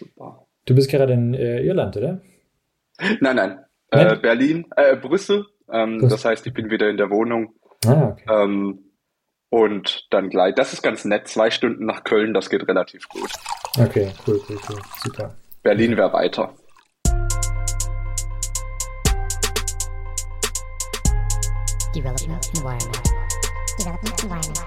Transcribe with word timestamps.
Super. 0.00 0.46
Du 0.64 0.74
bist 0.74 0.90
gerade 0.90 1.12
in 1.12 1.34
äh, 1.34 1.60
Irland, 1.60 1.96
oder? 1.96 2.22
Nein, 3.20 3.36
nein. 3.36 3.64
Äh, 3.90 4.16
Berlin, 4.16 4.66
äh, 4.76 4.96
Brüssel. 4.96 5.46
Ähm, 5.70 6.08
das 6.08 6.24
heißt, 6.24 6.46
ich 6.46 6.54
bin 6.54 6.70
wieder 6.70 6.88
in 6.88 6.96
der 6.96 7.10
Wohnung. 7.10 7.54
Ah, 7.86 8.08
okay. 8.08 8.24
Ähm, 8.28 8.84
und 9.50 10.06
dann 10.10 10.30
gleich, 10.30 10.54
das 10.54 10.72
ist 10.72 10.82
ganz 10.82 11.04
nett, 11.04 11.28
zwei 11.28 11.50
Stunden 11.50 11.84
nach 11.84 12.04
Köln, 12.04 12.34
das 12.34 12.50
geht 12.50 12.66
relativ 12.68 13.08
gut. 13.08 13.30
Okay, 13.78 14.12
cool, 14.26 14.40
cool, 14.48 14.58
cool. 14.68 14.78
Super. 15.02 15.36
Berlin 15.62 15.96
wäre 15.96 16.12
weiter. 16.12 16.54
Development 21.94 22.50
Environment. 22.56 23.10
Development 23.78 24.22
Environment. 24.22 24.60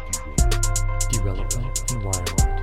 Development 1.11 1.91
Environment. 1.91 2.62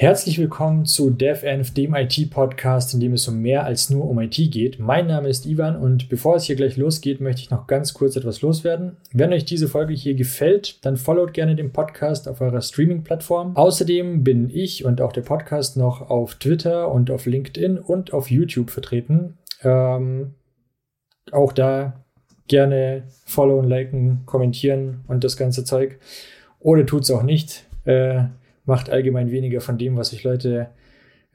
Herzlich 0.00 0.38
willkommen 0.38 0.84
zu 0.84 1.10
DevEnv, 1.10 1.74
dem 1.74 1.92
IT-Podcast, 1.92 2.94
in 2.94 3.00
dem 3.00 3.14
es 3.14 3.26
um 3.26 3.40
mehr 3.40 3.64
als 3.64 3.90
nur 3.90 4.08
um 4.08 4.20
IT 4.20 4.36
geht. 4.52 4.78
Mein 4.78 5.08
Name 5.08 5.28
ist 5.28 5.44
Ivan 5.44 5.74
und 5.74 6.08
bevor 6.08 6.36
es 6.36 6.44
hier 6.44 6.54
gleich 6.54 6.76
losgeht, 6.76 7.20
möchte 7.20 7.40
ich 7.40 7.50
noch 7.50 7.66
ganz 7.66 7.94
kurz 7.94 8.14
etwas 8.14 8.40
loswerden. 8.40 8.96
Wenn 9.12 9.32
euch 9.32 9.44
diese 9.44 9.66
Folge 9.66 9.94
hier 9.94 10.14
gefällt, 10.14 10.86
dann 10.86 10.96
followt 10.96 11.34
gerne 11.34 11.56
den 11.56 11.72
Podcast 11.72 12.28
auf 12.28 12.40
eurer 12.40 12.60
Streaming-Plattform. 12.60 13.56
Außerdem 13.56 14.22
bin 14.22 14.50
ich 14.50 14.84
und 14.84 15.00
auch 15.00 15.12
der 15.12 15.22
Podcast 15.22 15.76
noch 15.76 16.08
auf 16.08 16.36
Twitter 16.36 16.92
und 16.92 17.10
auf 17.10 17.26
LinkedIn 17.26 17.76
und 17.78 18.12
auf 18.12 18.30
YouTube 18.30 18.70
vertreten. 18.70 19.36
Ähm, 19.64 20.34
auch 21.32 21.52
da 21.52 22.04
gerne 22.46 23.02
followen, 23.26 23.68
liken, 23.68 24.20
kommentieren 24.26 25.00
und 25.08 25.24
das 25.24 25.36
ganze 25.36 25.64
Zeug. 25.64 25.98
Oder 26.60 26.86
tut 26.86 27.02
es 27.02 27.10
auch 27.10 27.24
nicht. 27.24 27.64
Äh, 27.84 28.26
macht 28.68 28.90
allgemein 28.90 29.32
weniger 29.32 29.60
von 29.60 29.78
dem, 29.78 29.96
was 29.96 30.10
sich 30.10 30.22
Leute 30.22 30.68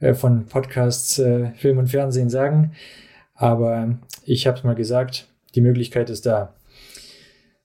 äh, 0.00 0.14
von 0.14 0.46
Podcasts, 0.46 1.18
äh, 1.18 1.50
Film 1.56 1.78
und 1.78 1.88
Fernsehen 1.88 2.30
sagen. 2.30 2.72
Aber 3.34 3.98
ich 4.24 4.46
habe 4.46 4.56
es 4.56 4.64
mal 4.64 4.74
gesagt, 4.74 5.26
die 5.54 5.60
Möglichkeit 5.60 6.08
ist 6.08 6.24
da. 6.24 6.54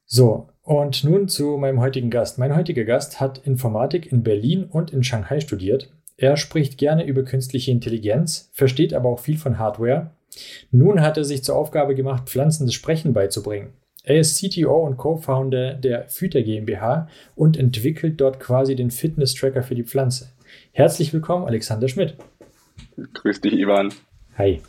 So, 0.06 0.50
und 0.64 1.04
nun 1.04 1.28
zu 1.28 1.58
meinem 1.58 1.80
heutigen 1.80 2.10
Gast. 2.10 2.40
Mein 2.40 2.56
heutiger 2.56 2.84
Gast 2.84 3.22
hat 3.22 3.38
Informatik 3.46 4.12
in 4.12 4.24
Berlin 4.24 4.66
und 4.66 4.92
in 4.92 5.04
Shanghai 5.04 5.40
studiert. 5.40 5.92
Er 6.18 6.36
spricht 6.36 6.78
gerne 6.78 7.06
über 7.06 7.24
künstliche 7.24 7.72
Intelligenz, 7.72 8.50
versteht 8.54 8.94
aber 8.94 9.10
auch 9.10 9.20
viel 9.20 9.38
von 9.38 9.60
Hardware. 9.60 10.10
Nun 10.72 11.02
hat 11.02 11.18
er 11.18 11.24
sich 11.24 11.44
zur 11.44 11.56
Aufgabe 11.56 11.96
gemacht, 11.96 12.28
pflanzendes 12.28 12.74
Sprechen 12.74 13.14
beizubringen. 13.14 13.74
Er 14.10 14.22
ist 14.22 14.40
CTO 14.40 14.88
und 14.88 14.98
Co-Founder 14.98 15.76
der 15.76 16.10
Füter 16.10 16.42
GmbH 16.42 17.08
und 17.36 17.58
entwickelt 17.58 18.20
dort 18.20 18.40
quasi 18.40 18.76
den 18.76 18.90
Fitness-Tracker 18.90 19.62
für 19.62 19.76
die 19.76 19.84
Pflanze. 19.84 20.32
Herzlich 20.72 21.14
willkommen, 21.14 21.46
Alexander 21.46 21.88
Schmidt. 21.88 22.16
Grüß 23.14 23.40
dich, 23.40 23.54
Ivan. 23.54 23.94
Hi. 24.36 24.64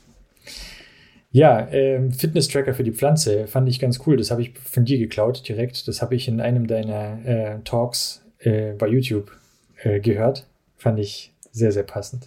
Ja, 1.30 1.66
ähm, 1.70 2.12
Fitness-Tracker 2.12 2.74
für 2.74 2.84
die 2.84 2.92
Pflanze 2.92 3.46
fand 3.46 3.66
ich 3.70 3.80
ganz 3.80 4.00
cool. 4.06 4.18
Das 4.18 4.30
habe 4.30 4.42
ich 4.42 4.58
von 4.58 4.84
dir 4.84 4.98
geklaut 4.98 5.48
direkt. 5.48 5.88
Das 5.88 6.02
habe 6.02 6.16
ich 6.16 6.28
in 6.28 6.42
einem 6.42 6.66
deiner 6.66 7.24
äh, 7.24 7.60
Talks 7.64 8.22
äh, 8.40 8.74
bei 8.74 8.88
YouTube 8.88 9.32
äh, 9.78 10.00
gehört. 10.00 10.44
Fand 10.76 10.98
ich 10.98 11.32
sehr, 11.50 11.72
sehr 11.72 11.84
passend. 11.84 12.26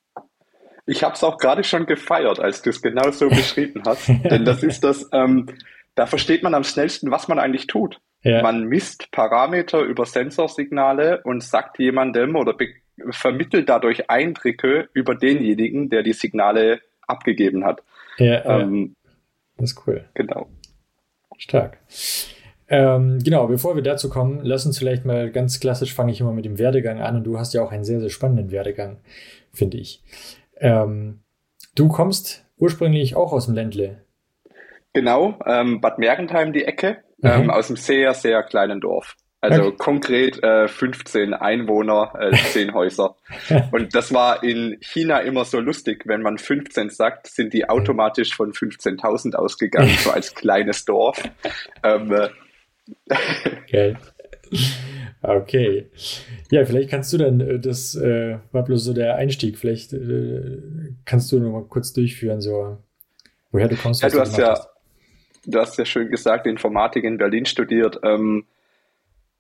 Ich 0.88 1.04
habe 1.04 1.14
es 1.14 1.24
auch 1.24 1.38
gerade 1.38 1.64
schon 1.64 1.86
gefeiert, 1.86 2.40
als 2.40 2.64
du 2.64 2.72
es 2.72 2.82
genau 2.82 3.12
so 3.12 3.30
beschrieben 3.30 3.84
hast. 3.86 4.08
Denn 4.08 4.46
das 4.46 4.64
ist 4.64 4.84
das, 4.84 5.08
ähm, 5.14 5.46
da 5.96 6.06
versteht 6.06 6.44
man 6.44 6.54
am 6.54 6.64
schnellsten, 6.64 7.12
was 7.12 7.28
man 7.28 7.40
eigentlich 7.40 7.68
tut. 7.68 8.00
Ja. 8.24 8.42
Man 8.42 8.66
misst 8.66 9.12
Parameter 9.12 9.82
über 9.82 10.06
Sensorsignale 10.06 11.22
und 11.24 11.44
sagt 11.44 11.78
jemandem 11.80 12.36
oder 12.36 12.56
vermittelt 13.10 13.68
dadurch 13.70 14.10
Eindrücke 14.10 14.90
über 14.94 15.16
denjenigen, 15.16 15.90
der 15.90 16.04
die 16.04 16.14
Signale 16.14 16.80
abgegeben 17.06 17.66
hat. 17.66 17.84
Ja, 18.18 18.62
ähm, 18.62 18.96
das 19.58 19.72
ist 19.72 19.88
cool. 19.88 20.06
Genau. 20.14 20.48
Stark. 21.38 21.80
Ähm, 22.70 23.20
genau, 23.20 23.48
bevor 23.48 23.76
wir 23.76 23.84
dazu 23.84 24.10
kommen, 24.10 24.40
lass 24.44 24.66
uns 24.66 24.80
vielleicht 24.80 25.06
mal 25.06 25.32
ganz 25.32 25.60
klassisch 25.60 25.94
fange 25.94 26.12
ich 26.12 26.22
immer 26.22 26.32
mit 26.32 26.46
dem 26.46 26.58
Werdegang 26.58 27.02
an 27.02 27.18
und 27.18 27.24
du 27.24 27.38
hast 27.38 27.54
ja 27.54 27.62
auch 27.62 27.72
einen 27.72 27.84
sehr, 27.84 28.00
sehr 28.00 28.10
spannenden 28.10 28.52
Werdegang, 28.52 28.98
finde 29.52 29.78
ich. 29.78 30.02
Ähm, 30.60 31.20
du 31.76 31.90
kommst 31.90 32.46
ursprünglich 32.58 33.16
auch 33.16 33.34
aus 33.34 33.46
dem 33.46 33.56
Ländle. 33.56 34.03
Genau, 34.94 35.40
ähm, 35.46 35.82
Bad 35.82 35.98
Mergentheim 35.98 36.54
die 36.54 36.66
Ecke, 36.66 37.04
ähm, 37.24 37.50
aus 37.50 37.70
einem 37.70 37.78
sehr, 37.78 38.14
sehr 38.14 38.44
kleinen 38.44 38.80
Dorf. 38.80 39.16
Also 39.44 39.64
okay. 39.64 39.76
konkret 39.78 40.42
äh, 40.42 40.70
15 40.70 41.34
Einwohner, 41.34 42.14
äh, 42.18 42.34
10 42.52 42.74
Häuser. 42.74 43.18
Und 43.72 43.94
das 43.94 44.14
war 44.14 44.42
in 44.42 44.78
China 44.80 45.20
immer 45.20 45.44
so 45.44 45.60
lustig, 45.60 46.04
wenn 46.06 46.22
man 46.22 46.38
15 46.38 46.90
sagt, 46.90 47.28
sind 47.28 47.54
die 47.54 47.68
automatisch 47.68 48.34
von 48.34 48.54
15.000 48.54 49.36
ausgegangen, 49.36 49.94
so 49.98 50.12
als 50.12 50.34
kleines 50.34 50.86
Dorf. 50.86 51.22
Ähm, 51.84 52.10
äh, 52.14 52.30
okay. 53.64 53.98
okay. 55.22 55.90
Ja, 56.50 56.64
vielleicht 56.64 56.90
kannst 56.90 57.12
du 57.12 57.18
dann, 57.18 57.42
äh, 57.42 57.60
das 57.60 57.96
äh, 57.96 58.38
war 58.54 58.64
bloß 58.64 58.82
so 58.82 58.94
der 58.94 59.16
Einstieg, 59.16 59.58
vielleicht 59.58 59.92
äh, 59.92 60.62
kannst 61.04 61.34
du 61.34 61.40
noch 61.40 61.52
mal 61.52 61.66
kurz 61.66 61.92
durchführen, 61.92 62.40
so 62.40 62.78
woher 63.52 63.68
du 63.68 63.76
kommst. 63.76 64.04
Ja, 64.04 64.10
du 64.10 64.22
hast 64.22 64.38
ja, 64.38 64.52
hast 64.52 64.73
du 65.46 65.60
hast 65.60 65.78
ja 65.78 65.86
schön 65.86 66.10
gesagt, 66.10 66.48
Informatik 66.48 67.04
in 67.04 67.18
Berlin 67.18 67.46
studiert 67.46 68.00
ähm, 68.04 68.46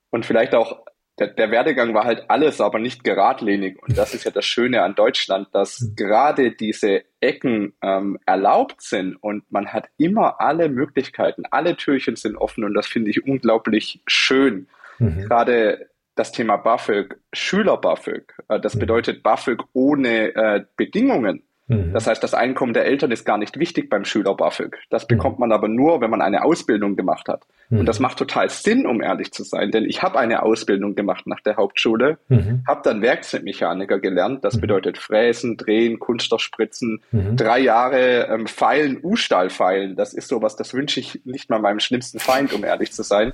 und 0.09 0.25
vielleicht 0.25 0.55
auch 0.55 0.85
der, 1.19 1.27
der 1.27 1.51
Werdegang 1.51 1.93
war 1.93 2.05
halt 2.05 2.29
alles, 2.29 2.59
aber 2.59 2.79
nicht 2.79 3.03
geradlinig. 3.03 3.81
Und 3.83 3.97
das 3.97 4.15
ist 4.15 4.23
ja 4.23 4.31
das 4.31 4.45
Schöne 4.45 4.81
an 4.81 4.95
Deutschland, 4.95 5.47
dass 5.53 5.81
mhm. 5.81 5.95
gerade 5.95 6.51
diese 6.51 7.03
Ecken 7.19 7.73
ähm, 7.81 8.17
erlaubt 8.25 8.81
sind 8.81 9.15
und 9.15 9.49
man 9.51 9.67
hat 9.67 9.89
immer 9.97 10.41
alle 10.41 10.69
Möglichkeiten, 10.69 11.43
alle 11.51 11.75
Türchen 11.77 12.15
sind 12.15 12.35
offen 12.35 12.63
und 12.63 12.73
das 12.73 12.87
finde 12.87 13.11
ich 13.11 13.25
unglaublich 13.25 14.01
schön. 14.07 14.67
Mhm. 14.97 15.25
Gerade 15.27 15.89
das 16.15 16.31
Thema 16.31 16.57
BAföG, 16.57 17.15
Schüler-BAföG, 17.31 18.33
äh, 18.49 18.59
das 18.59 18.75
mhm. 18.75 18.79
bedeutet 18.79 19.23
BAföG 19.23 19.63
ohne 19.73 20.35
äh, 20.35 20.65
Bedingungen. 20.75 21.43
Mhm. 21.67 21.93
Das 21.93 22.07
heißt, 22.07 22.21
das 22.21 22.33
Einkommen 22.33 22.73
der 22.73 22.85
Eltern 22.85 23.11
ist 23.11 23.25
gar 23.25 23.37
nicht 23.37 23.57
wichtig 23.57 23.89
beim 23.89 24.03
Schüler 24.03 24.35
BAföG. 24.35 24.77
Das 24.89 25.07
bekommt 25.07 25.37
mhm. 25.37 25.41
man 25.41 25.51
aber 25.51 25.67
nur, 25.67 26.01
wenn 26.01 26.09
man 26.09 26.21
eine 26.21 26.43
Ausbildung 26.43 26.95
gemacht 26.95 27.29
hat. 27.29 27.43
Mhm. 27.69 27.79
Und 27.79 27.85
das 27.85 27.99
macht 27.99 28.17
total 28.17 28.49
Sinn, 28.49 28.85
um 28.85 29.01
ehrlich 29.01 29.31
zu 29.31 29.43
sein, 29.43 29.71
denn 29.71 29.85
ich 29.85 30.03
habe 30.03 30.19
eine 30.19 30.43
Ausbildung 30.43 30.95
gemacht 30.95 31.25
nach 31.25 31.39
der 31.39 31.55
Hauptschule, 31.55 32.17
mhm. 32.27 32.63
habe 32.67 32.81
dann 32.83 33.01
Werkzeugmechaniker 33.01 33.99
gelernt. 33.99 34.43
Das 34.43 34.57
mhm. 34.57 34.61
bedeutet 34.61 34.97
Fräsen, 34.97 35.57
Drehen, 35.57 35.99
Kunststoffspritzen, 35.99 37.01
drei 37.35 37.59
Jahre 37.59 38.27
ähm, 38.27 38.47
Feilen, 38.47 38.99
U-Stahl 39.01 39.49
feilen. 39.49 39.95
Das 39.95 40.13
ist 40.13 40.27
sowas, 40.27 40.55
das 40.55 40.73
wünsche 40.73 40.99
ich 40.99 41.21
nicht 41.25 41.49
mal 41.49 41.59
meinem 41.59 41.79
schlimmsten 41.79 42.19
Feind, 42.19 42.53
um 42.53 42.63
ehrlich 42.63 42.91
zu 42.91 43.03
sein. 43.03 43.33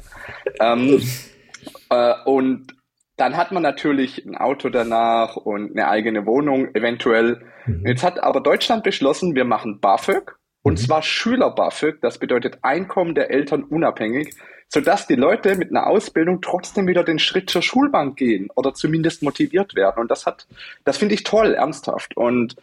Ähm, 0.59 1.01
äh, 1.89 2.13
und 2.25 2.78
dann 3.19 3.35
hat 3.35 3.51
man 3.51 3.61
natürlich 3.61 4.25
ein 4.25 4.37
Auto 4.37 4.69
danach 4.69 5.35
und 5.35 5.71
eine 5.71 5.89
eigene 5.89 6.25
Wohnung 6.25 6.73
eventuell. 6.73 7.41
Mhm. 7.65 7.85
Jetzt 7.85 8.03
hat 8.03 8.23
aber 8.23 8.41
Deutschland 8.41 8.83
beschlossen, 8.83 9.35
wir 9.35 9.45
machen 9.45 9.79
BAföG 9.79 10.37
und 10.61 10.73
mhm. 10.73 10.85
zwar 10.85 11.01
Schüler-BAföG. 11.01 11.99
Das 12.01 12.17
bedeutet 12.17 12.59
Einkommen 12.61 13.15
der 13.15 13.29
Eltern 13.29 13.63
unabhängig, 13.63 14.35
sodass 14.69 15.05
die 15.07 15.15
Leute 15.15 15.55
mit 15.55 15.69
einer 15.69 15.87
Ausbildung 15.87 16.41
trotzdem 16.41 16.87
wieder 16.87 17.03
den 17.03 17.19
Schritt 17.19 17.49
zur 17.49 17.61
Schulbank 17.61 18.17
gehen 18.17 18.49
oder 18.55 18.73
zumindest 18.73 19.21
motiviert 19.21 19.75
werden. 19.75 19.99
Und 19.99 20.11
das 20.11 20.25
hat, 20.25 20.47
das 20.85 20.97
finde 20.97 21.15
ich 21.15 21.23
toll, 21.23 21.53
ernsthaft. 21.53 22.15
Und 22.15 22.55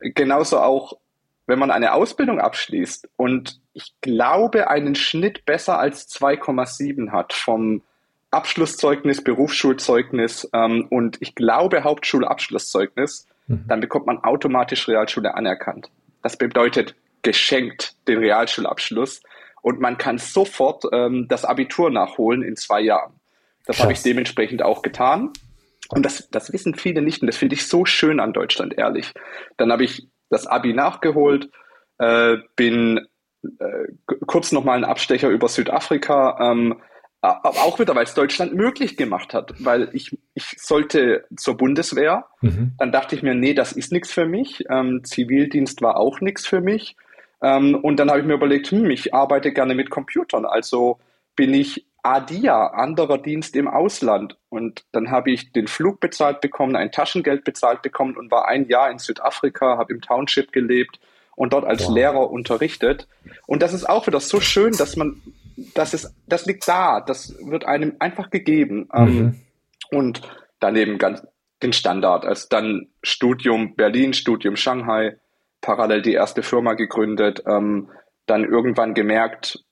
genauso 0.00 0.58
auch, 0.58 0.98
wenn 1.46 1.58
man 1.58 1.70
eine 1.70 1.94
Ausbildung 1.94 2.40
abschließt 2.40 3.08
und 3.16 3.60
ich 3.72 3.94
glaube, 4.00 4.68
einen 4.68 4.94
Schnitt 4.94 5.44
besser 5.44 5.78
als 5.78 6.08
2,7 6.08 7.10
hat 7.10 7.32
vom 7.32 7.82
Abschlusszeugnis, 8.34 9.22
Berufsschulzeugnis 9.22 10.48
ähm, 10.52 10.86
und 10.90 11.16
ich 11.20 11.34
glaube 11.34 11.84
Hauptschulabschlusszeugnis, 11.84 13.26
mhm. 13.46 13.64
dann 13.68 13.80
bekommt 13.80 14.06
man 14.06 14.18
automatisch 14.18 14.88
Realschule 14.88 15.34
anerkannt. 15.34 15.90
Das 16.22 16.36
bedeutet 16.36 16.94
geschenkt 17.22 17.94
den 18.06 18.18
Realschulabschluss 18.18 19.22
und 19.62 19.80
man 19.80 19.96
kann 19.96 20.18
sofort 20.18 20.84
ähm, 20.92 21.26
das 21.28 21.44
Abitur 21.44 21.90
nachholen 21.90 22.42
in 22.42 22.56
zwei 22.56 22.80
Jahren. 22.80 23.14
Das 23.66 23.80
habe 23.80 23.92
ich 23.92 24.02
dementsprechend 24.02 24.62
auch 24.62 24.82
getan. 24.82 25.32
Und 25.88 26.04
das, 26.04 26.28
das 26.30 26.52
wissen 26.52 26.74
viele 26.74 27.02
nicht 27.02 27.22
und 27.22 27.26
das 27.26 27.36
finde 27.36 27.54
ich 27.54 27.66
so 27.66 27.84
schön 27.84 28.20
an 28.20 28.32
Deutschland, 28.32 28.76
ehrlich. 28.76 29.12
Dann 29.56 29.70
habe 29.70 29.84
ich 29.84 30.08
das 30.30 30.46
Abi 30.46 30.72
nachgeholt, 30.72 31.50
äh, 31.98 32.36
bin 32.56 33.06
äh, 33.58 34.16
kurz 34.26 34.52
nochmal 34.52 34.76
einen 34.76 34.84
Abstecher 34.84 35.28
über 35.28 35.48
Südafrika, 35.48 36.38
ähm, 36.40 36.80
aber 37.24 37.60
auch 37.62 37.78
wieder, 37.78 37.94
weil 37.94 38.04
es 38.04 38.14
Deutschland 38.14 38.54
möglich 38.54 38.96
gemacht 38.96 39.32
hat, 39.32 39.54
weil 39.64 39.88
ich, 39.92 40.18
ich 40.34 40.56
sollte 40.58 41.24
zur 41.36 41.56
Bundeswehr. 41.56 42.26
Mhm. 42.42 42.72
Dann 42.78 42.92
dachte 42.92 43.16
ich 43.16 43.22
mir, 43.22 43.34
nee, 43.34 43.54
das 43.54 43.72
ist 43.72 43.92
nichts 43.92 44.12
für 44.12 44.26
mich. 44.26 44.64
Ähm, 44.68 45.02
Zivildienst 45.04 45.80
war 45.80 45.96
auch 45.96 46.20
nichts 46.20 46.46
für 46.46 46.60
mich. 46.60 46.96
Ähm, 47.42 47.76
und 47.76 47.98
dann 47.98 48.10
habe 48.10 48.20
ich 48.20 48.26
mir 48.26 48.34
überlegt, 48.34 48.70
hm, 48.70 48.90
ich 48.90 49.14
arbeite 49.14 49.52
gerne 49.52 49.74
mit 49.74 49.90
Computern, 49.90 50.44
also 50.44 50.98
bin 51.36 51.54
ich 51.54 51.86
ADIA, 52.02 52.66
anderer 52.68 53.18
Dienst 53.18 53.56
im 53.56 53.68
Ausland. 53.68 54.36
Und 54.50 54.84
dann 54.92 55.10
habe 55.10 55.30
ich 55.30 55.52
den 55.52 55.66
Flug 55.66 56.00
bezahlt 56.00 56.42
bekommen, 56.42 56.76
ein 56.76 56.92
Taschengeld 56.92 57.44
bezahlt 57.44 57.80
bekommen 57.80 58.16
und 58.16 58.30
war 58.30 58.46
ein 58.48 58.68
Jahr 58.68 58.90
in 58.90 58.98
Südafrika, 58.98 59.78
habe 59.78 59.94
im 59.94 60.02
Township 60.02 60.52
gelebt 60.52 61.00
und 61.36 61.54
dort 61.54 61.64
als 61.64 61.86
wow. 61.86 61.94
Lehrer 61.94 62.30
unterrichtet. 62.30 63.08
Und 63.46 63.62
das 63.62 63.72
ist 63.72 63.88
auch 63.88 64.06
wieder 64.06 64.20
so 64.20 64.40
schön, 64.40 64.72
dass 64.76 64.96
man, 64.96 65.22
das 65.56 65.94
ist, 65.94 66.14
das 66.26 66.46
liegt 66.46 66.66
da, 66.66 67.00
das 67.00 67.34
wird 67.44 67.64
einem 67.64 67.96
einfach 67.98 68.30
gegeben. 68.30 68.88
Ähm, 68.92 69.16
mhm. 69.16 69.40
und 69.90 70.22
daneben 70.60 70.98
ganz 70.98 71.22
den 71.62 71.72
Standard. 71.72 72.24
Also 72.24 72.46
dann 72.50 72.88
Studium 73.02 73.74
Berlin, 73.74 74.12
Studium 74.12 74.56
Shanghai, 74.56 75.16
parallel 75.60 76.02
die 76.02 76.12
erste 76.12 76.42
Firma 76.42 76.74
gegründet, 76.74 77.42
ähm, 77.46 77.88
dann 78.26 78.44
irgendwann 78.44 78.94
gemerkt, 78.94 79.64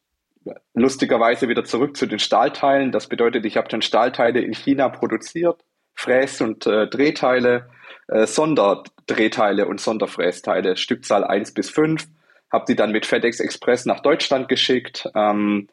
lustigerweise 0.75 1.49
wieder 1.49 1.65
zurück 1.65 1.97
zu 1.97 2.07
den 2.07 2.19
Stahlteilen. 2.19 2.93
Das 2.93 3.09
bedeutet, 3.09 3.45
ich 3.45 3.57
habe 3.57 3.69
dann 3.69 3.83
Stahlteile 3.83 4.41
in 4.41 4.55
China 4.55 4.89
produziert, 4.89 5.63
Fräs- 5.95 6.41
und 6.41 6.67
äh, 6.67 6.89
Drehteile, 6.89 7.69
äh, 8.09 8.27
Sonderdrehteile 8.27 9.67
und 9.67 9.81
Sonderfrästeile, 9.81 10.77
Stückzahl 10.77 11.25
1 11.25 11.55
bis 11.55 11.71
5, 11.71 12.09
habe 12.53 12.67
die 12.69 12.77
dann 12.77 12.93
mit 12.93 13.07
FedEx 13.07 13.41
Express 13.41 13.87
nach 13.87 14.01
Deutschland 14.01 14.49
geschickt. 14.49 15.09
Ähm, 15.15 15.69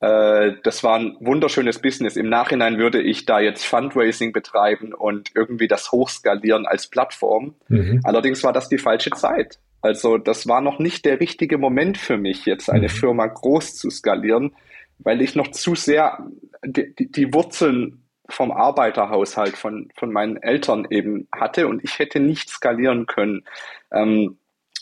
äh, 0.00 0.52
das 0.62 0.82
war 0.82 0.98
ein 0.98 1.16
wunderschönes 1.20 1.80
Business. 1.80 2.16
Im 2.16 2.28
Nachhinein 2.28 2.78
würde 2.78 3.02
ich 3.02 3.26
da 3.26 3.40
jetzt 3.40 3.64
Fundraising 3.64 4.32
betreiben 4.32 4.94
und 4.94 5.30
irgendwie 5.34 5.68
das 5.68 5.92
hochskalieren 5.92 6.66
als 6.66 6.86
Plattform. 6.88 7.54
Mhm. 7.68 8.00
Allerdings 8.04 8.42
war 8.44 8.52
das 8.52 8.68
die 8.68 8.78
falsche 8.78 9.10
Zeit. 9.10 9.58
Also 9.82 10.18
das 10.18 10.46
war 10.46 10.60
noch 10.60 10.78
nicht 10.78 11.04
der 11.04 11.20
richtige 11.20 11.58
Moment 11.58 11.98
für 11.98 12.16
mich, 12.16 12.44
jetzt 12.46 12.70
eine 12.70 12.88
mhm. 12.88 12.92
Firma 12.92 13.26
groß 13.26 13.76
zu 13.76 13.90
skalieren, 13.90 14.54
weil 14.98 15.22
ich 15.22 15.34
noch 15.34 15.48
zu 15.48 15.74
sehr 15.74 16.26
die, 16.64 16.94
die 16.94 17.32
Wurzeln 17.32 18.04
vom 18.28 18.52
Arbeiterhaushalt 18.52 19.56
von, 19.56 19.88
von 19.96 20.12
meinen 20.12 20.36
Eltern 20.36 20.86
eben 20.90 21.26
hatte 21.32 21.66
und 21.66 21.82
ich 21.82 21.98
hätte 21.98 22.20
nicht 22.20 22.48
skalieren 22.48 23.06
können. 23.06 23.44
Ähm, 23.92 24.38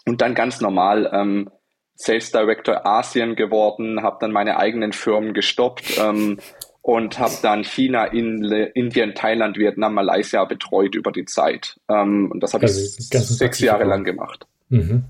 und 0.09 0.21
dann 0.21 0.35
ganz 0.35 0.61
normal 0.61 1.11
ähm, 1.13 1.51
Sales 1.95 2.31
Director 2.31 2.87
Asien 2.87 3.35
geworden, 3.35 4.03
habe 4.03 4.19
dann 4.21 4.31
meine 4.31 4.57
eigenen 4.57 4.93
Firmen 4.93 5.35
gestoppt 5.35 5.99
ähm, 5.99 6.39
und 6.81 7.19
habe 7.19 7.35
dann 7.43 7.65
China, 7.65 8.05
in, 8.05 8.45
Indien, 8.75 9.15
Thailand, 9.15 9.59
Vietnam, 9.59 9.95
Malaysia 9.95 10.45
betreut 10.45 10.95
über 10.95 11.11
die 11.11 11.25
Zeit. 11.25 11.79
Ähm, 11.89 12.31
und 12.31 12.41
das 12.41 12.55
habe 12.55 12.67
also 12.67 12.81
ich 12.81 13.09
sechs 13.11 13.59
Jahre 13.59 13.85
lang 13.85 14.05
gemacht. 14.05 14.47
Mhm. 14.69 15.05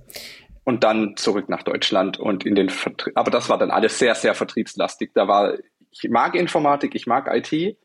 Und 0.64 0.82
dann 0.82 1.16
zurück 1.16 1.48
nach 1.48 1.62
Deutschland 1.62 2.18
und 2.18 2.44
in 2.44 2.54
den 2.54 2.70
Vertrieb. 2.70 3.16
Aber 3.16 3.30
das 3.30 3.48
war 3.48 3.58
dann 3.58 3.70
alles 3.70 3.98
sehr, 3.98 4.14
sehr 4.14 4.34
vertriebslastig. 4.34 5.10
Da 5.14 5.28
war, 5.28 5.54
ich 5.90 6.08
mag 6.10 6.34
Informatik, 6.34 6.94
ich 6.94 7.06
mag 7.06 7.30
IT, 7.32 7.76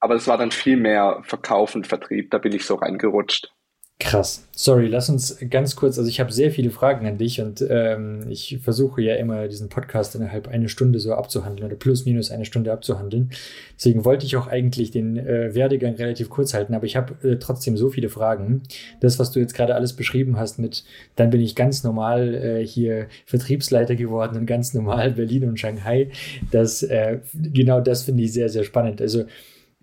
aber 0.00 0.14
es 0.14 0.26
war 0.26 0.38
dann 0.38 0.50
viel 0.50 0.76
mehr 0.76 1.20
Verkauf 1.24 1.74
und 1.74 1.86
Vertrieb. 1.86 2.30
Da 2.30 2.38
bin 2.38 2.52
ich 2.52 2.64
so 2.64 2.76
reingerutscht. 2.76 3.53
Krass. 4.00 4.48
Sorry, 4.50 4.88
lass 4.88 5.08
uns 5.08 5.38
ganz 5.50 5.76
kurz, 5.76 5.98
also 5.98 6.10
ich 6.10 6.18
habe 6.18 6.32
sehr 6.32 6.50
viele 6.50 6.70
Fragen 6.70 7.06
an 7.06 7.16
dich 7.16 7.40
und 7.40 7.64
ähm, 7.70 8.26
ich 8.28 8.58
versuche 8.60 9.00
ja 9.00 9.14
immer 9.14 9.46
diesen 9.46 9.68
Podcast 9.68 10.16
innerhalb 10.16 10.48
eine 10.48 10.68
Stunde 10.68 10.98
so 10.98 11.14
abzuhandeln 11.14 11.68
oder 11.70 11.76
plus 11.76 12.04
minus 12.04 12.32
eine 12.32 12.44
Stunde 12.44 12.72
abzuhandeln. 12.72 13.30
Deswegen 13.76 14.04
wollte 14.04 14.26
ich 14.26 14.36
auch 14.36 14.48
eigentlich 14.48 14.90
den 14.90 15.16
äh, 15.16 15.54
Werdegang 15.54 15.94
relativ 15.94 16.28
kurz 16.28 16.54
halten, 16.54 16.74
aber 16.74 16.86
ich 16.86 16.96
habe 16.96 17.14
äh, 17.26 17.36
trotzdem 17.36 17.76
so 17.76 17.88
viele 17.88 18.08
Fragen. 18.08 18.62
Das, 18.98 19.20
was 19.20 19.30
du 19.30 19.38
jetzt 19.38 19.54
gerade 19.54 19.76
alles 19.76 19.92
beschrieben 19.92 20.38
hast 20.38 20.58
mit, 20.58 20.84
dann 21.14 21.30
bin 21.30 21.40
ich 21.40 21.54
ganz 21.54 21.84
normal 21.84 22.34
äh, 22.34 22.66
hier 22.66 23.06
Vertriebsleiter 23.26 23.94
geworden 23.94 24.36
und 24.36 24.46
ganz 24.46 24.74
normal 24.74 25.12
Berlin 25.12 25.48
und 25.48 25.60
Shanghai, 25.60 26.10
das 26.50 26.82
äh, 26.82 27.20
genau 27.32 27.80
das 27.80 28.02
finde 28.02 28.24
ich 28.24 28.32
sehr, 28.32 28.48
sehr 28.48 28.64
spannend. 28.64 29.00
Also 29.00 29.24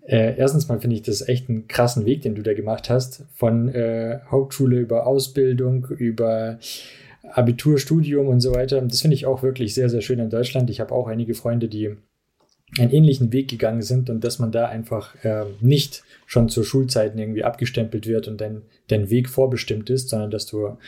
äh, 0.04 0.36
erstens 0.36 0.68
mal 0.68 0.80
finde 0.80 0.96
ich 0.96 1.02
das 1.02 1.26
echt 1.28 1.48
einen 1.48 1.68
krassen 1.68 2.04
Weg, 2.06 2.22
den 2.22 2.34
du 2.34 2.42
da 2.42 2.54
gemacht 2.54 2.90
hast. 2.90 3.24
Von 3.34 3.68
äh, 3.68 4.20
Hauptschule 4.30 4.78
über 4.78 5.06
Ausbildung, 5.06 5.86
über 5.86 6.58
Abitur, 7.22 7.78
Studium 7.78 8.26
und 8.26 8.40
so 8.40 8.54
weiter. 8.54 8.80
Das 8.80 9.00
finde 9.00 9.14
ich 9.14 9.26
auch 9.26 9.42
wirklich 9.42 9.74
sehr, 9.74 9.88
sehr 9.88 10.00
schön 10.00 10.18
in 10.18 10.30
Deutschland. 10.30 10.70
Ich 10.70 10.80
habe 10.80 10.94
auch 10.94 11.06
einige 11.06 11.34
Freunde, 11.34 11.68
die 11.68 11.96
einen 12.78 12.90
ähnlichen 12.90 13.32
Weg 13.32 13.48
gegangen 13.48 13.82
sind 13.82 14.08
und 14.08 14.24
dass 14.24 14.38
man 14.38 14.50
da 14.50 14.66
einfach 14.66 15.14
äh, 15.24 15.44
nicht 15.60 16.04
schon 16.26 16.48
zur 16.48 16.64
Schulzeiten 16.64 17.18
irgendwie 17.18 17.44
abgestempelt 17.44 18.06
wird 18.06 18.28
und 18.28 18.40
dein, 18.40 18.62
dein 18.88 19.10
Weg 19.10 19.28
vorbestimmt 19.28 19.90
ist, 19.90 20.08
sondern 20.08 20.30
dass 20.30 20.46
du 20.46 20.78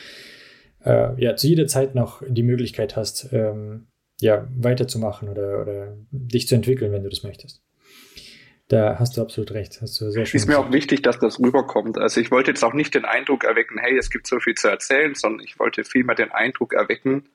äh, 0.85 1.23
ja 1.23 1.37
zu 1.37 1.47
jeder 1.47 1.67
Zeit 1.67 1.95
noch 1.95 2.23
die 2.27 2.43
Möglichkeit 2.43 2.97
hast, 2.97 3.29
ähm, 3.33 3.87
ja, 4.21 4.49
weiterzumachen 4.57 5.29
oder, 5.29 5.61
oder 5.61 5.97
dich 6.11 6.49
zu 6.49 6.55
entwickeln, 6.55 6.93
wenn 6.93 7.03
du 7.03 7.11
das 7.11 7.23
möchtest. 7.23 7.64
Da 8.75 8.99
hast 8.99 9.17
du 9.17 9.23
absolut 9.23 9.53
recht. 9.53 9.79
Hast 9.81 10.01
du 10.01 10.11
sehr 10.11 10.27
schön 10.27 10.37
ist 10.37 10.49
mir 10.49 10.59
auch 10.59 10.73
wichtig, 10.73 11.01
dass 11.03 11.21
das 11.21 11.39
rüberkommt. 11.39 11.97
Also 11.97 12.21
ich 12.21 12.33
wollte 12.33 12.51
jetzt 12.51 12.65
auch 12.65 12.73
nicht 12.73 12.93
den 12.97 13.05
Eindruck 13.05 13.45
erwecken, 13.45 13.79
hey, 13.81 13.97
es 13.97 14.11
gibt 14.11 14.27
so 14.27 14.41
viel 14.41 14.55
zu 14.55 14.67
erzählen, 14.67 15.15
sondern 15.15 15.45
ich 15.45 15.61
wollte 15.61 15.85
vielmehr 15.85 16.17
den 16.17 16.33
Eindruck 16.33 16.73
erwecken, 16.73 17.29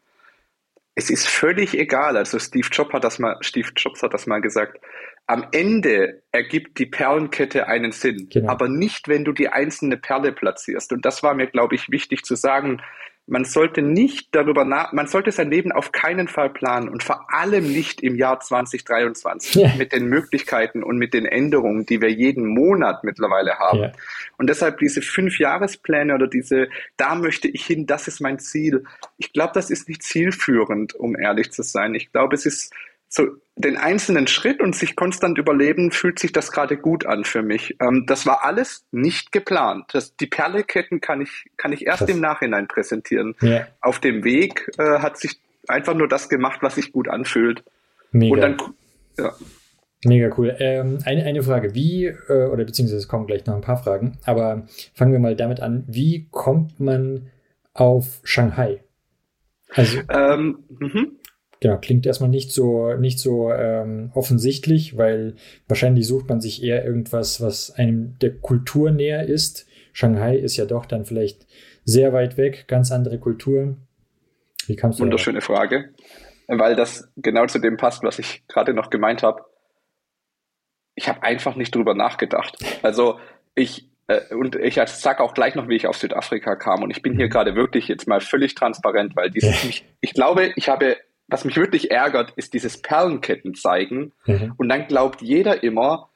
es 0.96 1.10
ist 1.10 1.30
völlig 1.30 1.76
egal. 1.76 2.18
Also 2.18 2.40
Steve 2.40 2.68
Jobs 2.70 2.92
hat 2.92 3.06
das 3.06 3.20
mal, 3.20 3.38
Steve 3.40 3.70
Jobs 3.74 4.04
hat 4.04 4.14
das 4.14 4.28
mal 4.28 4.42
gesagt. 4.42 4.82
Am 5.28 5.48
Ende 5.54 6.24
ergibt 6.34 6.78
die 6.78 6.88
Perlenkette 6.88 7.68
einen 7.68 7.94
Sinn, 7.94 8.28
genau. 8.30 8.52
aber 8.52 8.68
nicht, 8.68 9.08
wenn 9.08 9.24
du 9.24 9.32
die 9.32 9.48
einzelne 9.48 9.96
Perle 9.96 10.34
platzierst. 10.34 10.92
Und 10.92 11.06
das 11.06 11.24
war 11.24 11.36
mir, 11.36 11.48
glaube 11.48 11.76
ich, 11.76 11.90
wichtig 11.90 12.26
zu 12.26 12.36
sagen 12.36 12.82
man 13.30 13.46
sollte 13.46 13.82
nicht 13.82 14.30
darüber 14.32 14.66
nach, 14.66 14.92
man 14.92 15.08
sollte 15.08 15.32
sein 15.32 15.52
Leben 15.52 15.72
auf 15.72 15.92
keinen 15.92 16.28
Fall 16.28 16.50
planen 16.50 16.90
und 16.90 17.04
vor 17.04 17.34
allem 17.34 17.72
nicht 17.72 18.02
im 18.02 18.16
Jahr 18.16 18.40
2023 18.40 19.56
ja. 19.56 19.72
mit 19.78 19.94
den 19.94 20.08
Möglichkeiten 20.08 20.84
und 20.84 20.98
mit 20.98 21.14
den 21.14 21.26
Änderungen, 21.26 21.86
die 21.86 22.02
wir 22.02 22.12
jeden 22.12 22.48
Monat 22.48 23.04
mittlerweile 23.04 23.60
haben. 23.60 23.80
Ja. 23.80 23.92
Und 24.38 24.50
deshalb 24.50 24.80
diese 24.80 25.02
fünf 25.02 25.40
Jahrespläne 25.40 26.16
oder 26.16 26.28
diese, 26.28 26.70
da 26.98 27.16
möchte 27.16 27.48
ich 27.48 27.66
hin, 27.66 27.86
das 27.86 28.08
ist 28.08 28.20
mein 28.20 28.40
Ziel. 28.40 28.84
Ich 29.18 29.32
glaube, 29.32 29.52
das 29.54 29.70
ist 29.70 29.88
nicht 29.88 30.02
zielführend, 30.02 30.96
um 30.96 31.16
ehrlich 31.16 31.52
zu 31.52 31.62
sein. 31.62 31.94
Ich 31.94 32.12
glaube, 32.12 32.36
es 32.36 32.46
ist 32.46 32.74
so 33.10 33.28
den 33.56 33.76
einzelnen 33.76 34.28
Schritt 34.28 34.62
und 34.62 34.76
sich 34.76 34.96
konstant 34.96 35.38
überleben, 35.38 35.92
fühlt 35.92 36.18
sich 36.20 36.32
das 36.32 36.52
gerade 36.52 36.78
gut 36.78 37.06
an 37.06 37.26
für 37.26 37.42
mich. 37.42 37.76
Ähm, 37.82 38.06
das 38.08 38.26
war 38.26 38.46
alles 38.46 38.86
nicht 38.92 39.32
geplant. 39.34 39.86
Das, 39.92 40.16
die 40.16 40.28
Perleketten 40.28 41.02
kann 41.02 41.20
ich, 41.20 41.46
kann 41.58 41.74
ich 41.74 41.86
erst 41.86 42.00
Krass. 42.00 42.10
im 42.10 42.22
Nachhinein 42.22 42.68
präsentieren. 42.68 43.36
Ja. 43.42 43.68
Auf 43.82 44.00
dem 44.00 44.24
Weg 44.24 44.72
äh, 44.78 45.00
hat 45.00 45.18
sich 45.18 45.42
einfach 45.68 45.94
nur 45.94 46.08
das 46.08 46.30
gemacht, 46.30 46.60
was 46.62 46.76
sich 46.76 46.94
gut 46.94 47.10
anfühlt. 47.10 47.64
Mega. 48.12 48.34
Und 48.34 48.42
dann, 48.42 48.58
ja. 49.18 49.34
Mega 50.06 50.34
cool. 50.38 50.56
Ähm, 50.60 51.00
eine, 51.04 51.26
eine 51.26 51.44
Frage, 51.44 51.76
wie, 51.76 52.06
äh, 52.06 52.48
oder 52.48 52.64
beziehungsweise 52.64 53.00
es 53.00 53.10
kommen 53.10 53.28
gleich 53.28 53.46
noch 53.46 53.56
ein 53.56 53.62
paar 53.62 53.84
Fragen, 53.84 54.18
aber 54.24 54.68
fangen 54.94 55.12
wir 55.12 55.20
mal 55.20 55.36
damit 55.36 55.60
an, 55.60 55.84
wie 55.88 56.30
kommt 56.32 56.80
man 56.80 57.30
auf 57.74 58.22
Shanghai? 58.24 58.82
Also, 59.72 60.00
ähm, 60.10 60.60
mhm. 60.70 61.19
Genau, 61.62 61.78
klingt 61.78 62.06
erstmal 62.06 62.30
nicht 62.30 62.54
so, 62.54 62.94
nicht 62.94 63.20
so 63.20 63.52
ähm, 63.52 64.12
offensichtlich, 64.14 64.98
weil 64.98 65.36
wahrscheinlich 65.68 66.08
sucht 66.08 66.30
man 66.30 66.40
sich 66.40 66.64
eher 66.64 66.86
irgendwas, 66.86 67.42
was 67.42 67.72
einem 67.72 68.18
der 68.20 68.36
Kultur 68.36 68.92
näher 68.92 69.28
ist. 69.28 69.68
Shanghai 69.92 70.38
ist 70.38 70.56
ja 70.56 70.66
doch 70.66 70.86
dann 70.86 71.04
vielleicht 71.04 71.48
sehr 71.84 72.14
weit 72.14 72.38
weg, 72.38 72.66
ganz 72.68 72.92
andere 72.92 73.20
Kulturen. 73.20 73.88
Wie 74.68 74.78
kamst 74.78 75.00
du 75.00 75.04
Wunderschöne 75.04 75.40
darauf? 75.40 75.58
Frage, 75.58 75.90
weil 76.48 76.78
das 76.78 77.12
genau 77.18 77.46
zu 77.48 77.60
dem 77.60 77.76
passt, 77.76 78.04
was 78.04 78.20
ich 78.20 78.48
gerade 78.48 78.74
noch 78.74 78.90
gemeint 78.90 79.24
habe. 79.24 79.44
Ich 80.96 81.10
habe 81.10 81.24
einfach 81.24 81.56
nicht 81.56 81.76
drüber 81.76 81.94
nachgedacht. 81.94 82.58
Also 82.84 83.20
ich, 83.56 83.90
äh, 84.08 84.34
und 84.34 84.56
ich 84.56 84.76
sage 84.76 85.24
auch 85.24 85.34
gleich 85.34 85.56
noch, 85.56 85.68
wie 85.68 85.76
ich 85.76 85.88
auf 85.88 85.98
Südafrika 85.98 86.56
kam. 86.56 86.84
Und 86.84 86.92
ich 86.92 87.02
bin 87.02 87.16
hier 87.16 87.26
mhm. 87.26 87.32
gerade 87.32 87.56
wirklich 87.56 87.90
jetzt 87.90 88.08
mal 88.08 88.22
völlig 88.22 88.56
transparent, 88.56 89.16
weil 89.16 89.30
dieses, 89.30 89.64
ich, 89.70 89.86
ich 90.00 90.14
glaube, 90.14 90.54
ich 90.56 90.70
habe 90.70 90.98
was 91.30 91.46
mich 91.46 91.58
wirklich 91.58 91.92
ärgert, 91.92 92.34
ist 92.36 92.54
dieses 92.54 92.82
Perlenketten 92.82 93.56
zeigen. 93.56 94.14
Mhm. 94.26 94.54
Und 94.58 94.70
dann 94.70 94.88
glaubt 94.88 95.22
jeder 95.22 95.64
immer, 95.64 96.10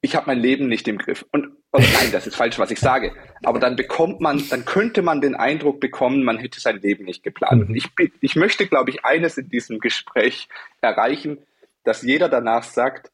ich 0.00 0.14
habe 0.16 0.26
mein 0.26 0.38
Leben 0.38 0.68
nicht 0.68 0.86
im 0.86 0.98
Griff. 0.98 1.24
Und 1.32 1.56
oder 1.74 1.84
nein, 1.92 2.12
das 2.12 2.26
ist 2.26 2.36
falsch, 2.36 2.58
was 2.58 2.70
ich 2.70 2.78
sage. 2.78 3.12
Aber 3.42 3.58
dann 3.58 3.74
bekommt 3.74 4.20
man, 4.20 4.42
dann 4.48 4.64
könnte 4.64 5.02
man 5.02 5.20
den 5.20 5.34
Eindruck 5.34 5.80
bekommen, 5.80 6.22
man 6.22 6.38
hätte 6.38 6.60
sein 6.60 6.80
Leben 6.80 7.04
nicht 7.04 7.24
geplant. 7.24 7.68
Mhm. 7.68 7.74
Ich, 7.74 7.88
ich 8.20 8.36
möchte, 8.36 8.66
glaube 8.66 8.90
ich, 8.90 9.04
eines 9.04 9.36
in 9.38 9.48
diesem 9.48 9.80
Gespräch 9.80 10.48
erreichen, 10.80 11.38
dass 11.82 12.02
jeder 12.02 12.28
danach 12.28 12.62
sagt, 12.62 13.10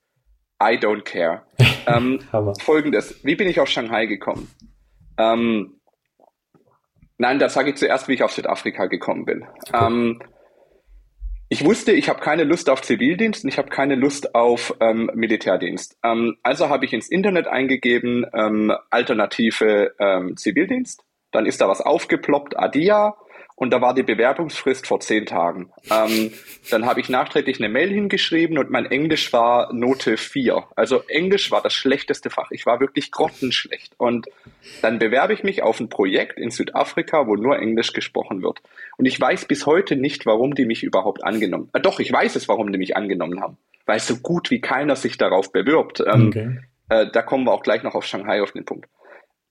I 0.62 0.76
don't 0.76 1.02
care. 1.02 1.42
ähm, 1.86 2.20
Folgendes, 2.60 3.24
wie 3.24 3.34
bin 3.34 3.48
ich 3.48 3.60
auf 3.60 3.68
Shanghai 3.68 4.04
gekommen? 4.04 4.50
Ähm, 5.16 5.80
nein, 7.16 7.38
da 7.38 7.48
sage 7.48 7.70
ich 7.70 7.76
zuerst, 7.76 8.08
wie 8.08 8.14
ich 8.14 8.22
auf 8.22 8.32
Südafrika 8.32 8.86
gekommen 8.86 9.24
bin. 9.24 9.46
Okay. 9.68 9.86
Ähm, 9.86 10.22
ich 11.52 11.64
wusste, 11.64 11.90
ich 11.90 12.08
habe 12.08 12.20
keine 12.20 12.44
Lust 12.44 12.70
auf 12.70 12.80
Zivildienst 12.80 13.42
und 13.42 13.50
ich 13.50 13.58
habe 13.58 13.70
keine 13.70 13.96
Lust 13.96 14.36
auf 14.36 14.72
ähm, 14.78 15.10
Militärdienst. 15.14 15.98
Ähm, 16.04 16.36
also 16.44 16.68
habe 16.68 16.84
ich 16.84 16.92
ins 16.92 17.08
Internet 17.08 17.48
eingegeben, 17.48 18.24
ähm, 18.32 18.72
alternative 18.88 19.92
ähm, 19.98 20.36
Zivildienst. 20.36 21.02
Dann 21.32 21.46
ist 21.46 21.60
da 21.60 21.68
was 21.68 21.80
aufgeploppt, 21.80 22.56
ADIA. 22.56 23.16
Und 23.60 23.74
da 23.74 23.82
war 23.82 23.92
die 23.92 24.02
Bewerbungsfrist 24.02 24.86
vor 24.86 25.00
zehn 25.00 25.26
Tagen. 25.26 25.70
Ähm, 25.90 26.32
dann 26.70 26.86
habe 26.86 27.00
ich 27.00 27.10
nachträglich 27.10 27.58
eine 27.58 27.68
Mail 27.68 27.90
hingeschrieben 27.90 28.56
und 28.56 28.70
mein 28.70 28.86
Englisch 28.86 29.34
war 29.34 29.70
Note 29.74 30.16
4. 30.16 30.64
Also 30.76 31.02
Englisch 31.08 31.50
war 31.50 31.60
das 31.60 31.74
schlechteste 31.74 32.30
Fach. 32.30 32.50
Ich 32.52 32.64
war 32.64 32.80
wirklich 32.80 33.10
grottenschlecht. 33.10 33.92
Und 33.98 34.28
dann 34.80 34.98
bewerbe 34.98 35.34
ich 35.34 35.42
mich 35.42 35.62
auf 35.62 35.78
ein 35.78 35.90
Projekt 35.90 36.38
in 36.38 36.50
Südafrika, 36.50 37.26
wo 37.26 37.36
nur 37.36 37.58
Englisch 37.58 37.92
gesprochen 37.92 38.42
wird. 38.42 38.62
Und 38.96 39.04
ich 39.04 39.20
weiß 39.20 39.44
bis 39.44 39.66
heute 39.66 39.94
nicht, 39.94 40.24
warum 40.24 40.54
die 40.54 40.64
mich 40.64 40.82
überhaupt 40.82 41.22
angenommen 41.22 41.68
haben. 41.74 41.80
Äh, 41.80 41.82
doch, 41.82 42.00
ich 42.00 42.10
weiß 42.10 42.36
es, 42.36 42.48
warum 42.48 42.72
die 42.72 42.78
mich 42.78 42.96
angenommen 42.96 43.42
haben. 43.42 43.58
Weil 43.84 44.00
so 44.00 44.16
gut 44.16 44.50
wie 44.50 44.62
keiner 44.62 44.96
sich 44.96 45.18
darauf 45.18 45.52
bewirbt. 45.52 46.00
Ähm, 46.00 46.28
okay. 46.28 46.58
äh, 46.88 47.10
da 47.12 47.20
kommen 47.20 47.44
wir 47.44 47.52
auch 47.52 47.62
gleich 47.62 47.82
noch 47.82 47.94
auf 47.94 48.06
Shanghai 48.06 48.40
auf 48.40 48.52
den 48.52 48.64
Punkt 48.64 48.88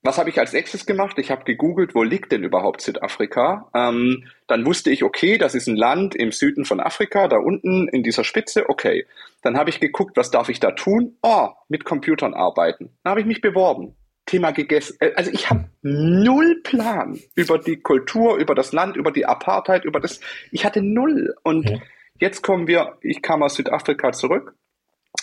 was 0.01 0.17
habe 0.17 0.29
ich 0.29 0.39
als 0.39 0.53
nächstes 0.53 0.85
gemacht? 0.85 1.17
Ich 1.19 1.29
habe 1.29 1.43
gegoogelt, 1.43 1.93
wo 1.93 2.03
liegt 2.03 2.31
denn 2.31 2.43
überhaupt 2.43 2.81
Südafrika? 2.81 3.69
Ähm, 3.75 4.25
dann 4.47 4.65
wusste 4.65 4.91
ich, 4.91 5.03
okay, 5.03 5.37
das 5.37 5.55
ist 5.55 5.67
ein 5.67 5.75
Land 5.75 6.15
im 6.15 6.31
Süden 6.31 6.63
von 6.63 6.79
Afrika, 6.79 7.27
da 7.27 7.37
unten 7.37 7.89
in 7.89 8.03
dieser 8.03 8.23
Spitze, 8.23 8.69
okay. 8.69 9.05
Dann 9.41 9.57
habe 9.57 9.69
ich 9.69 9.79
geguckt, 9.79 10.15
was 10.15 10.31
darf 10.31 10.47
ich 10.49 10.59
da 10.59 10.71
tun? 10.71 11.17
Oh, 11.21 11.49
mit 11.67 11.83
Computern 11.83 12.33
arbeiten. 12.33 12.91
Dann 13.03 13.11
habe 13.11 13.21
ich 13.21 13.27
mich 13.27 13.41
beworben. 13.41 13.95
Thema 14.25 14.51
gegessen. 14.51 14.95
Äh, 14.99 15.11
also 15.15 15.31
ich 15.31 15.49
habe 15.49 15.69
null 15.81 16.61
Plan 16.63 17.19
über 17.35 17.57
die 17.57 17.81
Kultur, 17.81 18.37
über 18.37 18.55
das 18.55 18.71
Land, 18.71 18.95
über 18.95 19.11
die 19.11 19.25
Apartheid, 19.25 19.83
über 19.83 19.99
das. 19.99 20.21
Ich 20.51 20.63
hatte 20.63 20.81
null. 20.81 21.35
Und 21.43 21.69
ja. 21.69 21.77
jetzt 22.19 22.41
kommen 22.41 22.67
wir, 22.67 22.97
ich 23.01 23.21
kam 23.21 23.43
aus 23.43 23.55
Südafrika 23.55 24.11
zurück. 24.13 24.55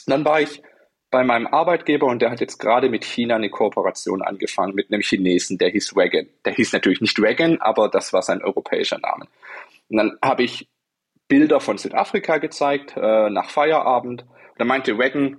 Dann 0.07 0.25
war 0.25 0.41
ich 0.41 0.63
bei 1.11 1.23
meinem 1.25 1.47
Arbeitgeber 1.47 2.07
und 2.07 2.21
der 2.21 2.31
hat 2.31 2.41
jetzt 2.41 2.59
gerade 2.59 2.89
mit 2.89 3.05
China 3.05 3.37
eine 3.37 3.51
Kooperation 3.51 4.23
angefangen 4.23 4.75
mit 4.75 4.93
einem 4.93 5.03
Chinesen, 5.03 5.59
der 5.59 5.71
hieß 5.71 5.95
Wagon. 5.95 6.29
Der 6.45 6.53
hieß 6.53 6.73
natürlich 6.73 7.01
nicht 7.01 7.21
Wagon, 7.21 7.61
aber 7.61 7.89
das 7.89 8.13
war 8.13 8.23
sein 8.23 8.43
europäischer 8.43 8.99
Name. 8.99 9.27
Und 9.89 9.97
dann 9.97 10.19
habe 10.23 10.43
ich 10.43 10.69
Bilder 11.29 11.61
von 11.61 11.79
Südafrika 11.79 12.39
gezeigt 12.39 12.95
äh, 12.97 13.31
nach 13.31 13.51
Feierabend. 13.51 14.23
Und 14.23 14.59
dann 14.59 14.69
meinte 14.69 14.99
Wagon, 14.99 15.39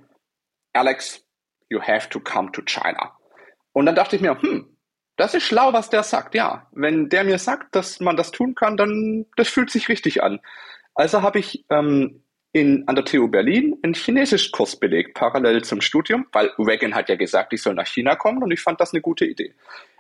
Alex, 0.73 1.25
you 1.69 1.81
have 1.81 2.09
to 2.09 2.19
come 2.19 2.51
to 2.51 2.61
China. 2.61 3.17
Und 3.73 3.85
dann 3.85 3.95
dachte 3.95 4.15
ich 4.15 4.21
mir, 4.21 4.41
hm, 4.41 4.77
das 5.17 5.33
ist 5.33 5.43
schlau, 5.43 5.73
was 5.73 5.89
der 5.89 6.03
sagt. 6.03 6.35
Ja, 6.35 6.67
wenn 6.71 7.09
der 7.09 7.23
mir 7.23 7.39
sagt, 7.39 7.75
dass 7.75 7.99
man 7.99 8.15
das 8.15 8.31
tun 8.31 8.55
kann, 8.55 8.77
dann 8.77 9.25
das 9.35 9.49
fühlt 9.49 9.69
sich 9.69 9.89
richtig 9.89 10.23
an. 10.23 10.39
Also 10.93 11.21
habe 11.21 11.39
ich 11.39 11.65
ähm, 11.69 12.23
in, 12.59 12.87
an 12.87 12.95
der 12.95 13.05
TU 13.05 13.27
Berlin 13.27 13.77
einen 13.81 13.93
Chinesischkurs 13.93 14.77
belegt, 14.77 15.13
parallel 15.13 15.63
zum 15.63 15.81
Studium, 15.81 16.25
weil 16.31 16.51
Reagan 16.57 16.95
hat 16.95 17.09
ja 17.09 17.15
gesagt, 17.15 17.53
ich 17.53 17.61
soll 17.61 17.73
nach 17.73 17.87
China 17.87 18.15
kommen 18.15 18.43
und 18.43 18.51
ich 18.51 18.61
fand 18.61 18.79
das 18.81 18.93
eine 18.93 19.01
gute 19.01 19.25
Idee. 19.25 19.53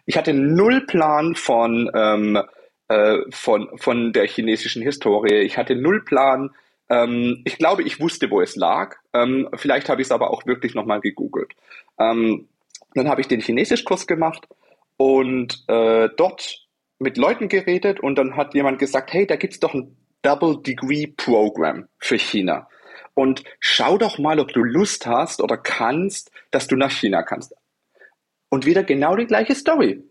Ich 0.05 0.17
hatte 0.17 0.33
null 0.33 0.85
Plan 0.85 1.35
von, 1.35 1.89
ähm, 1.93 2.41
äh, 2.87 3.17
von, 3.31 3.69
von 3.77 4.13
der 4.13 4.27
chinesischen 4.27 4.81
Historie. 4.81 5.41
Ich 5.41 5.57
hatte 5.57 5.75
null 5.75 6.03
Plan. 6.03 6.51
Ähm, 6.89 7.41
ich 7.45 7.57
glaube, 7.57 7.83
ich 7.83 7.99
wusste, 7.99 8.29
wo 8.31 8.41
es 8.41 8.55
lag. 8.55 8.95
Ähm, 9.13 9.49
vielleicht 9.55 9.89
habe 9.89 10.01
ich 10.01 10.07
es 10.07 10.11
aber 10.11 10.31
auch 10.31 10.45
wirklich 10.45 10.73
nochmal 10.75 11.01
gegoogelt. 11.01 11.53
Ähm, 11.99 12.47
dann 12.93 13.09
habe 13.09 13.21
ich 13.21 13.27
den 13.27 13.41
Chinesischkurs 13.41 14.07
gemacht 14.07 14.47
und 14.95 15.63
äh, 15.67 16.09
dort 16.17 16.67
mit 16.99 17.17
Leuten 17.17 17.47
geredet 17.47 17.99
und 17.99 18.17
dann 18.17 18.35
hat 18.35 18.55
jemand 18.55 18.79
gesagt, 18.79 19.13
hey, 19.13 19.27
da 19.27 19.35
gibt's 19.35 19.59
doch 19.59 19.73
ein 19.73 19.95
Double 20.21 20.61
Degree 20.61 21.07
Program 21.07 21.87
für 21.99 22.17
China. 22.17 22.67
Und 23.13 23.43
schau 23.59 23.97
doch 23.97 24.19
mal, 24.19 24.39
ob 24.39 24.53
du 24.53 24.63
Lust 24.63 25.07
hast 25.07 25.41
oder 25.41 25.57
kannst, 25.57 26.31
dass 26.51 26.67
du 26.67 26.75
nach 26.75 26.91
China 26.91 27.23
kannst. 27.23 27.55
Und 28.49 28.65
wieder 28.65 28.83
genau 28.83 29.15
die 29.15 29.25
gleiche 29.25 29.55
Story. 29.55 30.03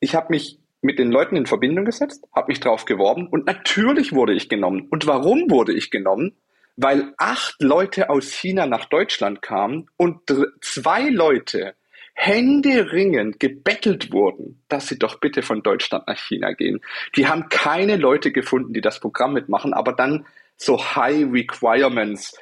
Ich 0.00 0.14
habe 0.14 0.28
mich 0.30 0.58
mit 0.82 0.98
den 0.98 1.10
Leuten 1.10 1.36
in 1.36 1.46
Verbindung 1.46 1.84
gesetzt, 1.84 2.26
habe 2.34 2.48
mich 2.48 2.60
drauf 2.60 2.84
geworben 2.84 3.28
und 3.28 3.46
natürlich 3.46 4.12
wurde 4.12 4.32
ich 4.32 4.48
genommen. 4.48 4.88
Und 4.90 5.06
warum 5.06 5.50
wurde 5.50 5.74
ich 5.74 5.90
genommen? 5.90 6.36
Weil 6.76 7.14
acht 7.18 7.56
Leute 7.60 8.08
aus 8.08 8.32
China 8.32 8.66
nach 8.66 8.86
Deutschland 8.86 9.42
kamen 9.42 9.90
und 9.96 10.20
zwei 10.62 11.08
Leute 11.08 11.74
händeringend 12.22 13.40
gebettelt 13.40 14.12
wurden, 14.12 14.62
dass 14.68 14.88
sie 14.88 14.98
doch 14.98 15.20
bitte 15.20 15.40
von 15.40 15.62
Deutschland 15.62 16.06
nach 16.06 16.18
China 16.18 16.52
gehen. 16.52 16.80
Die 17.16 17.26
haben 17.26 17.48
keine 17.48 17.96
Leute 17.96 18.30
gefunden, 18.30 18.74
die 18.74 18.82
das 18.82 19.00
Programm 19.00 19.32
mitmachen, 19.32 19.72
aber 19.72 19.94
dann 19.94 20.26
so 20.54 20.78
High 20.78 21.32
Requirements, 21.32 22.38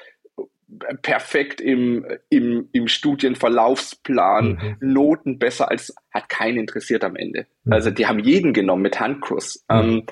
perfekt 1.01 1.61
im, 1.61 2.05
im, 2.29 2.69
im 2.73 2.89
Studienverlaufsplan, 2.89 4.49
mhm. 4.49 4.77
Noten 4.81 5.39
besser 5.39 5.71
als, 5.71 5.95
hat 6.13 6.29
keinen 6.29 6.59
interessiert 6.59 7.05
am 7.05 7.15
Ende. 7.15 7.47
Mhm. 7.63 7.73
Also 7.73 7.93
die 7.93 8.09
haben 8.09 8.19
jeden 8.19 8.53
genommen 8.53 8.83
mit 8.83 8.99
Handkurs. 8.99 9.65
Mhm. 9.71 9.77
Ähm, 9.79 10.07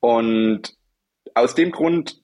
und 0.00 0.76
aus 1.34 1.54
dem 1.54 1.70
Grund, 1.70 2.16
äh, 2.16 2.23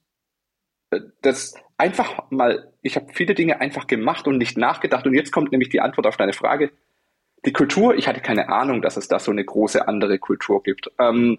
das 1.22 1.54
einfach 1.78 2.30
mal, 2.30 2.72
ich 2.82 2.96
habe 2.96 3.06
viele 3.12 3.34
Dinge 3.34 3.60
einfach 3.60 3.86
gemacht 3.86 4.26
und 4.26 4.38
nicht 4.38 4.58
nachgedacht. 4.58 5.06
Und 5.06 5.14
jetzt 5.14 5.32
kommt 5.32 5.52
nämlich 5.52 5.68
die 5.68 5.80
Antwort 5.80 6.06
auf 6.06 6.16
deine 6.16 6.32
Frage. 6.32 6.70
Die 7.44 7.52
Kultur, 7.52 7.94
ich 7.94 8.06
hatte 8.06 8.20
keine 8.20 8.48
Ahnung, 8.48 8.82
dass 8.82 8.96
es 8.96 9.08
da 9.08 9.18
so 9.18 9.30
eine 9.30 9.44
große 9.44 9.88
andere 9.88 10.18
Kultur 10.18 10.62
gibt. 10.62 10.90
Ähm, 10.98 11.38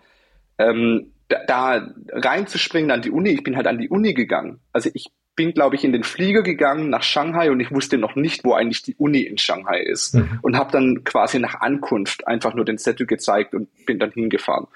ähm, 0.57 1.11
da, 1.47 1.93
reinzuspringen 2.09 2.91
an 2.91 3.01
die 3.01 3.11
Uni, 3.11 3.29
ich 3.29 3.43
bin 3.43 3.55
halt 3.55 3.67
an 3.67 3.77
die 3.77 3.89
Uni 3.89 4.13
gegangen. 4.13 4.59
Also 4.73 4.89
ich 4.93 5.11
bin, 5.35 5.53
glaube 5.53 5.75
ich, 5.75 5.83
in 5.83 5.93
den 5.93 6.03
Flieger 6.03 6.41
gegangen 6.41 6.89
nach 6.89 7.03
Shanghai 7.03 7.51
und 7.51 7.59
ich 7.59 7.71
wusste 7.71 7.97
noch 7.97 8.15
nicht, 8.15 8.43
wo 8.43 8.53
eigentlich 8.53 8.81
die 8.81 8.95
Uni 8.95 9.21
in 9.21 9.37
Shanghai 9.37 9.79
ist. 9.79 10.15
Mhm. 10.15 10.39
Und 10.41 10.57
habe 10.57 10.71
dann 10.71 11.03
quasi 11.03 11.39
nach 11.39 11.61
Ankunft 11.61 12.27
einfach 12.27 12.53
nur 12.53 12.65
den 12.65 12.77
Zettel 12.77 13.05
gezeigt 13.05 13.53
und 13.53 13.69
bin 13.85 13.99
dann 13.99 14.11
hingefahren. 14.11 14.67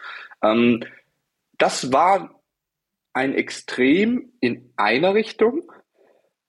Ähm, 0.42 0.84
das 1.58 1.92
war 1.92 2.35
ein 3.16 3.34
Extrem 3.34 4.34
in 4.42 4.74
einer 4.76 5.14
Richtung 5.14 5.72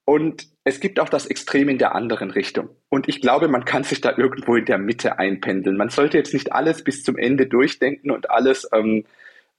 und 0.05 0.49
es 0.65 0.81
gibt 0.81 0.99
auch 0.99 1.09
das 1.09 1.27
Extrem 1.27 1.69
in 1.69 1.79
der 1.79 1.95
anderen 1.95 2.31
Richtung. 2.31 2.71
Und 2.89 3.09
ich 3.09 3.21
glaube, 3.21 3.47
man 3.47 3.65
kann 3.65 3.85
sich 3.85 4.01
da 4.01 4.17
irgendwo 4.17 4.57
in 4.57 4.65
der 4.65 4.79
Mitte 4.79 5.19
einpendeln. 5.19 5.77
Man 5.77 5.91
sollte 5.91 6.19
jetzt 6.19 6.35
nicht 6.35 6.53
alles 6.53 6.83
bis 6.83 7.05
zum 7.05 7.17
Ende 7.17 7.47
durchdenken 7.47 8.11
und 8.11 8.31
alles 8.31 8.69
ähm, 8.73 9.05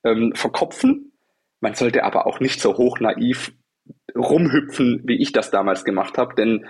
ähm, 0.04 0.34
verkopfen. 0.36 1.14
Man 1.62 1.76
sollte 1.76 2.04
aber 2.04 2.28
auch 2.28 2.42
nicht 2.42 2.60
so 2.60 2.78
hoch 2.78 3.00
naiv 3.00 3.54
rumhüpfen, 4.16 5.02
wie 5.06 5.22
ich 5.22 5.32
das 5.32 5.50
damals 5.50 5.86
gemacht 5.86 6.18
habe, 6.18 6.36
denn 6.36 6.68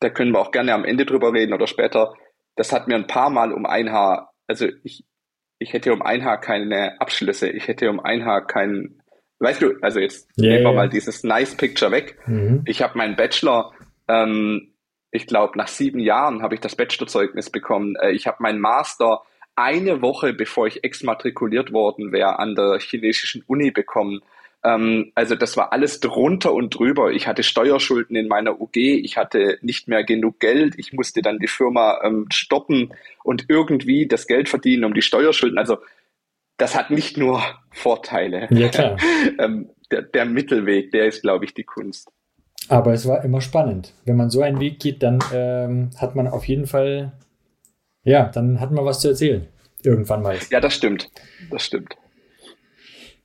da 0.00 0.10
können 0.10 0.32
wir 0.32 0.40
auch 0.40 0.50
gerne 0.50 0.74
am 0.74 0.84
Ende 0.84 1.06
drüber 1.06 1.32
reden 1.32 1.54
oder 1.54 1.68
später. 1.68 2.14
Das 2.56 2.72
hat 2.72 2.88
mir 2.88 2.96
ein 2.96 3.06
paar 3.06 3.30
Mal 3.30 3.52
um 3.52 3.64
ein 3.64 3.92
Haar, 3.92 4.32
also 4.48 4.66
ich, 4.82 5.04
ich 5.58 5.72
hätte 5.72 5.92
um 5.92 6.02
ein 6.02 6.24
Haar 6.24 6.40
keine 6.40 7.00
Abschlüsse, 7.00 7.48
ich 7.48 7.68
hätte 7.68 7.88
um 7.90 8.00
ein 8.00 8.24
Haar 8.24 8.46
keinen 8.46 9.02
weißt 9.38 9.62
du, 9.62 9.74
also 9.82 10.00
jetzt 10.00 10.28
yeah, 10.38 10.52
nehmen 10.52 10.64
wir 10.64 10.70
yeah. 10.70 10.82
mal 10.82 10.88
dieses 10.88 11.24
Nice 11.24 11.54
Picture 11.54 11.90
weg. 11.90 12.18
Mhm. 12.26 12.62
Ich 12.66 12.82
habe 12.82 12.98
meinen 12.98 13.16
Bachelor, 13.16 13.72
ähm, 14.08 14.72
ich 15.10 15.26
glaube, 15.26 15.56
nach 15.58 15.68
sieben 15.68 16.00
Jahren 16.00 16.42
habe 16.42 16.54
ich 16.54 16.60
das 16.60 16.76
Bachelorzeugnis 16.76 17.50
bekommen. 17.50 17.96
Äh, 17.96 18.12
ich 18.12 18.26
habe 18.26 18.38
meinen 18.40 18.60
Master 18.60 19.22
eine 19.54 20.02
Woche, 20.02 20.34
bevor 20.34 20.66
ich 20.66 20.84
exmatrikuliert 20.84 21.72
worden 21.72 22.12
wäre, 22.12 22.38
an 22.38 22.54
der 22.54 22.78
chinesischen 22.78 23.42
Uni 23.46 23.70
bekommen. 23.70 24.20
Ähm, 24.62 25.12
also 25.14 25.34
das 25.34 25.56
war 25.56 25.72
alles 25.72 26.00
drunter 26.00 26.52
und 26.52 26.76
drüber. 26.78 27.12
Ich 27.12 27.26
hatte 27.26 27.42
Steuerschulden 27.42 28.16
in 28.16 28.28
meiner 28.28 28.60
UG, 28.60 28.76
ich 28.76 29.16
hatte 29.16 29.58
nicht 29.62 29.88
mehr 29.88 30.04
genug 30.04 30.40
Geld, 30.40 30.74
ich 30.76 30.92
musste 30.92 31.22
dann 31.22 31.38
die 31.38 31.48
Firma 31.48 32.00
ähm, 32.02 32.26
stoppen 32.30 32.92
und 33.22 33.46
irgendwie 33.48 34.06
das 34.06 34.26
Geld 34.26 34.48
verdienen, 34.48 34.84
um 34.84 34.94
die 34.94 35.02
Steuerschulden. 35.02 35.58
Also 35.58 35.78
das 36.56 36.74
hat 36.74 36.90
nicht 36.90 37.16
nur 37.16 37.42
Vorteile. 37.70 38.48
Ja, 38.50 38.68
klar. 38.68 38.96
ähm, 39.38 39.70
der, 39.90 40.02
der 40.02 40.24
Mittelweg, 40.24 40.90
der 40.90 41.06
ist, 41.06 41.22
glaube 41.22 41.44
ich, 41.44 41.54
die 41.54 41.64
Kunst. 41.64 42.10
Aber 42.68 42.92
es 42.92 43.06
war 43.06 43.24
immer 43.24 43.40
spannend. 43.40 43.92
Wenn 44.04 44.16
man 44.16 44.30
so 44.30 44.42
einen 44.42 44.60
Weg 44.60 44.80
geht, 44.80 45.02
dann 45.02 45.18
ähm, 45.32 45.90
hat 45.98 46.16
man 46.16 46.26
auf 46.26 46.46
jeden 46.48 46.66
Fall, 46.66 47.12
ja, 48.02 48.28
dann 48.28 48.60
hat 48.60 48.72
man 48.72 48.84
was 48.84 49.00
zu 49.00 49.08
erzählen. 49.08 49.46
Irgendwann 49.82 50.22
mal. 50.22 50.36
Ja, 50.50 50.60
das 50.60 50.74
stimmt. 50.74 51.10
Das 51.50 51.62
stimmt. 51.62 51.96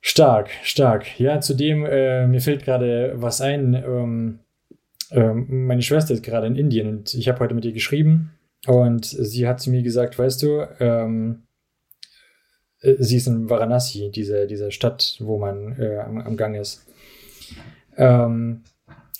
Stark, 0.00 0.50
stark. 0.62 1.18
Ja, 1.18 1.40
zudem, 1.40 1.84
äh, 1.86 2.26
mir 2.26 2.40
fällt 2.40 2.64
gerade 2.64 3.14
was 3.16 3.40
ein. 3.40 3.74
Ähm, 3.74 4.38
ähm, 5.10 5.66
meine 5.66 5.82
Schwester 5.82 6.14
ist 6.14 6.22
gerade 6.22 6.46
in 6.46 6.56
Indien 6.56 6.88
und 6.88 7.14
ich 7.14 7.28
habe 7.28 7.40
heute 7.40 7.54
mit 7.54 7.64
ihr 7.64 7.72
geschrieben 7.72 8.32
und 8.66 9.04
sie 9.04 9.46
hat 9.46 9.60
zu 9.60 9.70
mir 9.70 9.82
gesagt, 9.82 10.18
weißt 10.18 10.42
du, 10.42 10.66
ähm, 10.80 11.42
äh, 11.42 11.51
sie 12.82 13.16
ist 13.16 13.26
in 13.26 13.48
Varanasi, 13.48 14.10
diese, 14.10 14.46
diese 14.46 14.70
Stadt, 14.70 15.16
wo 15.20 15.38
man 15.38 15.76
äh, 15.78 15.98
am, 15.98 16.18
am, 16.18 16.36
Gang 16.36 16.56
ist. 16.56 16.84
Ähm, 17.96 18.62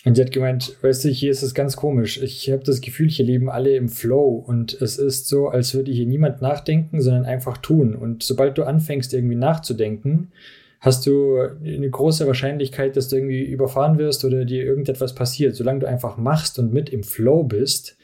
und 0.04 0.16
sie 0.16 0.23
hat 0.23 0.33
gemeint, 0.33 0.76
weißt 0.83 1.04
du, 1.04 1.09
hier 1.09 1.31
ist 1.31 1.42
es 1.42 1.54
ganz 1.54 1.76
komisch. 1.76 2.21
Ich 2.21 2.50
habe 2.50 2.64
das 2.64 2.81
Gefühl, 2.81 3.09
hier 3.09 3.25
leben 3.25 3.49
alle 3.49 3.76
im 3.76 3.88
Flow 3.88 4.42
und 4.45 4.81
es 4.81 4.99
ist 4.99 5.28
so, 5.28 5.49
als 5.49 5.75
würde 5.75 5.92
hier 5.92 6.07
niemand 6.07 6.42
nachdenken, 6.42 7.00
sondern 7.00 7.25
einfach 7.25 7.59
tun. 7.59 7.95
Und 7.95 8.25
sobald 8.25 8.59
du 8.59 8.64
anfängst, 8.64 9.14
irgendwie 9.14 9.37
nachzudenken, 9.37 10.33
hast 10.81 11.07
du 11.07 11.38
eine 11.64 11.88
große 11.88 12.26
Wahrscheinlichkeit, 12.26 12.97
dass 12.97 13.07
du 13.07 13.16
irgendwie 13.16 13.45
überfahren 13.45 13.99
wirst 13.99 14.25
oder 14.25 14.45
dir 14.45 14.64
irgendetwas 14.64 15.14
passiert. 15.14 15.54
Solange 15.54 15.81
du 15.81 15.87
einfach 15.87 16.16
machst 16.16 16.59
und 16.59 16.73
mit 16.73 16.90
im 16.90 17.04
Flow 17.04 17.45
bist, 17.45 17.97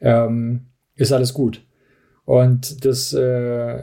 ähm, 0.00 0.68
ist 0.96 1.12
alles 1.12 1.34
gut. 1.34 1.62
Und 2.24 2.86
das 2.86 3.12
äh, 3.12 3.82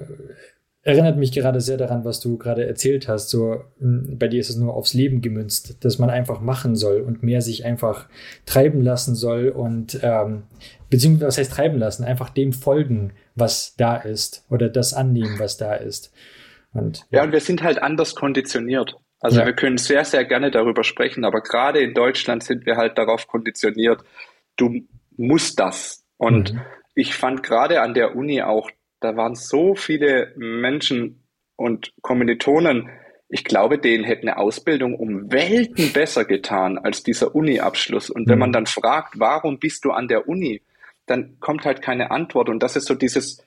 erinnert 0.83 1.17
mich 1.17 1.31
gerade 1.31 1.61
sehr 1.61 1.77
daran, 1.77 2.05
was 2.05 2.19
du 2.19 2.37
gerade 2.37 2.65
erzählt 2.65 3.07
hast. 3.07 3.29
So, 3.29 3.63
bei 3.79 4.27
dir 4.27 4.39
ist 4.39 4.49
es 4.49 4.57
nur 4.57 4.73
aufs 4.73 4.93
Leben 4.93 5.21
gemünzt, 5.21 5.83
dass 5.85 5.99
man 5.99 6.09
einfach 6.09 6.41
machen 6.41 6.75
soll 6.75 7.01
und 7.01 7.23
mehr 7.23 7.41
sich 7.41 7.65
einfach 7.65 8.07
treiben 8.45 8.81
lassen 8.81 9.13
soll 9.13 9.49
und 9.49 9.99
ähm, 10.01 10.43
beziehungsweise 10.89 11.27
was 11.27 11.37
heißt 11.37 11.53
treiben 11.53 11.77
lassen, 11.77 12.03
einfach 12.03 12.29
dem 12.29 12.51
folgen, 12.51 13.13
was 13.35 13.75
da 13.75 13.95
ist 13.95 14.45
oder 14.49 14.69
das 14.69 14.93
annehmen, 14.93 15.37
was 15.37 15.57
da 15.57 15.75
ist. 15.75 16.11
Und, 16.73 17.05
ja. 17.11 17.19
ja, 17.19 17.23
und 17.25 17.31
wir 17.31 17.41
sind 17.41 17.61
halt 17.63 17.81
anders 17.81 18.15
konditioniert. 18.15 18.95
Also 19.19 19.39
ja. 19.41 19.45
wir 19.45 19.53
können 19.53 19.77
sehr, 19.77 20.03
sehr 20.03 20.25
gerne 20.25 20.49
darüber 20.49 20.83
sprechen, 20.83 21.25
aber 21.25 21.41
gerade 21.41 21.79
in 21.79 21.93
Deutschland 21.93 22.43
sind 22.43 22.65
wir 22.65 22.77
halt 22.77 22.97
darauf 22.97 23.27
konditioniert, 23.27 24.01
du 24.57 24.81
musst 25.15 25.59
das. 25.59 26.03
Und 26.17 26.53
mhm. 26.53 26.61
ich 26.95 27.13
fand 27.13 27.43
gerade 27.43 27.81
an 27.81 27.93
der 27.93 28.15
Uni 28.15 28.41
auch, 28.41 28.69
da 29.01 29.17
waren 29.17 29.35
so 29.35 29.75
viele 29.75 30.31
Menschen 30.37 31.23
und 31.57 31.91
Kommilitonen, 32.01 32.89
ich 33.27 33.43
glaube, 33.43 33.77
denen 33.77 34.03
hätte 34.03 34.23
eine 34.23 34.37
Ausbildung 34.37 34.95
um 34.95 35.31
Welten 35.31 35.91
besser 35.93 36.25
getan 36.25 36.77
als 36.77 37.03
dieser 37.03 37.33
Uni-Abschluss. 37.33 38.09
Und 38.09 38.27
wenn 38.29 38.39
man 38.39 38.49
mhm. 38.49 38.53
dann 38.53 38.65
fragt, 38.65 39.19
warum 39.19 39.57
bist 39.57 39.85
du 39.85 39.91
an 39.91 40.07
der 40.07 40.27
Uni, 40.27 40.61
dann 41.05 41.39
kommt 41.39 41.65
halt 41.65 41.81
keine 41.81 42.11
Antwort. 42.11 42.49
Und 42.49 42.61
das 42.61 42.75
ist 42.75 42.85
so 42.85 42.95
dieses 42.95 43.45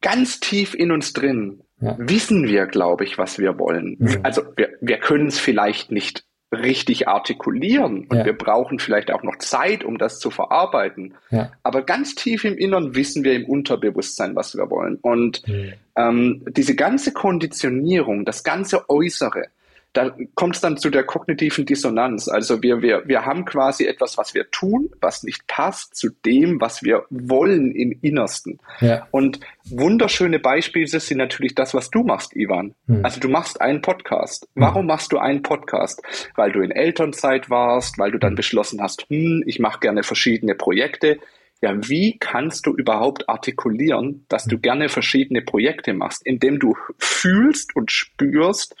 ganz 0.00 0.40
tief 0.40 0.74
in 0.74 0.90
uns 0.90 1.12
drin. 1.12 1.62
Ja. 1.80 1.96
Wissen 1.98 2.48
wir, 2.48 2.66
glaube 2.66 3.04
ich, 3.04 3.18
was 3.18 3.38
wir 3.38 3.58
wollen. 3.58 3.96
Mhm. 3.98 4.20
Also 4.22 4.42
wir, 4.56 4.70
wir 4.80 4.98
können 4.98 5.26
es 5.26 5.38
vielleicht 5.38 5.92
nicht 5.92 6.24
richtig 6.52 7.08
artikulieren 7.08 8.06
und 8.08 8.18
ja. 8.18 8.24
wir 8.26 8.34
brauchen 8.34 8.78
vielleicht 8.78 9.10
auch 9.10 9.22
noch 9.22 9.38
Zeit, 9.38 9.84
um 9.84 9.96
das 9.96 10.18
zu 10.18 10.30
verarbeiten. 10.30 11.14
Ja. 11.30 11.50
Aber 11.62 11.82
ganz 11.82 12.14
tief 12.14 12.44
im 12.44 12.58
Innern 12.58 12.94
wissen 12.94 13.24
wir 13.24 13.34
im 13.34 13.46
Unterbewusstsein, 13.46 14.36
was 14.36 14.54
wir 14.54 14.68
wollen. 14.70 14.98
Und 15.00 15.46
mhm. 15.48 15.72
ähm, 15.96 16.44
diese 16.48 16.76
ganze 16.76 17.12
Konditionierung, 17.12 18.26
das 18.26 18.44
ganze 18.44 18.88
Äußere, 18.90 19.46
da 19.92 20.16
kommt 20.34 20.54
es 20.54 20.62
dann 20.62 20.78
zu 20.78 20.88
der 20.88 21.04
kognitiven 21.04 21.66
Dissonanz. 21.66 22.28
Also 22.28 22.62
wir, 22.62 22.80
wir, 22.80 23.02
wir 23.06 23.26
haben 23.26 23.44
quasi 23.44 23.86
etwas, 23.86 24.16
was 24.16 24.34
wir 24.34 24.50
tun, 24.50 24.90
was 25.00 25.22
nicht 25.22 25.46
passt 25.46 25.96
zu 25.96 26.08
dem, 26.24 26.60
was 26.60 26.82
wir 26.82 27.04
wollen 27.10 27.72
im 27.72 27.98
Innersten. 28.00 28.58
Ja. 28.80 29.06
Und 29.10 29.40
wunderschöne 29.64 30.38
Beispiele 30.38 30.86
sind 30.86 31.18
natürlich 31.18 31.54
das, 31.54 31.74
was 31.74 31.90
du 31.90 32.04
machst, 32.04 32.34
Ivan. 32.34 32.74
Hm. 32.86 33.04
Also 33.04 33.20
du 33.20 33.28
machst 33.28 33.60
einen 33.60 33.82
Podcast. 33.82 34.48
Hm. 34.54 34.62
Warum 34.62 34.86
machst 34.86 35.12
du 35.12 35.18
einen 35.18 35.42
Podcast? 35.42 36.02
Weil 36.36 36.52
du 36.52 36.62
in 36.62 36.70
Elternzeit 36.70 37.50
warst, 37.50 37.98
weil 37.98 38.12
du 38.12 38.18
dann 38.18 38.34
beschlossen 38.34 38.80
hast, 38.80 39.06
hm, 39.10 39.44
ich 39.46 39.58
mache 39.58 39.80
gerne 39.80 40.04
verschiedene 40.04 40.54
Projekte. 40.54 41.18
Ja, 41.60 41.74
wie 41.86 42.16
kannst 42.18 42.66
du 42.66 42.74
überhaupt 42.74 43.28
artikulieren, 43.28 44.24
dass 44.28 44.44
du 44.44 44.56
hm. 44.56 44.62
gerne 44.62 44.88
verschiedene 44.88 45.42
Projekte 45.42 45.92
machst, 45.92 46.26
indem 46.26 46.58
du 46.58 46.76
fühlst 46.96 47.76
und 47.76 47.92
spürst, 47.92 48.74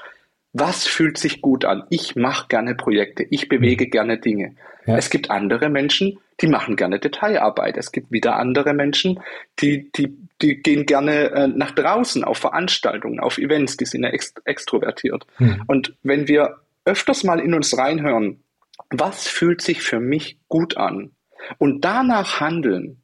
was 0.52 0.86
fühlt 0.86 1.16
sich 1.18 1.40
gut 1.40 1.64
an? 1.64 1.84
Ich 1.88 2.14
mache 2.14 2.48
gerne 2.48 2.74
Projekte, 2.74 3.24
ich 3.30 3.48
bewege 3.48 3.86
gerne 3.86 4.18
Dinge. 4.18 4.54
Ja. 4.86 4.96
Es 4.96 5.10
gibt 5.10 5.30
andere 5.30 5.68
Menschen, 5.70 6.18
die 6.40 6.46
machen 6.46 6.76
gerne 6.76 6.98
Detailarbeit. 6.98 7.76
Es 7.76 7.92
gibt 7.92 8.10
wieder 8.10 8.36
andere 8.36 8.74
Menschen, 8.74 9.20
die, 9.60 9.90
die, 9.92 10.16
die 10.42 10.56
gehen 10.56 10.86
gerne 10.86 11.30
äh, 11.30 11.46
nach 11.46 11.70
draußen 11.70 12.24
auf 12.24 12.38
Veranstaltungen, 12.38 13.20
auf 13.20 13.38
Events, 13.38 13.76
die 13.76 13.86
sind 13.86 14.02
ja 14.02 14.10
ext 14.10 14.42
extrovertiert. 14.44 15.26
Mhm. 15.38 15.62
Und 15.68 15.94
wenn 16.02 16.28
wir 16.28 16.56
öfters 16.84 17.24
mal 17.24 17.40
in 17.40 17.54
uns 17.54 17.76
reinhören, 17.78 18.42
was 18.90 19.28
fühlt 19.28 19.62
sich 19.62 19.82
für 19.82 20.00
mich 20.00 20.38
gut 20.48 20.76
an? 20.76 21.12
Und 21.58 21.84
danach 21.84 22.40
handeln. 22.40 23.00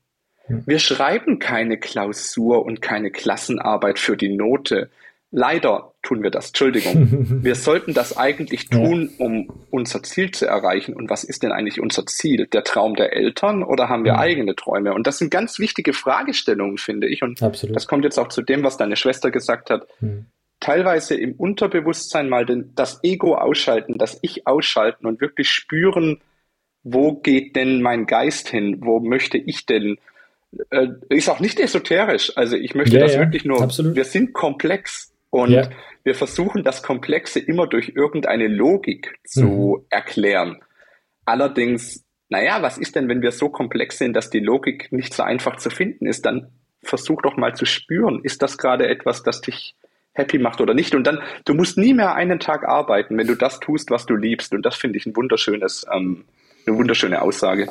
Mhm. 0.49 0.65
Wir 0.67 0.79
schreiben 0.81 1.39
keine 1.39 1.79
Klausur 1.79 2.65
und 2.65 2.83
keine 2.83 3.11
Klassenarbeit 3.11 3.99
für 3.99 4.17
die 4.17 4.35
Note. 4.37 4.91
Leider 5.31 5.93
tun 6.03 6.23
wir 6.23 6.31
das. 6.31 6.49
Entschuldigung. 6.49 7.43
wir 7.45 7.55
sollten 7.55 7.93
das 7.93 8.17
eigentlich 8.17 8.71
tun, 8.71 9.11
um 9.19 9.49
unser 9.71 10.03
Ziel 10.03 10.31
zu 10.31 10.47
erreichen. 10.47 10.95
Und 10.95 11.11
was 11.11 11.23
ist 11.23 11.43
denn 11.43 11.53
eigentlich 11.53 11.81
unser 11.81 12.07
Ziel? 12.07 12.47
Der 12.47 12.65
Traum 12.65 12.95
der 12.95 13.13
Eltern 13.13 13.63
oder 13.63 13.91
haben 13.91 14.05
wir 14.05 14.15
mhm. 14.15 14.21
eigene 14.21 14.57
Träume? 14.57 14.95
Und 14.95 15.07
das 15.07 15.19
sind 15.19 15.31
ganz 15.31 15.59
wichtige 15.59 15.93
Fragestellungen, 15.93 16.79
finde 16.79 17.09
ich. 17.09 17.23
Und 17.23 17.43
Absolut. 17.43 17.77
das 17.77 17.87
kommt 17.87 18.05
jetzt 18.05 18.19
auch 18.19 18.29
zu 18.29 18.41
dem, 18.41 18.63
was 18.63 18.79
deine 18.79 18.97
Schwester 18.97 19.31
gesagt 19.31 19.69
hat. 19.69 19.87
Mhm. 20.01 20.27
Teilweise 20.61 21.15
im 21.15 21.35
Unterbewusstsein 21.35 22.29
mal 22.29 22.47
den, 22.47 22.73
das 22.75 23.01
Ego 23.05 23.37
ausschalten, 23.37 23.99
das 23.99 24.19
Ich 24.23 24.47
ausschalten 24.47 25.07
und 25.07 25.21
wirklich 25.21 25.51
spüren, 25.51 26.21
wo 26.83 27.13
geht 27.13 27.55
denn 27.55 27.83
mein 27.83 28.07
Geist 28.07 28.49
hin? 28.49 28.79
Wo 28.81 28.99
möchte 28.99 29.37
ich 29.37 29.67
denn? 29.67 29.99
Äh, 30.71 30.89
ist 31.11 31.29
auch 31.29 31.41
nicht 31.41 31.61
esoterisch. 31.61 32.33
Also 32.37 32.57
ich 32.57 32.75
möchte 32.75 32.97
ja, 32.97 33.03
das 33.03 33.15
ja, 33.15 33.21
wirklich 33.21 33.45
nur. 33.45 33.61
Absolut. 33.61 33.95
Wir 33.95 34.05
sind 34.05 34.33
komplex 34.33 35.13
und 35.31 35.51
ja. 35.51 35.69
wir 36.05 36.15
versuchen 36.15 36.65
das 36.65 36.83
Komplexe 36.83 37.39
immer 37.39 37.67
durch 37.67 37.93
irgendeine 37.95 38.49
Logik 38.49 39.19
zu 39.25 39.45
mhm. 39.81 39.87
erklären. 39.91 40.63
Allerdings, 41.25 42.05
naja, 42.29 42.63
was 42.63 42.79
ist 42.79 42.97
denn, 42.97 43.09
wenn 43.09 43.21
wir 43.21 43.33
so 43.33 43.51
komplex 43.51 43.99
sind, 43.99 44.15
dass 44.15 44.31
die 44.31 44.41
Logik 44.41 44.91
nicht 44.91 45.13
so 45.13 45.23
einfach 45.23 45.57
zu 45.57 45.71
finden 45.71 46.07
ist? 46.07 46.25
Dann 46.25 46.49
versuch 46.83 47.23
doch 47.23 47.37
mal 47.37 47.55
zu 47.55 47.67
spüren, 47.67 48.21
ist 48.23 48.43
das 48.43 48.57
gerade 48.57 48.89
etwas, 48.89 49.23
das 49.23 49.41
dich 49.41 49.75
happy 50.13 50.39
macht 50.39 50.61
oder 50.61 50.75
nicht? 50.75 50.95
Und 50.95 51.07
dann, 51.07 51.21
du 51.45 51.55
musst 51.55 51.77
nie 51.77 51.93
mehr 51.93 52.15
einen 52.15 52.41
Tag 52.41 52.67
arbeiten, 52.67 53.17
wenn 53.19 53.27
du 53.27 53.35
das 53.35 53.61
tust, 53.61 53.91
was 53.91 54.07
du 54.07 54.17
liebst. 54.17 54.55
Und 54.55 54.65
das 54.65 54.77
finde 54.77 54.99
ich 54.99 55.07
ein 55.07 55.15
wunderschönes, 55.15 55.87
ähm, 55.93 56.25
eine 56.67 56.77
wunderschöne 56.77 57.21
Aussage. 57.21 57.69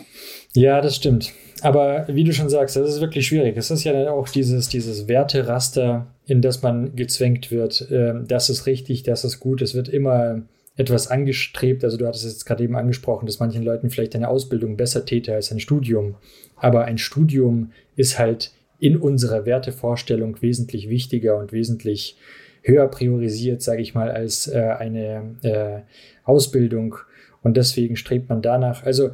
Ja, 0.54 0.82
das 0.82 0.96
stimmt. 0.96 1.34
Aber 1.62 2.06
wie 2.08 2.24
du 2.24 2.34
schon 2.34 2.50
sagst, 2.50 2.76
das 2.76 2.89
ist 2.89 3.02
wirklich 3.02 3.28
schwierig. 3.28 3.58
Es 3.58 3.72
ist 3.72 3.84
ja 3.84 4.12
auch 4.12 4.30
dieses, 4.30 4.70
dieses 4.70 5.08
Werteraster, 5.08 6.08
in 6.28 6.42
das 6.42 6.62
man 6.62 6.96
gezwängt 6.96 7.52
wird. 7.52 7.88
Ähm, 7.90 8.26
das 8.28 8.50
ist 8.50 8.66
richtig, 8.68 9.04
das 9.04 9.24
ist 9.24 9.40
gut. 9.40 9.62
Es 9.62 9.74
wird 9.74 9.90
immer 9.90 10.44
etwas 10.76 11.08
angestrebt. 11.08 11.84
Also 11.84 11.98
du 11.98 12.06
hattest 12.06 12.26
es 12.26 12.34
jetzt 12.34 12.46
gerade 12.46 12.63
eben 12.63 12.76
angesprochen, 12.76 13.26
dass 13.26 13.40
manchen 13.40 13.63
Leuten 13.63 13.90
vielleicht 13.90 14.16
eine 14.16 14.30
Ausbildung 14.30 14.78
besser 14.78 15.06
täte 15.06 15.34
als 15.34 15.52
ein 15.52 15.60
Studium. 15.60 16.16
Aber 16.56 16.86
ein 16.86 16.98
Studium 16.98 17.72
ist 17.96 18.20
halt 18.20 18.52
in 18.80 18.98
unserer 18.98 19.46
Wertevorstellung 19.46 20.40
wesentlich 20.42 20.88
wichtiger 20.90 21.38
und 21.38 21.52
wesentlich 21.52 22.18
höher 22.62 22.88
priorisiert, 22.88 23.62
sage 23.62 23.82
ich 23.82 23.96
mal, 23.96 24.12
als 24.12 24.48
äh, 24.48 24.60
eine 24.60 25.38
äh, 25.42 25.80
Ausbildung. 26.24 26.96
Und 27.42 27.58
deswegen 27.58 27.96
strebt 27.96 28.30
man 28.30 28.42
danach. 28.42 28.84
Also 28.84 29.12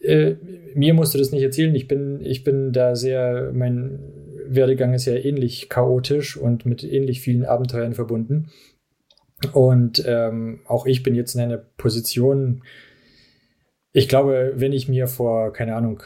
äh, 0.00 0.34
mir 0.74 0.94
musst 0.94 1.14
du 1.14 1.18
das 1.18 1.30
nicht 1.30 1.42
erzählen. 1.42 1.74
Ich 1.74 1.86
bin, 1.86 2.20
ich 2.24 2.42
bin 2.42 2.72
da 2.72 2.96
sehr, 2.96 3.52
mein 3.54 3.98
Werdegang 4.46 4.94
ist 4.94 5.06
ja 5.06 5.14
ähnlich 5.14 5.68
chaotisch 5.68 6.36
und 6.36 6.66
mit 6.66 6.84
ähnlich 6.84 7.20
vielen 7.20 7.44
Abenteuern 7.44 7.94
verbunden. 7.94 8.50
Und 9.52 10.04
ähm, 10.06 10.60
auch 10.66 10.86
ich 10.86 11.02
bin 11.02 11.14
jetzt 11.14 11.34
in 11.34 11.40
einer 11.40 11.58
Position, 11.58 12.62
ich 13.92 14.08
glaube, 14.08 14.54
wenn 14.56 14.72
ich 14.72 14.88
mir 14.88 15.06
vor, 15.06 15.52
keine 15.52 15.74
Ahnung, 15.74 16.02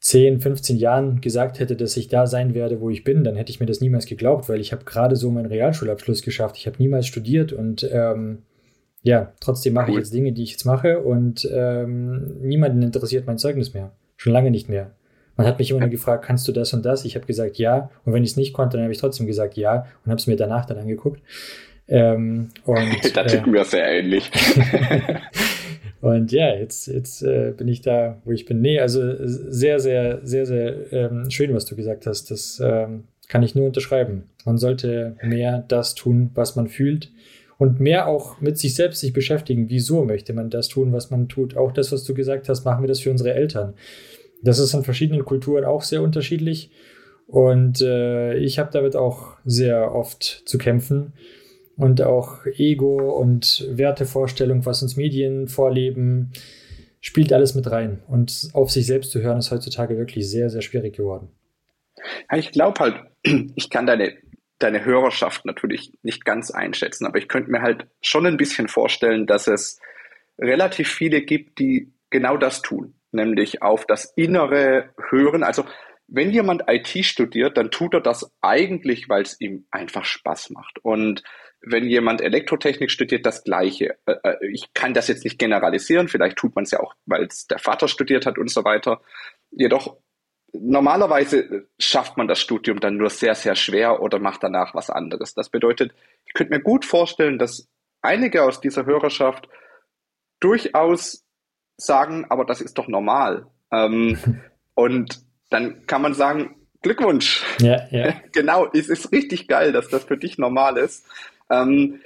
10, 0.00 0.40
15 0.40 0.76
Jahren 0.76 1.20
gesagt 1.20 1.58
hätte, 1.58 1.76
dass 1.76 1.96
ich 1.96 2.08
da 2.08 2.26
sein 2.26 2.54
werde, 2.54 2.80
wo 2.80 2.88
ich 2.88 3.02
bin, 3.02 3.24
dann 3.24 3.34
hätte 3.34 3.50
ich 3.50 3.60
mir 3.60 3.66
das 3.66 3.80
niemals 3.80 4.06
geglaubt, 4.06 4.48
weil 4.48 4.60
ich 4.60 4.72
habe 4.72 4.84
gerade 4.84 5.16
so 5.16 5.30
meinen 5.30 5.46
Realschulabschluss 5.46 6.22
geschafft. 6.22 6.56
Ich 6.56 6.66
habe 6.66 6.76
niemals 6.78 7.06
studiert 7.06 7.52
und 7.52 7.88
ähm, 7.92 8.44
ja, 9.02 9.32
trotzdem 9.40 9.74
mache 9.74 9.90
cool. 9.90 9.98
ich 9.98 9.98
jetzt 9.98 10.14
Dinge, 10.14 10.32
die 10.32 10.42
ich 10.44 10.52
jetzt 10.52 10.64
mache 10.64 11.00
und 11.00 11.48
ähm, 11.52 12.38
niemanden 12.40 12.82
interessiert 12.82 13.26
mein 13.26 13.38
Zeugnis 13.38 13.74
mehr. 13.74 13.92
Schon 14.16 14.32
lange 14.32 14.50
nicht 14.50 14.68
mehr. 14.68 14.92
Man 15.38 15.46
hat 15.46 15.60
mich 15.60 15.70
immer 15.70 15.78
nur 15.78 15.88
gefragt, 15.88 16.24
kannst 16.24 16.48
du 16.48 16.52
das 16.52 16.74
und 16.74 16.84
das? 16.84 17.04
Ich 17.04 17.14
habe 17.14 17.24
gesagt 17.24 17.58
ja. 17.58 17.90
Und 18.04 18.12
wenn 18.12 18.24
ich 18.24 18.30
es 18.30 18.36
nicht 18.36 18.52
konnte, 18.52 18.76
dann 18.76 18.82
habe 18.82 18.92
ich 18.92 18.98
trotzdem 18.98 19.28
gesagt 19.28 19.56
ja 19.56 19.86
und 20.04 20.10
habe 20.10 20.18
es 20.18 20.26
mir 20.26 20.34
danach 20.34 20.66
dann 20.66 20.78
angeguckt. 20.78 21.22
Ähm, 21.86 22.48
und, 22.64 23.16
da 23.16 23.22
ticken 23.22 23.54
äh, 23.54 23.58
wir 23.58 23.64
sehr 23.64 23.86
ähnlich. 23.86 24.32
und 26.00 26.32
ja, 26.32 26.52
jetzt, 26.56 26.88
jetzt 26.88 27.22
äh, 27.22 27.52
bin 27.56 27.68
ich 27.68 27.82
da, 27.82 28.20
wo 28.24 28.32
ich 28.32 28.46
bin. 28.46 28.60
Nee, 28.60 28.80
also 28.80 29.14
sehr, 29.16 29.78
sehr, 29.78 30.18
sehr, 30.24 30.44
sehr 30.44 30.92
ähm, 30.92 31.30
schön, 31.30 31.54
was 31.54 31.66
du 31.66 31.76
gesagt 31.76 32.06
hast. 32.06 32.32
Das 32.32 32.60
ähm, 32.60 33.04
kann 33.28 33.44
ich 33.44 33.54
nur 33.54 33.66
unterschreiben. 33.66 34.24
Man 34.44 34.58
sollte 34.58 35.14
mehr 35.22 35.64
das 35.68 35.94
tun, 35.94 36.32
was 36.34 36.56
man 36.56 36.66
fühlt 36.66 37.12
und 37.58 37.78
mehr 37.78 38.08
auch 38.08 38.40
mit 38.40 38.58
sich 38.58 38.74
selbst 38.74 38.98
sich 38.98 39.12
beschäftigen. 39.12 39.70
Wieso 39.70 40.04
möchte 40.04 40.32
man 40.32 40.50
das 40.50 40.66
tun, 40.66 40.92
was 40.92 41.10
man 41.10 41.28
tut? 41.28 41.56
Auch 41.56 41.70
das, 41.70 41.92
was 41.92 42.02
du 42.02 42.12
gesagt 42.12 42.48
hast, 42.48 42.64
machen 42.64 42.82
wir 42.82 42.88
das 42.88 42.98
für 42.98 43.12
unsere 43.12 43.34
Eltern. 43.34 43.74
Das 44.42 44.58
ist 44.58 44.74
in 44.74 44.84
verschiedenen 44.84 45.24
Kulturen 45.24 45.64
auch 45.64 45.82
sehr 45.82 46.02
unterschiedlich. 46.02 46.70
Und 47.26 47.80
äh, 47.80 48.36
ich 48.38 48.58
habe 48.58 48.70
damit 48.72 48.96
auch 48.96 49.36
sehr 49.44 49.94
oft 49.94 50.22
zu 50.22 50.58
kämpfen. 50.58 51.12
Und 51.76 52.02
auch 52.02 52.44
Ego 52.46 53.16
und 53.16 53.68
Wertevorstellung, 53.70 54.66
was 54.66 54.82
uns 54.82 54.96
Medien 54.96 55.46
vorleben, 55.46 56.32
spielt 57.00 57.32
alles 57.32 57.54
mit 57.54 57.70
rein. 57.70 58.02
Und 58.08 58.50
auf 58.52 58.70
sich 58.70 58.86
selbst 58.86 59.12
zu 59.12 59.20
hören, 59.20 59.38
ist 59.38 59.52
heutzutage 59.52 59.96
wirklich 59.96 60.28
sehr, 60.28 60.50
sehr 60.50 60.62
schwierig 60.62 60.96
geworden. 60.96 61.28
Ja, 62.30 62.38
ich 62.38 62.50
glaube 62.50 62.80
halt, 62.80 62.96
ich 63.54 63.70
kann 63.70 63.86
deine 63.86 64.14
deine 64.58 64.84
Hörerschaft 64.84 65.44
natürlich 65.44 65.92
nicht 66.02 66.24
ganz 66.24 66.50
einschätzen, 66.50 67.06
aber 67.06 67.18
ich 67.18 67.28
könnte 67.28 67.50
mir 67.50 67.62
halt 67.62 67.86
schon 68.00 68.26
ein 68.26 68.36
bisschen 68.36 68.68
vorstellen, 68.68 69.26
dass 69.26 69.46
es 69.46 69.80
relativ 70.38 70.88
viele 70.88 71.22
gibt, 71.22 71.58
die 71.58 71.92
genau 72.10 72.36
das 72.36 72.62
tun, 72.62 72.94
nämlich 73.12 73.62
auf 73.62 73.86
das 73.86 74.12
Innere 74.16 74.90
hören. 75.10 75.42
Also 75.42 75.64
wenn 76.06 76.30
jemand 76.30 76.64
IT 76.68 77.04
studiert, 77.04 77.56
dann 77.56 77.70
tut 77.70 77.94
er 77.94 78.00
das 78.00 78.32
eigentlich, 78.40 79.08
weil 79.08 79.22
es 79.22 79.40
ihm 79.40 79.66
einfach 79.70 80.04
Spaß 80.04 80.50
macht. 80.50 80.78
Und 80.82 81.22
wenn 81.60 81.84
jemand 81.84 82.20
Elektrotechnik 82.20 82.90
studiert, 82.90 83.26
das 83.26 83.44
Gleiche. 83.44 83.96
Äh, 84.06 84.14
äh, 84.22 84.46
ich 84.46 84.72
kann 84.74 84.94
das 84.94 85.08
jetzt 85.08 85.24
nicht 85.24 85.38
generalisieren, 85.38 86.08
vielleicht 86.08 86.36
tut 86.36 86.54
man 86.54 86.64
es 86.64 86.70
ja 86.70 86.80
auch, 86.80 86.94
weil 87.06 87.24
es 87.24 87.46
der 87.46 87.58
Vater 87.58 87.88
studiert 87.88 88.26
hat 88.26 88.38
und 88.38 88.50
so 88.50 88.64
weiter. 88.64 89.00
Jedoch 89.50 89.96
normalerweise 90.52 91.68
schafft 91.78 92.16
man 92.16 92.28
das 92.28 92.40
Studium 92.40 92.80
dann 92.80 92.96
nur 92.96 93.10
sehr, 93.10 93.34
sehr 93.34 93.54
schwer 93.54 94.00
oder 94.00 94.18
macht 94.18 94.42
danach 94.42 94.74
was 94.74 94.88
anderes. 94.88 95.34
Das 95.34 95.50
bedeutet, 95.50 95.92
ich 96.26 96.32
könnte 96.32 96.54
mir 96.54 96.62
gut 96.62 96.84
vorstellen, 96.84 97.38
dass 97.38 97.68
einige 98.00 98.44
aus 98.44 98.60
dieser 98.60 98.86
Hörerschaft 98.86 99.48
durchaus 100.40 101.24
sagen, 101.78 102.26
aber 102.28 102.44
das 102.44 102.60
ist 102.60 102.76
doch 102.76 102.88
normal. 102.88 103.46
Ähm, 103.72 104.18
und 104.74 105.22
dann 105.50 105.86
kann 105.86 106.02
man 106.02 106.14
sagen, 106.14 106.56
Glückwunsch. 106.82 107.44
Ja, 107.60 107.88
ja. 107.90 108.14
genau, 108.32 108.68
es 108.72 108.88
ist 108.88 109.12
richtig 109.12 109.48
geil, 109.48 109.72
dass 109.72 109.88
das 109.88 110.04
für 110.04 110.16
dich 110.16 110.38
normal 110.38 110.76
ist. 110.76 111.06
Ähm, 111.50 112.00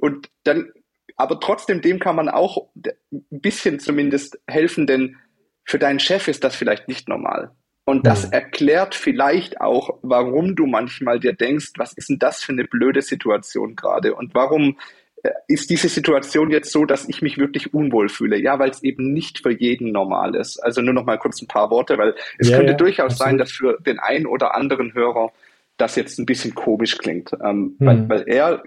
und 0.00 0.30
dann, 0.44 0.72
aber 1.16 1.38
trotzdem, 1.38 1.82
dem 1.82 1.98
kann 1.98 2.16
man 2.16 2.28
auch 2.28 2.68
ein 2.74 3.24
bisschen 3.30 3.78
zumindest 3.78 4.40
helfen, 4.46 4.86
denn 4.86 5.16
für 5.64 5.78
deinen 5.78 6.00
Chef 6.00 6.26
ist 6.28 6.42
das 6.42 6.56
vielleicht 6.56 6.88
nicht 6.88 7.08
normal. 7.08 7.52
Und 7.84 8.06
das 8.06 8.26
mhm. 8.26 8.32
erklärt 8.32 8.94
vielleicht 8.94 9.60
auch, 9.60 9.98
warum 10.02 10.54
du 10.54 10.66
manchmal 10.66 11.18
dir 11.18 11.32
denkst, 11.32 11.72
was 11.76 11.92
ist 11.92 12.08
denn 12.08 12.18
das 12.18 12.42
für 12.42 12.52
eine 12.52 12.64
blöde 12.64 13.02
Situation 13.02 13.76
gerade? 13.76 14.14
Und 14.14 14.34
warum 14.34 14.78
ist 15.48 15.70
diese 15.70 15.88
Situation 15.88 16.50
jetzt 16.50 16.72
so, 16.72 16.84
dass 16.84 17.08
ich 17.08 17.22
mich 17.22 17.38
wirklich 17.38 17.74
unwohl 17.74 18.08
fühle? 18.08 18.40
Ja, 18.40 18.58
weil 18.58 18.70
es 18.70 18.82
eben 18.82 19.12
nicht 19.12 19.40
für 19.40 19.52
jeden 19.52 19.92
normal 19.92 20.34
ist. 20.34 20.58
Also 20.58 20.80
nur 20.80 20.94
noch 20.94 21.04
mal 21.04 21.18
kurz 21.18 21.42
ein 21.42 21.48
paar 21.48 21.70
Worte, 21.70 21.98
weil 21.98 22.14
es 22.38 22.48
ja, 22.48 22.56
könnte 22.56 22.72
ja, 22.72 22.78
durchaus 22.78 23.12
absolut. 23.12 23.28
sein, 23.28 23.38
dass 23.38 23.52
für 23.52 23.78
den 23.80 23.98
einen 23.98 24.26
oder 24.26 24.54
anderen 24.54 24.94
Hörer 24.94 25.32
das 25.76 25.96
jetzt 25.96 26.18
ein 26.18 26.26
bisschen 26.26 26.54
komisch 26.54 26.98
klingt, 26.98 27.32
ähm, 27.44 27.76
mhm. 27.78 27.86
weil, 27.86 28.08
weil 28.08 28.28
er 28.28 28.62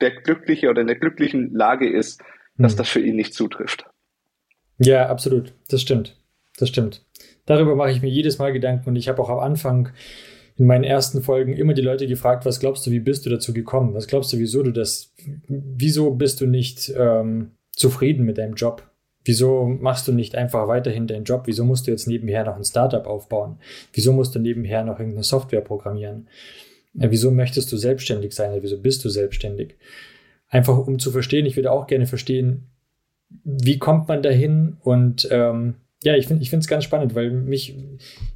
der 0.00 0.10
Glückliche 0.10 0.68
oder 0.70 0.80
in 0.80 0.86
der 0.86 0.96
glücklichen 0.96 1.54
Lage 1.54 1.88
ist, 1.88 2.22
dass 2.56 2.74
mhm. 2.74 2.78
das 2.78 2.88
für 2.88 3.00
ihn 3.00 3.16
nicht 3.16 3.34
zutrifft. 3.34 3.86
Ja, 4.78 5.08
absolut. 5.08 5.52
Das 5.68 5.80
stimmt. 5.80 6.16
Das 6.56 6.68
stimmt. 6.68 7.04
Darüber 7.46 7.74
mache 7.76 7.90
ich 7.90 8.02
mir 8.02 8.08
jedes 8.08 8.38
Mal 8.38 8.52
Gedanken 8.52 8.88
und 8.88 8.96
ich 8.96 9.08
habe 9.08 9.20
auch 9.22 9.28
am 9.28 9.38
Anfang 9.38 9.90
in 10.56 10.66
meinen 10.66 10.84
ersten 10.84 11.22
Folgen 11.22 11.54
immer 11.54 11.74
die 11.74 11.82
Leute 11.82 12.06
gefragt, 12.06 12.46
was 12.46 12.60
glaubst 12.60 12.86
du, 12.86 12.90
wie 12.90 13.00
bist 13.00 13.26
du 13.26 13.30
dazu 13.30 13.52
gekommen? 13.52 13.94
Was 13.94 14.06
glaubst 14.06 14.32
du, 14.32 14.38
wieso 14.38 14.62
du 14.62 14.70
das, 14.70 15.12
wieso 15.48 16.12
bist 16.12 16.40
du 16.40 16.46
nicht 16.46 16.92
ähm, 16.96 17.52
zufrieden 17.72 18.24
mit 18.24 18.38
deinem 18.38 18.54
Job? 18.54 18.88
Wieso 19.24 19.64
machst 19.66 20.06
du 20.06 20.12
nicht 20.12 20.36
einfach 20.36 20.68
weiterhin 20.68 21.06
deinen 21.06 21.24
Job? 21.24 21.44
Wieso 21.46 21.64
musst 21.64 21.86
du 21.86 21.90
jetzt 21.90 22.06
nebenher 22.06 22.44
noch 22.44 22.56
ein 22.56 22.64
Startup 22.64 23.06
aufbauen? 23.06 23.58
Wieso 23.92 24.12
musst 24.12 24.34
du 24.34 24.38
nebenher 24.38 24.84
noch 24.84 24.98
irgendeine 24.98 25.24
Software 25.24 25.62
programmieren? 25.62 26.28
Ja, 26.92 27.10
wieso 27.10 27.30
möchtest 27.30 27.72
du 27.72 27.76
selbstständig 27.76 28.32
sein? 28.32 28.52
Oder 28.52 28.62
wieso 28.62 28.78
bist 28.78 29.04
du 29.04 29.08
selbstständig? 29.08 29.76
Einfach 30.48 30.78
um 30.86 30.98
zu 30.98 31.10
verstehen, 31.10 31.46
ich 31.46 31.56
würde 31.56 31.72
auch 31.72 31.86
gerne 31.86 32.06
verstehen, 32.06 32.68
wie 33.42 33.78
kommt 33.78 34.06
man 34.06 34.22
dahin 34.22 34.76
und 34.82 35.26
ähm, 35.32 35.74
ja, 36.04 36.14
ich 36.14 36.26
finde 36.26 36.42
ich 36.42 36.52
es 36.52 36.66
ganz 36.66 36.84
spannend, 36.84 37.14
weil 37.14 37.30
mich, 37.30 37.74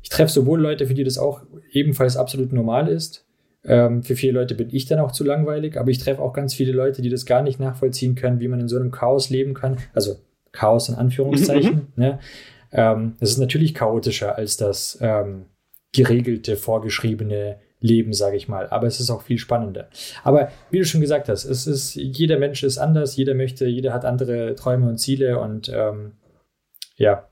ich 0.03 0.09
treffe 0.09 0.33
sowohl 0.33 0.61
Leute, 0.61 0.87
für 0.87 0.95
die 0.95 1.05
das 1.05 1.19
auch 1.19 1.43
ebenfalls 1.71 2.17
absolut 2.17 2.53
normal 2.53 2.89
ist. 2.89 3.27
Ähm, 3.63 4.03
für 4.03 4.17
viele 4.17 4.33
Leute 4.33 4.55
bin 4.55 4.69
ich 4.73 4.87
dann 4.87 5.01
auch 5.01 5.13
zu 5.13 5.23
langweilig, 5.23 5.79
aber 5.79 5.91
ich 5.91 5.99
treffe 5.99 6.23
auch 6.23 6.33
ganz 6.33 6.55
viele 6.55 6.73
Leute, 6.73 7.03
die 7.03 7.11
das 7.11 7.27
gar 7.27 7.43
nicht 7.43 7.61
nachvollziehen 7.61 8.15
können, 8.15 8.41
wie 8.41 8.49
man 8.49 8.61
in 8.61 8.69
so 8.69 8.77
einem 8.77 8.91
Chaos 8.91 9.29
leben 9.29 9.53
kann. 9.53 9.77
Also 9.93 10.17
Chaos 10.53 10.89
in 10.89 10.95
Anführungszeichen. 10.95 11.75
Mhm. 11.95 12.03
ne? 12.03 12.19
ähm, 12.73 13.17
das 13.21 13.31
ist 13.31 13.39
natürlich 13.39 13.75
chaotischer 13.75 14.37
als 14.37 14.57
das 14.57 14.99
ähm, 15.03 15.45
geregelte, 15.93 16.57
vorgeschriebene 16.57 17.59
Leben, 17.81 18.15
sage 18.15 18.39
ich 18.39 18.49
mal. 18.49 18.67
Aber 18.71 18.87
es 18.87 18.99
ist 18.99 19.11
auch 19.11 19.21
viel 19.21 19.39
spannender. 19.39 19.91
Aber 20.25 20.51
wie 20.71 20.79
du 20.79 20.87
schon 20.87 21.03
gesagt 21.03 21.29
hast, 21.29 21.45
es 21.45 21.67
ist, 21.67 21.97
jeder 21.97 22.39
Mensch 22.39 22.63
ist 22.63 22.79
anders, 22.79 23.15
jeder 23.17 23.35
möchte, 23.35 23.67
jeder 23.67 23.93
hat 23.93 24.07
andere 24.07 24.55
Träume 24.55 24.89
und 24.89 24.97
Ziele 24.97 25.39
und 25.39 25.71
ähm, 25.73 26.13
ja, 26.97 27.28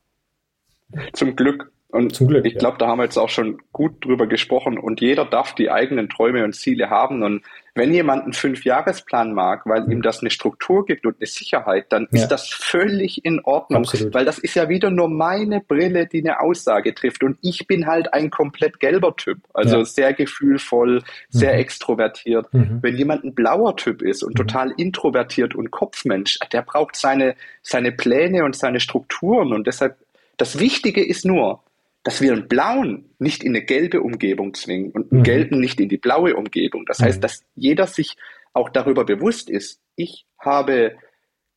zum 1.12 1.37
Glück. 1.37 1.70
Und 1.88 2.14
Zum 2.14 2.27
Glück, 2.29 2.44
ich 2.44 2.59
glaube, 2.59 2.75
ja. 2.75 2.79
da 2.79 2.87
haben 2.88 2.99
wir 2.99 3.05
jetzt 3.05 3.16
auch 3.16 3.29
schon 3.29 3.62
gut 3.72 4.05
drüber 4.05 4.27
gesprochen 4.27 4.77
und 4.77 5.01
jeder 5.01 5.25
darf 5.25 5.55
die 5.55 5.70
eigenen 5.70 6.09
Träume 6.09 6.44
und 6.44 6.53
Ziele 6.53 6.90
haben. 6.90 7.22
Und 7.22 7.42
wenn 7.77 7.92
jemand 7.92 8.25
einen 8.25 8.33
Fünfjahresplan 8.33 9.33
mag, 9.33 9.66
weil 9.66 9.83
mhm. 9.83 9.92
ihm 9.92 10.03
das 10.03 10.20
eine 10.20 10.31
Struktur 10.31 10.85
gibt 10.85 11.07
und 11.07 11.16
eine 11.20 11.27
Sicherheit, 11.27 11.87
dann 11.90 12.09
ja. 12.11 12.22
ist 12.22 12.29
das 12.29 12.49
völlig 12.49 13.25
in 13.25 13.40
Ordnung. 13.44 13.85
Absolut. 13.85 14.12
Weil 14.14 14.25
das 14.25 14.38
ist 14.38 14.55
ja 14.55 14.68
wieder 14.68 14.90
nur 14.90 15.09
meine 15.09 15.61
Brille, 15.61 16.07
die 16.07 16.20
eine 16.20 16.40
Aussage 16.40 16.94
trifft. 16.94 17.22
Und 17.22 17.38
ich 17.40 17.66
bin 17.66 17.87
halt 17.87 18.12
ein 18.12 18.31
komplett 18.31 18.81
gelber 18.81 19.14
Typ. 19.14 19.38
Also 19.55 19.79
ja. 19.79 19.85
sehr 19.85 20.12
gefühlvoll, 20.12 21.03
sehr 21.29 21.53
mhm. 21.53 21.61
extrovertiert. 21.61 22.53
Mhm. 22.53 22.79
Wenn 22.83 22.96
jemand 22.96 23.25
ein 23.25 23.35
blauer 23.35 23.77
Typ 23.77 24.03
ist 24.03 24.22
und 24.22 24.35
mhm. 24.35 24.38
total 24.38 24.72
introvertiert 24.77 25.55
und 25.55 25.70
Kopfmensch, 25.70 26.38
der 26.53 26.62
braucht 26.62 26.96
seine, 26.96 27.37
seine 27.62 27.92
Pläne 27.92 28.44
und 28.44 28.57
seine 28.57 28.81
Strukturen. 28.81 29.53
Und 29.53 29.66
deshalb 29.66 29.96
das 30.37 30.59
Wichtige 30.59 31.05
ist 31.05 31.25
nur, 31.25 31.62
dass 32.07 32.20
wir 32.20 32.33
einen 32.33 32.46
blauen 32.46 33.11
nicht 33.18 33.42
in 33.42 33.57
eine 33.57 33.64
gelbe 33.64 34.01
Umgebung 34.01 34.55
zwingen 34.55 34.92
und 34.92 35.11
einen 35.11 35.20
mhm. 35.20 35.25
gelben 35.25 35.59
nicht 35.59 35.81
in 35.81 35.88
die 35.88 35.96
blaue 35.96 36.37
Umgebung. 36.37 36.87
Das 36.87 37.01
heißt, 37.01 37.18
mhm. 37.18 37.22
dass 37.22 37.44
jeder 37.57 37.87
sich 37.87 38.16
auch 38.53 38.68
darüber 38.68 39.05
bewusst 39.05 39.51
ist, 39.51 39.81
ich 39.96 40.25
habe 40.38 40.96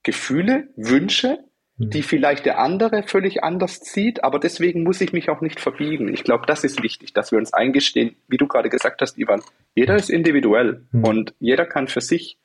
Gefühle, 0.01 0.69
Wünsche, 0.75 1.37
mhm. 1.77 1.91
die 1.91 2.01
vielleicht 2.01 2.47
der 2.47 2.57
andere 2.57 3.03
völlig 3.03 3.43
anders 3.43 3.81
zieht, 3.81 4.23
aber 4.23 4.39
deswegen 4.39 4.81
muss 4.83 5.01
ich 5.01 5.13
mich 5.13 5.29
auch 5.29 5.41
nicht 5.41 5.59
verbiegen. 5.59 6.11
Ich 6.11 6.23
glaube, 6.23 6.47
das 6.47 6.63
ist 6.63 6.81
wichtig, 6.81 7.13
dass 7.13 7.31
wir 7.31 7.37
uns 7.37 7.53
eingestehen, 7.53 8.15
wie 8.27 8.37
du 8.37 8.47
gerade 8.47 8.69
gesagt 8.69 9.01
hast, 9.01 9.19
Ivan, 9.19 9.41
jeder 9.75 9.95
ist 9.95 10.09
individuell 10.09 10.85
mhm. 10.91 11.03
und 11.03 11.33
jeder 11.39 11.67
kann 11.67 11.87
für 11.87 12.01
sich 12.01 12.39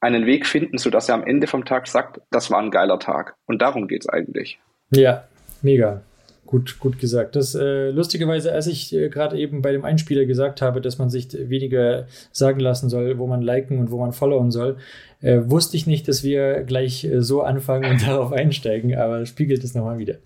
einen 0.00 0.26
Weg 0.26 0.46
finden, 0.46 0.78
sodass 0.78 1.08
er 1.08 1.16
am 1.16 1.24
Ende 1.24 1.48
vom 1.48 1.64
Tag 1.64 1.88
sagt, 1.88 2.20
das 2.30 2.50
war 2.50 2.60
ein 2.60 2.70
geiler 2.70 2.98
Tag. 2.98 3.34
Und 3.46 3.62
darum 3.62 3.88
geht 3.88 4.02
es 4.02 4.08
eigentlich. 4.08 4.60
Ja, 4.90 5.24
Mega. 5.62 6.02
Gut, 6.44 6.78
gut 6.80 6.98
gesagt. 6.98 7.34
Das 7.34 7.54
äh, 7.54 7.88
lustigerweise, 7.90 8.52
als 8.52 8.66
ich 8.66 8.94
äh, 8.94 9.08
gerade 9.08 9.38
eben 9.38 9.62
bei 9.62 9.72
dem 9.72 9.86
Einspieler 9.86 10.26
gesagt 10.26 10.60
habe, 10.60 10.82
dass 10.82 10.98
man 10.98 11.08
sich 11.08 11.32
weniger 11.32 12.06
sagen 12.30 12.60
lassen 12.60 12.90
soll, 12.90 13.16
wo 13.18 13.26
man 13.26 13.40
liken 13.40 13.78
und 13.78 13.90
wo 13.90 13.98
man 13.98 14.12
followen 14.12 14.50
soll, 14.50 14.76
äh, 15.22 15.40
wusste 15.44 15.78
ich 15.78 15.86
nicht, 15.86 16.08
dass 16.08 16.22
wir 16.24 16.64
gleich 16.64 17.04
äh, 17.04 17.22
so 17.22 17.40
anfangen 17.40 17.90
und 17.90 18.02
darauf 18.06 18.32
einsteigen, 18.32 18.94
aber 18.94 19.24
spiegelt 19.24 19.64
es 19.64 19.74
nochmal 19.74 19.96
wieder. 19.96 20.16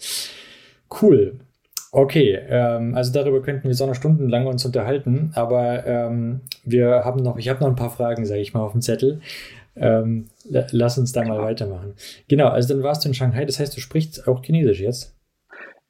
Cool. 1.00 1.34
Okay, 1.92 2.38
ähm, 2.48 2.94
also 2.94 3.12
darüber 3.12 3.40
könnten 3.40 3.68
wir 3.68 3.74
so 3.74 3.86
noch 3.86 3.94
stundenlang 3.94 4.46
uns 4.46 4.64
unterhalten, 4.66 5.30
aber 5.34 5.86
ähm, 5.86 6.40
wir 6.64 7.04
haben 7.04 7.22
noch, 7.22 7.38
ich 7.38 7.48
habe 7.48 7.60
noch 7.60 7.68
ein 7.68 7.76
paar 7.76 7.90
Fragen, 7.90 8.26
sage 8.26 8.40
ich 8.40 8.52
mal, 8.52 8.60
auf 8.60 8.72
dem 8.72 8.82
Zettel. 8.82 9.20
Ähm, 9.76 10.26
lass 10.50 10.98
uns 10.98 11.12
da 11.12 11.24
mal 11.24 11.40
weitermachen. 11.40 11.94
Genau, 12.28 12.48
also 12.48 12.74
dann 12.74 12.82
warst 12.82 13.04
du 13.04 13.08
in 13.08 13.14
Shanghai, 13.14 13.44
das 13.44 13.60
heißt, 13.60 13.76
du 13.76 13.80
sprichst 13.80 14.26
auch 14.26 14.42
Chinesisch 14.42 14.80
jetzt? 14.80 15.15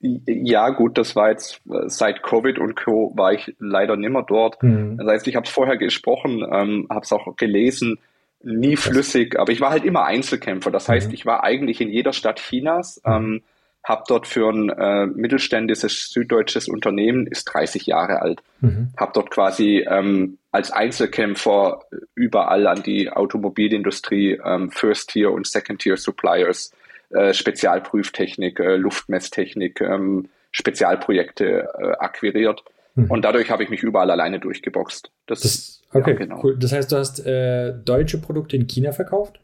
Ja, 0.00 0.70
gut, 0.70 0.98
das 0.98 1.16
war 1.16 1.30
jetzt 1.30 1.60
äh, 1.70 1.88
seit 1.88 2.22
Covid 2.22 2.58
und 2.58 2.76
Co. 2.76 3.12
war 3.16 3.32
ich 3.32 3.54
leider 3.58 3.96
nimmer 3.96 4.22
dort. 4.22 4.62
Mhm. 4.62 4.98
Das 4.98 5.06
heißt, 5.06 5.26
ich 5.26 5.36
habe 5.36 5.46
es 5.46 5.52
vorher 5.52 5.76
gesprochen, 5.76 6.46
ähm, 6.50 6.86
habe 6.90 7.04
es 7.04 7.12
auch 7.12 7.36
gelesen, 7.36 7.98
nie 8.42 8.76
flüssig, 8.76 9.38
aber 9.38 9.52
ich 9.52 9.60
war 9.60 9.70
halt 9.70 9.84
immer 9.84 10.04
Einzelkämpfer. 10.04 10.70
Das 10.70 10.88
heißt, 10.88 11.08
mhm. 11.08 11.14
ich 11.14 11.26
war 11.26 11.44
eigentlich 11.44 11.80
in 11.80 11.88
jeder 11.88 12.12
Stadt 12.12 12.40
Chinas, 12.40 13.00
ähm, 13.04 13.42
habe 13.82 14.02
dort 14.08 14.26
für 14.26 14.50
ein 14.50 14.68
äh, 14.68 15.06
mittelständisches 15.06 16.10
süddeutsches 16.10 16.68
Unternehmen, 16.68 17.26
ist 17.26 17.44
30 17.44 17.86
Jahre 17.86 18.20
alt, 18.20 18.42
mhm. 18.60 18.90
habe 18.96 19.12
dort 19.14 19.30
quasi 19.30 19.86
ähm, 19.88 20.38
als 20.50 20.72
Einzelkämpfer 20.72 21.80
überall 22.14 22.66
an 22.66 22.82
die 22.82 23.10
Automobilindustrie, 23.10 24.40
ähm, 24.44 24.70
First-Tier 24.70 25.30
und 25.30 25.46
Second-Tier-Suppliers 25.46 26.72
äh, 27.10 27.32
Spezialprüftechnik, 27.32 28.60
äh, 28.60 28.76
Luftmesstechnik, 28.76 29.80
ähm, 29.80 30.28
Spezialprojekte 30.50 31.68
äh, 31.78 31.92
akquiriert. 31.98 32.64
Mhm. 32.94 33.10
Und 33.10 33.22
dadurch 33.22 33.50
habe 33.50 33.62
ich 33.62 33.70
mich 33.70 33.82
überall 33.82 34.10
alleine 34.10 34.40
durchgeboxt. 34.40 35.10
Das, 35.26 35.40
das 35.40 35.82
okay, 35.92 36.12
ja, 36.12 36.16
genau. 36.16 36.40
cool. 36.42 36.56
Das 36.58 36.72
heißt, 36.72 36.90
du 36.90 36.96
hast 36.96 37.24
äh, 37.26 37.74
deutsche 37.84 38.18
Produkte 38.18 38.56
in 38.56 38.66
China 38.66 38.92
verkauft? 38.92 39.40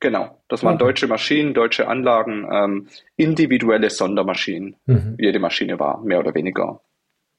Genau, 0.00 0.38
das 0.48 0.62
waren 0.62 0.74
okay. 0.74 0.84
deutsche 0.84 1.06
Maschinen, 1.06 1.54
deutsche 1.54 1.88
Anlagen, 1.88 2.46
ähm, 2.52 2.88
individuelle 3.16 3.88
Sondermaschinen. 3.88 4.76
Mhm. 4.86 5.16
Jede 5.18 5.38
Maschine 5.38 5.78
war 5.78 6.02
mehr 6.02 6.18
oder 6.18 6.34
weniger 6.34 6.80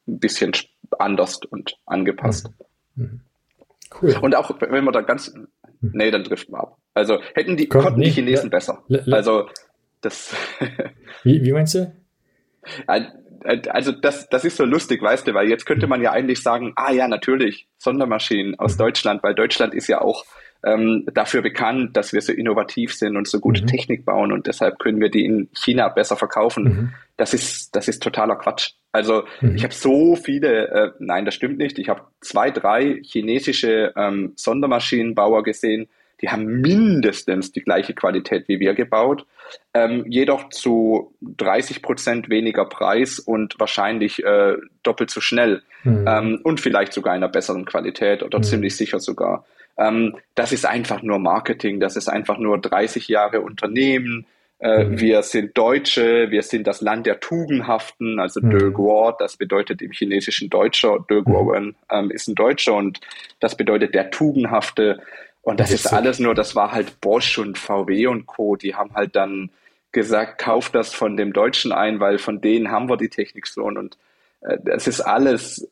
ein 0.08 0.20
bisschen 0.20 0.52
anders 0.98 1.40
und 1.50 1.78
angepasst. 1.86 2.50
Mhm. 2.96 3.04
mhm. 3.04 3.22
Cool. 4.02 4.18
Und 4.20 4.36
auch 4.36 4.52
wenn 4.60 4.84
man 4.84 4.94
da 4.94 5.02
ganz, 5.02 5.34
mhm. 5.34 5.48
nee, 5.94 6.12
dann 6.12 6.24
trifft 6.24 6.50
man 6.50 6.62
ab. 6.62 6.78
Also 6.96 7.20
hätten 7.36 7.58
die, 7.58 7.68
konnten 7.68 8.02
die 8.02 8.10
Chinesen 8.10 8.50
besser. 8.50 8.84
Also 9.12 9.48
das. 10.02 10.34
wie, 11.24 11.44
wie 11.44 11.52
meinst 11.52 11.76
du? 11.76 11.94
Also 12.88 13.92
das, 13.92 14.28
das 14.30 14.46
ist 14.46 14.58
so 14.58 14.66
lustig, 14.66 15.02
weißt 15.02 15.28
du, 15.28 15.34
weil 15.34 15.48
jetzt 15.48 15.66
könnte 15.66 15.86
man 15.86 16.02
ja 16.02 16.12
eigentlich 16.12 16.42
sagen, 16.42 16.74
ah 16.78 16.92
ja, 16.92 17.08
natürlich, 17.08 17.68
Sondermaschinen 17.78 18.58
aus 18.58 18.74
mhm. 18.76 18.80
Deutschland, 18.80 19.24
weil 19.24 19.36
Deutschland 19.36 19.76
ist 19.76 19.88
ja 19.88 20.02
auch 20.02 20.26
ähm, 20.64 21.06
dafür 21.14 21.42
bekannt, 21.42 21.96
dass 21.96 22.12
wir 22.12 22.22
so 22.22 22.32
innovativ 22.32 22.96
sind 22.96 23.18
und 23.18 23.28
so 23.28 23.40
gute 23.40 23.62
mhm. 23.62 23.68
Technik 23.68 24.06
bauen 24.06 24.32
und 24.32 24.48
deshalb 24.48 24.80
können 24.80 25.00
wir 25.00 25.10
die 25.10 25.26
in 25.26 25.50
China 25.54 25.90
besser 25.90 26.16
verkaufen. 26.16 26.64
Mhm. 26.64 26.94
Das 27.18 27.34
ist, 27.34 27.76
das 27.76 27.88
ist 27.88 28.02
totaler 28.02 28.38
Quatsch. 28.38 28.72
Also 28.92 29.26
mhm. 29.42 29.56
ich 29.56 29.64
habe 29.64 29.74
so 29.74 30.16
viele, 30.16 30.70
äh, 30.70 30.92
nein, 31.00 31.26
das 31.26 31.36
stimmt 31.36 31.58
nicht. 31.58 31.78
Ich 31.78 31.90
habe 31.90 32.02
zwei, 32.22 32.50
drei 32.50 33.02
chinesische 33.04 33.94
ähm, 33.96 34.34
Sondermaschinenbauer 34.38 35.44
gesehen, 35.44 35.88
die 36.22 36.30
haben 36.30 36.46
mindestens 36.46 37.52
die 37.52 37.62
gleiche 37.62 37.94
Qualität 37.94 38.48
wie 38.48 38.60
wir 38.60 38.74
gebaut, 38.74 39.26
ähm, 39.74 40.06
jedoch 40.08 40.50
zu 40.50 41.14
30 41.22 41.82
Prozent 41.82 42.30
weniger 42.30 42.66
Preis 42.66 43.20
und 43.20 43.60
wahrscheinlich 43.60 44.24
äh, 44.24 44.56
doppelt 44.84 45.10
so 45.10 45.22
schnell 45.22 45.62
mhm. 45.84 46.06
ähm, 46.08 46.40
und 46.44 46.62
vielleicht 46.62 46.94
sogar 46.94 47.14
einer 47.14 47.28
besseren 47.28 47.66
Qualität 47.66 48.24
oder 48.24 48.40
mhm. 48.40 48.44
ziemlich 48.44 48.76
sicher 48.76 49.00
sogar. 49.00 49.46
Ähm, 49.78 50.16
das 50.36 50.52
ist 50.52 50.66
einfach 50.66 51.02
nur 51.02 51.20
Marketing, 51.20 51.80
das 51.80 51.96
ist 51.96 52.08
einfach 52.08 52.38
nur 52.38 52.60
30 52.60 53.08
Jahre 53.08 53.42
Unternehmen. 53.42 54.26
Äh, 54.60 54.86
mhm. 54.86 55.00
Wir 55.02 55.22
sind 55.24 55.58
Deutsche, 55.58 56.32
wir 56.32 56.42
sind 56.42 56.66
das 56.66 56.80
Land 56.80 57.06
der 57.06 57.20
Tugendhaften, 57.20 58.20
also 58.20 58.40
mhm. 58.42 58.52
De 58.52 58.72
Guo, 58.72 59.12
das 59.18 59.36
bedeutet 59.36 59.82
im 59.82 59.92
Chinesischen 59.92 60.50
Deutscher, 60.50 61.06
De 61.10 61.22
Guowen 61.22 61.66
mhm. 61.66 61.76
ähm, 61.92 62.12
ist 62.12 62.28
ein 62.28 62.36
Deutscher 62.36 62.74
und 62.74 63.02
das 63.40 63.58
bedeutet 63.58 63.94
der 63.94 64.12
Tugendhafte. 64.12 65.02
Und 65.46 65.60
das, 65.60 65.70
das 65.70 65.86
ist 65.86 65.94
alles 65.94 66.20
nur, 66.20 66.34
das 66.34 66.56
war 66.56 66.72
halt 66.72 67.00
Bosch 67.02 67.38
und 67.38 67.58
VW 67.58 68.08
und 68.08 68.26
Co. 68.26 68.56
Die 68.56 68.74
haben 68.74 68.94
halt 68.96 69.16
dann 69.16 69.52
gesagt, 69.92 70.42
kauf 70.42 70.72
das 70.72 70.94
von 70.94 71.18
dem 71.18 71.34
Deutschen 71.34 71.72
ein, 71.72 72.00
weil 72.00 72.18
von 72.18 72.42
denen 72.42 72.72
haben 72.72 72.90
wir 72.90 72.98
die 72.98 73.10
Technik 73.10 73.46
so. 73.46 73.64
Und 73.64 73.98
äh, 74.42 74.58
das 74.66 74.88
ist 74.88 75.02
alles, 75.02 75.72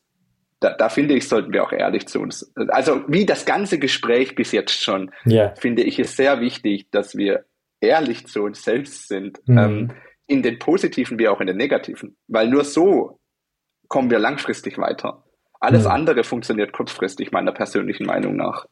da, 0.60 0.74
da 0.74 0.88
finde 0.88 1.14
ich, 1.14 1.28
sollten 1.28 1.52
wir 1.52 1.64
auch 1.64 1.72
ehrlich 1.72 2.06
zu 2.06 2.20
uns. 2.20 2.52
Also 2.68 3.02
wie 3.08 3.26
das 3.26 3.46
ganze 3.46 3.80
Gespräch 3.80 4.36
bis 4.36 4.52
jetzt 4.52 4.80
schon, 4.80 5.10
yeah. 5.26 5.52
finde 5.56 5.82
ich 5.82 5.98
es 5.98 6.16
sehr 6.16 6.40
wichtig, 6.40 6.88
dass 6.92 7.16
wir 7.16 7.44
ehrlich 7.80 8.28
zu 8.28 8.44
uns 8.44 8.62
selbst 8.62 9.08
sind. 9.08 9.40
Mhm. 9.46 9.58
Ähm, 9.58 9.90
in 10.26 10.42
den 10.42 10.58
positiven 10.58 11.18
wie 11.18 11.28
auch 11.28 11.40
in 11.40 11.48
den 11.48 11.56
negativen. 11.56 12.16
Weil 12.28 12.48
nur 12.48 12.64
so 12.64 13.18
kommen 13.88 14.10
wir 14.10 14.20
langfristig 14.20 14.78
weiter. 14.78 15.24
Alles 15.60 15.84
mhm. 15.84 15.90
andere 15.90 16.24
funktioniert 16.24 16.72
kurzfristig, 16.72 17.32
meiner 17.32 17.52
persönlichen 17.52 18.06
Meinung 18.06 18.36
nach. 18.36 18.66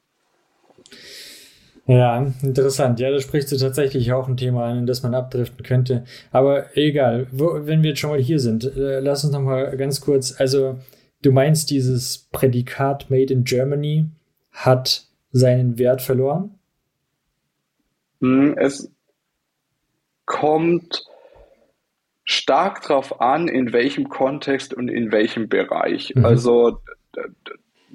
Ja, 1.86 2.32
interessant. 2.42 3.00
Ja, 3.00 3.10
da 3.10 3.20
sprichst 3.20 3.50
du 3.50 3.56
tatsächlich 3.56 4.12
auch 4.12 4.28
ein 4.28 4.36
Thema 4.36 4.66
an, 4.66 4.78
in 4.78 4.86
das 4.86 5.02
man 5.02 5.14
abdriften 5.14 5.64
könnte. 5.64 6.04
Aber 6.30 6.76
egal, 6.76 7.26
wo, 7.32 7.66
wenn 7.66 7.82
wir 7.82 7.90
jetzt 7.90 7.98
schon 7.98 8.10
mal 8.10 8.20
hier 8.20 8.38
sind, 8.38 8.64
äh, 8.64 9.00
lass 9.00 9.24
uns 9.24 9.32
noch 9.32 9.40
mal 9.40 9.76
ganz 9.76 10.00
kurz. 10.00 10.40
Also, 10.40 10.78
du 11.22 11.32
meinst, 11.32 11.70
dieses 11.70 12.28
Prädikat 12.30 13.10
Made 13.10 13.32
in 13.32 13.42
Germany 13.44 14.06
hat 14.52 15.06
seinen 15.32 15.78
Wert 15.78 16.02
verloren? 16.02 16.54
Hm, 18.20 18.56
es 18.56 18.88
kommt 20.24 21.04
stark 22.24 22.82
darauf 22.82 23.20
an, 23.20 23.48
in 23.48 23.72
welchem 23.72 24.08
Kontext 24.08 24.72
und 24.72 24.88
in 24.88 25.10
welchem 25.10 25.48
Bereich. 25.48 26.14
Mhm. 26.14 26.24
Also 26.24 26.78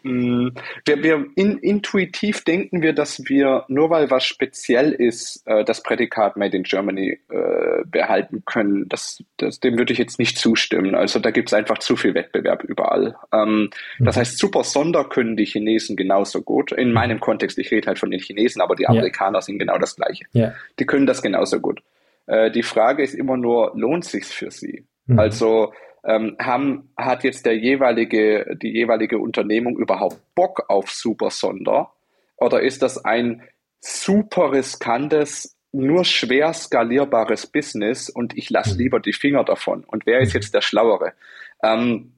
wir, 0.04 1.04
wir 1.04 1.26
in, 1.36 1.58
intuitiv 1.58 2.44
denken 2.44 2.82
wir, 2.82 2.94
dass 2.94 3.28
wir 3.28 3.66
nur 3.68 3.90
weil 3.90 4.10
was 4.12 4.26
speziell 4.26 4.92
ist, 4.92 5.44
äh, 5.46 5.64
das 5.64 5.84
Prädikat 5.84 6.38
Made 6.38 6.56
in 6.56 6.64
Germany 6.64 7.20
äh, 7.30 7.84
behalten 7.86 8.44
können. 8.46 8.88
Das, 8.90 9.24
das, 9.38 9.60
dem 9.60 9.78
würde 9.78 9.94
ich 9.94 10.00
jetzt 10.00 10.20
nicht 10.20 10.38
zustimmen. 10.38 10.96
Also 10.96 11.20
da 11.20 11.32
gibt 11.32 11.50
es 11.50 11.54
einfach 11.54 11.80
zu 11.80 11.96
viel 11.96 12.14
Wettbewerb 12.14 12.64
überall. 12.64 13.16
Ähm, 13.34 13.70
mhm. 14.00 14.06
Das 14.06 14.18
heißt, 14.18 14.38
super 14.38 14.64
Sonder 14.64 15.04
können 15.06 15.36
die 15.36 15.46
Chinesen 15.46 15.96
genauso 15.96 16.42
gut. 16.42 16.72
In 16.72 16.94
meinem 16.94 17.20
Kontext, 17.20 17.58
ich 17.58 17.72
rede 17.72 17.88
halt 17.88 18.00
von 18.00 18.12
den 18.12 18.20
Chinesen, 18.20 18.62
aber 18.62 18.76
die 18.76 18.88
Amerikaner 18.88 19.40
ja. 19.40 19.42
sind 19.42 19.60
genau 19.60 19.78
das 19.78 19.96
Gleiche. 19.96 20.26
Ja. 20.34 20.54
Die 20.80 20.86
können 20.86 21.06
das 21.06 21.22
genauso 21.22 21.60
gut. 21.60 21.82
Äh, 22.28 22.52
die 22.52 22.64
Frage 22.64 23.04
ist 23.04 23.16
immer 23.16 23.38
nur, 23.38 23.72
lohnt 23.76 24.06
sich's 24.06 24.32
für 24.32 24.52
sie? 24.52 24.86
Mhm. 25.08 25.20
Also 25.20 25.74
ähm, 26.08 26.38
haben, 26.40 26.90
hat 26.98 27.24
jetzt 27.24 27.46
der 27.46 27.58
jeweilige, 27.58 28.58
die 28.62 28.70
jeweilige 28.70 29.20
Unternehmung 29.20 29.78
überhaupt 29.78 30.20
Bock 30.34 30.64
auf 30.70 30.90
Super 30.90 31.30
Sonder? 31.30 31.94
Oder 32.38 32.62
ist 32.62 32.82
das 32.82 33.04
ein 33.04 33.44
super 33.82 34.54
riskantes, 34.54 35.56
nur 35.74 36.06
schwer 36.06 36.54
skalierbares 36.54 37.46
Business 37.46 38.10
und 38.10 38.38
ich 38.38 38.50
lasse 38.50 38.74
mhm. 38.74 38.80
lieber 38.80 39.00
die 39.02 39.14
Finger 39.14 39.44
davon? 39.44 39.84
Und 39.84 40.06
wer 40.06 40.20
ist 40.20 40.34
mhm. 40.34 40.40
jetzt 40.40 40.54
der 40.54 40.62
Schlauere? 40.62 41.14
Ähm, 41.62 42.14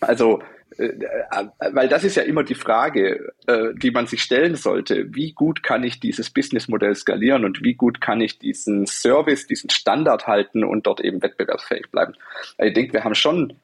also 0.00 0.40
weil 0.78 1.88
das 1.88 2.04
ist 2.04 2.16
ja 2.16 2.22
immer 2.22 2.42
die 2.42 2.54
Frage, 2.54 3.32
äh, 3.46 3.74
die 3.74 3.90
man 3.90 4.06
sich 4.06 4.22
stellen 4.22 4.56
sollte. 4.56 5.14
Wie 5.14 5.32
gut 5.32 5.62
kann 5.62 5.84
ich 5.84 6.00
dieses 6.00 6.30
Businessmodell 6.30 6.94
skalieren 6.94 7.44
und 7.44 7.62
wie 7.62 7.74
gut 7.74 8.00
kann 8.00 8.20
ich 8.20 8.38
diesen 8.38 8.86
Service, 8.86 9.46
diesen 9.46 9.70
Standard 9.70 10.26
halten 10.26 10.64
und 10.64 10.86
dort 10.86 11.00
eben 11.00 11.22
wettbewerbsfähig 11.22 11.90
bleiben? 11.90 12.14
Ich 12.58 12.72
denke, 12.72 12.92
wir 12.92 13.04
haben 13.04 13.14
schon, 13.14 13.54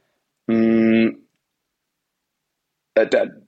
äh, 0.48 1.16
der, 2.94 3.42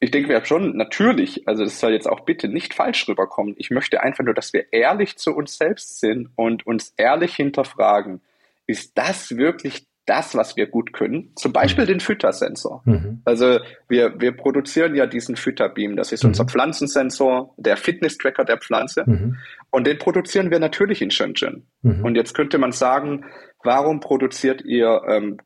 ich 0.00 0.10
denke, 0.10 0.28
wir 0.28 0.36
haben 0.36 0.44
schon 0.44 0.76
natürlich, 0.76 1.48
also 1.48 1.64
es 1.64 1.80
soll 1.80 1.92
jetzt 1.92 2.08
auch 2.08 2.20
bitte 2.20 2.48
nicht 2.48 2.74
falsch 2.74 3.08
rüberkommen. 3.08 3.54
Ich 3.58 3.70
möchte 3.70 4.02
einfach 4.02 4.24
nur, 4.24 4.34
dass 4.34 4.52
wir 4.52 4.72
ehrlich 4.72 5.16
zu 5.16 5.34
uns 5.34 5.56
selbst 5.56 6.00
sind 6.00 6.30
und 6.36 6.66
uns 6.66 6.92
ehrlich 6.96 7.34
hinterfragen. 7.36 8.20
Ist 8.66 8.96
das 8.96 9.36
wirklich 9.36 9.86
das, 10.06 10.34
was 10.34 10.56
wir 10.56 10.66
gut 10.66 10.92
können, 10.92 11.32
zum 11.36 11.52
Beispiel 11.52 11.84
mhm. 11.84 11.88
den 11.88 12.00
Füttersensor. 12.00 12.82
Mhm. 12.84 13.22
Also 13.24 13.58
wir, 13.88 14.20
wir 14.20 14.32
produzieren 14.32 14.94
ja 14.94 15.06
diesen 15.06 15.36
Fütterbeam, 15.36 15.96
das 15.96 16.12
ist 16.12 16.24
mhm. 16.24 16.30
unser 16.30 16.44
Pflanzensensor, 16.44 17.54
der 17.56 17.76
Fitness-Tracker 17.76 18.44
der 18.44 18.58
Pflanze 18.58 19.04
mhm. 19.06 19.36
und 19.70 19.86
den 19.86 19.98
produzieren 19.98 20.50
wir 20.50 20.58
natürlich 20.58 21.00
in 21.00 21.10
Shenzhen. 21.10 21.66
Mhm. 21.82 22.04
Und 22.04 22.16
jetzt 22.16 22.34
könnte 22.34 22.58
man 22.58 22.72
sagen, 22.72 23.24
warum 23.62 24.00
produziert 24.00 24.62
ihr 24.62 25.02
ähm, 25.08 25.38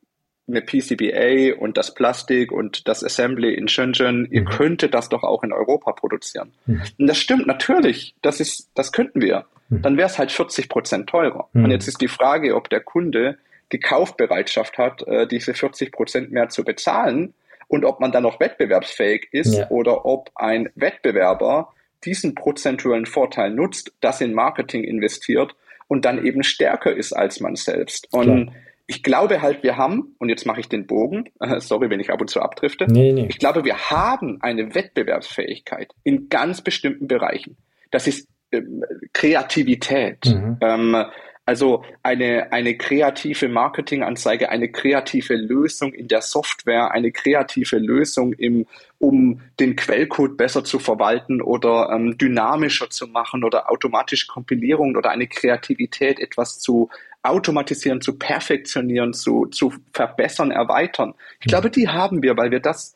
eine 0.47 0.61
PCBA 0.61 1.59
und 1.59 1.77
das 1.77 1.93
Plastik 1.93 2.51
und 2.51 2.87
das 2.87 3.03
Assembly 3.03 3.53
in 3.53 3.67
Shenzhen, 3.67 4.27
ihr 4.31 4.41
mhm. 4.41 4.49
könntet 4.49 4.93
das 4.93 5.07
doch 5.07 5.23
auch 5.23 5.43
in 5.43 5.53
Europa 5.53 5.91
produzieren. 5.91 6.51
Und 6.65 7.07
das 7.07 7.19
stimmt 7.19 7.45
natürlich, 7.45 8.15
das 8.23 8.39
ist, 8.39 8.69
das 8.73 8.91
könnten 8.91 9.21
wir. 9.21 9.45
Dann 9.71 9.97
wäre 9.97 10.07
es 10.07 10.17
halt 10.17 10.31
40 10.31 10.67
Prozent 10.67 11.07
teurer. 11.07 11.47
Und 11.53 11.69
jetzt 11.69 11.87
ist 11.87 12.01
die 12.01 12.07
Frage, 12.07 12.55
ob 12.55 12.71
der 12.71 12.79
Kunde 12.79 13.37
die 13.71 13.79
Kaufbereitschaft 13.79 14.77
hat, 14.77 15.07
äh, 15.07 15.27
diese 15.27 15.53
40 15.53 15.91
Prozent 15.91 16.31
mehr 16.31 16.49
zu 16.49 16.63
bezahlen 16.63 17.33
und 17.67 17.85
ob 17.85 17.99
man 17.99 18.11
dann 18.11 18.23
noch 18.23 18.39
wettbewerbsfähig 18.39 19.29
ist 19.31 19.57
ja. 19.57 19.69
oder 19.69 20.05
ob 20.05 20.31
ein 20.35 20.69
Wettbewerber 20.75 21.73
diesen 22.03 22.33
prozentuellen 22.33 23.05
Vorteil 23.05 23.51
nutzt, 23.51 23.93
das 24.01 24.21
in 24.21 24.33
Marketing 24.33 24.83
investiert 24.83 25.55
und 25.87 26.05
dann 26.05 26.25
eben 26.25 26.43
stärker 26.43 26.95
ist 26.95 27.13
als 27.13 27.39
man 27.39 27.55
selbst. 27.55 28.07
Und 28.11 28.23
Klar. 28.23 28.55
ich 28.87 29.03
glaube 29.03 29.41
halt, 29.41 29.63
wir 29.63 29.77
haben, 29.77 30.15
und 30.17 30.29
jetzt 30.29 30.45
mache 30.45 30.61
ich 30.61 30.69
den 30.69 30.87
Bogen, 30.87 31.29
äh, 31.39 31.59
sorry, 31.59 31.89
wenn 31.89 31.99
ich 31.99 32.09
ab 32.09 32.21
und 32.21 32.29
zu 32.29 32.41
abdrifte, 32.41 32.87
nee, 32.87 33.11
nee. 33.11 33.27
ich 33.29 33.37
glaube, 33.37 33.63
wir 33.65 33.77
haben 33.89 34.41
eine 34.41 34.73
Wettbewerbsfähigkeit 34.73 35.93
in 36.03 36.29
ganz 36.29 36.61
bestimmten 36.61 37.07
Bereichen. 37.07 37.57
Das 37.91 38.07
ist 38.07 38.27
ähm, 38.51 38.83
Kreativität. 39.13 40.25
Mhm. 40.25 40.57
Ähm, 40.61 41.05
also 41.49 41.83
eine, 42.03 42.51
eine 42.51 42.77
kreative 42.77 43.47
Marketinganzeige, 43.49 44.49
eine 44.49 44.69
kreative 44.69 45.33
Lösung 45.33 45.93
in 45.93 46.07
der 46.07 46.21
Software, 46.21 46.91
eine 46.91 47.11
kreative 47.11 47.79
Lösung 47.79 48.33
im, 48.33 48.67
um 48.99 49.41
den 49.59 49.75
Quellcode 49.75 50.37
besser 50.37 50.63
zu 50.63 50.77
verwalten 50.77 51.41
oder 51.41 51.89
ähm, 51.91 52.15
dynamischer 52.19 52.91
zu 52.91 53.07
machen 53.07 53.43
oder 53.43 53.71
automatische 53.71 54.27
Kompilierung 54.27 54.95
oder 54.95 55.09
eine 55.09 55.25
Kreativität, 55.25 56.19
etwas 56.19 56.59
zu 56.59 56.91
automatisieren, 57.23 57.99
zu 57.99 58.19
perfektionieren, 58.19 59.13
zu, 59.13 59.47
zu 59.47 59.73
verbessern, 59.91 60.51
erweitern. 60.51 61.15
Ich 61.39 61.47
glaube, 61.47 61.71
die 61.71 61.87
haben 61.87 62.21
wir, 62.21 62.37
weil 62.37 62.51
wir 62.51 62.59
das 62.59 62.95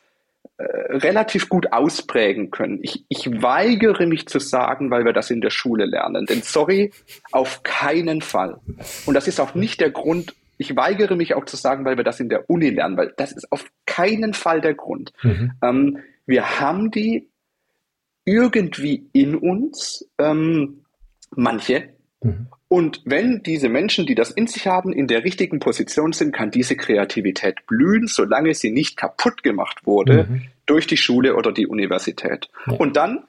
relativ 0.58 1.48
gut 1.48 1.72
ausprägen 1.72 2.50
können. 2.50 2.78
Ich, 2.82 3.04
ich 3.08 3.26
weigere 3.42 4.06
mich 4.06 4.26
zu 4.26 4.38
sagen, 4.38 4.90
weil 4.90 5.04
wir 5.04 5.12
das 5.12 5.30
in 5.30 5.40
der 5.40 5.50
Schule 5.50 5.84
lernen. 5.84 6.26
Denn 6.26 6.42
sorry, 6.42 6.92
auf 7.32 7.62
keinen 7.62 8.20
Fall. 8.20 8.60
Und 9.06 9.14
das 9.14 9.26
ist 9.26 9.40
auch 9.40 9.54
nicht 9.54 9.80
der 9.80 9.90
Grund, 9.90 10.34
ich 10.56 10.76
weigere 10.76 11.16
mich 11.16 11.34
auch 11.34 11.44
zu 11.44 11.56
sagen, 11.56 11.84
weil 11.84 11.96
wir 11.96 12.04
das 12.04 12.20
in 12.20 12.28
der 12.28 12.48
Uni 12.48 12.70
lernen, 12.70 12.96
weil 12.96 13.12
das 13.16 13.32
ist 13.32 13.50
auf 13.50 13.64
keinen 13.86 14.34
Fall 14.34 14.60
der 14.60 14.74
Grund. 14.74 15.12
Mhm. 15.22 15.52
Ähm, 15.62 15.98
wir 16.26 16.60
haben 16.60 16.90
die 16.90 17.28
irgendwie 18.24 19.08
in 19.12 19.34
uns, 19.34 20.08
ähm, 20.18 20.84
manche, 21.34 21.90
mhm. 22.22 22.46
Und 22.74 23.02
wenn 23.04 23.40
diese 23.44 23.68
Menschen, 23.68 24.04
die 24.04 24.16
das 24.16 24.32
in 24.32 24.48
sich 24.48 24.66
haben, 24.66 24.92
in 24.92 25.06
der 25.06 25.22
richtigen 25.22 25.60
Position 25.60 26.12
sind, 26.12 26.34
kann 26.34 26.50
diese 26.50 26.74
Kreativität 26.74 27.64
blühen, 27.68 28.08
solange 28.08 28.52
sie 28.52 28.72
nicht 28.72 28.96
kaputt 28.96 29.44
gemacht 29.44 29.86
wurde 29.86 30.26
mhm. 30.28 30.42
durch 30.66 30.88
die 30.88 30.96
Schule 30.96 31.36
oder 31.36 31.52
die 31.52 31.68
Universität. 31.68 32.48
Ja. 32.66 32.72
Und 32.72 32.96
dann 32.96 33.28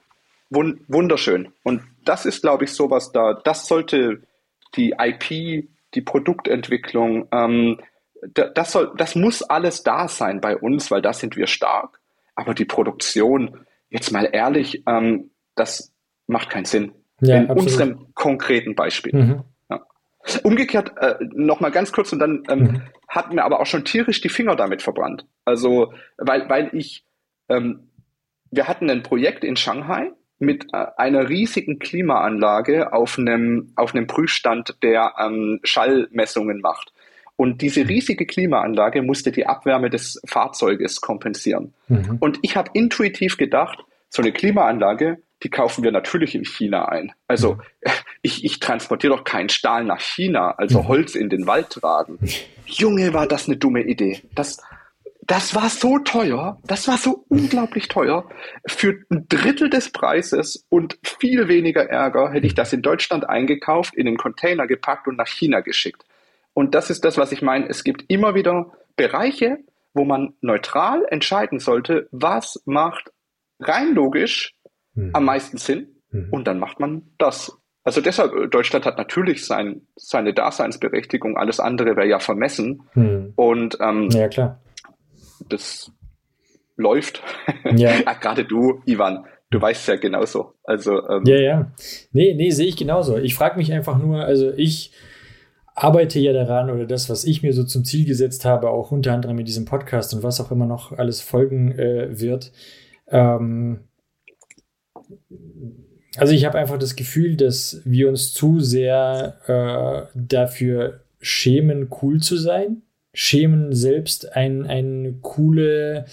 wun 0.50 0.80
wunderschön. 0.88 1.52
Und 1.62 1.82
das 2.04 2.26
ist, 2.26 2.42
glaube 2.42 2.64
ich, 2.64 2.72
sowas 2.72 3.12
da, 3.12 3.34
das 3.34 3.68
sollte 3.68 4.20
die 4.74 4.96
IP, 4.98 5.68
die 5.94 6.00
Produktentwicklung, 6.00 7.28
ähm, 7.30 7.78
das, 8.34 8.72
soll, 8.72 8.94
das 8.96 9.14
muss 9.14 9.44
alles 9.44 9.84
da 9.84 10.08
sein 10.08 10.40
bei 10.40 10.56
uns, 10.56 10.90
weil 10.90 11.02
da 11.02 11.12
sind 11.12 11.36
wir 11.36 11.46
stark. 11.46 12.00
Aber 12.34 12.52
die 12.52 12.64
Produktion, 12.64 13.64
jetzt 13.90 14.10
mal 14.10 14.28
ehrlich, 14.32 14.82
ähm, 14.88 15.30
das 15.54 15.92
macht 16.26 16.50
keinen 16.50 16.64
Sinn. 16.64 16.90
Ja, 17.20 17.36
in 17.36 17.50
absolut. 17.50 17.62
unserem 17.62 18.14
konkreten 18.14 18.74
Beispiel. 18.74 19.14
Mhm. 19.14 19.44
Ja. 19.70 19.86
Umgekehrt, 20.42 20.92
äh, 21.00 21.16
nochmal 21.32 21.70
ganz 21.70 21.92
kurz 21.92 22.12
und 22.12 22.18
dann 22.18 22.42
ähm, 22.48 22.58
mhm. 22.58 22.82
hat 23.08 23.32
mir 23.32 23.44
aber 23.44 23.60
auch 23.60 23.66
schon 23.66 23.84
tierisch 23.84 24.20
die 24.20 24.28
Finger 24.28 24.56
damit 24.56 24.82
verbrannt. 24.82 25.26
Also, 25.44 25.92
weil, 26.18 26.48
weil 26.48 26.70
ich, 26.72 27.04
ähm, 27.48 27.90
wir 28.50 28.68
hatten 28.68 28.90
ein 28.90 29.02
Projekt 29.02 29.44
in 29.44 29.56
Shanghai 29.56 30.10
mit 30.38 30.66
äh, 30.72 30.86
einer 30.96 31.28
riesigen 31.28 31.78
Klimaanlage 31.78 32.92
auf 32.92 33.18
einem, 33.18 33.72
auf 33.76 33.94
einem 33.94 34.06
Prüfstand, 34.06 34.76
der 34.82 35.14
ähm, 35.18 35.60
Schallmessungen 35.62 36.60
macht. 36.60 36.92
Und 37.36 37.60
diese 37.62 37.82
mhm. 37.82 37.88
riesige 37.88 38.26
Klimaanlage 38.26 39.02
musste 39.02 39.30
die 39.30 39.46
Abwärme 39.46 39.90
des 39.90 40.20
Fahrzeuges 40.26 41.00
kompensieren. 41.00 41.74
Mhm. 41.88 42.16
Und 42.20 42.38
ich 42.42 42.56
habe 42.56 42.70
intuitiv 42.74 43.36
gedacht, 43.36 43.84
so 44.08 44.22
eine 44.22 44.32
Klimaanlage, 44.32 45.18
die 45.42 45.50
kaufen 45.50 45.84
wir 45.84 45.92
natürlich 45.92 46.34
in 46.34 46.44
China 46.44 46.86
ein. 46.86 47.12
Also 47.28 47.54
mhm. 47.54 47.60
ich, 48.22 48.44
ich 48.44 48.60
transportiere 48.60 49.16
doch 49.16 49.24
keinen 49.24 49.48
Stahl 49.48 49.84
nach 49.84 50.00
China, 50.00 50.52
also 50.52 50.82
mhm. 50.82 50.88
Holz 50.88 51.14
in 51.14 51.28
den 51.28 51.46
Wald 51.46 51.70
tragen. 51.70 52.18
Junge, 52.66 53.12
war 53.12 53.26
das 53.26 53.46
eine 53.46 53.56
dumme 53.56 53.82
Idee. 53.82 54.22
Das, 54.34 54.58
das 55.22 55.54
war 55.54 55.68
so 55.68 55.98
teuer, 55.98 56.60
das 56.66 56.88
war 56.88 56.98
so 56.98 57.24
unglaublich 57.28 57.88
teuer. 57.88 58.28
Für 58.66 58.98
ein 59.10 59.26
Drittel 59.28 59.70
des 59.70 59.90
Preises 59.90 60.66
und 60.68 60.98
viel 61.02 61.48
weniger 61.48 61.88
Ärger 61.88 62.32
hätte 62.32 62.46
ich 62.46 62.54
das 62.54 62.72
in 62.72 62.82
Deutschland 62.82 63.28
eingekauft, 63.28 63.94
in 63.94 64.06
den 64.06 64.16
Container 64.16 64.66
gepackt 64.66 65.06
und 65.06 65.16
nach 65.16 65.28
China 65.28 65.60
geschickt. 65.60 66.04
Und 66.54 66.74
das 66.74 66.90
ist 66.90 67.04
das, 67.04 67.18
was 67.18 67.32
ich 67.32 67.42
meine. 67.42 67.68
Es 67.68 67.84
gibt 67.84 68.04
immer 68.08 68.34
wieder 68.34 68.72
Bereiche, 68.96 69.58
wo 69.92 70.04
man 70.04 70.34
neutral 70.40 71.04
entscheiden 71.10 71.58
sollte, 71.58 72.08
was 72.12 72.62
macht 72.64 73.12
rein 73.60 73.94
logisch 73.94 74.55
mhm. 74.96 75.10
am 75.12 75.24
meisten 75.24 75.58
Sinn 75.58 75.88
mhm. 76.10 76.28
und 76.30 76.46
dann 76.46 76.58
macht 76.58 76.80
man 76.80 77.02
das. 77.18 77.56
Also 77.84 78.00
deshalb, 78.00 78.34
äh, 78.34 78.48
Deutschland 78.48 78.84
hat 78.84 78.98
natürlich 78.98 79.46
sein, 79.46 79.82
seine 79.94 80.34
Daseinsberechtigung, 80.34 81.36
alles 81.36 81.60
andere 81.60 81.96
wäre 81.96 82.08
ja 82.08 82.18
vermessen. 82.18 82.82
Mhm. 82.94 83.32
Und 83.36 83.78
ähm, 83.80 84.08
ja, 84.10 84.26
klar. 84.26 84.60
das 85.48 85.92
läuft. 86.76 87.22
Ja. 87.64 87.94
ja, 87.94 88.12
Gerade 88.20 88.44
du, 88.44 88.82
Ivan, 88.86 89.24
du 89.50 89.60
weißt 89.60 89.86
ja 89.88 89.96
genauso. 89.96 90.54
Also, 90.64 91.08
ähm, 91.08 91.22
ja, 91.26 91.36
ja. 91.36 91.72
Nee, 92.12 92.34
nee, 92.34 92.50
sehe 92.50 92.66
ich 92.66 92.76
genauso. 92.76 93.18
Ich 93.18 93.36
frage 93.36 93.56
mich 93.56 93.72
einfach 93.72 93.98
nur, 93.98 94.24
also 94.24 94.52
ich 94.56 94.92
arbeite 95.76 96.18
ja 96.18 96.32
daran 96.32 96.70
oder 96.70 96.86
das, 96.86 97.10
was 97.10 97.24
ich 97.24 97.42
mir 97.42 97.52
so 97.52 97.62
zum 97.62 97.84
Ziel 97.84 98.06
gesetzt 98.06 98.44
habe, 98.44 98.70
auch 98.70 98.90
unter 98.90 99.12
anderem 99.12 99.38
in 99.38 99.44
diesem 99.44 99.66
Podcast 99.66 100.14
und 100.14 100.22
was 100.22 100.40
auch 100.40 100.50
immer 100.50 100.66
noch 100.66 100.92
alles 100.92 101.20
folgen 101.20 101.78
äh, 101.78 102.18
wird, 102.18 102.50
ähm, 103.08 103.80
also 106.16 106.32
ich 106.32 106.44
habe 106.44 106.58
einfach 106.58 106.78
das 106.78 106.96
Gefühl, 106.96 107.36
dass 107.36 107.82
wir 107.84 108.08
uns 108.08 108.32
zu 108.32 108.60
sehr 108.60 109.36
äh, 109.46 110.18
dafür 110.18 111.00
schämen, 111.20 111.88
cool 112.02 112.20
zu 112.20 112.36
sein, 112.36 112.82
schämen 113.12 113.74
selbst 113.74 114.32
ein, 114.34 114.66
eine 114.66 115.14
coole 115.20 116.06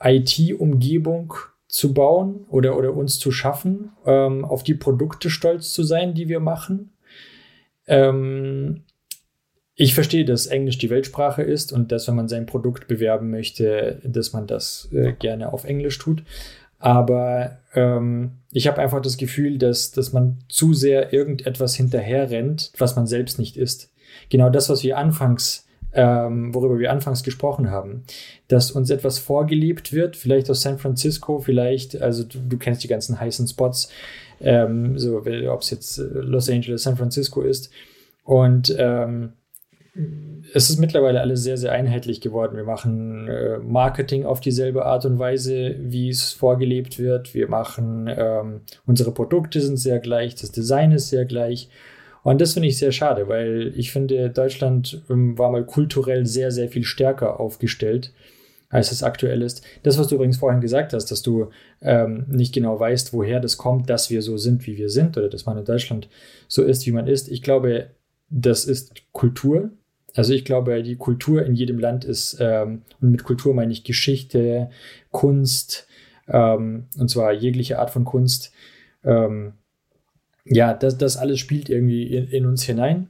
IT-Umgebung 0.00 1.34
zu 1.68 1.94
bauen 1.94 2.44
oder, 2.50 2.76
oder 2.76 2.94
uns 2.94 3.18
zu 3.18 3.32
schaffen, 3.32 3.92
ähm, 4.04 4.44
auf 4.44 4.62
die 4.62 4.74
Produkte 4.74 5.30
stolz 5.30 5.72
zu 5.72 5.82
sein, 5.82 6.14
die 6.14 6.28
wir 6.28 6.40
machen. 6.40 6.92
Ähm, 7.86 8.82
ich 9.74 9.94
verstehe, 9.94 10.24
dass 10.24 10.46
Englisch 10.46 10.78
die 10.78 10.90
Weltsprache 10.90 11.42
ist 11.42 11.72
und 11.72 11.92
dass, 11.92 12.06
wenn 12.06 12.14
man 12.14 12.28
sein 12.28 12.46
Produkt 12.46 12.88
bewerben 12.88 13.30
möchte, 13.30 14.00
dass 14.04 14.32
man 14.32 14.46
das 14.46 14.88
äh, 14.92 15.12
gerne 15.12 15.52
auf 15.52 15.64
Englisch 15.64 15.98
tut. 15.98 16.22
Aber 16.82 17.58
ähm, 17.74 18.32
ich 18.50 18.66
habe 18.66 18.82
einfach 18.82 19.00
das 19.00 19.16
Gefühl, 19.16 19.56
dass, 19.56 19.92
dass 19.92 20.12
man 20.12 20.38
zu 20.48 20.74
sehr 20.74 21.12
irgendetwas 21.12 21.76
hinterherrennt, 21.76 22.72
was 22.76 22.96
man 22.96 23.06
selbst 23.06 23.38
nicht 23.38 23.56
ist. 23.56 23.92
Genau 24.30 24.50
das, 24.50 24.68
was 24.68 24.82
wir 24.82 24.98
anfangs, 24.98 25.64
ähm, 25.92 26.52
worüber 26.52 26.80
wir 26.80 26.90
anfangs 26.90 27.22
gesprochen 27.22 27.70
haben, 27.70 28.02
dass 28.48 28.72
uns 28.72 28.90
etwas 28.90 29.20
vorgelebt 29.20 29.92
wird, 29.92 30.16
vielleicht 30.16 30.50
aus 30.50 30.62
San 30.62 30.78
Francisco, 30.78 31.38
vielleicht, 31.38 32.02
also 32.02 32.24
du, 32.24 32.40
du 32.40 32.58
kennst 32.58 32.82
die 32.82 32.88
ganzen 32.88 33.20
heißen 33.20 33.46
Spots, 33.46 33.88
ähm, 34.40 34.98
so 34.98 35.18
ob 35.18 35.26
es 35.62 35.70
jetzt 35.70 35.98
Los 35.98 36.50
Angeles, 36.50 36.82
San 36.82 36.96
Francisco 36.96 37.42
ist. 37.42 37.70
Und 38.24 38.74
ähm, 38.76 39.34
es 40.54 40.70
ist 40.70 40.78
mittlerweile 40.78 41.20
alles 41.20 41.42
sehr, 41.42 41.58
sehr 41.58 41.72
einheitlich 41.72 42.20
geworden. 42.22 42.56
Wir 42.56 42.64
machen 42.64 43.28
äh, 43.28 43.58
Marketing 43.58 44.24
auf 44.24 44.40
dieselbe 44.40 44.86
Art 44.86 45.04
und 45.04 45.18
Weise, 45.18 45.76
wie 45.78 46.08
es 46.08 46.32
vorgelebt 46.32 46.98
wird. 46.98 47.34
Wir 47.34 47.48
machen, 47.48 48.08
ähm, 48.08 48.62
unsere 48.86 49.12
Produkte 49.12 49.60
sind 49.60 49.76
sehr 49.76 49.98
gleich, 49.98 50.34
das 50.34 50.50
Design 50.50 50.92
ist 50.92 51.10
sehr 51.10 51.26
gleich. 51.26 51.68
Und 52.22 52.40
das 52.40 52.54
finde 52.54 52.68
ich 52.68 52.78
sehr 52.78 52.92
schade, 52.92 53.28
weil 53.28 53.72
ich 53.76 53.92
finde, 53.92 54.30
Deutschland 54.30 55.02
ähm, 55.10 55.36
war 55.36 55.50
mal 55.50 55.66
kulturell 55.66 56.24
sehr, 56.24 56.50
sehr 56.52 56.68
viel 56.68 56.84
stärker 56.84 57.38
aufgestellt, 57.38 58.14
als 58.70 58.92
es 58.92 59.02
aktuell 59.02 59.42
ist. 59.42 59.62
Das, 59.82 59.98
was 59.98 60.06
du 60.06 60.14
übrigens 60.14 60.38
vorhin 60.38 60.60
gesagt 60.62 60.94
hast, 60.94 61.10
dass 61.10 61.20
du 61.20 61.50
ähm, 61.82 62.24
nicht 62.28 62.54
genau 62.54 62.80
weißt, 62.80 63.12
woher 63.12 63.40
das 63.40 63.58
kommt, 63.58 63.90
dass 63.90 64.08
wir 64.08 64.22
so 64.22 64.38
sind, 64.38 64.66
wie 64.66 64.78
wir 64.78 64.88
sind, 64.88 65.18
oder 65.18 65.28
dass 65.28 65.44
man 65.44 65.58
in 65.58 65.64
Deutschland 65.66 66.08
so 66.48 66.62
ist, 66.62 66.86
wie 66.86 66.92
man 66.92 67.08
ist. 67.08 67.28
Ich 67.28 67.42
glaube, 67.42 67.90
das 68.30 68.64
ist 68.64 68.94
Kultur, 69.12 69.70
also 70.14 70.32
ich 70.32 70.44
glaube, 70.44 70.82
die 70.82 70.96
Kultur 70.96 71.44
in 71.44 71.54
jedem 71.54 71.78
Land 71.78 72.04
ist, 72.04 72.36
ähm, 72.40 72.82
und 73.00 73.10
mit 73.10 73.24
Kultur 73.24 73.54
meine 73.54 73.72
ich 73.72 73.84
Geschichte, 73.84 74.70
Kunst, 75.10 75.86
ähm, 76.28 76.86
und 76.98 77.08
zwar 77.08 77.32
jegliche 77.32 77.78
Art 77.78 77.90
von 77.90 78.04
Kunst. 78.04 78.52
Ähm, 79.04 79.54
ja, 80.44 80.74
das, 80.74 80.98
das 80.98 81.16
alles 81.16 81.38
spielt 81.38 81.68
irgendwie 81.68 82.04
in, 82.04 82.28
in 82.28 82.46
uns 82.46 82.64
hinein. 82.64 83.08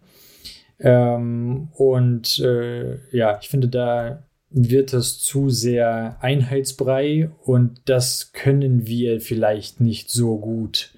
Ähm, 0.79 1.69
und 1.75 2.39
äh, 2.41 2.99
ja, 3.17 3.39
ich 3.41 3.49
finde, 3.49 3.69
da 3.69 4.25
wird 4.51 4.93
es 4.93 5.19
zu 5.19 5.49
sehr 5.49 6.19
Einheitsbrei 6.21 7.31
und 7.45 7.81
das 7.87 8.33
können 8.33 8.87
wir 8.87 9.21
vielleicht 9.21 9.81
nicht 9.81 10.11
so 10.11 10.39
gut, 10.39 10.93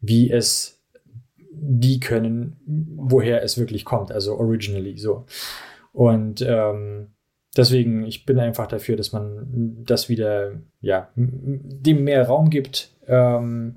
wie 0.00 0.30
es 0.30 0.79
die 1.62 2.00
können, 2.00 2.56
woher 2.96 3.42
es 3.42 3.58
wirklich 3.58 3.84
kommt, 3.84 4.12
also 4.12 4.36
originally 4.36 4.96
so. 4.96 5.26
Und 5.92 6.42
ähm, 6.42 7.08
deswegen, 7.56 8.04
ich 8.04 8.24
bin 8.24 8.38
einfach 8.38 8.66
dafür, 8.66 8.96
dass 8.96 9.12
man 9.12 9.82
das 9.84 10.08
wieder, 10.08 10.52
ja, 10.80 11.10
dem 11.16 12.04
mehr 12.04 12.26
Raum 12.26 12.50
gibt, 12.50 12.96
ähm, 13.06 13.76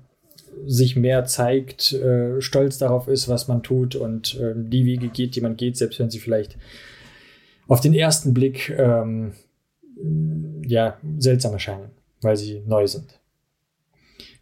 sich 0.65 0.95
mehr 0.95 1.25
zeigt, 1.25 1.93
äh, 1.93 2.39
stolz 2.39 2.77
darauf 2.77 3.07
ist, 3.07 3.27
was 3.27 3.47
man 3.47 3.63
tut 3.63 3.95
und 3.95 4.39
äh, 4.39 4.53
die 4.55 4.85
Wege 4.85 5.09
geht, 5.09 5.35
die 5.35 5.41
man 5.41 5.57
geht, 5.57 5.75
selbst 5.77 5.99
wenn 5.99 6.09
sie 6.09 6.19
vielleicht 6.19 6.57
auf 7.67 7.81
den 7.81 7.93
ersten 7.93 8.33
Blick 8.33 8.69
ähm, 8.69 9.33
ja, 10.65 10.97
seltsam 11.17 11.53
erscheinen, 11.53 11.91
weil 12.21 12.37
sie 12.37 12.61
neu 12.65 12.87
sind. 12.87 13.19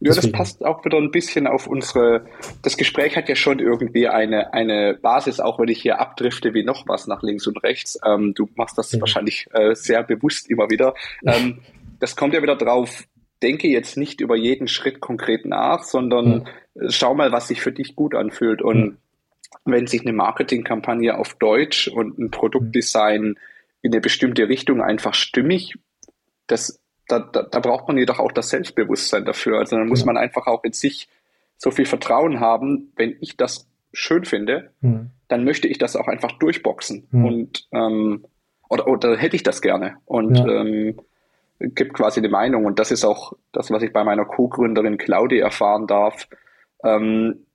Ja, 0.04 0.16
das 0.16 0.32
passt 0.32 0.66
auch 0.66 0.84
wieder 0.84 0.98
ein 0.98 1.12
bisschen 1.12 1.46
auf 1.46 1.68
unsere, 1.68 2.26
das 2.64 2.76
Gespräch 2.76 3.16
hat 3.16 3.30
ja 3.30 3.36
schon 3.36 3.60
irgendwie 3.60 4.08
eine, 4.08 4.52
eine 4.52 4.98
Basis, 5.00 5.40
auch 5.40 5.60
wenn 5.60 5.68
ich 5.68 5.80
hier 5.80 6.00
abdrifte 6.00 6.56
wie 6.56 6.64
noch 6.64 6.88
was 6.88 7.06
nach 7.06 7.22
links 7.22 7.46
und 7.46 7.64
rechts. 7.64 8.00
Ähm, 8.04 8.34
du 8.34 8.50
machst 8.56 8.80
das 8.80 8.92
ja. 8.92 9.00
wahrscheinlich 9.00 9.46
äh, 9.54 9.76
sehr 9.76 10.02
bewusst 10.02 10.50
immer 10.50 10.72
wieder. 10.72 10.96
Ähm, 11.24 11.60
das 12.00 12.16
kommt 12.16 12.34
ja 12.34 12.42
wieder 12.42 12.56
drauf, 12.56 13.04
denke 13.44 13.68
jetzt 13.68 13.96
nicht 13.96 14.22
über 14.22 14.36
jeden 14.36 14.68
Schritt 14.68 15.02
konkret 15.02 15.46
nach, 15.46 15.84
sondern 15.84 16.50
ja. 16.74 16.90
schau 16.90 17.14
mal, 17.14 17.32
was 17.32 17.48
sich 17.48 17.62
für 17.62 17.72
dich 17.72 17.96
gut 17.96 18.16
anfühlt. 18.16 18.64
Und 18.64 18.98
ja. 19.52 19.60
wenn 19.66 19.86
sich 19.86 20.02
eine 20.02 20.14
Marketingkampagne 20.14 21.16
auf 21.16 21.36
Deutsch 21.36 21.88
und 21.88 22.18
ein 22.18 22.32
Produktdesign 22.32 23.38
in 23.84 23.94
eine 23.94 24.02
bestimmte 24.02 24.50
Richtung 24.50 24.82
einfach 24.82 25.14
stimmig, 25.14 25.76
das 26.48 26.81
da, 27.08 27.20
da, 27.20 27.44
da 27.44 27.60
braucht 27.60 27.88
man 27.88 27.98
jedoch 27.98 28.20
auch 28.20 28.32
das 28.32 28.50
Selbstbewusstsein 28.50 29.26
dafür. 29.26 29.60
Also 29.60 29.78
dann 29.78 29.88
muss 29.88 30.06
man 30.06 30.18
einfach 30.18 30.48
auch 30.48 30.64
in 30.64 30.74
sich 30.74 31.10
so 31.58 31.72
viel 31.72 31.86
Vertrauen 31.86 32.40
haben, 32.40 32.92
wenn 32.96 33.16
ich 33.20 33.38
das 33.38 33.68
schön 33.94 34.26
finde, 34.26 34.72
mhm. 34.82 35.12
dann 35.28 35.44
möchte 35.44 35.68
ich 35.68 35.78
das 35.78 35.96
auch 35.96 36.08
einfach 36.08 36.32
durchboxen. 36.34 37.08
Mhm. 37.12 37.26
Und 37.26 37.68
ähm, 37.72 38.26
oder, 38.70 38.88
oder 38.88 39.18
hätte 39.18 39.36
ich 39.36 39.44
das 39.44 39.62
gerne. 39.62 39.98
Und 40.06 40.38
ja. 40.38 40.48
ähm, 40.48 40.98
gibt 41.60 41.94
quasi 41.94 42.20
eine 42.20 42.30
Meinung. 42.30 42.66
Und 42.66 42.80
das 42.80 42.92
ist 42.92 43.04
auch 43.04 43.34
das, 43.52 43.70
was 43.70 43.84
ich 43.84 43.94
bei 43.94 44.04
meiner 44.04 44.26
Co-Gründerin 44.26 44.98
Claudi 44.98 45.40
erfahren 45.40 45.88
darf. 45.88 46.28
Ähm, 46.84 47.46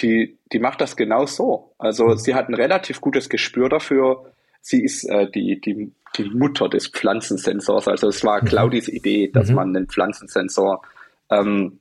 die, 0.00 0.38
die 0.52 0.58
macht 0.58 0.80
das 0.80 0.96
genau 0.96 1.26
so. 1.26 1.74
Also 1.78 2.06
mhm. 2.06 2.16
sie 2.16 2.34
hat 2.34 2.48
ein 2.48 2.54
relativ 2.54 3.00
gutes 3.00 3.28
Gespür 3.28 3.68
dafür. 3.68 4.32
Sie 4.66 4.82
ist 4.82 5.04
äh, 5.04 5.30
die, 5.30 5.60
die 5.60 5.92
die 6.16 6.30
Mutter 6.30 6.68
des 6.68 6.88
Pflanzensensors. 6.88 7.86
Also 7.86 8.08
es 8.08 8.24
war 8.24 8.42
mhm. 8.42 8.46
Claudis 8.46 8.88
Idee, 8.88 9.30
dass 9.32 9.48
mhm. 9.48 9.54
man 9.54 9.76
einen 9.76 9.86
Pflanzensensor 9.86 10.82
ähm, 11.30 11.78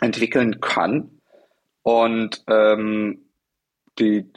entwickeln 0.00 0.60
kann. 0.60 1.10
Und 1.82 2.44
ähm, 2.46 3.22
die, 3.98 4.30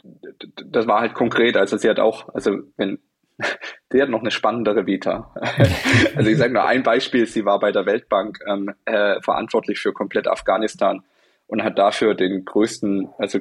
das 0.64 0.86
war 0.86 1.00
halt 1.00 1.14
konkret. 1.14 1.56
Also 1.56 1.76
sie 1.76 1.88
hat 1.88 2.00
auch, 2.00 2.34
also 2.34 2.58
wenn 2.76 2.98
die 3.92 4.02
hat 4.02 4.08
noch 4.08 4.20
eine 4.20 4.30
spannendere 4.30 4.86
Vita. 4.86 5.32
also 6.16 6.28
ich 6.28 6.38
sage 6.38 6.52
nur 6.52 6.64
ein 6.64 6.82
Beispiel, 6.82 7.26
sie 7.26 7.44
war 7.44 7.60
bei 7.60 7.70
der 7.70 7.86
Weltbank 7.86 8.40
ähm, 8.48 8.74
äh, 8.84 9.20
verantwortlich 9.20 9.78
für 9.78 9.92
komplett 9.92 10.26
Afghanistan 10.26 11.02
und 11.46 11.62
hat 11.62 11.78
dafür 11.78 12.14
den 12.14 12.44
größten, 12.44 13.10
also 13.18 13.40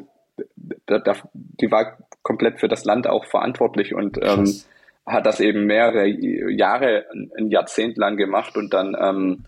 da, 0.85 0.99
da, 0.99 1.15
die 1.33 1.71
war 1.71 1.97
komplett 2.23 2.59
für 2.59 2.67
das 2.67 2.85
Land 2.85 3.07
auch 3.07 3.25
verantwortlich 3.25 3.93
und 3.93 4.19
ähm, 4.21 4.53
hat 5.05 5.25
das 5.25 5.39
eben 5.39 5.65
mehrere 5.65 6.05
Jahre, 6.07 7.05
ein 7.11 7.49
Jahrzehnt 7.49 7.97
lang 7.97 8.17
gemacht 8.17 8.55
und 8.57 8.73
dann 8.73 8.95
ähm, 8.99 9.45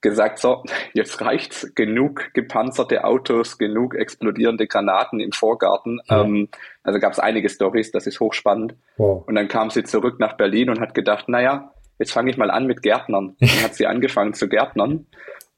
gesagt, 0.00 0.38
so, 0.38 0.64
jetzt 0.92 1.20
reicht's, 1.20 1.74
genug 1.74 2.32
gepanzerte 2.34 3.04
Autos, 3.04 3.58
genug 3.58 3.94
explodierende 3.94 4.66
Granaten 4.66 5.20
im 5.20 5.32
Vorgarten. 5.32 6.00
Ja. 6.08 6.22
Ähm, 6.22 6.48
also 6.82 6.98
gab 6.98 7.12
es 7.12 7.18
einige 7.18 7.48
Stories, 7.48 7.92
das 7.92 8.06
ist 8.06 8.20
hochspannend. 8.20 8.74
Wow. 8.96 9.26
Und 9.26 9.34
dann 9.34 9.48
kam 9.48 9.70
sie 9.70 9.84
zurück 9.84 10.18
nach 10.18 10.36
Berlin 10.36 10.70
und 10.70 10.80
hat 10.80 10.94
gedacht, 10.94 11.28
naja, 11.28 11.72
jetzt 11.98 12.12
fange 12.12 12.30
ich 12.30 12.36
mal 12.36 12.50
an 12.50 12.66
mit 12.66 12.82
Gärtnern. 12.82 13.36
Dann 13.40 13.62
hat 13.62 13.74
sie 13.74 13.86
angefangen 13.86 14.34
zu 14.34 14.48
Gärtnern 14.48 15.06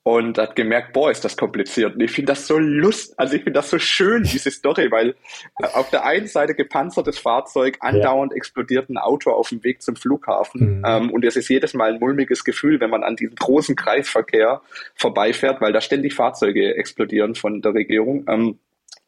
und 0.02 0.38
hat 0.38 0.56
gemerkt, 0.56 0.92
boah, 0.94 1.10
ist 1.10 1.24
das 1.24 1.36
kompliziert. 1.36 1.94
Und 1.94 2.00
ich 2.00 2.10
finde 2.10 2.32
das 2.32 2.46
so 2.46 2.58
lust, 2.58 3.18
also 3.18 3.34
ich 3.34 3.42
finde 3.42 3.58
das 3.58 3.68
so 3.68 3.78
schön, 3.78 4.22
diese 4.22 4.50
Story, 4.50 4.90
weil 4.90 5.14
äh, 5.60 5.66
auf 5.74 5.90
der 5.90 6.06
einen 6.06 6.26
Seite 6.26 6.54
gepanzertes 6.54 7.18
Fahrzeug, 7.18 7.76
andauernd 7.80 8.32
ja. 8.32 8.36
explodiert 8.36 8.88
ein 8.88 8.96
Auto 8.96 9.30
auf 9.30 9.50
dem 9.50 9.62
Weg 9.64 9.82
zum 9.82 9.96
Flughafen. 9.96 10.78
Mhm. 10.78 10.84
Ähm, 10.86 11.10
und 11.10 11.24
es 11.24 11.36
ist 11.36 11.48
jedes 11.48 11.74
Mal 11.74 11.92
ein 11.92 12.00
mulmiges 12.00 12.44
Gefühl, 12.44 12.80
wenn 12.80 12.90
man 12.90 13.04
an 13.04 13.16
diesem 13.16 13.36
großen 13.36 13.76
Kreisverkehr 13.76 14.62
vorbeifährt, 14.94 15.60
weil 15.60 15.72
da 15.72 15.80
ständig 15.80 16.14
Fahrzeuge 16.14 16.76
explodieren 16.76 17.34
von 17.34 17.60
der 17.60 17.74
Regierung. 17.74 18.24
Ähm, 18.28 18.58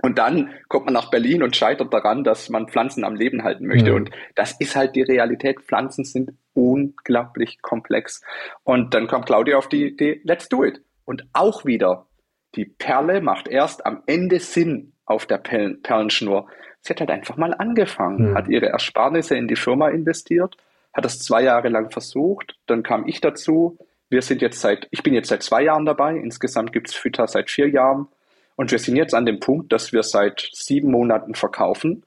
und 0.02 0.18
dann 0.18 0.50
kommt 0.68 0.86
man 0.86 0.94
nach 0.94 1.10
Berlin 1.10 1.42
und 1.42 1.56
scheitert 1.56 1.92
daran, 1.92 2.24
dass 2.24 2.48
man 2.48 2.68
Pflanzen 2.68 3.04
am 3.04 3.14
Leben 3.14 3.42
halten 3.42 3.66
möchte. 3.66 3.90
Mhm. 3.90 3.96
Und 3.96 4.10
das 4.34 4.52
ist 4.58 4.76
halt 4.76 4.96
die 4.96 5.02
Realität. 5.02 5.60
Pflanzen 5.60 6.04
sind 6.04 6.32
unglaublich 6.54 7.62
komplex. 7.62 8.22
Und 8.64 8.94
dann 8.94 9.06
kommt 9.06 9.26
Claudia 9.26 9.56
auf 9.56 9.68
die 9.68 9.86
Idee, 9.86 10.20
let's 10.24 10.48
do 10.48 10.64
it. 10.64 10.82
Und 11.04 11.26
auch 11.32 11.64
wieder, 11.64 12.06
die 12.54 12.64
Perle 12.64 13.20
macht 13.20 13.48
erst 13.48 13.86
am 13.86 14.02
Ende 14.06 14.40
Sinn 14.40 14.92
auf 15.04 15.26
der 15.26 15.38
Perlen 15.38 15.82
Perlenschnur. 15.82 16.48
Sie 16.80 16.90
hat 16.90 17.00
halt 17.00 17.10
einfach 17.10 17.36
mal 17.36 17.54
angefangen, 17.54 18.30
mhm. 18.30 18.34
hat 18.34 18.48
ihre 18.48 18.66
Ersparnisse 18.66 19.36
in 19.36 19.48
die 19.48 19.56
Firma 19.56 19.88
investiert, 19.88 20.56
hat 20.92 21.04
das 21.04 21.20
zwei 21.20 21.42
Jahre 21.42 21.68
lang 21.68 21.90
versucht, 21.90 22.56
dann 22.66 22.82
kam 22.82 23.06
ich 23.06 23.20
dazu. 23.20 23.78
Wir 24.08 24.22
sind 24.22 24.42
jetzt 24.42 24.60
seit, 24.60 24.88
ich 24.90 25.02
bin 25.02 25.14
jetzt 25.14 25.28
seit 25.28 25.42
zwei 25.42 25.62
Jahren 25.62 25.86
dabei, 25.86 26.16
insgesamt 26.16 26.72
gibt 26.72 26.88
es 26.88 26.94
Fütter 26.94 27.26
seit 27.28 27.50
vier 27.50 27.68
Jahren. 27.68 28.08
Und 28.56 28.72
wir 28.72 28.78
sind 28.78 28.96
jetzt 28.96 29.14
an 29.14 29.24
dem 29.24 29.40
Punkt, 29.40 29.72
dass 29.72 29.92
wir 29.92 30.02
seit 30.02 30.48
sieben 30.52 30.90
Monaten 30.90 31.34
verkaufen 31.34 32.02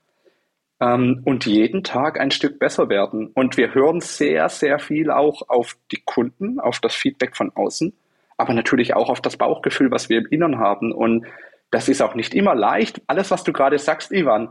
ähm, 0.79 1.21
und 1.25 1.45
jeden 1.45 1.83
Tag 1.83 2.19
ein 2.19 2.31
Stück 2.31 2.59
besser 2.59 2.89
werden. 2.89 3.27
Und 3.27 3.57
wir 3.57 3.73
hören 3.73 4.01
sehr, 4.01 4.49
sehr 4.49 4.79
viel 4.79 5.11
auch 5.11 5.49
auf 5.49 5.77
die 5.91 6.01
Kunden, 6.05 6.59
auf 6.59 6.79
das 6.79 6.95
Feedback 6.95 7.35
von 7.35 7.51
außen 7.55 7.93
aber 8.37 8.53
natürlich 8.53 8.93
auch 8.93 9.09
auf 9.09 9.21
das 9.21 9.37
Bauchgefühl, 9.37 9.91
was 9.91 10.09
wir 10.09 10.19
im 10.19 10.27
Innern 10.27 10.59
haben. 10.59 10.91
Und 10.91 11.25
das 11.71 11.89
ist 11.89 12.01
auch 12.01 12.15
nicht 12.15 12.33
immer 12.33 12.55
leicht. 12.55 13.01
Alles, 13.07 13.31
was 13.31 13.43
du 13.43 13.53
gerade 13.53 13.79
sagst, 13.79 14.11
Ivan, 14.11 14.49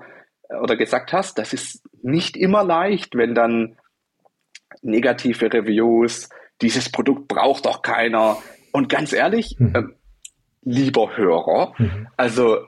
äh, 0.49 0.57
oder 0.57 0.77
gesagt 0.77 1.13
hast, 1.13 1.39
das 1.39 1.53
ist 1.53 1.83
nicht 2.03 2.37
immer 2.37 2.65
leicht, 2.65 3.17
wenn 3.17 3.35
dann 3.35 3.77
negative 4.81 5.53
Reviews, 5.53 6.29
dieses 6.61 6.91
Produkt 6.91 7.29
braucht 7.29 7.67
doch 7.67 7.83
keiner. 7.83 8.39
Und 8.73 8.89
ganz 8.89 9.13
ehrlich, 9.13 9.57
mhm. 9.59 9.75
äh, 9.75 9.83
lieber 10.63 11.17
Hörer, 11.17 11.75
mhm. 11.79 12.09
also 12.17 12.59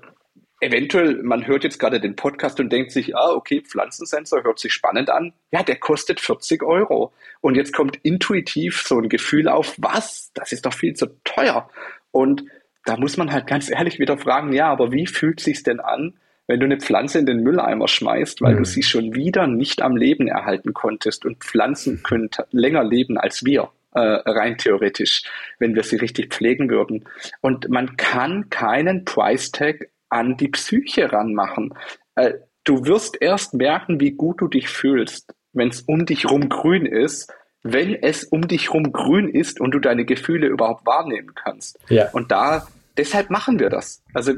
eventuell, 0.64 1.22
man 1.22 1.46
hört 1.46 1.64
jetzt 1.64 1.78
gerade 1.78 2.00
den 2.00 2.16
Podcast 2.16 2.58
und 2.60 2.72
denkt 2.72 2.92
sich, 2.92 3.16
ah, 3.16 3.32
okay, 3.32 3.60
Pflanzensensor 3.60 4.42
hört 4.42 4.58
sich 4.58 4.72
spannend 4.72 5.10
an. 5.10 5.32
Ja, 5.52 5.62
der 5.62 5.76
kostet 5.76 6.20
40 6.20 6.62
Euro. 6.62 7.12
Und 7.40 7.56
jetzt 7.56 7.72
kommt 7.72 7.98
intuitiv 8.02 8.82
so 8.82 8.98
ein 8.98 9.08
Gefühl 9.08 9.48
auf, 9.48 9.74
was? 9.78 10.30
Das 10.34 10.52
ist 10.52 10.66
doch 10.66 10.74
viel 10.74 10.94
zu 10.94 11.06
teuer. 11.24 11.70
Und 12.10 12.44
da 12.84 12.96
muss 12.96 13.16
man 13.16 13.32
halt 13.32 13.46
ganz 13.46 13.70
ehrlich 13.70 13.98
wieder 13.98 14.18
fragen, 14.18 14.52
ja, 14.52 14.68
aber 14.68 14.92
wie 14.92 15.06
fühlt 15.06 15.40
sich's 15.40 15.62
denn 15.62 15.80
an, 15.80 16.14
wenn 16.46 16.60
du 16.60 16.66
eine 16.66 16.78
Pflanze 16.78 17.18
in 17.18 17.26
den 17.26 17.42
Mülleimer 17.42 17.88
schmeißt, 17.88 18.42
weil 18.42 18.54
mhm. 18.54 18.58
du 18.58 18.64
sie 18.64 18.82
schon 18.82 19.14
wieder 19.14 19.46
nicht 19.46 19.82
am 19.82 19.96
Leben 19.96 20.28
erhalten 20.28 20.74
konntest 20.74 21.24
und 21.24 21.42
Pflanzen 21.42 22.02
können 22.02 22.28
länger 22.50 22.84
leben 22.84 23.16
als 23.16 23.44
wir, 23.44 23.70
äh, 23.92 24.00
rein 24.00 24.58
theoretisch, 24.58 25.22
wenn 25.58 25.74
wir 25.74 25.82
sie 25.82 25.96
richtig 25.96 26.34
pflegen 26.34 26.68
würden. 26.68 27.04
Und 27.40 27.70
man 27.70 27.96
kann 27.96 28.50
keinen 28.50 29.04
Price 29.04 29.52
Tag 29.52 29.88
an 30.14 30.36
die 30.36 30.48
Psyche 30.48 31.12
ranmachen. 31.12 31.74
Äh, 32.14 32.34
du 32.62 32.86
wirst 32.86 33.20
erst 33.20 33.52
merken, 33.54 34.00
wie 34.00 34.12
gut 34.12 34.40
du 34.40 34.48
dich 34.48 34.68
fühlst, 34.68 35.34
wenn 35.52 35.68
es 35.68 35.82
um 35.82 36.06
dich 36.06 36.30
rum 36.30 36.48
grün 36.48 36.86
ist, 36.86 37.32
wenn 37.62 37.94
es 37.94 38.24
um 38.24 38.46
dich 38.46 38.72
rum 38.72 38.92
grün 38.92 39.28
ist 39.28 39.60
und 39.60 39.72
du 39.72 39.80
deine 39.80 40.04
Gefühle 40.04 40.46
überhaupt 40.46 40.86
wahrnehmen 40.86 41.34
kannst. 41.34 41.78
Ja. 41.88 42.10
Und 42.12 42.30
da, 42.30 42.66
deshalb 42.96 43.30
machen 43.30 43.58
wir 43.58 43.70
das. 43.70 44.02
Also 44.12 44.34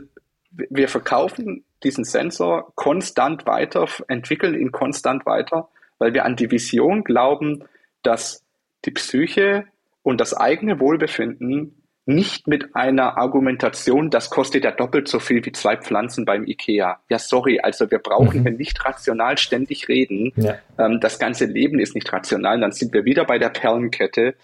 wir 0.51 0.89
verkaufen 0.89 1.65
diesen 1.83 2.05
Sensor 2.05 2.73
konstant 2.75 3.47
weiter, 3.47 3.87
entwickeln 4.09 4.55
ihn 4.55 4.73
konstant 4.73 5.27
weiter, 5.27 5.69
weil 5.99 6.15
wir 6.15 6.25
an 6.25 6.37
die 6.37 6.51
Vision 6.51 7.05
glauben, 7.05 7.65
dass 8.03 8.45
die 8.87 8.93
Psyche 8.93 9.67
und 10.03 10.21
das 10.21 10.33
eigene 10.33 10.81
Wohlbefinden 10.81 11.83
nicht 12.07 12.47
mit 12.47 12.77
einer 12.77 13.19
Argumentation, 13.19 14.11
das 14.11 14.31
kostet 14.31 14.65
ja 14.65 14.71
doppelt 14.71 15.09
so 15.09 15.19
viel 15.19 15.45
wie 15.45 15.51
zwei 15.51 15.77
Pflanzen 15.77 16.25
beim 16.25 16.47
Ikea. 16.47 17.01
Ja, 17.09 17.19
sorry, 17.19 17.59
also 17.61 17.91
wir 17.91 17.99
brauchen 17.99 18.45
mhm. 18.45 18.57
nicht 18.57 18.85
rational 18.85 19.37
ständig 19.37 19.89
reden. 19.89 20.33
Ja. 20.37 20.55
Ähm, 20.79 21.01
das 21.01 21.19
ganze 21.19 21.47
Leben 21.47 21.81
ist 21.81 21.97
nicht 21.97 22.13
rational. 22.13 22.61
Dann 22.61 22.71
sind 22.71 22.95
wir 22.95 23.05
wieder 23.05 23.25
bei 23.25 23.39
der 23.39 23.49
Perlenkette. 23.49 24.37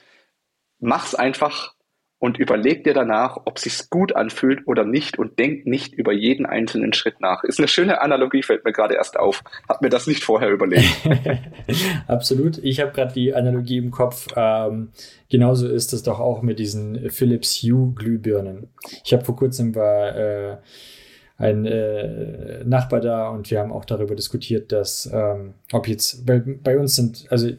Mach's 0.81 1.15
einfach 1.15 1.75
und 2.23 2.39
überleg 2.39 2.85
dir 2.85 2.95
danach, 2.95 3.37
ob 3.47 3.59
sich's 3.59 3.91
gut 3.91 4.15
anfühlt 4.15 4.69
oder 4.69 4.85
nicht 4.85 5.19
und 5.19 5.41
denk 5.41 5.67
nicht 5.67 5.93
über 5.93 6.13
jeden 6.13 6.47
einzelnen 6.47 6.93
Schritt 6.93 7.21
nach. 7.21 7.43
Ist 7.43 7.59
eine 7.59 7.67
schöne 7.67 8.01
Analogie, 8.01 8.45
fällt 8.45 8.65
mir 8.65 8.71
gerade 8.71 8.95
erst 8.95 9.19
auf. 9.19 9.43
Hab 9.69 9.83
mir 9.83 9.89
das 9.89 10.07
nicht 10.07 10.23
vorher 10.23 10.51
überlegt. 10.51 10.87
Absolut. 12.07 12.59
Ich 12.59 12.79
habe 12.81 12.93
gerade 12.93 13.13
die 13.13 13.35
Analogie 13.35 13.79
im 13.79 13.91
Kopf. 13.91 14.29
Ähm, 14.37 14.93
genauso 15.31 15.67
ist 15.67 15.93
es 15.93 16.05
doch 16.05 16.21
auch 16.21 16.43
mit 16.43 16.61
diesen 16.61 17.11
Philips 17.11 17.61
Hue 17.61 17.93
Glühbirnen. 17.93 18.69
Ich 19.05 19.13
habe 19.13 19.25
vor 19.25 19.35
kurzem 19.35 19.75
war 19.75 20.15
äh, 20.15 20.57
ein 21.39 21.67
äh, 21.67 22.63
Nachbar 22.63 23.01
da 23.01 23.31
und 23.31 23.51
wir 23.51 23.59
haben 23.59 23.73
auch 23.73 23.85
darüber 23.85 24.15
diskutiert, 24.15 24.71
dass 24.71 25.11
ähm, 25.13 25.55
ob 25.73 25.89
jetzt 25.89 26.25
bei, 26.25 26.39
bei 26.39 26.79
uns 26.79 26.95
sind, 26.95 27.27
also 27.31 27.51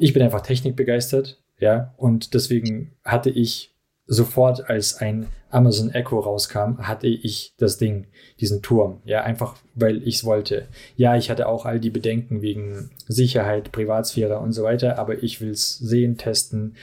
ich 0.00 0.12
bin 0.12 0.24
einfach 0.24 0.40
technikbegeistert, 0.40 1.40
ja, 1.60 1.94
und 1.96 2.34
deswegen 2.34 2.96
hatte 3.04 3.30
ich 3.30 3.77
sofort, 4.08 4.68
als 4.68 4.96
ein 4.96 5.28
Amazon 5.50 5.90
Echo 5.90 6.18
rauskam, 6.18 6.78
hatte 6.78 7.06
ich 7.06 7.52
das 7.58 7.76
Ding, 7.76 8.06
diesen 8.40 8.62
Turm. 8.62 9.00
Ja, 9.04 9.22
einfach 9.22 9.56
weil 9.74 10.02
ich 10.06 10.16
es 10.16 10.24
wollte. 10.24 10.66
Ja, 10.96 11.16
ich 11.16 11.30
hatte 11.30 11.46
auch 11.46 11.66
all 11.66 11.78
die 11.78 11.90
Bedenken 11.90 12.42
wegen 12.42 12.90
Sicherheit, 13.06 13.70
Privatsphäre 13.70 14.38
und 14.40 14.52
so 14.52 14.64
weiter, 14.64 14.98
aber 14.98 15.22
ich 15.22 15.40
will 15.40 15.50
es 15.50 15.78
sehen, 15.78 16.16
testen, 16.16 16.74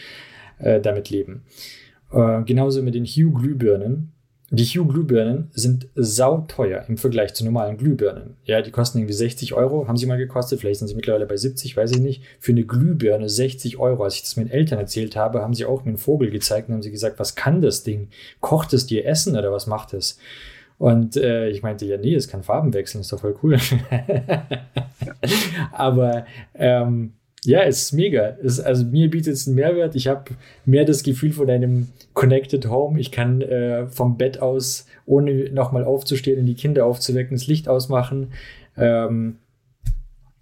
äh, 0.60 0.80
damit 0.80 1.10
leben. 1.10 1.44
Äh, 2.12 2.44
genauso 2.44 2.82
mit 2.82 2.96
den 2.96 3.06
Hue 3.06 3.34
Glühbirnen. 3.34 4.14
Die 4.56 4.64
Hue 4.64 4.88
Glühbirnen 4.88 5.50
sind 5.52 5.90
sauteuer 5.96 6.86
im 6.88 6.98
Vergleich 6.98 7.34
zu 7.34 7.44
normalen 7.44 7.76
Glühbirnen. 7.76 8.38
Ja, 8.46 8.62
die 8.62 8.72
kosten 8.72 9.00
irgendwie 9.00 9.14
60 9.14 9.54
Euro, 9.54 9.86
haben 9.86 9.98
sie 9.98 10.06
mal 10.06 10.18
gekostet, 10.18 10.62
vielleicht 10.62 10.80
sind 10.80 10.88
sie 10.88 10.96
mittlerweile 10.96 11.26
bei 11.26 11.36
70, 11.36 11.76
weiß 11.76 11.92
ich 11.92 12.00
nicht. 12.00 12.24
Für 12.40 12.54
eine 12.54 12.64
Glühbirne 12.64 13.28
60 13.28 13.78
Euro. 13.80 14.06
Als 14.06 14.16
ich 14.16 14.22
das 14.22 14.38
meinen 14.38 14.50
Eltern 14.50 14.80
erzählt 14.80 15.18
habe, 15.18 15.42
haben 15.42 15.54
sie 15.54 15.66
auch 15.66 15.84
mir 15.84 15.90
einen 15.90 15.98
Vogel 15.98 16.32
gezeigt 16.32 16.70
und 16.70 16.76
haben 16.76 16.82
sie 16.84 16.92
gesagt, 16.92 17.20
was 17.20 17.36
kann 17.36 17.60
das 17.60 17.84
Ding? 17.84 18.08
Kocht 18.40 18.72
es 18.72 18.88
dir 18.88 19.06
Essen 19.06 19.36
oder 19.36 19.52
was 19.52 19.68
macht 19.68 19.94
es? 19.94 20.20
Und 20.78 21.18
äh, 21.18 21.50
ich 21.50 21.62
meinte, 21.62 21.86
ja, 21.86 21.98
nee, 21.98 22.16
es 22.16 22.30
kann 22.30 22.42
Farben 22.42 22.74
wechseln, 22.74 23.02
ist 23.02 23.12
doch 23.12 23.20
voll 23.20 23.36
cool. 23.44 23.58
Aber 25.74 26.26
ähm, 26.54 27.12
ja, 27.46 27.64
es 27.64 27.84
ist 27.84 27.94
mega. 27.94 28.38
Es, 28.44 28.60
also 28.60 28.86
mir 28.86 29.10
bietet 29.10 29.34
es 29.34 29.48
einen 29.48 29.56
Mehrwert. 29.56 29.96
Ich 29.96 30.08
habe 30.08 30.32
mehr 30.66 30.86
das 30.86 31.04
Gefühl 31.04 31.32
von 31.32 31.50
einem 31.50 31.90
Connected 32.14 32.70
Home. 32.70 33.00
Ich 33.00 33.12
kann 33.12 33.42
äh, 33.42 33.88
vom 33.88 34.18
Bett 34.18 34.42
aus, 34.42 34.86
ohne 35.06 35.50
nochmal 35.52 35.84
aufzustehen 35.84 36.40
und 36.40 36.46
die 36.46 36.56
Kinder 36.56 36.86
aufzuwecken, 36.86 37.36
das 37.36 37.48
Licht 37.48 37.68
ausmachen. 37.68 38.34
Ähm, 38.78 39.38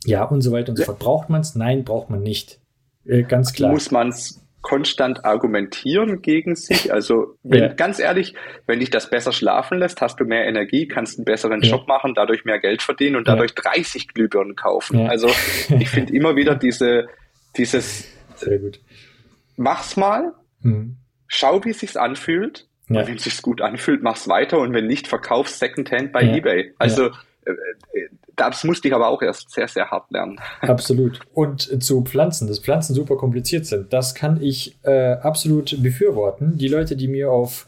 ja, 0.06 0.24
und 0.24 0.42
so 0.42 0.52
weiter 0.52 0.70
und 0.70 0.78
so 0.78 0.84
fort. 0.84 1.00
Braucht 1.00 1.30
man 1.30 1.42
es? 1.42 1.56
Nein, 1.56 1.84
braucht 1.84 2.10
man 2.10 2.22
nicht. 2.22 2.60
Äh, 3.06 3.24
ganz 3.24 3.54
klar. 3.54 3.72
Muss 3.72 3.92
man 3.92 4.10
es 4.10 4.43
konstant 4.64 5.26
argumentieren 5.26 6.24
gegen 6.24 6.56
sich. 6.56 6.92
Also 6.92 7.38
wenn, 7.44 7.62
ja. 7.62 7.68
ganz 7.68 8.00
ehrlich, 8.00 8.34
wenn 8.66 8.80
dich 8.80 8.90
das 8.90 9.10
besser 9.10 9.32
schlafen 9.32 9.78
lässt, 9.78 10.02
hast 10.02 10.20
du 10.20 10.26
mehr 10.26 10.46
Energie, 10.46 10.88
kannst 10.88 11.20
einen 11.20 11.26
besseren 11.26 11.62
ja. 11.62 11.70
Job 11.70 11.88
machen, 11.88 12.14
dadurch 12.16 12.46
mehr 12.46 12.60
Geld 12.60 12.82
verdienen 12.82 13.18
und 13.18 13.28
dadurch 13.28 13.54
ja. 13.56 13.72
30 13.72 14.08
Glühbirnen 14.08 14.56
kaufen. 14.56 15.08
Also 15.08 15.28
ich 15.80 15.90
finde 15.90 16.16
immer 16.16 16.36
wieder 16.36 16.56
diese, 16.56 17.08
dieses 17.58 18.08
Sehr 18.36 18.58
gut. 18.58 18.80
Mach's 19.58 19.98
mal, 19.98 20.34
mhm. 20.62 20.96
schau, 21.28 21.64
wie 21.64 21.70
es 21.70 21.80
sich 21.80 22.00
anfühlt. 22.00 22.68
Und 22.90 23.08
wenn 23.08 23.16
es 23.16 23.24
sich 23.24 23.42
gut 23.42 23.62
anfühlt, 23.62 24.04
mach's 24.04 24.28
weiter 24.28 24.60
und 24.60 24.74
wenn 24.74 24.88
nicht, 24.88 25.08
verkauf's 25.08 25.58
Secondhand 25.58 26.12
bei 26.12 26.22
eBay. 26.22 26.74
Also 26.78 27.12
das 28.36 28.64
musste 28.64 28.88
ich 28.88 28.94
aber 28.94 29.10
auch 29.10 29.22
erst 29.22 29.52
sehr, 29.52 29.68
sehr 29.68 29.92
hart 29.92 30.12
lernen. 30.12 30.40
Absolut. 30.62 31.20
Und 31.34 31.84
zu 31.84 32.02
Pflanzen, 32.04 32.48
dass 32.48 32.60
Pflanzen 32.60 32.94
super 32.94 33.16
kompliziert 33.16 33.66
sind, 33.66 33.94
das 33.94 34.16
kann 34.16 34.42
ich 34.42 34.78
äh, 34.84 35.14
absolut 35.14 35.82
befürworten. 35.82 36.58
Die 36.58 36.68
Leute, 36.68 36.96
die 36.96 37.08
mir 37.08 37.32
auf 37.32 37.68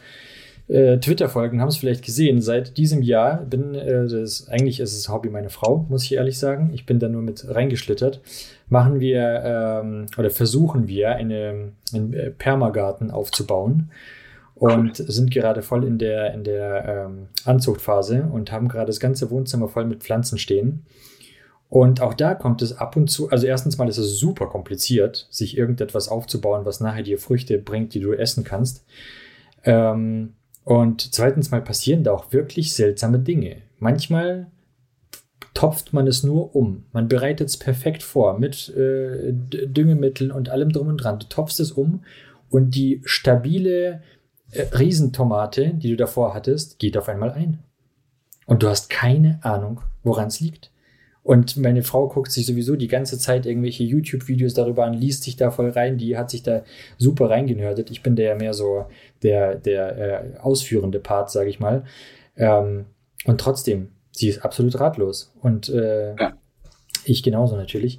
äh, 0.67 0.97
Twitter 0.97 1.29
folgen, 1.29 1.61
haben 1.61 1.67
es 1.67 1.77
vielleicht 1.77 2.03
gesehen. 2.03 2.41
Seit 2.41 2.77
diesem 2.77 3.01
Jahr 3.03 3.37
bin, 3.37 3.75
äh, 3.75 4.07
das, 4.07 4.47
eigentlich 4.49 4.79
ist 4.79 4.97
es 4.97 5.09
Hobby 5.09 5.29
meiner 5.29 5.49
Frau, 5.49 5.85
muss 5.89 6.03
ich 6.03 6.13
ehrlich 6.13 6.39
sagen. 6.39 6.71
Ich 6.73 6.85
bin 6.85 6.99
da 6.99 7.07
nur 7.07 7.21
mit 7.21 7.45
reingeschlittert. 7.47 8.21
Machen 8.67 8.99
wir 8.99 9.43
ähm, 9.45 10.07
oder 10.17 10.31
versuchen 10.31 10.87
wir 10.87 11.11
eine, 11.11 11.71
einen 11.93 12.13
äh, 12.13 12.31
Permagarten 12.31 13.11
aufzubauen 13.11 13.91
und 14.55 14.95
sind 14.95 15.31
gerade 15.31 15.61
voll 15.61 15.83
in 15.83 15.97
der, 15.97 16.33
in 16.33 16.43
der 16.43 17.07
ähm, 17.07 17.27
Anzuchtphase 17.43 18.23
und 18.23 18.51
haben 18.51 18.69
gerade 18.69 18.87
das 18.87 19.01
ganze 19.01 19.29
Wohnzimmer 19.29 19.67
voll 19.67 19.85
mit 19.85 20.01
Pflanzen 20.01 20.37
stehen. 20.37 20.85
Und 21.67 21.99
auch 21.99 22.13
da 22.13 22.35
kommt 22.35 22.61
es 22.61 22.77
ab 22.77 22.95
und 22.95 23.09
zu, 23.09 23.29
also 23.29 23.47
erstens 23.47 23.77
mal 23.77 23.89
ist 23.89 23.97
es 23.97 24.17
super 24.17 24.47
kompliziert, 24.47 25.27
sich 25.29 25.57
irgendetwas 25.57 26.07
aufzubauen, 26.07 26.63
was 26.63 26.79
nachher 26.79 27.03
dir 27.03 27.17
Früchte 27.17 27.57
bringt, 27.57 27.93
die 27.93 27.99
du 27.99 28.13
essen 28.13 28.45
kannst. 28.45 28.85
Ähm, 29.63 30.35
und 30.63 31.13
zweitens 31.13 31.51
mal 31.51 31.61
passieren 31.61 32.03
da 32.03 32.13
auch 32.13 32.31
wirklich 32.31 32.73
seltsame 32.73 33.19
Dinge. 33.19 33.57
Manchmal 33.77 34.47
topft 35.53 35.91
man 35.91 36.07
es 36.07 36.23
nur 36.23 36.55
um. 36.55 36.85
Man 36.93 37.07
bereitet 37.07 37.49
es 37.49 37.57
perfekt 37.57 38.03
vor 38.03 38.39
mit 38.39 38.69
äh, 38.69 39.33
Düngemitteln 39.33 40.31
und 40.31 40.49
allem 40.49 40.71
drum 40.71 40.87
und 40.87 40.97
dran. 40.97 41.19
Du 41.19 41.27
topfst 41.27 41.59
es 41.59 41.71
um 41.71 42.03
und 42.49 42.75
die 42.75 43.01
stabile 43.05 44.01
Riesentomate, 44.55 45.73
die 45.73 45.89
du 45.89 45.95
davor 45.95 46.33
hattest, 46.33 46.79
geht 46.79 46.97
auf 46.97 47.09
einmal 47.09 47.31
ein. 47.31 47.59
Und 48.45 48.63
du 48.63 48.69
hast 48.69 48.89
keine 48.89 49.39
Ahnung, 49.41 49.81
woran 50.03 50.27
es 50.27 50.39
liegt. 50.39 50.71
Und 51.25 51.57
meine 51.57 51.81
Frau 51.81 52.07
guckt 52.07 52.31
sich 52.31 52.45
sowieso 52.45 52.75
die 52.75 52.87
ganze 52.87 53.17
Zeit 53.17 53.47
irgendwelche 53.47 53.83
YouTube-Videos 53.83 54.53
darüber 54.53 54.85
an, 54.85 54.93
liest 54.93 55.23
sich 55.23 55.35
da 55.35 55.49
voll 55.49 55.71
rein, 55.71 55.97
die 55.97 56.17
hat 56.17 56.29
sich 56.29 56.43
da 56.43 56.61
super 56.99 57.31
reingenördet. 57.31 57.89
Ich 57.89 58.03
bin 58.03 58.15
der 58.15 58.29
ja 58.29 58.35
mehr 58.35 58.53
so 58.53 58.85
der, 59.23 59.55
der 59.55 59.97
äh, 59.97 60.37
ausführende 60.37 60.99
Part, 60.99 61.31
sage 61.31 61.49
ich 61.49 61.59
mal. 61.59 61.83
Ähm, 62.37 62.85
und 63.25 63.41
trotzdem, 63.41 63.89
sie 64.11 64.29
ist 64.29 64.45
absolut 64.45 64.79
ratlos. 64.79 65.33
Und 65.41 65.67
äh, 65.69 66.15
ja. 66.15 66.37
ich 67.05 67.23
genauso 67.23 67.55
natürlich. 67.55 67.97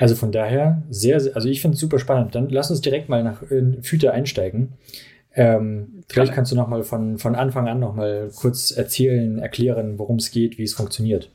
Also 0.00 0.16
von 0.16 0.32
daher, 0.32 0.82
sehr, 0.90 1.20
sehr 1.20 1.36
also 1.36 1.48
ich 1.48 1.60
finde 1.60 1.76
es 1.76 1.80
super 1.80 2.00
spannend. 2.00 2.34
Dann 2.34 2.48
lass 2.48 2.68
uns 2.68 2.80
direkt 2.80 3.08
mal 3.08 3.22
nach 3.22 3.42
äh, 3.48 3.80
Füter 3.82 4.12
einsteigen. 4.12 4.72
Ähm, 5.36 6.04
vielleicht 6.08 6.32
kannst 6.32 6.52
du 6.52 6.56
noch 6.56 6.68
mal 6.68 6.84
von, 6.84 7.18
von 7.18 7.34
Anfang 7.34 7.68
an 7.68 7.80
noch 7.80 7.94
mal 7.94 8.30
kurz 8.36 8.70
erzählen, 8.70 9.38
erklären, 9.38 9.98
worum 9.98 10.16
es 10.16 10.30
geht, 10.30 10.58
wie 10.58 10.62
es 10.62 10.74
funktioniert. 10.74 11.30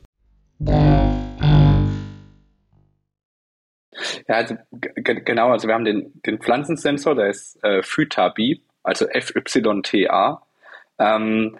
Ja, 4.28 4.36
also 4.36 4.56
genau, 4.74 5.50
also 5.50 5.68
wir 5.68 5.74
haben 5.74 5.84
den, 5.84 6.12
den 6.24 6.38
Pflanzensensor, 6.38 7.14
der 7.14 7.28
ist 7.28 7.62
äh, 7.62 7.82
Phytabi, 7.82 8.62
also 8.82 9.06
FYTA, 9.06 10.42
ähm, 10.98 11.58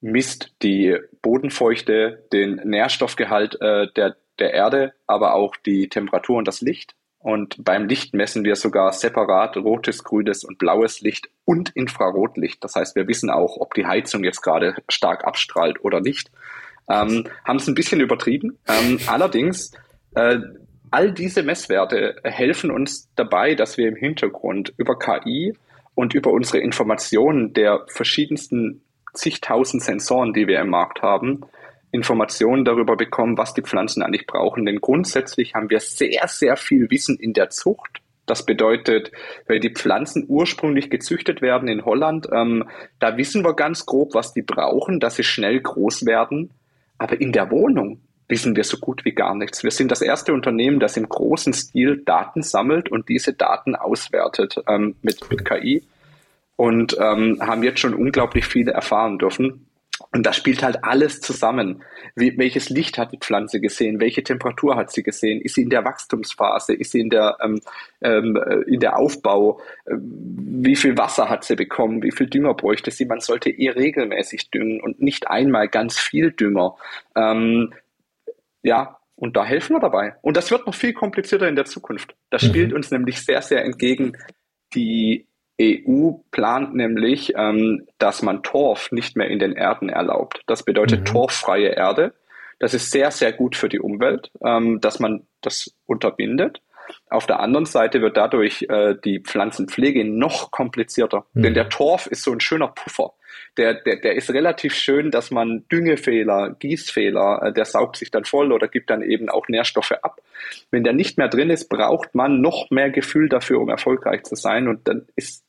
misst 0.00 0.54
die 0.62 0.96
Bodenfeuchte, 1.22 2.26
den 2.32 2.56
Nährstoffgehalt 2.64 3.60
äh, 3.60 3.88
der, 3.96 4.16
der 4.38 4.54
Erde, 4.54 4.94
aber 5.06 5.34
auch 5.34 5.56
die 5.56 5.88
Temperatur 5.88 6.38
und 6.38 6.48
das 6.48 6.60
Licht. 6.60 6.94
Und 7.22 7.62
beim 7.62 7.86
Licht 7.86 8.14
messen 8.14 8.44
wir 8.44 8.56
sogar 8.56 8.92
separat 8.92 9.58
rotes, 9.58 10.02
grünes 10.04 10.42
und 10.42 10.56
blaues 10.56 11.02
Licht 11.02 11.28
und 11.44 11.68
Infrarotlicht. 11.76 12.64
Das 12.64 12.76
heißt, 12.76 12.96
wir 12.96 13.06
wissen 13.08 13.28
auch, 13.28 13.58
ob 13.58 13.74
die 13.74 13.86
Heizung 13.86 14.24
jetzt 14.24 14.40
gerade 14.40 14.76
stark 14.88 15.24
abstrahlt 15.26 15.84
oder 15.84 16.00
nicht. 16.00 16.30
Ähm, 16.88 17.26
haben 17.44 17.56
es 17.58 17.68
ein 17.68 17.74
bisschen 17.74 18.00
übertrieben. 18.00 18.58
Ähm, 18.66 18.98
allerdings, 19.06 19.72
äh, 20.14 20.38
all 20.90 21.12
diese 21.12 21.42
Messwerte 21.42 22.16
helfen 22.24 22.70
uns 22.70 23.10
dabei, 23.16 23.54
dass 23.54 23.76
wir 23.76 23.86
im 23.86 23.96
Hintergrund 23.96 24.72
über 24.78 24.98
KI 24.98 25.54
und 25.94 26.14
über 26.14 26.30
unsere 26.32 26.60
Informationen 26.60 27.52
der 27.52 27.84
verschiedensten 27.88 28.82
zigtausend 29.12 29.82
Sensoren, 29.82 30.32
die 30.32 30.46
wir 30.46 30.58
im 30.58 30.70
Markt 30.70 31.02
haben, 31.02 31.42
Informationen 31.92 32.64
darüber 32.64 32.96
bekommen, 32.96 33.36
was 33.36 33.54
die 33.54 33.62
Pflanzen 33.62 34.02
eigentlich 34.02 34.26
brauchen. 34.26 34.64
Denn 34.64 34.80
grundsätzlich 34.80 35.54
haben 35.54 35.70
wir 35.70 35.80
sehr, 35.80 36.28
sehr 36.28 36.56
viel 36.56 36.90
Wissen 36.90 37.16
in 37.16 37.32
der 37.32 37.50
Zucht. 37.50 38.00
Das 38.26 38.46
bedeutet, 38.46 39.10
wenn 39.46 39.60
die 39.60 39.72
Pflanzen 39.72 40.24
ursprünglich 40.28 40.88
gezüchtet 40.88 41.42
werden 41.42 41.68
in 41.68 41.84
Holland, 41.84 42.28
ähm, 42.32 42.68
da 43.00 43.16
wissen 43.16 43.44
wir 43.44 43.54
ganz 43.54 43.86
grob, 43.86 44.14
was 44.14 44.32
die 44.32 44.42
brauchen, 44.42 45.00
dass 45.00 45.16
sie 45.16 45.24
schnell 45.24 45.60
groß 45.60 46.06
werden. 46.06 46.50
Aber 46.98 47.20
in 47.20 47.32
der 47.32 47.50
Wohnung 47.50 48.00
wissen 48.28 48.54
wir 48.54 48.62
so 48.62 48.78
gut 48.78 49.04
wie 49.04 49.12
gar 49.12 49.34
nichts. 49.34 49.64
Wir 49.64 49.72
sind 49.72 49.90
das 49.90 50.00
erste 50.00 50.32
Unternehmen, 50.32 50.78
das 50.78 50.96
im 50.96 51.08
großen 51.08 51.52
Stil 51.52 52.02
Daten 52.04 52.42
sammelt 52.42 52.88
und 52.88 53.08
diese 53.08 53.32
Daten 53.32 53.74
auswertet 53.74 54.62
ähm, 54.68 54.94
mit, 55.02 55.28
mit 55.28 55.44
KI 55.44 55.82
und 56.54 56.96
ähm, 57.00 57.38
haben 57.40 57.62
jetzt 57.64 57.80
schon 57.80 57.94
unglaublich 57.94 58.46
viele 58.46 58.72
erfahren 58.72 59.18
dürfen. 59.18 59.66
Und 60.12 60.24
da 60.24 60.32
spielt 60.32 60.62
halt 60.62 60.84
alles 60.84 61.20
zusammen. 61.20 61.82
Wie, 62.16 62.36
welches 62.38 62.70
Licht 62.70 62.98
hat 62.98 63.12
die 63.12 63.18
Pflanze 63.18 63.60
gesehen? 63.60 64.00
Welche 64.00 64.22
Temperatur 64.22 64.76
hat 64.76 64.90
sie 64.90 65.02
gesehen? 65.02 65.40
Ist 65.40 65.54
sie 65.54 65.62
in 65.62 65.70
der 65.70 65.84
Wachstumsphase? 65.84 66.74
Ist 66.74 66.92
sie 66.92 67.00
in 67.00 67.10
der, 67.10 67.36
ähm, 67.42 67.60
ähm, 68.00 68.38
in 68.66 68.80
der 68.80 68.98
Aufbau? 68.98 69.60
Äh, 69.86 69.94
wie 69.96 70.76
viel 70.76 70.96
Wasser 70.98 71.28
hat 71.28 71.44
sie 71.44 71.56
bekommen? 71.56 72.02
Wie 72.02 72.12
viel 72.12 72.28
Dünger 72.28 72.54
bräuchte 72.54 72.90
sie? 72.90 73.04
Man 73.04 73.20
sollte 73.20 73.50
eher 73.50 73.76
regelmäßig 73.76 74.50
düngen 74.50 74.80
und 74.80 75.00
nicht 75.00 75.28
einmal 75.28 75.68
ganz 75.68 75.98
viel 75.98 76.32
Dünger. 76.32 76.76
Ähm, 77.16 77.72
ja, 78.62 78.98
und 79.16 79.36
da 79.36 79.44
helfen 79.44 79.76
wir 79.76 79.80
dabei. 79.80 80.14
Und 80.22 80.36
das 80.36 80.50
wird 80.50 80.66
noch 80.66 80.74
viel 80.74 80.94
komplizierter 80.94 81.46
in 81.46 81.56
der 81.56 81.66
Zukunft. 81.66 82.16
Das 82.30 82.42
mhm. 82.42 82.46
spielt 82.48 82.72
uns 82.72 82.90
nämlich 82.90 83.24
sehr, 83.24 83.42
sehr 83.42 83.64
entgegen. 83.64 84.16
Die 84.74 85.26
EU 85.60 86.12
plant 86.30 86.74
nämlich, 86.74 87.34
ähm, 87.36 87.86
dass 87.98 88.22
man 88.22 88.42
Torf 88.42 88.90
nicht 88.92 89.16
mehr 89.16 89.28
in 89.28 89.38
den 89.38 89.52
Erden 89.52 89.88
erlaubt. 89.88 90.42
Das 90.46 90.64
bedeutet 90.64 91.00
mhm. 91.00 91.04
torffreie 91.04 91.68
Erde. 91.68 92.14
Das 92.58 92.74
ist 92.74 92.90
sehr, 92.90 93.10
sehr 93.10 93.32
gut 93.32 93.56
für 93.56 93.68
die 93.68 93.80
Umwelt, 93.80 94.30
ähm, 94.44 94.80
dass 94.80 95.00
man 95.00 95.26
das 95.40 95.74
unterbindet. 95.86 96.60
Auf 97.08 97.26
der 97.26 97.40
anderen 97.40 97.66
Seite 97.66 98.00
wird 98.00 98.16
dadurch 98.16 98.66
äh, 98.68 98.94
die 99.04 99.20
Pflanzenpflege 99.20 100.04
noch 100.04 100.50
komplizierter. 100.50 101.26
Mhm. 101.34 101.42
Denn 101.42 101.54
der 101.54 101.68
Torf 101.68 102.06
ist 102.06 102.22
so 102.22 102.32
ein 102.32 102.40
schöner 102.40 102.68
Puffer. 102.68 103.12
Der, 103.56 103.74
der, 103.74 103.96
der 103.96 104.14
ist 104.14 104.30
relativ 104.30 104.74
schön, 104.74 105.10
dass 105.10 105.30
man 105.30 105.64
Düngefehler, 105.70 106.56
Gießfehler, 106.58 107.42
äh, 107.42 107.52
der 107.52 107.64
saugt 107.64 107.96
sich 107.96 108.10
dann 108.10 108.24
voll 108.24 108.52
oder 108.52 108.68
gibt 108.68 108.90
dann 108.90 109.02
eben 109.02 109.28
auch 109.28 109.48
Nährstoffe 109.48 109.92
ab. 110.02 110.20
Wenn 110.70 110.84
der 110.84 110.92
nicht 110.92 111.18
mehr 111.18 111.28
drin 111.28 111.50
ist, 111.50 111.68
braucht 111.68 112.14
man 112.14 112.40
noch 112.40 112.70
mehr 112.70 112.90
Gefühl 112.90 113.28
dafür, 113.28 113.60
um 113.60 113.68
erfolgreich 113.68 114.22
zu 114.24 114.36
sein. 114.36 114.68
Und 114.68 114.88
dann 114.88 115.06
ist 115.16 115.44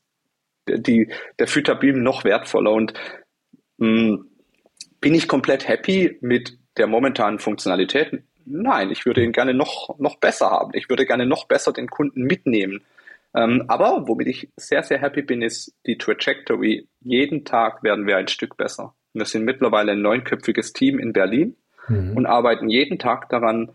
die, 0.68 1.12
der 1.38 1.48
Phytabilm 1.48 2.02
noch 2.02 2.24
wertvoller. 2.24 2.72
Und 2.72 2.94
mh, 3.78 3.88
hm, 3.88 4.28
bin 5.00 5.14
ich 5.14 5.28
komplett 5.28 5.66
happy 5.68 6.18
mit 6.20 6.58
der 6.76 6.86
momentanen 6.86 7.38
Funktionalität? 7.38 8.22
Nein, 8.44 8.90
ich 8.90 9.04
würde 9.04 9.22
ihn 9.22 9.32
gerne 9.32 9.54
noch, 9.54 9.98
noch 9.98 10.16
besser 10.16 10.50
haben. 10.50 10.72
Ich 10.74 10.88
würde 10.88 11.06
gerne 11.06 11.26
noch 11.26 11.46
besser 11.46 11.72
den 11.72 11.88
Kunden 11.88 12.22
mitnehmen. 12.22 12.82
Ähm, 13.34 13.64
aber 13.68 14.06
womit 14.08 14.28
ich 14.28 14.50
sehr, 14.56 14.82
sehr 14.82 15.00
happy 15.00 15.22
bin, 15.22 15.42
ist 15.42 15.74
die 15.86 15.96
Trajectory. 15.96 16.88
Jeden 17.00 17.44
Tag 17.44 17.82
werden 17.82 18.06
wir 18.06 18.16
ein 18.16 18.28
Stück 18.28 18.56
besser. 18.56 18.94
Wir 19.14 19.24
sind 19.24 19.44
mittlerweile 19.44 19.92
ein 19.92 20.02
neunköpfiges 20.02 20.72
Team 20.72 20.98
in 20.98 21.12
Berlin 21.12 21.56
mhm. 21.88 22.16
und 22.16 22.26
arbeiten 22.26 22.68
jeden 22.68 22.98
Tag 22.98 23.28
daran, 23.28 23.72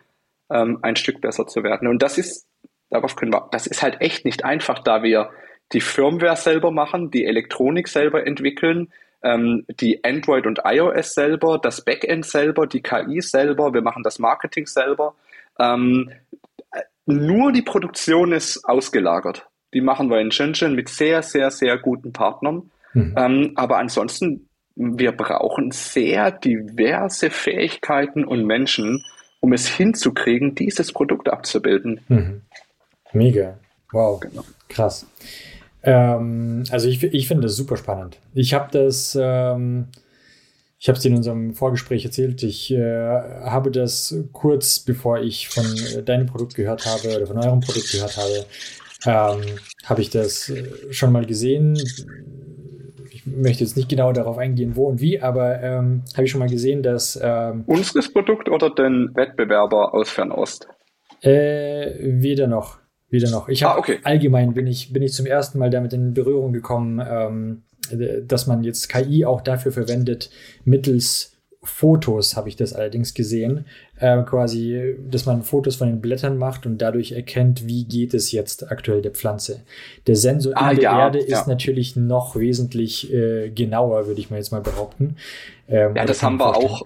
ähm, 0.50 0.80
ein 0.82 0.96
Stück 0.96 1.22
besser 1.22 1.48
zu 1.48 1.64
werden. 1.64 1.88
Und 1.88 2.02
das 2.02 2.18
ist, 2.18 2.48
darauf 2.90 3.16
können 3.16 3.34
wir, 3.34 3.50
das 3.52 3.68
ist 3.68 3.82
halt 3.82 4.02
echt 4.02 4.26
nicht 4.26 4.46
einfach, 4.46 4.80
da 4.80 5.04
wir 5.04 5.32
die 5.74 5.82
Firmware 5.82 6.36
selber 6.36 6.72
machen, 6.72 7.11
die 7.11 7.26
Elektronik 7.26 7.88
selber 7.88 8.26
entwickeln, 8.26 8.89
ähm, 9.24 9.65
die 9.80 10.03
Android 10.03 10.45
und 10.45 10.61
iOS 10.63 11.13
selber, 11.13 11.59
das 11.61 11.84
Backend 11.84 12.26
selber, 12.26 12.68
die 12.68 12.82
KI 12.82 13.22
selber, 13.22 13.74
wir 13.74 13.82
machen 13.82 14.03
das 14.03 14.20
Marketing 14.20 14.65
selber. 14.65 15.15
Ähm, 15.59 16.11
nur 17.05 17.51
die 17.51 17.61
Produktion 17.61 18.32
ist 18.34 18.63
ausgelagert. 18.65 19.47
Die 19.74 19.82
machen 19.82 20.09
wir 20.09 20.20
in 20.20 20.32
Shenzhen 20.32 20.76
mit 20.76 20.89
sehr, 20.89 21.24
sehr, 21.24 21.51
sehr 21.51 21.78
guten 21.78 22.13
Partnern. 22.13 22.72
Mhm. 22.93 23.15
Ähm, 23.18 23.51
aber 23.55 23.78
ansonsten, 23.78 24.47
wir 24.76 25.11
brauchen 25.11 25.72
sehr 25.72 26.32
diverse 26.32 27.30
Fähigkeiten 27.30 28.24
und 28.24 28.45
Menschen, 28.45 29.03
um 29.39 29.53
es 29.53 29.68
hinzukriegen, 29.68 30.55
dieses 30.55 30.91
Produkt 30.91 31.30
abzubilden. 31.30 32.01
Mhm. 32.07 32.41
Mega. 33.13 33.57
Wow. 33.91 34.20
Genau. 34.20 34.43
Krass. 34.70 35.05
Ähm, 35.84 36.64
also 36.70 36.88
ich, 36.88 37.04
ich 37.04 37.28
finde 37.28 37.44
das 37.44 37.56
super 37.56 37.78
spannend. 37.78 38.20
Ich 38.34 38.54
habe 38.54 38.70
das, 38.72 39.18
ähm, 39.20 39.88
ich 40.80 40.88
habe 40.88 40.98
es 40.98 41.04
dir 41.04 41.10
in 41.10 41.18
unserem 41.18 41.54
Vorgespräch 41.54 42.06
erzählt, 42.06 42.44
ich 42.44 42.72
äh, 42.72 42.80
habe 42.80 43.72
das 43.72 44.16
kurz 44.32 44.80
bevor 44.80 45.20
ich 45.20 45.50
von 45.50 45.66
deinem 46.06 46.26
Produkt 46.28 46.56
gehört 46.56 46.86
habe 46.86 47.16
oder 47.16 47.28
von 47.28 47.38
eurem 47.38 47.62
Produkt 47.62 47.92
gehört 47.92 48.18
habe, 48.18 48.46
ähm, 49.06 49.42
habe 49.86 50.02
ich 50.02 50.10
das 50.10 50.50
äh, 50.50 50.92
schon 50.92 51.12
mal 51.12 51.26
gesehen. 51.26 51.78
Ich 53.10 53.26
möchte 53.26 53.64
jetzt 53.64 53.78
nicht 53.78 53.90
genau 53.90 54.12
darauf 54.12 54.38
eingehen, 54.38 54.76
wo 54.76 54.88
und 54.88 55.02
wie, 55.02 55.22
aber 55.22 55.62
ähm, 55.62 56.04
habe 56.14 56.26
ich 56.26 56.32
schon 56.32 56.40
mal 56.40 56.50
gesehen, 56.50 56.84
dass. 56.84 57.20
Ähm, 57.22 57.64
Unseres 57.68 58.12
Produkt 58.12 58.50
oder 58.50 58.70
den 58.70 59.12
Wettbewerber 59.16 59.94
aus 59.94 60.10
Fernost? 60.10 60.68
Äh, 61.22 61.94
weder 62.00 62.48
noch. 62.48 62.80
Weder 63.10 63.30
noch. 63.30 63.47
Ich 63.47 63.64
habe 63.64 63.76
ah, 63.76 63.80
okay. 63.80 63.99
allgemein 64.03 64.53
bin 64.53 64.68
ich, 64.68 64.91
bin 64.91 65.01
ich 65.01 65.14
zum 65.14 65.26
ersten 65.26 65.60
Mal 65.60 65.70
damit 65.70 65.93
in 65.93 66.14
Berührung 66.14 66.51
gekommen, 66.51 67.01
ähm, 67.08 67.64
dass 68.28 68.47
man 68.47 68.64
jetzt 68.64 68.89
KI 68.89 69.24
auch 69.24 69.41
dafür 69.41 69.72
verwendet, 69.72 70.30
mittels 70.66 71.38
Fotos 71.64 72.38
habe 72.38 72.49
ich 72.49 72.55
das 72.55 72.74
allerdings 72.74 73.14
gesehen, 73.14 73.66
äh, 73.99 74.22
quasi, 74.24 74.95
dass 75.10 75.26
man 75.26 75.43
Fotos 75.43 75.76
von 75.76 75.88
den 75.88 76.01
Blättern 76.01 76.38
macht 76.38 76.66
und 76.66 76.78
dadurch 76.78 77.12
erkennt, 77.12 77.68
wie 77.68 77.84
geht 77.84 78.14
es 78.14 78.32
jetzt 78.32 78.72
aktuell 78.72 79.01
der 79.01 79.12
Pflanze. 79.12 79.62
Der 80.05 80.16
Sensor 80.16 80.53
ah, 80.55 80.72
in 80.72 80.78
der 80.78 80.84
ja, 80.84 80.99
Erde 80.99 81.20
ja. 81.20 81.39
ist 81.39 81.47
natürlich 81.47 81.95
noch 81.95 82.36
wesentlich 82.36 83.14
äh, 83.14 83.49
genauer, 83.49 84.08
würde 84.08 84.22
ich 84.22 84.30
mal 84.30 84.38
jetzt 84.38 84.51
mal 84.51 84.62
behaupten. 84.62 85.18
Ähm, 85.68 85.95
ja, 85.95 86.05
das 86.05 86.24
haben 86.24 86.38
wir 86.38 86.55
auch. 86.55 86.84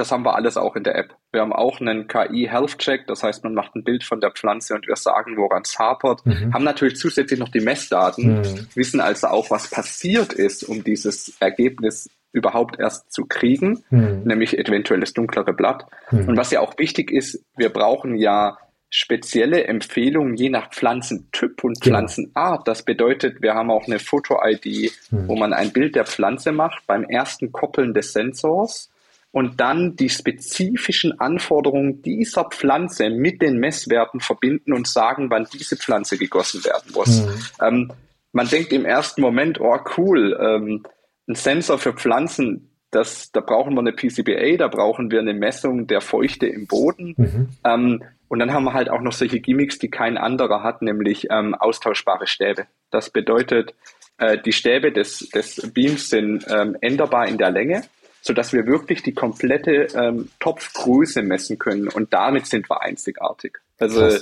Das 0.00 0.10
haben 0.12 0.24
wir 0.24 0.34
alles 0.34 0.56
auch 0.56 0.76
in 0.76 0.82
der 0.82 0.96
App. 0.96 1.14
Wir 1.30 1.42
haben 1.42 1.52
auch 1.52 1.78
einen 1.78 2.08
KI 2.08 2.48
Health 2.50 2.78
Check, 2.78 3.06
das 3.06 3.22
heißt, 3.22 3.44
man 3.44 3.52
macht 3.52 3.76
ein 3.76 3.84
Bild 3.84 4.02
von 4.02 4.18
der 4.18 4.30
Pflanze 4.30 4.74
und 4.74 4.88
wir 4.88 4.96
sagen, 4.96 5.36
woran 5.36 5.60
es 5.60 5.78
hapert. 5.78 6.24
Mhm. 6.24 6.54
Haben 6.54 6.64
natürlich 6.64 6.96
zusätzlich 6.96 7.38
noch 7.38 7.50
die 7.50 7.60
Messdaten, 7.60 8.38
mhm. 8.38 8.66
wissen 8.74 9.02
also 9.02 9.26
auch, 9.26 9.50
was 9.50 9.68
passiert 9.68 10.32
ist, 10.32 10.62
um 10.62 10.82
dieses 10.82 11.36
Ergebnis 11.38 12.08
überhaupt 12.32 12.80
erst 12.80 13.12
zu 13.12 13.26
kriegen, 13.26 13.84
hm. 13.90 14.22
nämlich 14.22 14.56
eventuell 14.56 15.00
das 15.00 15.12
dunklere 15.12 15.52
Blatt. 15.52 15.84
Hm. 16.06 16.28
Und 16.28 16.36
was 16.36 16.50
ja 16.50 16.60
auch 16.60 16.78
wichtig 16.78 17.10
ist, 17.10 17.44
wir 17.56 17.70
brauchen 17.70 18.16
ja 18.16 18.56
spezielle 18.88 19.64
Empfehlungen 19.64 20.36
je 20.36 20.48
nach 20.48 20.70
Pflanzentyp 20.70 21.62
und 21.62 21.80
genau. 21.80 21.98
Pflanzenart. 21.98 22.68
Das 22.68 22.84
bedeutet, 22.84 23.42
wir 23.42 23.54
haben 23.54 23.70
auch 23.70 23.86
eine 23.86 23.98
Foto-ID, 23.98 24.92
hm. 25.10 25.28
wo 25.28 25.36
man 25.36 25.52
ein 25.52 25.72
Bild 25.72 25.94
der 25.94 26.06
Pflanze 26.06 26.52
macht 26.52 26.86
beim 26.86 27.04
ersten 27.04 27.52
Koppeln 27.52 27.92
des 27.92 28.12
Sensors 28.14 28.90
und 29.32 29.60
dann 29.60 29.96
die 29.96 30.08
spezifischen 30.08 31.20
Anforderungen 31.20 32.02
dieser 32.02 32.44
Pflanze 32.44 33.10
mit 33.10 33.40
den 33.42 33.58
Messwerten 33.58 34.20
verbinden 34.20 34.72
und 34.72 34.88
sagen, 34.88 35.30
wann 35.30 35.46
diese 35.52 35.76
Pflanze 35.76 36.18
gegossen 36.18 36.64
werden 36.64 36.92
muss. 36.92 37.22
Hm. 37.22 37.28
Ähm, 37.62 37.92
man 38.32 38.48
denkt 38.48 38.72
im 38.72 38.84
ersten 38.84 39.20
Moment, 39.20 39.60
oh 39.60 39.78
cool, 39.96 40.36
ähm, 40.40 40.82
ein 41.28 41.34
Sensor 41.34 41.78
für 41.78 41.92
Pflanzen, 41.92 42.70
das, 42.90 43.30
da 43.30 43.40
brauchen 43.40 43.74
wir 43.74 43.80
eine 43.80 43.92
PCBA, 43.92 44.56
da 44.56 44.66
brauchen 44.66 45.10
wir 45.12 45.20
eine 45.20 45.34
Messung 45.34 45.86
der 45.86 46.00
Feuchte 46.00 46.46
im 46.46 46.66
Boden. 46.66 47.14
Mhm. 47.16 47.48
Ähm, 47.64 48.02
und 48.26 48.38
dann 48.38 48.52
haben 48.52 48.64
wir 48.64 48.74
halt 48.74 48.90
auch 48.90 49.00
noch 49.00 49.12
solche 49.12 49.40
Gimmicks, 49.40 49.78
die 49.78 49.90
kein 49.90 50.16
anderer 50.16 50.62
hat, 50.62 50.82
nämlich 50.82 51.28
ähm, 51.30 51.54
austauschbare 51.54 52.26
Stäbe. 52.26 52.66
Das 52.90 53.10
bedeutet, 53.10 53.74
äh, 54.18 54.38
die 54.38 54.52
Stäbe 54.52 54.92
des, 54.92 55.28
des 55.30 55.70
Beams 55.72 56.10
sind 56.10 56.46
ähm, 56.48 56.76
änderbar 56.80 57.26
in 57.28 57.38
der 57.38 57.50
Länge, 57.50 57.82
sodass 58.22 58.52
wir 58.52 58.66
wirklich 58.66 59.02
die 59.02 59.14
komplette 59.14 59.88
ähm, 59.94 60.30
Topfgröße 60.40 61.22
messen 61.22 61.58
können. 61.58 61.88
Und 61.88 62.12
damit 62.12 62.46
sind 62.46 62.68
wir 62.68 62.82
einzigartig. 62.82 63.58
Also 63.78 64.18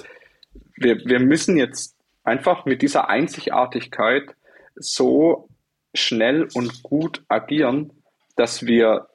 wir, 0.77 0.99
wir 1.05 1.21
müssen 1.21 1.57
jetzt 1.57 1.97
einfach 2.23 2.65
mit 2.65 2.83
dieser 2.83 3.09
Einzigartigkeit 3.09 4.35
so 4.77 5.49
schnell 5.95 6.49
und 6.55 6.83
gut 6.83 7.25
agieren, 7.29 7.93
dass 8.37 8.67
wir 8.67 9.09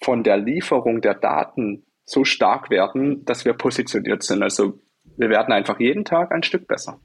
von 0.00 0.22
der 0.22 0.36
Lieferung 0.36 1.00
der 1.00 1.14
Daten 1.14 1.84
so 2.04 2.24
stark 2.24 2.70
werden, 2.70 3.24
dass 3.24 3.44
wir 3.44 3.52
positioniert 3.54 4.22
sind. 4.22 4.42
Also 4.42 4.78
wir 5.16 5.28
werden 5.28 5.52
einfach 5.52 5.80
jeden 5.80 6.04
Tag 6.04 6.30
ein 6.30 6.42
Stück 6.42 6.68
besser. 6.68 7.00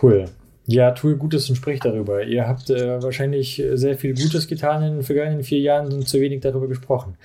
Cool. 0.00 0.26
Ja, 0.72 0.92
tue 0.92 1.16
Gutes 1.16 1.48
und 1.48 1.56
sprich 1.56 1.80
darüber. 1.80 2.22
Ihr 2.22 2.46
habt 2.46 2.70
äh, 2.70 3.02
wahrscheinlich 3.02 3.62
sehr 3.72 3.98
viel 3.98 4.14
Gutes 4.14 4.46
getan 4.46 4.82
in 4.82 4.94
den 4.94 5.02
vergangenen 5.02 5.42
vier 5.42 5.60
Jahren 5.60 5.92
und 5.92 6.08
zu 6.08 6.20
wenig 6.20 6.40
darüber 6.40 6.68
gesprochen. 6.68 7.16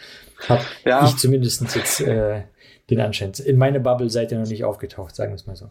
Hab 0.50 0.66
ja. 0.84 1.06
ich 1.06 1.16
zumindest 1.18 1.62
jetzt 1.76 2.02
äh, 2.02 2.42
den 2.90 3.00
Anschein. 3.00 3.34
In 3.46 3.58
meine 3.58 3.80
Bubble 3.80 4.10
seid 4.10 4.32
ihr 4.32 4.40
noch 4.40 4.48
nicht 4.48 4.64
aufgetaucht, 4.64 5.16
sagen 5.16 5.32
wir 5.32 5.36
es 5.36 5.46
mal 5.46 5.56
so 5.56 5.70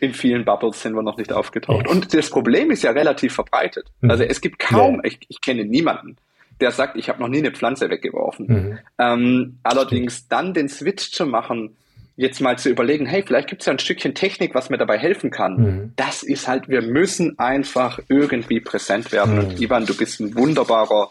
in 0.00 0.14
vielen 0.14 0.44
Bubbles 0.44 0.82
sind 0.82 0.94
wir 0.94 1.02
noch 1.02 1.16
nicht 1.16 1.32
aufgetaucht. 1.32 1.86
Und 1.88 2.14
das 2.14 2.30
Problem 2.30 2.70
ist 2.70 2.82
ja 2.82 2.90
relativ 2.90 3.34
verbreitet. 3.34 3.90
Mhm. 4.00 4.10
Also 4.10 4.24
es 4.24 4.40
gibt 4.40 4.58
kaum, 4.58 4.96
ja. 4.96 5.00
ich, 5.04 5.18
ich 5.28 5.40
kenne 5.40 5.64
niemanden, 5.64 6.16
der 6.60 6.72
sagt, 6.72 6.96
ich 6.96 7.08
habe 7.08 7.20
noch 7.20 7.28
nie 7.28 7.38
eine 7.38 7.52
Pflanze 7.52 7.90
weggeworfen. 7.90 8.46
Mhm. 8.46 8.78
Ähm, 8.98 9.58
allerdings 9.62 10.28
dann 10.28 10.54
den 10.54 10.68
Switch 10.68 11.12
zu 11.12 11.26
machen, 11.26 11.76
jetzt 12.20 12.40
mal 12.40 12.58
zu 12.58 12.68
überlegen, 12.68 13.06
hey, 13.06 13.22
vielleicht 13.26 13.48
gibt 13.48 13.62
es 13.62 13.66
ja 13.66 13.72
ein 13.72 13.78
Stückchen 13.78 14.14
Technik, 14.14 14.54
was 14.54 14.68
mir 14.68 14.76
dabei 14.76 14.98
helfen 14.98 15.30
kann. 15.30 15.56
Mhm. 15.56 15.92
Das 15.96 16.22
ist 16.22 16.46
halt, 16.46 16.68
wir 16.68 16.82
müssen 16.82 17.38
einfach 17.38 17.98
irgendwie 18.08 18.60
präsent 18.60 19.10
werden. 19.10 19.38
Und 19.38 19.56
mhm. 19.56 19.62
Ivan, 19.62 19.86
du 19.86 19.96
bist 19.96 20.20
ein 20.20 20.34
wunderbarer 20.34 21.10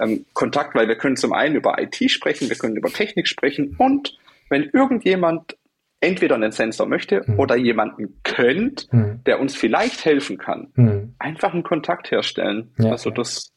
ähm, 0.00 0.24
Kontakt, 0.32 0.74
weil 0.74 0.88
wir 0.88 0.96
können 0.96 1.16
zum 1.16 1.34
einen 1.34 1.56
über 1.56 1.76
IT 1.78 2.10
sprechen, 2.10 2.48
wir 2.48 2.56
können 2.56 2.76
über 2.76 2.88
Technik 2.88 3.28
sprechen 3.28 3.76
und 3.76 4.16
wenn 4.48 4.70
irgendjemand 4.72 5.58
entweder 6.00 6.36
einen 6.36 6.52
Sensor 6.52 6.86
möchte 6.86 7.22
mhm. 7.26 7.38
oder 7.38 7.56
jemanden 7.56 8.20
könnt, 8.22 8.90
mhm. 8.92 9.20
der 9.26 9.40
uns 9.40 9.54
vielleicht 9.54 10.06
helfen 10.06 10.38
kann, 10.38 10.68
mhm. 10.74 11.14
einfach 11.18 11.52
einen 11.52 11.64
Kontakt 11.64 12.10
herstellen. 12.10 12.72
Ja, 12.78 12.92
also 12.92 13.10
das. 13.10 13.50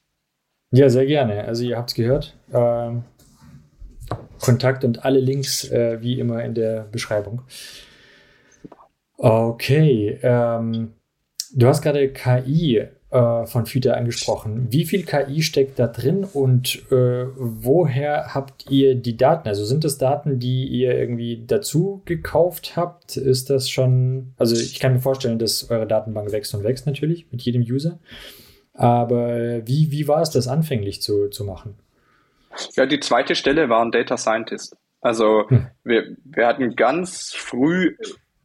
Ja, 0.72 0.90
sehr 0.90 1.06
gerne. 1.06 1.46
Also 1.46 1.64
ihr 1.64 1.78
habt 1.78 1.92
es 1.92 1.96
gehört. 1.96 2.38
Ähm, 2.54 3.04
Kontakt 4.40 4.84
und 4.84 5.06
alle 5.06 5.20
Links 5.20 5.70
äh, 5.70 6.02
wie 6.02 6.20
immer 6.20 6.44
in 6.44 6.54
der 6.54 6.88
Beschreibung. 6.92 7.42
Okay. 9.18 10.18
Ähm, 10.22 10.94
du 11.54 11.68
hast 11.68 11.82
gerade 11.82 12.10
KI 12.10 12.88
äh, 13.12 13.46
von 13.46 13.66
FITA 13.66 13.94
angesprochen. 13.94 14.68
Wie 14.70 14.86
viel 14.86 15.04
KI 15.04 15.42
steckt 15.42 15.80
da 15.80 15.88
drin 15.88 16.24
und 16.24 16.84
äh, 16.92 17.26
woher 17.36 18.34
habt 18.34 18.70
ihr 18.70 18.96
die 18.96 19.18
Daten? 19.18 19.48
Also 19.48 19.66
sind 19.66 19.84
das 19.84 19.98
Daten, 19.98 20.40
die 20.40 20.68
ihr 20.68 20.98
irgendwie 20.98 21.44
dazu 21.46 22.02
gekauft 22.06 22.74
habt? 22.76 23.18
Ist 23.18 23.50
das 23.50 23.70
schon, 23.70 24.34
also 24.38 24.56
ich 24.56 24.80
kann 24.80 24.94
mir 24.94 25.00
vorstellen, 25.00 25.40
dass 25.40 25.70
eure 25.70 25.88
Datenbank 25.88 26.32
wächst 26.32 26.54
und 26.54 26.64
wächst 26.64 26.86
natürlich 26.86 27.32
mit 27.32 27.42
jedem 27.42 27.64
User. 27.64 28.00
Aber 28.74 29.68
wie, 29.68 29.92
wie 29.92 30.08
war 30.08 30.22
es, 30.22 30.30
das 30.30 30.48
anfänglich 30.48 31.02
zu, 31.02 31.28
zu 31.28 31.44
machen? 31.44 31.76
Ja, 32.76 32.86
die 32.86 33.00
zweite 33.00 33.36
Stelle 33.36 33.70
war 33.70 33.82
ein 33.84 33.92
Data 33.92 34.18
Scientist. 34.18 34.76
Also 35.02 35.50
hm. 35.50 35.68
wir, 35.84 36.16
wir 36.24 36.48
hatten 36.48 36.76
ganz 36.76 37.34
früh, 37.34 37.96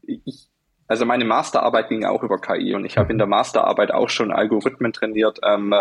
ich, 0.03 0.49
also 0.87 1.05
meine 1.05 1.25
Masterarbeit 1.25 1.89
ging 1.89 2.05
auch 2.05 2.23
über 2.23 2.41
KI 2.41 2.75
und 2.75 2.85
ich 2.85 2.97
habe 2.97 3.13
in 3.13 3.19
der 3.19 3.27
Masterarbeit 3.27 3.91
auch 3.91 4.09
schon 4.09 4.31
Algorithmen 4.31 4.93
trainiert, 4.93 5.41
ähm, 5.43 5.75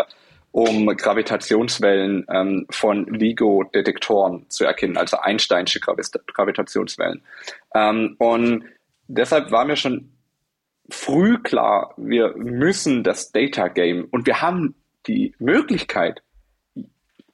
um 0.50 0.86
Gravitationswellen 0.86 2.26
ähm, 2.28 2.66
von 2.70 3.06
LIGO-Detektoren 3.06 4.48
zu 4.48 4.64
erkennen, 4.64 4.96
also 4.96 5.18
Einsteinsche 5.18 5.80
Gravitationswellen. 5.80 7.22
Ähm, 7.74 8.16
und 8.18 8.64
deshalb 9.08 9.50
war 9.50 9.64
mir 9.64 9.76
schon 9.76 10.10
früh 10.90 11.38
klar, 11.38 11.94
wir 11.96 12.34
müssen 12.36 13.02
das 13.02 13.32
Data 13.32 13.68
Game 13.68 14.06
und 14.10 14.26
wir 14.26 14.42
haben 14.42 14.74
die 15.06 15.34
Möglichkeit, 15.38 16.22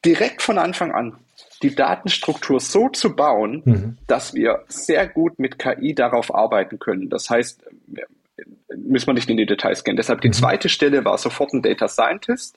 direkt 0.05 0.43
von 0.43 0.59
Anfang 0.59 0.93
an 0.93 1.17
die 1.63 1.75
Datenstruktur 1.75 2.61
so 2.61 2.89
zu 2.89 3.15
bauen, 3.15 3.63
mhm. 3.65 3.99
dass 4.07 4.35
wir 4.35 4.65
sehr 4.69 5.07
gut 5.07 5.39
mit 5.39 5.59
KI 5.59 5.95
darauf 5.95 6.35
arbeiten 6.35 6.79
können. 6.79 7.11
Das 7.11 7.29
heißt, 7.29 7.63
müssen 8.77 9.07
wir 9.07 9.15
nicht 9.15 9.29
in 9.29 9.37
die 9.37 9.47
Details 9.47 9.85
gehen. 9.85 9.97
Deshalb 9.97 10.21
die 10.23 10.29
mhm. 10.29 10.35
zweite 10.35 10.69
Stelle 10.69 11.05
war 11.05 11.19
sofort 11.19 11.53
ein 11.53 11.63
Data 11.63 11.89
Scientist. 11.89 12.57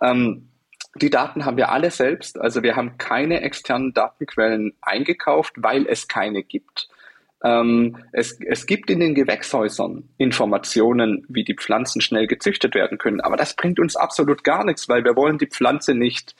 Ähm, 0.00 0.48
die 0.96 1.10
Daten 1.10 1.44
haben 1.44 1.56
wir 1.56 1.70
alle 1.70 1.90
selbst. 1.90 2.40
Also 2.40 2.62
wir 2.62 2.74
haben 2.74 2.98
keine 2.98 3.42
externen 3.42 3.94
Datenquellen 3.94 4.74
eingekauft, 4.82 5.54
weil 5.56 5.86
es 5.86 6.08
keine 6.08 6.42
gibt. 6.42 6.88
Ähm, 7.44 7.98
es, 8.12 8.38
es 8.40 8.66
gibt 8.66 8.90
in 8.90 9.00
den 9.00 9.14
Gewächshäusern 9.14 10.08
Informationen, 10.18 11.24
wie 11.28 11.44
die 11.44 11.54
Pflanzen 11.54 12.00
schnell 12.00 12.26
gezüchtet 12.26 12.74
werden 12.74 12.98
können. 12.98 13.20
Aber 13.20 13.36
das 13.36 13.54
bringt 13.54 13.78
uns 13.78 13.94
absolut 13.94 14.42
gar 14.42 14.64
nichts, 14.64 14.88
weil 14.88 15.04
wir 15.04 15.14
wollen 15.14 15.38
die 15.38 15.46
Pflanze 15.46 15.94
nicht 15.94 16.34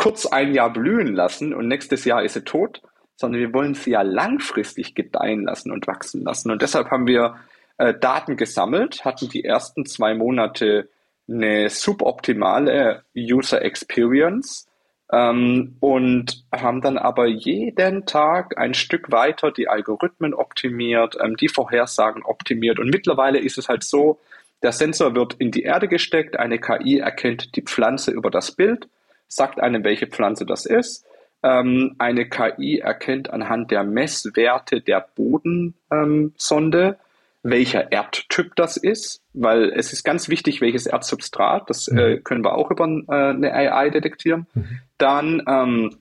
kurz 0.00 0.24
ein 0.24 0.54
Jahr 0.54 0.72
blühen 0.72 1.14
lassen 1.14 1.52
und 1.52 1.68
nächstes 1.68 2.06
Jahr 2.06 2.24
ist 2.24 2.32
sie 2.32 2.42
tot, 2.42 2.80
sondern 3.16 3.38
wir 3.38 3.52
wollen 3.52 3.74
sie 3.74 3.90
ja 3.90 4.00
langfristig 4.00 4.94
gedeihen 4.94 5.42
lassen 5.42 5.70
und 5.70 5.86
wachsen 5.86 6.24
lassen. 6.24 6.50
Und 6.50 6.62
deshalb 6.62 6.90
haben 6.90 7.06
wir 7.06 7.36
äh, 7.76 7.92
Daten 7.92 8.38
gesammelt, 8.38 9.04
hatten 9.04 9.28
die 9.28 9.44
ersten 9.44 9.84
zwei 9.84 10.14
Monate 10.14 10.88
eine 11.28 11.68
suboptimale 11.68 13.04
User 13.14 13.60
Experience 13.60 14.66
ähm, 15.12 15.76
und 15.80 16.46
haben 16.50 16.80
dann 16.80 16.96
aber 16.96 17.26
jeden 17.26 18.06
Tag 18.06 18.56
ein 18.56 18.72
Stück 18.72 19.12
weiter 19.12 19.52
die 19.52 19.68
Algorithmen 19.68 20.32
optimiert, 20.32 21.18
ähm, 21.22 21.36
die 21.36 21.48
Vorhersagen 21.48 22.22
optimiert. 22.22 22.78
Und 22.78 22.88
mittlerweile 22.88 23.38
ist 23.38 23.58
es 23.58 23.68
halt 23.68 23.84
so, 23.84 24.18
der 24.62 24.72
Sensor 24.72 25.14
wird 25.14 25.34
in 25.34 25.50
die 25.50 25.64
Erde 25.64 25.88
gesteckt, 25.88 26.38
eine 26.38 26.58
KI 26.58 27.00
erkennt 27.00 27.54
die 27.54 27.62
Pflanze 27.62 28.12
über 28.12 28.30
das 28.30 28.52
Bild 28.52 28.88
sagt 29.30 29.60
einem, 29.60 29.84
welche 29.84 30.08
Pflanze 30.08 30.44
das 30.44 30.66
ist. 30.66 31.06
Ähm, 31.42 31.94
eine 31.98 32.28
KI 32.28 32.80
erkennt 32.80 33.30
anhand 33.30 33.70
der 33.70 33.84
Messwerte 33.84 34.82
der 34.82 35.06
Bodensonde, 35.14 36.98
welcher 37.42 37.90
Erdtyp 37.90 38.54
das 38.56 38.76
ist, 38.76 39.22
weil 39.32 39.70
es 39.70 39.94
ist 39.94 40.04
ganz 40.04 40.28
wichtig, 40.28 40.60
welches 40.60 40.86
Erdsubstrat, 40.86 41.70
das 41.70 41.88
äh, 41.88 42.16
mhm. 42.16 42.24
können 42.24 42.44
wir 42.44 42.54
auch 42.54 42.70
über 42.70 42.84
äh, 42.84 43.12
eine 43.12 43.54
AI 43.54 43.88
detektieren. 43.88 44.46
Mhm. 44.52 44.80
Dann 44.98 45.42
ähm, 45.48 45.96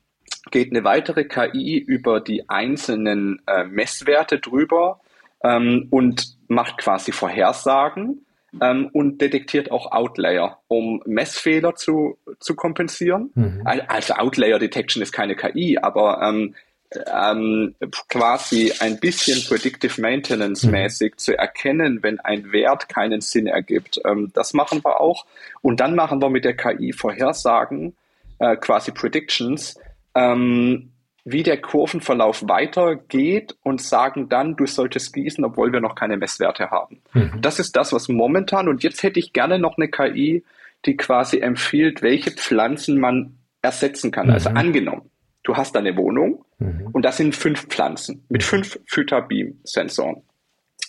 geht 0.52 0.72
eine 0.72 0.84
weitere 0.84 1.24
KI 1.24 1.78
über 1.78 2.20
die 2.20 2.50
einzelnen 2.50 3.42
äh, 3.48 3.64
Messwerte 3.64 4.40
drüber 4.40 5.00
ähm, 5.42 5.88
und 5.92 6.38
macht 6.50 6.80
quasi 6.80 7.14
Vorhersagen 7.14 8.26
ähm, 8.62 8.90
und 8.92 9.22
detektiert 9.22 9.72
auch 9.72 9.92
Outlayer, 9.92 10.60
um 10.68 11.02
Messfehler 11.06 11.76
zu, 11.76 12.18
zu 12.40 12.56
kompensieren. 12.56 13.32
Mhm. 13.36 13.62
Also 13.66 14.14
Outlayer 14.14 14.60
Detection 14.60 15.04
ist 15.04 15.12
keine 15.12 15.36
KI, 15.36 15.78
aber 15.78 16.22
ähm, 16.22 16.56
ähm, 16.92 17.76
quasi 18.10 18.74
ein 18.80 19.00
bisschen 19.00 19.44
Predictive 19.48 20.02
Maintenance 20.02 20.64
mäßig 20.66 21.14
mhm. 21.14 21.18
zu 21.18 21.38
erkennen, 21.38 22.00
wenn 22.02 22.20
ein 22.20 22.52
Wert 22.52 22.90
keinen 22.90 23.22
Sinn 23.22 23.48
ergibt. 23.48 24.02
Ähm, 24.06 24.32
das 24.34 24.54
machen 24.54 24.84
wir 24.84 25.00
auch. 25.00 25.26
Und 25.62 25.80
dann 25.80 25.96
machen 25.96 26.22
wir 26.22 26.30
mit 26.30 26.46
der 26.46 26.56
KI 26.56 26.94
Vorhersagen, 26.94 27.96
äh, 28.40 28.56
quasi 28.56 28.92
Predictions, 28.92 29.78
ähm, 30.16 30.92
wie 31.26 31.44
der 31.44 31.62
Kurvenverlauf 31.62 32.48
weitergeht 32.48 33.56
und 33.62 33.82
sagen 33.82 34.30
dann, 34.30 34.56
du 34.56 34.66
solltest 34.66 35.14
gießen, 35.14 35.44
obwohl 35.44 35.72
wir 35.72 35.82
noch 35.82 35.94
keine 35.94 36.18
Messwerte 36.18 36.72
haben. 36.72 37.02
Mhm. 37.14 37.42
Das 37.42 37.60
ist 37.60 37.76
das, 37.76 37.94
was 37.94 38.08
momentan, 38.10 38.68
und 38.68 38.84
jetzt 38.84 39.04
hätte 39.04 39.20
ich 39.20 39.34
gerne 39.34 39.60
noch 39.60 39.78
eine 39.78 39.90
KI, 39.90 40.44
die 40.86 40.98
quasi 40.98 41.40
empfiehlt, 41.40 42.02
welche 42.02 42.32
Pflanzen 42.32 43.00
man 43.00 43.38
ersetzen 43.62 44.12
kann. 44.12 44.30
Also 44.30 44.50
mhm. 44.50 44.58
Also 44.58 44.68
angenommen, 44.68 45.10
du 45.44 45.58
hast 45.58 45.76
eine 45.76 45.96
Wohnung 45.98 46.46
mhm. 46.60 46.90
und 46.94 47.04
das 47.04 47.18
sind 47.18 47.36
fünf 47.36 47.68
Pflanzen 47.68 48.26
mit 48.30 48.44
fünf 48.44 48.80
Phyta-Beam-Sensoren. 48.88 50.24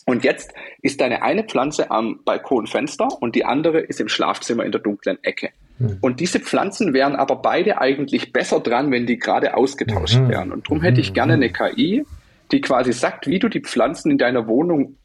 Und 0.07 0.25
jetzt 0.25 0.53
ist 0.83 1.01
deine 1.01 1.23
eine 1.23 1.45
Pflanze 1.45 1.91
am 1.91 2.21
Balkonfenster 2.25 3.09
und 3.21 3.35
die 3.35 3.45
andere 3.45 3.81
ist 3.81 4.01
im 4.01 4.09
Schlafzimmer 4.09 4.65
in 4.65 4.73
der 4.73 4.81
dunklen 4.81 5.23
Ecke. 5.23 5.51
Mhm. 5.79 5.99
Und 6.01 6.21
diese 6.21 6.41
Pflanzen 6.41 6.93
wären 6.95 7.17
aber 7.17 7.37
beide 7.37 7.81
eigentlich 7.81 8.33
besser 8.33 8.61
dran, 8.61 8.91
wenn 8.91 9.07
die 9.07 9.19
gerade 9.19 9.57
ausgetauscht 9.57 10.19
mhm. 10.19 10.29
wären. 10.29 10.53
Und 10.53 10.67
darum 10.67 10.83
hätte 10.83 11.01
ich 11.01 11.13
gerne 11.13 11.35
eine 11.35 11.51
KI, 11.51 12.05
die 12.53 12.61
quasi 12.61 12.93
sagt, 12.93 13.27
wie 13.27 13.39
du 13.39 13.49
die 13.49 13.61
Pflanzen 13.61 14.11
in 14.11 14.19
deiner 14.19 14.47
Wohnung 14.47 14.97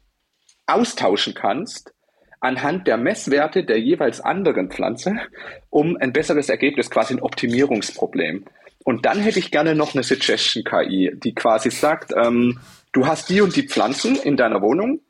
austauschen 0.66 1.34
kannst, 1.34 1.92
anhand 2.40 2.86
der 2.86 2.96
Messwerte 2.96 3.64
der 3.64 3.78
jeweils 3.78 4.20
anderen 4.20 4.70
Pflanze, 4.70 5.16
um 5.70 5.96
ein 5.96 6.12
besseres 6.12 6.48
Ergebnis, 6.48 6.90
quasi 6.90 7.14
ein 7.14 7.20
Optimierungsproblem. 7.20 8.44
Und 8.84 9.04
dann 9.04 9.20
hätte 9.20 9.38
ich 9.38 9.50
gerne 9.50 9.74
noch 9.74 9.94
eine 9.94 10.02
Suggestion 10.02 10.64
KI, 10.64 11.12
die 11.14 11.34
quasi 11.34 11.70
sagt, 11.70 12.12
ähm, 12.16 12.60
du 12.92 13.06
hast 13.06 13.28
die 13.30 13.40
und 13.40 13.56
die 13.56 13.66
Pflanzen 13.66 14.16
in 14.16 14.36
deiner 14.36 14.62
Wohnung, 14.62 15.00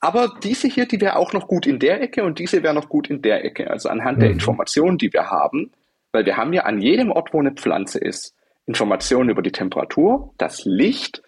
aber 0.00 0.34
diese 0.42 0.66
hier, 0.66 0.86
die 0.86 1.00
wäre 1.00 1.14
auch 1.14 1.32
noch 1.32 1.46
gut 1.46 1.64
in 1.64 1.78
der 1.78 2.02
Ecke 2.02 2.24
und 2.24 2.40
diese 2.40 2.64
wäre 2.64 2.74
noch 2.74 2.88
gut 2.88 3.08
in 3.08 3.22
der 3.22 3.44
Ecke. 3.44 3.70
Also 3.70 3.88
anhand 3.88 4.18
mhm. 4.18 4.22
der 4.22 4.30
Informationen, 4.32 4.98
die 4.98 5.12
wir 5.12 5.30
haben, 5.30 5.70
weil 6.10 6.26
wir 6.26 6.36
haben 6.36 6.52
ja 6.52 6.62
an 6.64 6.80
jedem 6.80 7.12
Ort, 7.12 7.32
wo 7.32 7.38
eine 7.38 7.52
Pflanze 7.52 8.00
ist, 8.00 8.34
Informationen 8.66 9.30
über 9.30 9.42
die 9.42 9.52
Temperatur, 9.52 10.34
das 10.38 10.64
Licht, 10.64 11.22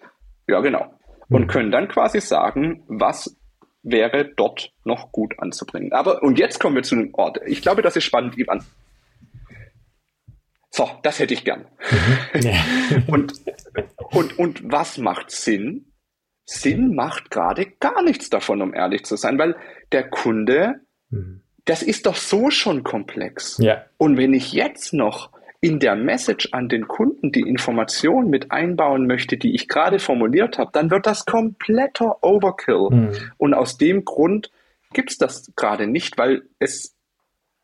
ja 0.49 0.59
genau, 0.59 0.93
und 1.29 1.43
mhm. 1.43 1.47
können 1.47 1.71
dann 1.71 1.87
quasi 1.87 2.19
sagen, 2.19 2.83
was 2.87 3.37
wäre 3.85 4.25
dort 4.25 4.73
noch 4.83 5.11
gut 5.11 5.39
anzubringen. 5.39 5.93
Aber, 5.93 6.23
und 6.23 6.37
jetzt 6.39 6.59
kommen 6.59 6.75
wir 6.75 6.83
zu 6.83 6.95
einem 6.95 7.13
Ort. 7.13 7.39
Ich 7.45 7.61
glaube, 7.61 7.81
das 7.81 7.95
ist 7.95 8.03
spannend, 8.03 8.37
Ivan. 8.37 8.65
So, 10.71 10.89
das 11.03 11.19
hätte 11.19 11.33
ich 11.33 11.45
gern. 11.45 11.65
Mhm. 12.33 13.03
Und, 13.07 13.33
und, 14.11 14.37
und 14.37 14.71
was 14.71 14.97
macht 14.97 15.31
Sinn? 15.31 15.91
Sinn 16.45 16.93
macht 16.93 17.31
gerade 17.31 17.65
gar 17.79 18.03
nichts 18.03 18.29
davon, 18.29 18.61
um 18.61 18.73
ehrlich 18.73 19.05
zu 19.05 19.15
sein, 19.15 19.39
weil 19.39 19.55
der 19.91 20.09
Kunde, 20.09 20.81
mhm. 21.09 21.41
das 21.63 21.81
ist 21.81 22.05
doch 22.05 22.15
so 22.15 22.49
schon 22.51 22.83
komplex. 22.83 23.57
Ja. 23.57 23.85
Und 23.97 24.17
wenn 24.17 24.33
ich 24.33 24.51
jetzt 24.51 24.93
noch 24.93 25.31
in 25.65 25.79
der 25.79 25.95
Message 25.95 26.49
an 26.51 26.69
den 26.69 26.87
Kunden 26.87 27.31
die 27.31 27.41
Information 27.41 28.29
mit 28.29 28.51
einbauen 28.51 29.07
möchte, 29.07 29.35
die 29.35 29.55
ich 29.55 29.67
gerade 29.67 29.97
formuliert 29.97 30.59
habe, 30.59 30.69
dann 30.73 30.91
wird 30.91 31.07
das 31.07 31.25
kompletter 31.25 32.23
Overkill. 32.23 32.89
Mhm. 32.91 33.11
Und 33.37 33.55
aus 33.55 33.79
dem 33.79 34.05
Grund 34.05 34.51
gibt 34.93 35.09
es 35.09 35.17
das 35.17 35.51
gerade 35.55 35.87
nicht, 35.87 36.19
weil 36.19 36.43
es, 36.59 36.95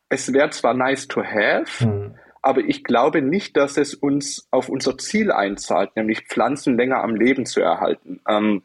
es 0.08 0.32
wäre 0.32 0.50
zwar 0.50 0.74
nice 0.74 1.06
to 1.06 1.22
have, 1.22 1.86
mhm. 1.86 2.14
aber 2.42 2.62
ich 2.62 2.82
glaube 2.82 3.22
nicht, 3.22 3.56
dass 3.56 3.76
es 3.76 3.94
uns 3.94 4.48
auf 4.50 4.68
unser 4.68 4.98
Ziel 4.98 5.30
einzahlt, 5.30 5.94
nämlich 5.94 6.26
Pflanzen 6.26 6.76
länger 6.76 7.04
am 7.04 7.14
Leben 7.14 7.46
zu 7.46 7.60
erhalten. 7.60 8.20
Ähm, 8.28 8.62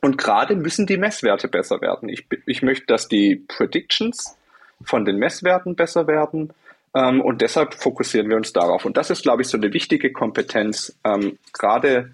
und 0.00 0.16
gerade 0.16 0.54
müssen 0.54 0.86
die 0.86 0.96
Messwerte 0.96 1.48
besser 1.48 1.80
werden. 1.80 2.08
Ich, 2.08 2.28
ich 2.46 2.62
möchte, 2.62 2.86
dass 2.86 3.08
die 3.08 3.34
Predictions 3.34 4.36
von 4.84 5.04
den 5.04 5.16
Messwerten 5.18 5.74
besser 5.74 6.06
werden. 6.06 6.52
Ähm, 6.96 7.20
und 7.20 7.42
deshalb 7.42 7.74
fokussieren 7.74 8.30
wir 8.30 8.36
uns 8.36 8.54
darauf. 8.54 8.86
Und 8.86 8.96
das 8.96 9.10
ist, 9.10 9.22
glaube 9.22 9.42
ich, 9.42 9.48
so 9.48 9.58
eine 9.58 9.72
wichtige 9.74 10.12
Kompetenz, 10.12 10.98
ähm, 11.04 11.38
gerade 11.52 12.12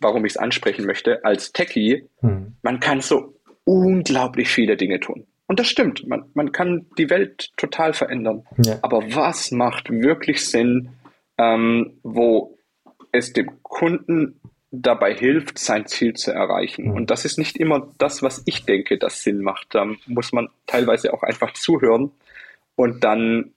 warum 0.00 0.24
ich 0.24 0.32
es 0.32 0.36
ansprechen 0.38 0.86
möchte, 0.86 1.24
als 1.24 1.52
Techie. 1.52 2.08
Hm. 2.20 2.54
Man 2.62 2.80
kann 2.80 3.00
so 3.00 3.34
unglaublich 3.64 4.48
viele 4.48 4.76
Dinge 4.76 4.98
tun. 4.98 5.26
Und 5.46 5.60
das 5.60 5.68
stimmt. 5.68 6.06
Man, 6.06 6.24
man 6.32 6.52
kann 6.52 6.86
die 6.96 7.10
Welt 7.10 7.50
total 7.58 7.92
verändern. 7.92 8.44
Ja. 8.64 8.78
Aber 8.80 9.02
was 9.14 9.50
macht 9.50 9.90
wirklich 9.90 10.48
Sinn, 10.48 10.88
ähm, 11.36 11.98
wo 12.02 12.56
es 13.12 13.34
dem 13.34 13.62
Kunden 13.62 14.40
dabei 14.70 15.14
hilft, 15.14 15.58
sein 15.58 15.86
Ziel 15.86 16.14
zu 16.14 16.32
erreichen. 16.32 16.90
Und 16.90 17.10
das 17.10 17.24
ist 17.24 17.38
nicht 17.38 17.58
immer 17.58 17.92
das, 17.98 18.22
was 18.22 18.42
ich 18.46 18.64
denke, 18.64 18.98
das 18.98 19.22
Sinn 19.22 19.40
macht. 19.40 19.68
Da 19.70 19.86
muss 20.06 20.32
man 20.32 20.48
teilweise 20.66 21.12
auch 21.12 21.22
einfach 21.22 21.52
zuhören 21.52 22.10
und 22.74 23.04
dann 23.04 23.52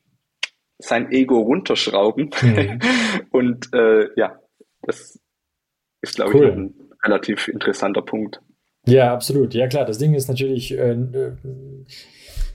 sein 0.80 1.12
Ego 1.12 1.40
runterschrauben. 1.40 2.32
Mhm. 2.42 2.80
und 3.32 3.74
äh, 3.74 4.10
ja, 4.16 4.40
das 4.82 5.20
ist, 6.02 6.16
glaube 6.16 6.36
cool. 6.36 6.48
ich, 6.48 6.54
ein 6.56 6.74
relativ 7.04 7.48
interessanter 7.48 8.02
Punkt. 8.02 8.42
Ja, 8.86 9.14
absolut. 9.14 9.54
Ja, 9.54 9.68
klar. 9.68 9.86
Das 9.86 9.98
Ding 9.98 10.14
ist 10.14 10.30
natürlich 10.30 10.78
äh, 10.78 10.96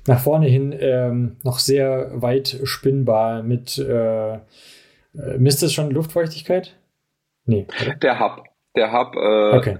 nach 0.06 0.20
vorne 0.20 0.46
hin 0.46 0.74
ähm, 0.78 1.36
noch 1.42 1.58
sehr 1.58 2.10
weit 2.14 2.60
spinnbar 2.64 3.42
mit. 3.42 3.78
Äh, 3.78 4.34
äh 4.34 4.40
misst 5.38 5.62
es 5.62 5.74
schon 5.74 5.90
Luftfeuchtigkeit? 5.90 6.78
Nee. 7.44 7.66
Oder? 7.82 7.96
Der 7.96 8.18
Hub. 8.18 8.44
Der 8.74 8.92
Hub, 8.92 9.14
äh, 9.14 9.56
okay. 9.56 9.78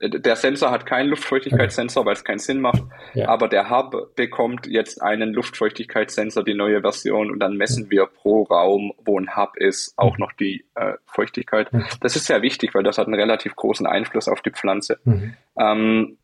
Der 0.00 0.36
Sensor 0.36 0.70
hat 0.70 0.84
keinen 0.84 1.08
Luftfeuchtigkeitssensor, 1.08 2.04
weil 2.04 2.12
es 2.12 2.24
keinen 2.24 2.38
Sinn 2.38 2.60
macht. 2.60 2.82
Ja. 3.14 3.28
Aber 3.28 3.48
der 3.48 3.70
Hub 3.70 4.14
bekommt 4.14 4.66
jetzt 4.66 5.00
einen 5.02 5.32
Luftfeuchtigkeitssensor, 5.32 6.44
die 6.44 6.54
neue 6.54 6.82
Version, 6.82 7.30
und 7.30 7.38
dann 7.38 7.56
messen 7.56 7.90
wir 7.90 8.06
pro 8.06 8.42
Raum, 8.42 8.92
wo 9.04 9.18
ein 9.18 9.36
Hub 9.36 9.56
ist, 9.56 9.94
auch 9.96 10.18
mhm. 10.18 10.24
noch 10.24 10.32
die 10.32 10.66
äh, 10.74 10.94
Feuchtigkeit. 11.06 11.72
Mhm. 11.72 11.86
Das 12.00 12.14
ist 12.14 12.26
sehr 12.26 12.42
wichtig, 12.42 12.74
weil 12.74 12.82
das 12.82 12.98
hat 12.98 13.06
einen 13.06 13.18
relativ 13.18 13.56
großen 13.56 13.86
Einfluss 13.86 14.28
auf 14.28 14.42
die 14.42 14.50
Pflanze. 14.50 14.98
Mhm. 15.04 15.34
Ähm, 15.58 16.18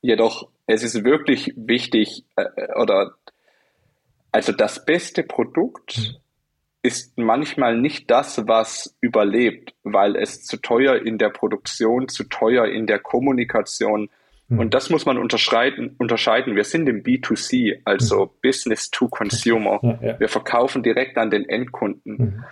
jedoch, 0.00 0.48
es 0.66 0.82
ist 0.82 1.04
wirklich 1.04 1.52
wichtig, 1.56 2.24
äh, 2.36 2.72
oder 2.74 3.14
also 4.32 4.52
das 4.52 4.84
beste 4.84 5.22
Produkt 5.22 5.98
mhm 5.98 6.23
ist 6.84 7.16
manchmal 7.16 7.78
nicht 7.78 8.10
das, 8.10 8.46
was 8.46 8.94
überlebt, 9.00 9.74
weil 9.84 10.16
es 10.16 10.44
zu 10.44 10.58
teuer 10.58 10.96
in 10.96 11.16
der 11.16 11.30
Produktion, 11.30 12.08
zu 12.08 12.24
teuer 12.24 12.66
in 12.66 12.86
der 12.86 12.98
Kommunikation. 12.98 14.10
Mhm. 14.48 14.58
Und 14.58 14.74
das 14.74 14.90
muss 14.90 15.06
man 15.06 15.16
unterscheiden, 15.16 15.96
unterscheiden. 15.98 16.56
Wir 16.56 16.64
sind 16.64 16.86
im 16.86 17.02
B2C, 17.02 17.80
also 17.86 18.26
mhm. 18.26 18.30
Business 18.42 18.90
to 18.90 19.08
Consumer. 19.08 19.80
Ja, 19.82 19.98
ja. 20.02 20.20
Wir 20.20 20.28
verkaufen 20.28 20.82
direkt 20.82 21.16
an 21.16 21.30
den 21.30 21.48
Endkunden. 21.48 22.16
Mhm. 22.18 22.44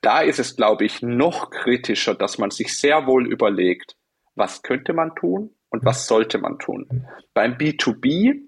Da 0.00 0.20
ist 0.20 0.40
es, 0.40 0.56
glaube 0.56 0.84
ich, 0.84 1.02
noch 1.02 1.50
kritischer, 1.50 2.16
dass 2.16 2.38
man 2.38 2.50
sich 2.50 2.76
sehr 2.76 3.06
wohl 3.06 3.30
überlegt, 3.30 3.94
was 4.34 4.62
könnte 4.62 4.94
man 4.94 5.14
tun 5.14 5.50
und 5.70 5.84
was 5.84 6.08
sollte 6.08 6.38
man 6.38 6.58
tun. 6.58 6.86
Mhm. 6.90 7.04
Beim 7.34 7.52
B2B 7.52 8.40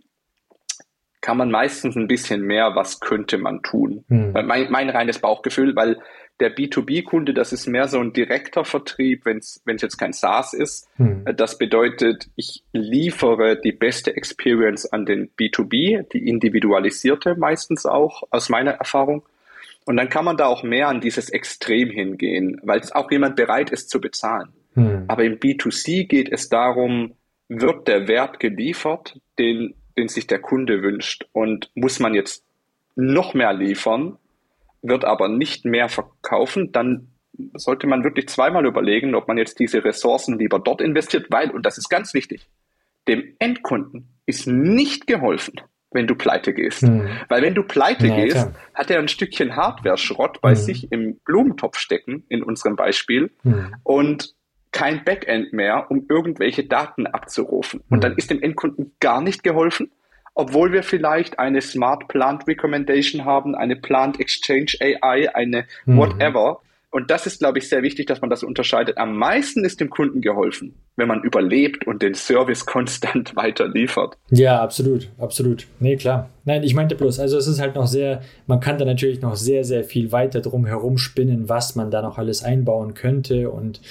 kann 1.20 1.36
man 1.36 1.50
meistens 1.50 1.96
ein 1.96 2.08
bisschen 2.08 2.42
mehr, 2.42 2.74
was 2.74 3.00
könnte 3.00 3.38
man 3.38 3.62
tun. 3.62 4.04
Hm. 4.08 4.32
Mein, 4.44 4.70
mein 4.70 4.90
reines 4.90 5.18
Bauchgefühl, 5.18 5.74
weil 5.74 5.98
der 6.40 6.54
B2B-Kunde, 6.54 7.34
das 7.34 7.52
ist 7.52 7.66
mehr 7.66 7.88
so 7.88 7.98
ein 7.98 8.12
direkter 8.12 8.64
Vertrieb, 8.64 9.24
wenn 9.24 9.38
es 9.38 9.60
jetzt 9.82 9.98
kein 9.98 10.12
SaaS 10.12 10.54
ist. 10.54 10.88
Hm. 10.96 11.24
Das 11.36 11.58
bedeutet, 11.58 12.28
ich 12.36 12.62
liefere 12.72 13.60
die 13.60 13.72
beste 13.72 14.16
Experience 14.16 14.86
an 14.86 15.04
den 15.04 15.30
B2B, 15.30 16.08
die 16.12 16.28
individualisierte 16.28 17.34
meistens 17.36 17.86
auch, 17.86 18.22
aus 18.30 18.48
meiner 18.48 18.72
Erfahrung. 18.72 19.24
Und 19.84 19.96
dann 19.96 20.10
kann 20.10 20.24
man 20.24 20.36
da 20.36 20.46
auch 20.46 20.62
mehr 20.62 20.88
an 20.88 21.00
dieses 21.00 21.30
Extrem 21.30 21.90
hingehen, 21.90 22.60
weil 22.62 22.78
es 22.78 22.92
auch 22.92 23.10
jemand 23.10 23.36
bereit 23.36 23.70
ist 23.70 23.90
zu 23.90 24.00
bezahlen. 24.00 24.50
Hm. 24.74 25.04
Aber 25.08 25.24
im 25.24 25.38
B2C 25.38 26.06
geht 26.06 26.30
es 26.30 26.48
darum, 26.48 27.14
wird 27.48 27.88
der 27.88 28.06
Wert 28.06 28.38
geliefert, 28.38 29.18
den 29.38 29.74
den 29.98 30.08
sich 30.08 30.26
der 30.26 30.38
Kunde 30.38 30.82
wünscht. 30.82 31.26
Und 31.32 31.70
muss 31.74 31.98
man 32.00 32.14
jetzt 32.14 32.44
noch 32.96 33.34
mehr 33.34 33.52
liefern, 33.52 34.16
wird 34.80 35.04
aber 35.04 35.28
nicht 35.28 35.64
mehr 35.64 35.88
verkaufen, 35.88 36.72
dann 36.72 37.08
sollte 37.54 37.86
man 37.86 38.04
wirklich 38.04 38.28
zweimal 38.28 38.66
überlegen, 38.66 39.14
ob 39.14 39.28
man 39.28 39.38
jetzt 39.38 39.58
diese 39.58 39.84
Ressourcen 39.84 40.38
lieber 40.38 40.58
dort 40.58 40.80
investiert, 40.80 41.26
weil, 41.30 41.50
und 41.50 41.66
das 41.66 41.78
ist 41.78 41.88
ganz 41.88 42.14
wichtig, 42.14 42.48
dem 43.06 43.34
Endkunden 43.38 44.08
ist 44.26 44.46
nicht 44.46 45.06
geholfen, 45.06 45.60
wenn 45.90 46.06
du 46.06 46.14
pleite 46.14 46.52
gehst. 46.52 46.82
Mhm. 46.82 47.08
Weil 47.28 47.42
wenn 47.42 47.54
du 47.54 47.62
pleite 47.62 48.08
ja, 48.08 48.16
gehst, 48.16 48.36
klar. 48.36 48.54
hat 48.74 48.90
er 48.90 48.98
ein 48.98 49.08
Stückchen 49.08 49.56
Hardware-Schrott 49.56 50.40
bei 50.40 50.50
mhm. 50.50 50.56
sich 50.56 50.92
im 50.92 51.18
Blumentopf 51.24 51.78
stecken, 51.78 52.24
in 52.28 52.42
unserem 52.42 52.76
Beispiel, 52.76 53.30
mhm. 53.44 53.74
und 53.84 54.34
kein 54.72 55.04
Backend 55.04 55.52
mehr, 55.52 55.90
um 55.90 56.06
irgendwelche 56.08 56.64
Daten 56.64 57.06
abzurufen. 57.06 57.82
Und 57.88 58.04
dann 58.04 58.12
hm. 58.12 58.18
ist 58.18 58.30
dem 58.30 58.42
Endkunden 58.42 58.92
gar 59.00 59.20
nicht 59.20 59.42
geholfen. 59.42 59.90
obwohl 60.38 60.72
wir 60.72 60.84
vielleicht 60.84 61.40
eine 61.40 61.60
Smart 61.60 62.06
Plant 62.06 62.46
Recommendation 62.46 63.24
haben, 63.24 63.56
eine 63.56 63.74
Plant 63.74 64.20
Exchange 64.20 64.72
AI, 64.80 65.34
eine 65.34 65.66
mhm. 65.84 65.96
whatever. 65.98 66.60
Und 66.90 67.10
das 67.10 67.26
ist, 67.26 67.40
glaube 67.40 67.58
ich, 67.58 67.68
sehr 67.68 67.82
wichtig, 67.82 68.06
dass 68.06 68.22
man 68.22 68.30
das 68.30 68.42
unterscheidet. 68.42 68.96
Am 68.96 69.14
meisten 69.14 69.62
ist 69.62 69.78
dem 69.78 69.90
Kunden 69.90 70.22
geholfen, 70.22 70.74
wenn 70.96 71.06
man 71.06 71.22
überlebt 71.22 71.86
und 71.86 72.00
den 72.00 72.14
Service 72.14 72.64
konstant 72.66 73.36
weiter 73.36 73.68
liefert. 73.68 74.16
Ja, 74.30 74.62
absolut, 74.62 75.10
absolut. 75.18 75.66
Nee, 75.80 75.96
klar. 75.96 76.30
Nein, 76.46 76.62
ich 76.62 76.74
meinte 76.74 76.94
bloß, 76.94 77.20
also 77.20 77.36
es 77.36 77.46
ist 77.46 77.60
halt 77.60 77.74
noch 77.74 77.86
sehr, 77.86 78.22
man 78.46 78.60
kann 78.60 78.78
da 78.78 78.86
natürlich 78.86 79.20
noch 79.20 79.36
sehr, 79.36 79.64
sehr 79.64 79.84
viel 79.84 80.12
weiter 80.12 80.40
drum 80.40 80.64
herum 80.64 80.96
spinnen, 80.96 81.50
was 81.50 81.76
man 81.76 81.90
da 81.90 82.00
noch 82.00 82.16
alles 82.16 82.42
einbauen 82.42 82.94
könnte 82.94 83.50
und 83.50 83.82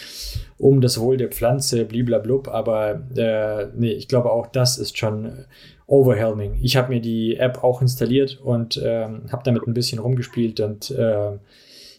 um 0.57 0.81
das 0.81 0.99
Wohl 0.99 1.17
der 1.17 1.29
Pflanze, 1.29 1.85
bliblablub. 1.85 2.47
Aber 2.47 2.99
äh, 3.15 3.67
nee, 3.75 3.91
ich 3.91 4.07
glaube 4.07 4.31
auch, 4.31 4.47
das 4.47 4.79
ist 4.79 4.97
schon 4.97 5.45
overwhelming. 5.85 6.57
Ich 6.63 6.75
habe 6.75 6.89
mir 6.89 6.99
die 6.99 7.37
App 7.37 7.63
auch 7.63 7.81
installiert 7.81 8.39
und 8.43 8.81
ähm, 8.83 9.23
habe 9.31 9.43
damit 9.45 9.67
ein 9.67 9.75
bisschen 9.75 9.99
rumgespielt 9.99 10.59
und 10.59 10.89
äh, 10.89 11.37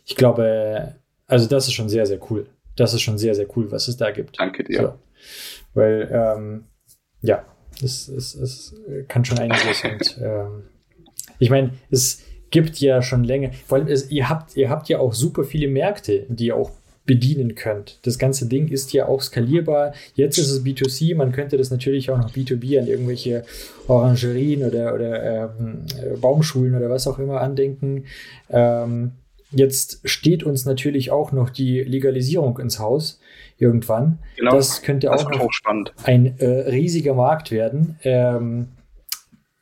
ich 0.08 0.16
glaube, 0.16 0.94
also 1.26 1.46
das 1.46 1.66
ist 1.66 1.74
schon 1.74 1.90
sehr, 1.90 2.06
sehr 2.06 2.18
cool. 2.30 2.46
Das 2.76 2.94
ist 2.94 3.02
schon 3.02 3.18
sehr, 3.18 3.34
sehr 3.34 3.46
cool, 3.56 3.70
was 3.70 3.88
es 3.88 3.98
da 3.98 4.10
gibt. 4.10 4.40
Danke 4.40 4.64
dir. 4.64 4.80
So. 4.80 4.92
Weil, 5.74 6.08
ähm, 6.10 6.64
ja, 7.20 7.44
es, 7.82 8.08
es, 8.08 8.34
es 8.34 8.74
kann 9.06 9.24
schon 9.26 9.38
einiges. 9.38 9.84
und 9.84 10.18
ähm, 10.22 10.62
ich 11.38 11.50
meine, 11.50 11.72
es 11.90 12.22
gibt 12.50 12.78
ja 12.80 13.02
schon 13.02 13.22
länger, 13.22 13.52
vor 13.66 13.78
allem, 13.78 13.88
es, 13.88 14.10
ihr, 14.10 14.30
habt, 14.30 14.56
ihr 14.56 14.70
habt 14.70 14.88
ja 14.88 14.98
auch 14.98 15.12
super 15.12 15.44
viele 15.44 15.68
Märkte, 15.68 16.24
die 16.30 16.46
ihr 16.46 16.56
auch 16.56 16.70
bedienen 17.04 17.54
könnt. 17.54 17.98
Das 18.06 18.18
ganze 18.18 18.46
Ding 18.46 18.68
ist 18.68 18.94
ja 18.94 19.08
auch 19.08 19.20
skalierbar. 19.20 19.92
Jetzt 20.14 20.38
ist 20.38 20.50
es 20.50 20.64
B2C, 20.64 21.16
man 21.16 21.32
könnte 21.32 21.58
das 21.58 21.70
natürlich 21.70 22.10
auch 22.10 22.18
noch 22.18 22.32
B2B 22.32 22.80
an 22.80 22.86
irgendwelche 22.86 23.44
Orangerien 23.88 24.64
oder, 24.64 24.94
oder 24.94 25.52
ähm, 25.58 25.84
Baumschulen 26.20 26.74
oder 26.74 26.88
was 26.88 27.06
auch 27.06 27.18
immer 27.18 27.42
andenken. 27.42 28.04
Ähm, 28.48 29.12
Jetzt 29.50 30.00
steht 30.04 30.42
uns 30.42 30.66
natürlich 30.66 31.10
auch 31.10 31.32
noch 31.32 31.50
die 31.50 31.80
Legalisierung 31.80 32.58
ins 32.58 32.78
Haus 32.78 33.20
irgendwann. 33.56 34.18
Genau. 34.36 34.52
Das 34.52 34.82
könnte 34.82 35.10
auch, 35.10 35.16
das 35.16 35.38
noch 35.38 35.48
ein 36.04 36.38
äh, 36.38 36.46
riesiger 36.70 37.14
Markt 37.14 37.50
werden. 37.50 37.98
Ähm, 38.02 38.68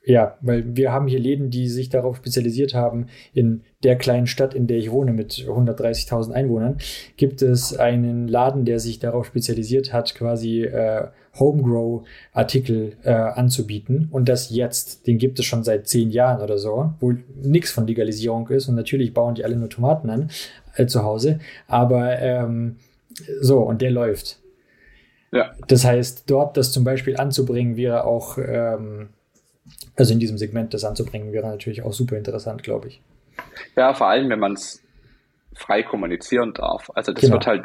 ja, 0.07 0.39
weil 0.41 0.77
wir 0.77 0.93
haben 0.93 1.09
hier 1.09 1.19
Läden, 1.19 1.51
die 1.51 1.69
sich 1.69 1.89
darauf 1.89 2.17
spezialisiert 2.17 2.75
haben. 2.75 3.07
In 3.33 3.63
der 3.83 3.97
kleinen 3.97 4.29
Stadt, 4.29 4.55
in 4.55 4.69
der 4.69 4.79
ich 4.79 4.93
wohne, 4.93 5.13
mit 5.13 5.33
130.000 5.33 6.31
Einwohnern, 6.33 6.79
gibt 7.17 7.43
es 7.43 7.77
einen 7.77 8.29
Laden, 8.29 8.65
der 8.65 8.79
sich 8.79 9.01
darauf 9.01 9.27
spezialisiert 9.27 9.93
hat, 9.93 10.15
quasi 10.15 10.63
äh, 10.63 11.09
Homegrow-Artikel 11.39 12.97
äh, 13.03 13.11
anzubieten. 13.11 14.09
Und 14.11 14.29
das 14.29 14.51
jetzt, 14.51 15.07
den 15.07 15.19
gibt 15.19 15.39
es 15.39 15.45
schon 15.45 15.65
seit 15.65 15.89
zehn 15.89 16.11
Jahren 16.11 16.43
oder 16.43 16.59
so, 16.59 16.93
wo 17.01 17.15
nichts 17.43 17.71
von 17.71 17.87
Legalisierung 17.87 18.49
ist. 18.49 18.69
Und 18.69 18.75
natürlich 18.75 19.15
bauen 19.15 19.35
die 19.35 19.45
alle 19.45 19.57
nur 19.57 19.71
Tomaten 19.71 20.11
an 20.11 20.31
äh, 20.75 20.87
zu 20.87 21.03
Hause. 21.03 21.39
Aber 21.67 22.19
ähm, 22.19 22.77
so, 23.41 23.61
und 23.61 23.83
der 23.83 23.91
läuft. 23.91 24.39
Ja. 25.33 25.55
Das 25.69 25.85
heißt, 25.85 26.25
dort 26.31 26.57
das 26.57 26.73
zum 26.73 26.85
Beispiel 26.85 27.17
anzubringen, 27.17 27.77
wäre 27.77 28.05
auch 28.05 28.39
ähm, 28.39 29.09
also 29.97 30.13
in 30.13 30.21
diesem 30.21 30.39
Segment 30.39 30.75
das 30.75 30.85
anzubringen, 30.85 31.33
wäre 31.33 31.47
natürlich 31.47 31.83
auch 31.83 31.93
super 31.93 32.17
interessant, 32.17 32.63
glaube 32.63 32.89
ich. 32.89 33.01
Ja, 33.77 33.95
vor 33.95 34.09
allem, 34.09 34.29
wenn 34.31 34.39
man 34.39 34.53
es 34.53 34.83
frei 35.57 35.83
kommunizieren 35.83 36.53
darf. 36.53 36.91
Also 36.95 37.13
das 37.13 37.23
genau. 37.23 37.35
wird 37.35 37.47
halt, 37.47 37.65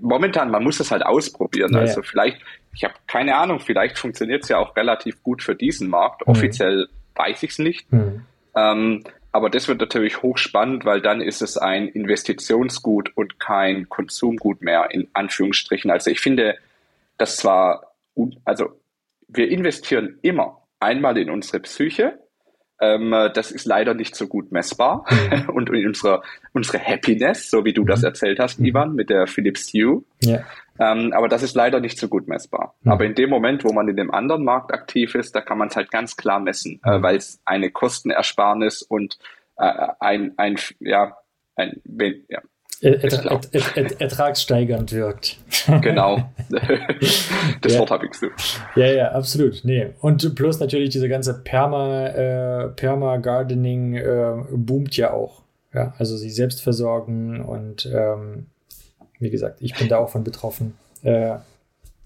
momentan, 0.00 0.50
man 0.50 0.62
muss 0.62 0.78
es 0.80 0.90
halt 0.90 1.04
ausprobieren. 1.04 1.72
Ja, 1.72 1.80
also 1.80 2.02
vielleicht, 2.02 2.38
ich 2.74 2.84
habe 2.84 2.94
keine 3.06 3.36
Ahnung, 3.36 3.60
vielleicht 3.60 3.98
funktioniert 3.98 4.42
es 4.42 4.48
ja 4.48 4.58
auch 4.58 4.76
relativ 4.76 5.22
gut 5.22 5.42
für 5.42 5.54
diesen 5.54 5.88
Markt. 5.88 6.26
Mhm. 6.26 6.32
Offiziell 6.32 6.88
weiß 7.14 7.42
ich 7.42 7.50
es 7.50 7.58
nicht. 7.58 7.92
Mhm. 7.92 8.24
Ähm, 8.54 9.04
aber 9.32 9.48
das 9.48 9.68
wird 9.68 9.80
natürlich 9.80 10.22
hochspannend, 10.22 10.84
weil 10.84 11.00
dann 11.00 11.20
ist 11.20 11.40
es 11.40 11.56
ein 11.56 11.88
Investitionsgut 11.88 13.16
und 13.16 13.38
kein 13.38 13.88
Konsumgut 13.88 14.60
mehr, 14.60 14.88
in 14.90 15.08
Anführungsstrichen. 15.12 15.90
Also 15.90 16.10
ich 16.10 16.20
finde, 16.20 16.56
das 17.16 17.36
zwar, 17.36 17.94
also 18.44 18.70
wir 19.28 19.48
investieren 19.48 20.18
immer 20.22 20.62
einmal 20.80 21.16
in 21.16 21.30
unsere 21.30 21.60
Psyche. 21.60 22.18
Ähm, 22.80 23.10
das 23.34 23.50
ist 23.50 23.66
leider 23.66 23.94
nicht 23.94 24.16
so 24.16 24.26
gut 24.26 24.52
messbar. 24.52 25.04
Mhm. 25.10 25.48
Und 25.54 25.70
unsere, 25.70 26.22
unsere 26.52 26.78
Happiness, 26.78 27.50
so 27.50 27.64
wie 27.64 27.72
du 27.72 27.82
mhm. 27.82 27.86
das 27.86 28.02
erzählt 28.02 28.38
hast, 28.38 28.58
mhm. 28.58 28.66
Ivan, 28.66 28.94
mit 28.94 29.10
der 29.10 29.26
Philips 29.26 29.72
Hue. 29.72 30.02
Ja. 30.22 30.44
Ähm, 30.78 31.12
aber 31.12 31.28
das 31.28 31.42
ist 31.42 31.54
leider 31.54 31.78
nicht 31.78 31.98
so 31.98 32.08
gut 32.08 32.26
messbar. 32.26 32.74
Mhm. 32.82 32.92
Aber 32.92 33.04
in 33.04 33.14
dem 33.14 33.28
Moment, 33.28 33.64
wo 33.64 33.72
man 33.72 33.86
in 33.88 33.96
dem 33.96 34.10
anderen 34.10 34.44
Markt 34.44 34.72
aktiv 34.72 35.14
ist, 35.14 35.34
da 35.34 35.42
kann 35.42 35.58
man 35.58 35.68
es 35.68 35.76
halt 35.76 35.90
ganz 35.90 36.16
klar 36.16 36.40
messen, 36.40 36.80
äh, 36.84 36.98
mhm. 36.98 37.02
weil 37.02 37.16
es 37.16 37.40
eine 37.44 37.70
Kostenersparnis 37.70 38.82
und 38.82 39.18
äh, 39.56 39.88
ein, 40.00 40.32
ein, 40.38 40.56
ja, 40.80 41.16
ein, 41.56 41.82
ja, 42.28 42.40
Ertra 42.82 43.40
er 43.52 44.00
ertragssteigernd 44.00 44.92
wirkt. 44.92 45.38
Genau. 45.82 46.22
das 47.60 47.74
ja. 47.74 47.80
Wort 47.80 47.90
habe 47.90 48.06
ich 48.06 48.14
so. 48.14 48.26
Ja, 48.74 48.86
ja, 48.86 49.12
absolut. 49.12 49.60
Nee. 49.62 49.90
Und 50.00 50.34
plus 50.34 50.58
natürlich 50.58 50.88
diese 50.88 51.08
ganze 51.08 51.42
Perma, 51.42 52.06
äh, 52.06 52.68
Perma-Gardening 52.68 53.94
äh, 53.94 54.32
boomt 54.50 54.96
ja 54.96 55.12
auch. 55.12 55.42
Ja, 55.74 55.94
also 55.98 56.16
sie 56.16 56.30
selbst 56.30 56.62
versorgen 56.62 57.42
und 57.42 57.86
ähm, 57.94 58.46
wie 59.18 59.30
gesagt, 59.30 59.58
ich 59.60 59.74
bin 59.74 59.88
da 59.88 59.98
auch 59.98 60.08
von 60.08 60.24
betroffen. 60.24 60.74
Äh, 61.02 61.36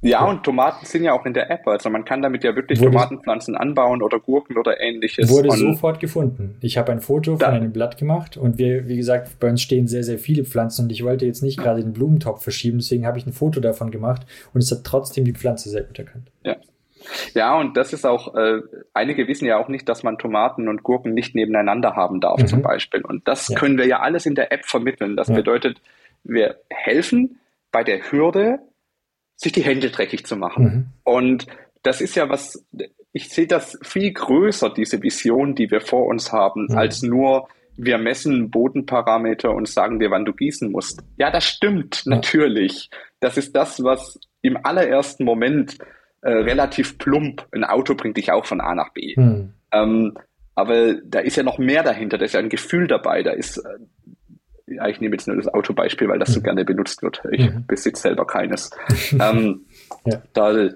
ja, 0.04 0.24
und 0.24 0.44
Tomaten 0.44 0.84
sind 0.86 1.04
ja 1.04 1.12
auch 1.12 1.24
in 1.24 1.34
der 1.34 1.50
App. 1.50 1.66
Also 1.66 1.88
man 1.90 2.04
kann 2.04 2.22
damit 2.22 2.44
ja 2.44 2.54
wirklich 2.54 2.80
wurde, 2.80 2.92
Tomatenpflanzen 2.92 3.56
anbauen 3.56 4.02
oder 4.02 4.20
Gurken 4.20 4.58
oder 4.58 4.80
ähnliches. 4.80 5.30
Wurde 5.30 5.48
und 5.48 5.58
sofort 5.58 6.00
gefunden. 6.00 6.56
Ich 6.60 6.76
habe 6.76 6.92
ein 6.92 7.00
Foto 7.00 7.36
von 7.36 7.48
einem 7.48 7.72
Blatt 7.72 7.96
gemacht 7.96 8.36
und 8.36 8.58
wir, 8.58 8.88
wie 8.88 8.96
gesagt, 8.96 9.38
bei 9.40 9.48
uns 9.48 9.62
stehen 9.62 9.86
sehr, 9.86 10.04
sehr 10.04 10.18
viele 10.18 10.44
Pflanzen 10.44 10.84
und 10.84 10.92
ich 10.92 11.04
wollte 11.04 11.26
jetzt 11.26 11.42
nicht 11.42 11.58
gerade 11.58 11.82
den 11.82 11.92
Blumentopf 11.92 12.42
verschieben, 12.42 12.78
deswegen 12.78 13.06
habe 13.06 13.18
ich 13.18 13.26
ein 13.26 13.32
Foto 13.32 13.60
davon 13.60 13.90
gemacht 13.90 14.22
und 14.52 14.62
es 14.62 14.70
hat 14.70 14.84
trotzdem 14.84 15.24
die 15.24 15.32
Pflanze 15.32 15.70
sehr 15.70 15.82
gut 15.82 15.98
erkannt. 15.98 16.30
Ja. 16.44 16.56
Ja, 17.34 17.58
und 17.58 17.76
das 17.76 17.92
ist 17.92 18.06
auch, 18.06 18.34
äh, 18.34 18.60
einige 18.94 19.28
wissen 19.28 19.46
ja 19.46 19.58
auch 19.58 19.68
nicht, 19.68 19.88
dass 19.88 20.02
man 20.02 20.18
Tomaten 20.18 20.68
und 20.68 20.82
Gurken 20.82 21.12
nicht 21.12 21.34
nebeneinander 21.34 21.96
haben 21.96 22.20
darf, 22.20 22.40
mhm. 22.40 22.46
zum 22.46 22.62
Beispiel. 22.62 23.02
Und 23.02 23.28
das 23.28 23.48
ja. 23.48 23.58
können 23.58 23.78
wir 23.78 23.86
ja 23.86 24.00
alles 24.00 24.26
in 24.26 24.34
der 24.34 24.52
App 24.52 24.64
vermitteln. 24.64 25.16
Das 25.16 25.28
ja. 25.28 25.34
bedeutet, 25.34 25.80
wir 26.22 26.56
helfen 26.70 27.38
bei 27.72 27.84
der 27.84 28.10
Hürde, 28.10 28.60
sich 29.36 29.52
die 29.52 29.62
Hände 29.62 29.90
dreckig 29.90 30.26
zu 30.26 30.36
machen. 30.36 30.64
Mhm. 30.64 30.86
Und 31.02 31.46
das 31.82 32.00
ist 32.00 32.16
ja 32.16 32.28
was, 32.28 32.64
ich 33.12 33.28
sehe 33.28 33.46
das 33.46 33.78
viel 33.82 34.12
größer, 34.12 34.70
diese 34.70 35.02
Vision, 35.02 35.54
die 35.54 35.70
wir 35.70 35.80
vor 35.80 36.06
uns 36.06 36.32
haben, 36.32 36.66
mhm. 36.68 36.76
als 36.76 37.02
nur, 37.02 37.48
wir 37.76 37.98
messen 37.98 38.50
Bodenparameter 38.50 39.50
und 39.50 39.68
sagen 39.68 39.98
dir, 39.98 40.10
wann 40.10 40.24
du 40.24 40.32
gießen 40.32 40.70
musst. 40.70 41.02
Ja, 41.16 41.30
das 41.30 41.44
stimmt, 41.44 42.04
ja. 42.04 42.14
natürlich. 42.14 42.88
Das 43.20 43.36
ist 43.36 43.54
das, 43.56 43.82
was 43.82 44.18
im 44.42 44.58
allerersten 44.62 45.24
Moment 45.24 45.78
äh, 46.22 46.30
relativ 46.30 46.98
plump, 46.98 47.46
ein 47.52 47.64
Auto 47.64 47.94
bringt 47.94 48.16
dich 48.16 48.30
auch 48.32 48.44
von 48.44 48.60
A 48.60 48.74
nach 48.74 48.92
B. 48.92 49.14
Mhm. 49.16 49.54
Ähm, 49.72 50.18
aber 50.54 50.94
da 51.04 51.18
ist 51.18 51.36
ja 51.36 51.42
noch 51.42 51.58
mehr 51.58 51.82
dahinter, 51.82 52.16
da 52.16 52.24
ist 52.24 52.34
ja 52.34 52.40
ein 52.40 52.48
Gefühl 52.48 52.86
dabei, 52.86 53.22
da 53.22 53.32
ist 53.32 53.58
äh, 53.58 53.62
ja, 54.66 54.88
ich 54.88 55.00
nehme 55.00 55.14
jetzt 55.14 55.26
nur 55.26 55.36
das 55.36 55.48
Autobeispiel, 55.48 56.08
weil 56.08 56.18
das 56.18 56.32
so 56.32 56.40
mhm. 56.40 56.44
gerne 56.44 56.64
benutzt 56.64 57.02
wird. 57.02 57.22
Ich 57.30 57.50
mhm. 57.50 57.66
besitze 57.66 58.02
selber 58.02 58.26
keines. 58.26 58.70
ähm, 59.12 59.66
ja. 60.04 60.22
Da 60.32 60.70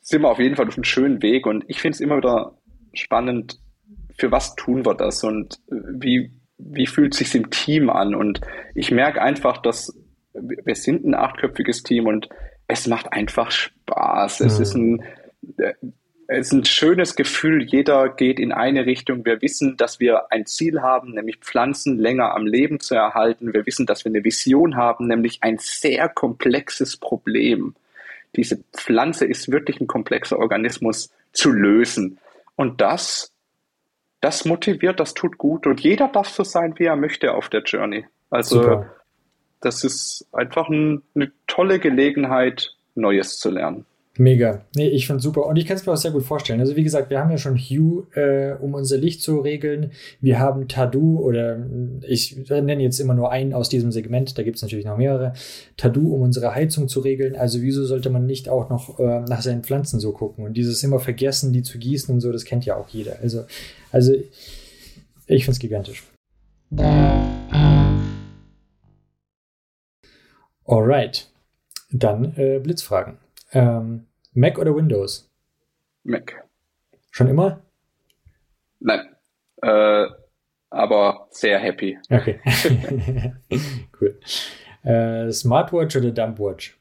sind 0.00 0.22
wir 0.22 0.30
auf 0.30 0.38
jeden 0.38 0.56
Fall 0.56 0.68
auf 0.68 0.76
einem 0.76 0.84
schönen 0.84 1.22
Weg 1.22 1.46
und 1.46 1.64
ich 1.68 1.80
finde 1.80 1.96
es 1.96 2.00
immer 2.00 2.18
wieder 2.18 2.58
spannend, 2.94 3.60
für 4.16 4.32
was 4.32 4.54
tun 4.56 4.84
wir 4.84 4.94
das 4.94 5.22
und 5.22 5.60
wie, 5.68 6.32
wie 6.58 6.86
fühlt 6.86 7.12
es 7.12 7.18
sich 7.18 7.34
im 7.34 7.50
Team 7.50 7.88
an? 7.88 8.14
Und 8.14 8.40
ich 8.74 8.90
merke 8.90 9.22
einfach, 9.22 9.58
dass 9.58 9.96
wir 10.32 10.74
sind 10.74 11.04
ein 11.04 11.14
achtköpfiges 11.14 11.82
Team 11.82 12.06
und 12.06 12.28
es 12.66 12.86
macht 12.86 13.12
einfach 13.12 13.50
Spaß. 13.50 14.40
Es 14.40 14.56
mhm. 14.56 14.62
ist 14.62 14.74
ein, 14.74 15.02
es 16.30 16.48
ist 16.48 16.52
ein 16.52 16.64
schönes 16.66 17.16
Gefühl, 17.16 17.64
jeder 17.64 18.10
geht 18.10 18.38
in 18.38 18.52
eine 18.52 18.84
Richtung. 18.84 19.24
Wir 19.24 19.40
wissen, 19.40 19.78
dass 19.78 19.98
wir 19.98 20.30
ein 20.30 20.44
Ziel 20.44 20.82
haben, 20.82 21.12
nämlich 21.12 21.38
Pflanzen 21.38 21.98
länger 21.98 22.34
am 22.34 22.46
Leben 22.46 22.80
zu 22.80 22.94
erhalten. 22.94 23.54
Wir 23.54 23.64
wissen, 23.64 23.86
dass 23.86 24.04
wir 24.04 24.10
eine 24.10 24.22
Vision 24.22 24.76
haben, 24.76 25.06
nämlich 25.06 25.42
ein 25.42 25.56
sehr 25.58 26.06
komplexes 26.10 26.98
Problem. 26.98 27.74
Diese 28.36 28.62
Pflanze 28.76 29.24
ist 29.24 29.50
wirklich 29.50 29.80
ein 29.80 29.86
komplexer 29.86 30.38
Organismus 30.38 31.10
zu 31.32 31.50
lösen. 31.50 32.18
Und 32.56 32.82
das, 32.82 33.32
das 34.20 34.44
motiviert, 34.44 35.00
das 35.00 35.14
tut 35.14 35.38
gut. 35.38 35.66
Und 35.66 35.80
jeder 35.80 36.08
darf 36.08 36.28
so 36.28 36.44
sein, 36.44 36.74
wie 36.76 36.84
er 36.84 36.96
möchte 36.96 37.32
auf 37.32 37.48
der 37.48 37.62
Journey. 37.62 38.04
Also, 38.28 38.60
Super. 38.60 38.94
das 39.62 39.82
ist 39.82 40.26
einfach 40.32 40.68
ein, 40.68 41.00
eine 41.14 41.32
tolle 41.46 41.78
Gelegenheit, 41.78 42.74
Neues 42.94 43.38
zu 43.38 43.48
lernen. 43.48 43.86
Mega. 44.18 44.64
Nee, 44.74 44.88
ich 44.88 45.06
finde 45.06 45.22
super. 45.22 45.46
Und 45.46 45.56
ich 45.56 45.64
kann 45.64 45.76
es 45.76 45.86
mir 45.86 45.92
auch 45.92 45.96
sehr 45.96 46.10
gut 46.10 46.24
vorstellen. 46.24 46.58
Also, 46.58 46.74
wie 46.74 46.82
gesagt, 46.82 47.08
wir 47.08 47.20
haben 47.20 47.30
ja 47.30 47.38
schon 47.38 47.56
Hue, 47.56 48.08
äh, 48.14 48.56
um 48.60 48.74
unser 48.74 48.96
Licht 48.98 49.22
zu 49.22 49.38
regeln. 49.38 49.92
Wir 50.20 50.40
haben 50.40 50.66
Tadu 50.66 51.20
oder 51.20 51.64
ich 52.02 52.36
nenne 52.48 52.82
jetzt 52.82 52.98
immer 52.98 53.14
nur 53.14 53.30
einen 53.30 53.54
aus 53.54 53.68
diesem 53.68 53.92
Segment. 53.92 54.36
Da 54.36 54.42
gibt 54.42 54.56
es 54.56 54.62
natürlich 54.62 54.86
noch 54.86 54.96
mehrere. 54.96 55.34
Tadu, 55.76 56.12
um 56.12 56.22
unsere 56.22 56.52
Heizung 56.52 56.88
zu 56.88 56.98
regeln. 56.98 57.36
Also, 57.36 57.62
wieso 57.62 57.84
sollte 57.84 58.10
man 58.10 58.26
nicht 58.26 58.48
auch 58.48 58.68
noch 58.68 58.98
äh, 58.98 59.20
nach 59.20 59.40
seinen 59.40 59.62
Pflanzen 59.62 60.00
so 60.00 60.10
gucken? 60.10 60.44
Und 60.44 60.54
dieses 60.54 60.82
immer 60.82 60.98
vergessen, 60.98 61.52
die 61.52 61.62
zu 61.62 61.78
gießen 61.78 62.12
und 62.12 62.20
so, 62.20 62.32
das 62.32 62.44
kennt 62.44 62.66
ja 62.66 62.74
auch 62.76 62.88
jeder. 62.88 63.20
Also, 63.22 63.44
also 63.92 64.14
ich 65.28 65.44
finde 65.44 65.52
es 65.52 65.58
gigantisch. 65.60 66.02
Alright. 70.66 71.30
Dann 71.92 72.34
äh, 72.36 72.58
Blitzfragen. 72.58 73.18
Ähm, 73.52 74.07
Mac 74.32 74.58
oder 74.58 74.74
Windows? 74.74 75.30
Mac. 76.04 76.44
Schon 77.10 77.28
immer? 77.28 77.62
Nein. 78.80 79.16
Äh, 79.62 80.06
aber 80.70 81.26
sehr 81.30 81.58
happy. 81.58 81.98
Okay. 82.10 82.40
cool. 84.00 84.18
Äh, 84.82 85.32
Smartwatch 85.32 85.96
oder 85.96 86.10
Dumpwatch? 86.10 86.78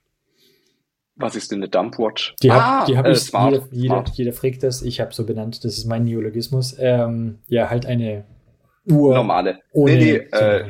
Was 1.16 1.36
ist 1.36 1.52
denn 1.52 1.60
eine 1.60 1.70
Dumpwatch? 1.70 2.36
Die 2.44 2.52
habe 2.52 2.94
ah, 2.94 2.98
hab 2.98 3.06
äh, 3.08 3.12
ich, 3.12 3.20
smart, 3.20 3.54
jeder, 3.54 3.68
jeder, 3.72 4.06
jeder, 4.14 4.34
fragt 4.34 4.62
das, 4.62 4.84
ich 4.84 5.00
habe 5.00 5.14
so 5.14 5.26
benannt, 5.26 5.64
das 5.64 5.78
ist 5.78 5.86
mein 5.86 6.04
Neologismus. 6.04 6.76
Ähm, 6.80 7.40
ja, 7.48 7.70
halt 7.72 7.88
eine 7.88 8.26
Uhr. 8.86 9.16
Normale. 9.16 9.60
Ohne 9.72 9.96
nee, 9.96 10.04
nee, 10.04 10.38
äh, 10.38 10.70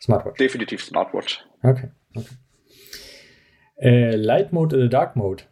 Smartwatch. 0.00 0.38
Definitiv 0.38 0.84
Smartwatch. 0.84 1.44
Okay, 1.62 1.90
okay. 2.14 2.36
Äh, 3.80 4.16
Light 4.16 4.52
Mode 4.52 4.76
oder 4.76 4.88
Dark 4.88 5.16
Mode? 5.16 5.44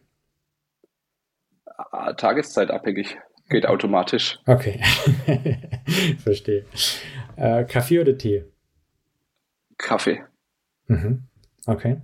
Ah, 1.91 2.13
Tageszeitabhängig. 2.13 3.17
Geht 3.49 3.67
automatisch. 3.67 4.41
Okay. 4.47 4.81
Verstehe. 6.19 6.65
Äh, 7.37 7.65
Kaffee 7.65 8.01
oder 8.01 8.19
Tee? 8.19 8.45
Kaffee. 9.79 10.23
Mhm. 10.89 11.25
Okay. 11.67 12.01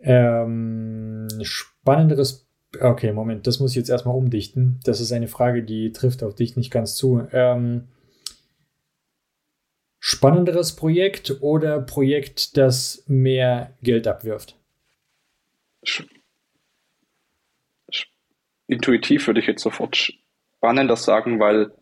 Ähm, 0.00 1.28
spannenderes. 1.42 2.46
Okay, 2.80 3.12
Moment, 3.12 3.46
das 3.46 3.60
muss 3.60 3.70
ich 3.72 3.76
jetzt 3.76 3.90
erstmal 3.90 4.16
umdichten. 4.16 4.80
Das 4.84 5.00
ist 5.00 5.12
eine 5.12 5.28
Frage, 5.28 5.62
die 5.62 5.92
trifft 5.92 6.22
auf 6.22 6.34
dich 6.34 6.56
nicht 6.56 6.70
ganz 6.70 6.96
zu. 6.96 7.26
Ähm, 7.32 7.88
spannenderes 10.00 10.74
Projekt 10.76 11.42
oder 11.42 11.80
Projekt, 11.80 12.56
das 12.56 13.04
mehr 13.06 13.74
Geld 13.82 14.06
abwirft? 14.06 14.58
Intuitiv 18.66 19.26
würde 19.26 19.40
ich 19.40 19.46
jetzt 19.46 19.62
sofort 19.62 19.96
spannender 19.96 20.96
sagen, 20.96 21.40
weil 21.40 21.72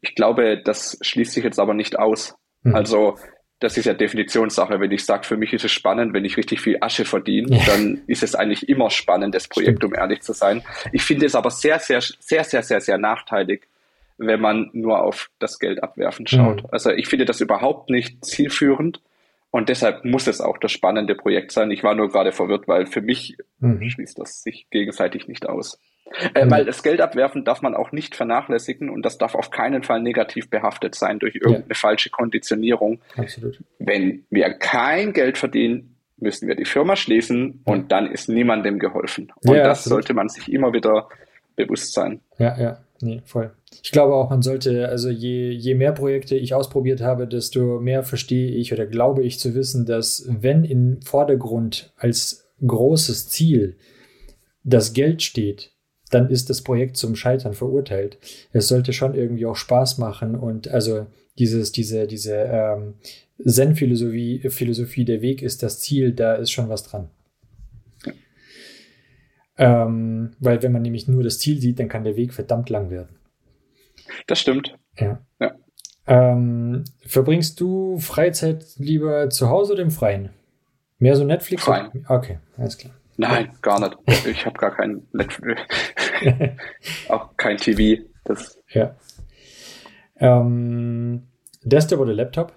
ich 0.00 0.14
glaube, 0.14 0.60
das 0.62 0.98
schließt 1.00 1.32
sich 1.32 1.44
jetzt 1.44 1.58
aber 1.58 1.74
nicht 1.74 1.98
aus. 1.98 2.36
Mhm. 2.62 2.74
Also 2.74 3.16
das 3.60 3.78
ist 3.78 3.86
ja 3.86 3.94
Definitionssache. 3.94 4.80
Wenn 4.80 4.90
ich 4.90 5.04
sage, 5.04 5.24
für 5.24 5.36
mich 5.36 5.52
ist 5.52 5.64
es 5.64 5.72
spannend, 5.72 6.12
wenn 6.12 6.24
ich 6.24 6.36
richtig 6.36 6.60
viel 6.60 6.78
Asche 6.80 7.04
verdiene, 7.04 7.56
ja. 7.56 7.64
dann 7.64 8.02
ist 8.06 8.22
es 8.22 8.34
eigentlich 8.34 8.68
immer 8.68 8.90
spannendes 8.90 9.48
Projekt, 9.48 9.78
Stimmt. 9.78 9.94
um 9.94 9.98
ehrlich 9.98 10.20
zu 10.20 10.32
sein. 10.32 10.62
Ich 10.92 11.02
finde 11.02 11.26
es 11.26 11.34
aber 11.34 11.50
sehr, 11.50 11.78
sehr, 11.78 12.00
sehr, 12.00 12.44
sehr, 12.44 12.62
sehr, 12.62 12.80
sehr 12.80 12.98
nachteilig, 12.98 13.66
wenn 14.18 14.40
man 14.40 14.70
nur 14.72 15.02
auf 15.02 15.30
das 15.38 15.58
Geld 15.58 15.82
abwerfen 15.82 16.26
schaut. 16.26 16.62
Mhm. 16.62 16.68
Also 16.72 16.90
ich 16.90 17.08
finde 17.08 17.24
das 17.24 17.40
überhaupt 17.40 17.90
nicht 17.90 18.24
zielführend. 18.24 19.00
Und 19.54 19.68
deshalb 19.68 20.04
muss 20.04 20.26
es 20.26 20.40
auch 20.40 20.58
das 20.58 20.72
spannende 20.72 21.14
Projekt 21.14 21.52
sein. 21.52 21.70
Ich 21.70 21.84
war 21.84 21.94
nur 21.94 22.08
gerade 22.08 22.32
verwirrt, 22.32 22.66
weil 22.66 22.86
für 22.86 23.00
mich 23.00 23.36
mhm. 23.60 23.88
schließt 23.88 24.18
das 24.18 24.42
sich 24.42 24.66
gegenseitig 24.70 25.28
nicht 25.28 25.48
aus. 25.48 25.78
Äh, 26.34 26.44
mhm. 26.44 26.50
Weil 26.50 26.64
das 26.64 26.82
Geld 26.82 27.00
abwerfen 27.00 27.44
darf 27.44 27.62
man 27.62 27.76
auch 27.76 27.92
nicht 27.92 28.16
vernachlässigen 28.16 28.90
und 28.90 29.06
das 29.06 29.16
darf 29.16 29.36
auf 29.36 29.52
keinen 29.52 29.84
Fall 29.84 30.02
negativ 30.02 30.50
behaftet 30.50 30.96
sein 30.96 31.20
durch 31.20 31.36
irgendeine 31.36 31.68
ja. 31.68 31.74
falsche 31.76 32.10
Konditionierung. 32.10 33.00
Absolut. 33.16 33.62
Wenn 33.78 34.24
wir 34.28 34.54
kein 34.54 35.12
Geld 35.12 35.38
verdienen, 35.38 35.98
müssen 36.16 36.48
wir 36.48 36.56
die 36.56 36.64
Firma 36.64 36.96
schließen 36.96 37.62
und 37.64 37.92
dann 37.92 38.10
ist 38.10 38.28
niemandem 38.28 38.80
geholfen. 38.80 39.32
Und 39.46 39.54
ja, 39.54 39.62
das 39.62 39.78
absolut. 39.78 40.02
sollte 40.02 40.14
man 40.14 40.28
sich 40.30 40.52
immer 40.52 40.72
wieder 40.72 41.08
bewusst 41.54 41.92
sein. 41.92 42.20
Ja, 42.38 42.58
ja, 42.58 42.78
nee, 43.04 43.22
voll. 43.24 43.52
Ich 43.82 43.92
glaube 43.92 44.14
auch, 44.14 44.30
man 44.30 44.42
sollte, 44.42 44.88
also 44.88 45.10
je, 45.10 45.50
je 45.50 45.74
mehr 45.74 45.92
Projekte 45.92 46.36
ich 46.36 46.54
ausprobiert 46.54 47.00
habe, 47.00 47.28
desto 47.28 47.80
mehr 47.80 48.02
verstehe 48.02 48.50
ich 48.50 48.72
oder 48.72 48.86
glaube 48.86 49.22
ich 49.22 49.38
zu 49.38 49.54
wissen, 49.54 49.86
dass 49.86 50.26
wenn 50.28 50.64
im 50.64 51.02
Vordergrund 51.02 51.92
als 51.96 52.48
großes 52.66 53.28
Ziel 53.28 53.76
das 54.62 54.94
Geld 54.94 55.22
steht, 55.22 55.72
dann 56.10 56.30
ist 56.30 56.48
das 56.48 56.62
Projekt 56.62 56.96
zum 56.96 57.14
Scheitern 57.16 57.54
verurteilt. 57.54 58.18
Es 58.52 58.68
sollte 58.68 58.92
schon 58.92 59.14
irgendwie 59.14 59.46
auch 59.46 59.56
Spaß 59.56 59.98
machen 59.98 60.34
und 60.34 60.68
also 60.68 61.06
dieses, 61.38 61.72
diese, 61.72 62.06
diese 62.06 62.34
ähm, 62.34 62.94
Zen-Philosophie, 63.44 64.48
Philosophie, 64.48 65.04
der 65.04 65.20
Weg 65.22 65.42
ist 65.42 65.62
das 65.62 65.80
Ziel, 65.80 66.12
da 66.12 66.34
ist 66.34 66.52
schon 66.52 66.68
was 66.68 66.84
dran. 66.84 67.10
Ähm, 69.56 70.32
weil 70.40 70.62
wenn 70.62 70.72
man 70.72 70.82
nämlich 70.82 71.06
nur 71.06 71.22
das 71.22 71.38
Ziel 71.38 71.60
sieht, 71.60 71.78
dann 71.78 71.88
kann 71.88 72.04
der 72.04 72.16
Weg 72.16 72.34
verdammt 72.34 72.70
lang 72.70 72.90
werden. 72.90 73.16
Das 74.26 74.40
stimmt. 74.40 74.76
Ja. 74.98 75.20
ja. 75.40 75.54
Ähm, 76.06 76.84
verbringst 77.06 77.60
du 77.60 77.98
Freizeit 77.98 78.64
lieber 78.76 79.30
zu 79.30 79.48
Hause 79.48 79.74
oder 79.74 79.82
im 79.82 79.90
Freien? 79.90 80.30
Mehr 80.98 81.16
so 81.16 81.24
Netflix? 81.24 81.64
Freien. 81.64 82.04
Okay, 82.08 82.38
alles 82.56 82.78
klar. 82.78 82.94
Nein, 83.16 83.52
gar 83.62 83.80
nicht. 83.80 83.96
Ich 84.26 84.44
habe 84.44 84.58
gar 84.58 84.74
kein 84.74 85.06
Netflix. 85.12 85.60
auch 87.08 87.36
kein 87.36 87.56
TV. 87.56 88.02
Das 88.24 88.60
ja. 88.68 88.96
Ähm, 90.16 91.28
Desktop 91.62 92.00
oder 92.00 92.12
Laptop? 92.12 92.52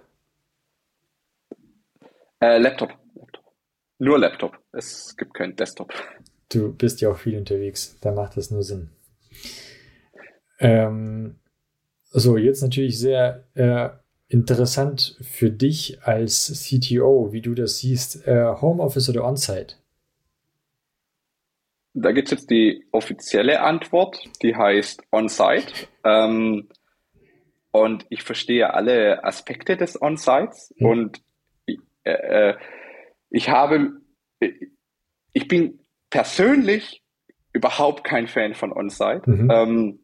Äh, 2.40 2.58
Laptop. 2.58 2.94
Laptop. 3.16 3.44
Nur 4.00 4.20
Laptop. 4.20 4.58
Es 4.72 5.16
gibt 5.18 5.34
keinen 5.34 5.56
Desktop. 5.56 5.94
Du 6.50 6.74
bist 6.74 7.02
ja 7.02 7.10
auch 7.10 7.18
viel 7.18 7.38
unterwegs. 7.38 7.98
Da 8.02 8.12
macht 8.12 8.38
das 8.38 8.52
nur 8.52 8.64
Sinn. 8.64 8.90
Ähm, 10.60 11.36
so, 12.10 12.38
jetzt 12.38 12.62
natürlich 12.62 12.98
sehr 13.00 13.44
äh, 13.54 13.90
interessant 14.28 15.18
für 15.22 15.52
dich 15.52 16.02
als 16.04 16.48
CTO, 16.48 17.32
wie 17.32 17.42
du 17.42 17.54
das 17.54 17.80
siehst. 17.80 18.28
Äh, 18.28 18.56
Homeoffice 18.62 19.10
oder 19.10 19.26
On-Site? 19.26 19.76
Da 21.94 22.12
gibt 22.12 22.28
es 22.28 22.32
jetzt 22.32 22.50
die 22.52 22.86
offizielle 22.92 23.62
Antwort, 23.62 24.24
die 24.42 24.56
heißt 24.56 25.04
On-Site. 25.12 25.88
Ähm, 26.04 26.70
und 27.72 28.06
ich 28.10 28.24
verstehe 28.24 28.74
alle 28.74 29.24
Aspekte 29.24 29.78
des 29.78 30.02
On-Sites 30.02 30.74
hm. 30.78 30.88
und 30.88 31.22
äh, 32.04 32.12
äh, 32.50 32.58
ich 33.30 33.50
habe, 33.50 34.02
ich 35.34 35.48
bin 35.48 35.80
persönlich 36.10 37.04
überhaupt 37.54 38.04
kein 38.04 38.28
Fan 38.28 38.54
von 38.54 38.72
On-Site. 38.72 39.24
Mhm. 39.26 39.52
Ähm, 39.52 40.00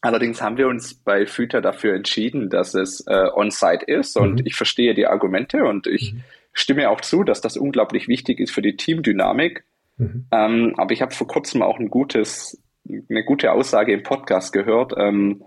allerdings 0.00 0.42
haben 0.42 0.56
wir 0.56 0.68
uns 0.68 0.94
bei 0.94 1.26
Füter 1.26 1.60
dafür 1.60 1.94
entschieden, 1.94 2.50
dass 2.50 2.74
es 2.74 3.06
äh, 3.06 3.28
On-Site 3.34 3.84
ist 3.86 4.16
und 4.16 4.40
mhm. 4.40 4.46
ich 4.46 4.54
verstehe 4.54 4.94
die 4.94 5.06
Argumente 5.06 5.64
und 5.64 5.86
ich 5.86 6.14
mhm. 6.14 6.20
stimme 6.52 6.90
auch 6.90 7.00
zu, 7.00 7.24
dass 7.24 7.40
das 7.40 7.56
unglaublich 7.56 8.08
wichtig 8.08 8.40
ist 8.40 8.52
für 8.52 8.62
die 8.62 8.76
Teamdynamik. 8.76 9.64
Mhm. 9.96 10.26
Ähm, 10.30 10.74
aber 10.76 10.92
ich 10.92 11.02
habe 11.02 11.14
vor 11.14 11.26
kurzem 11.26 11.62
auch 11.62 11.78
ein 11.78 11.90
gutes, 11.90 12.62
eine 12.88 13.24
gute 13.24 13.52
Aussage 13.52 13.92
im 13.92 14.02
Podcast 14.02 14.52
gehört. 14.52 14.92
Ähm, 14.96 15.44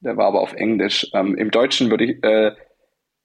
der 0.00 0.16
war 0.16 0.26
aber 0.26 0.40
auf 0.40 0.54
Englisch. 0.54 1.10
Ähm, 1.12 1.36
Im 1.36 1.50
Deutschen 1.50 1.90
würde 1.90 2.04
ich, 2.04 2.24
äh, 2.24 2.52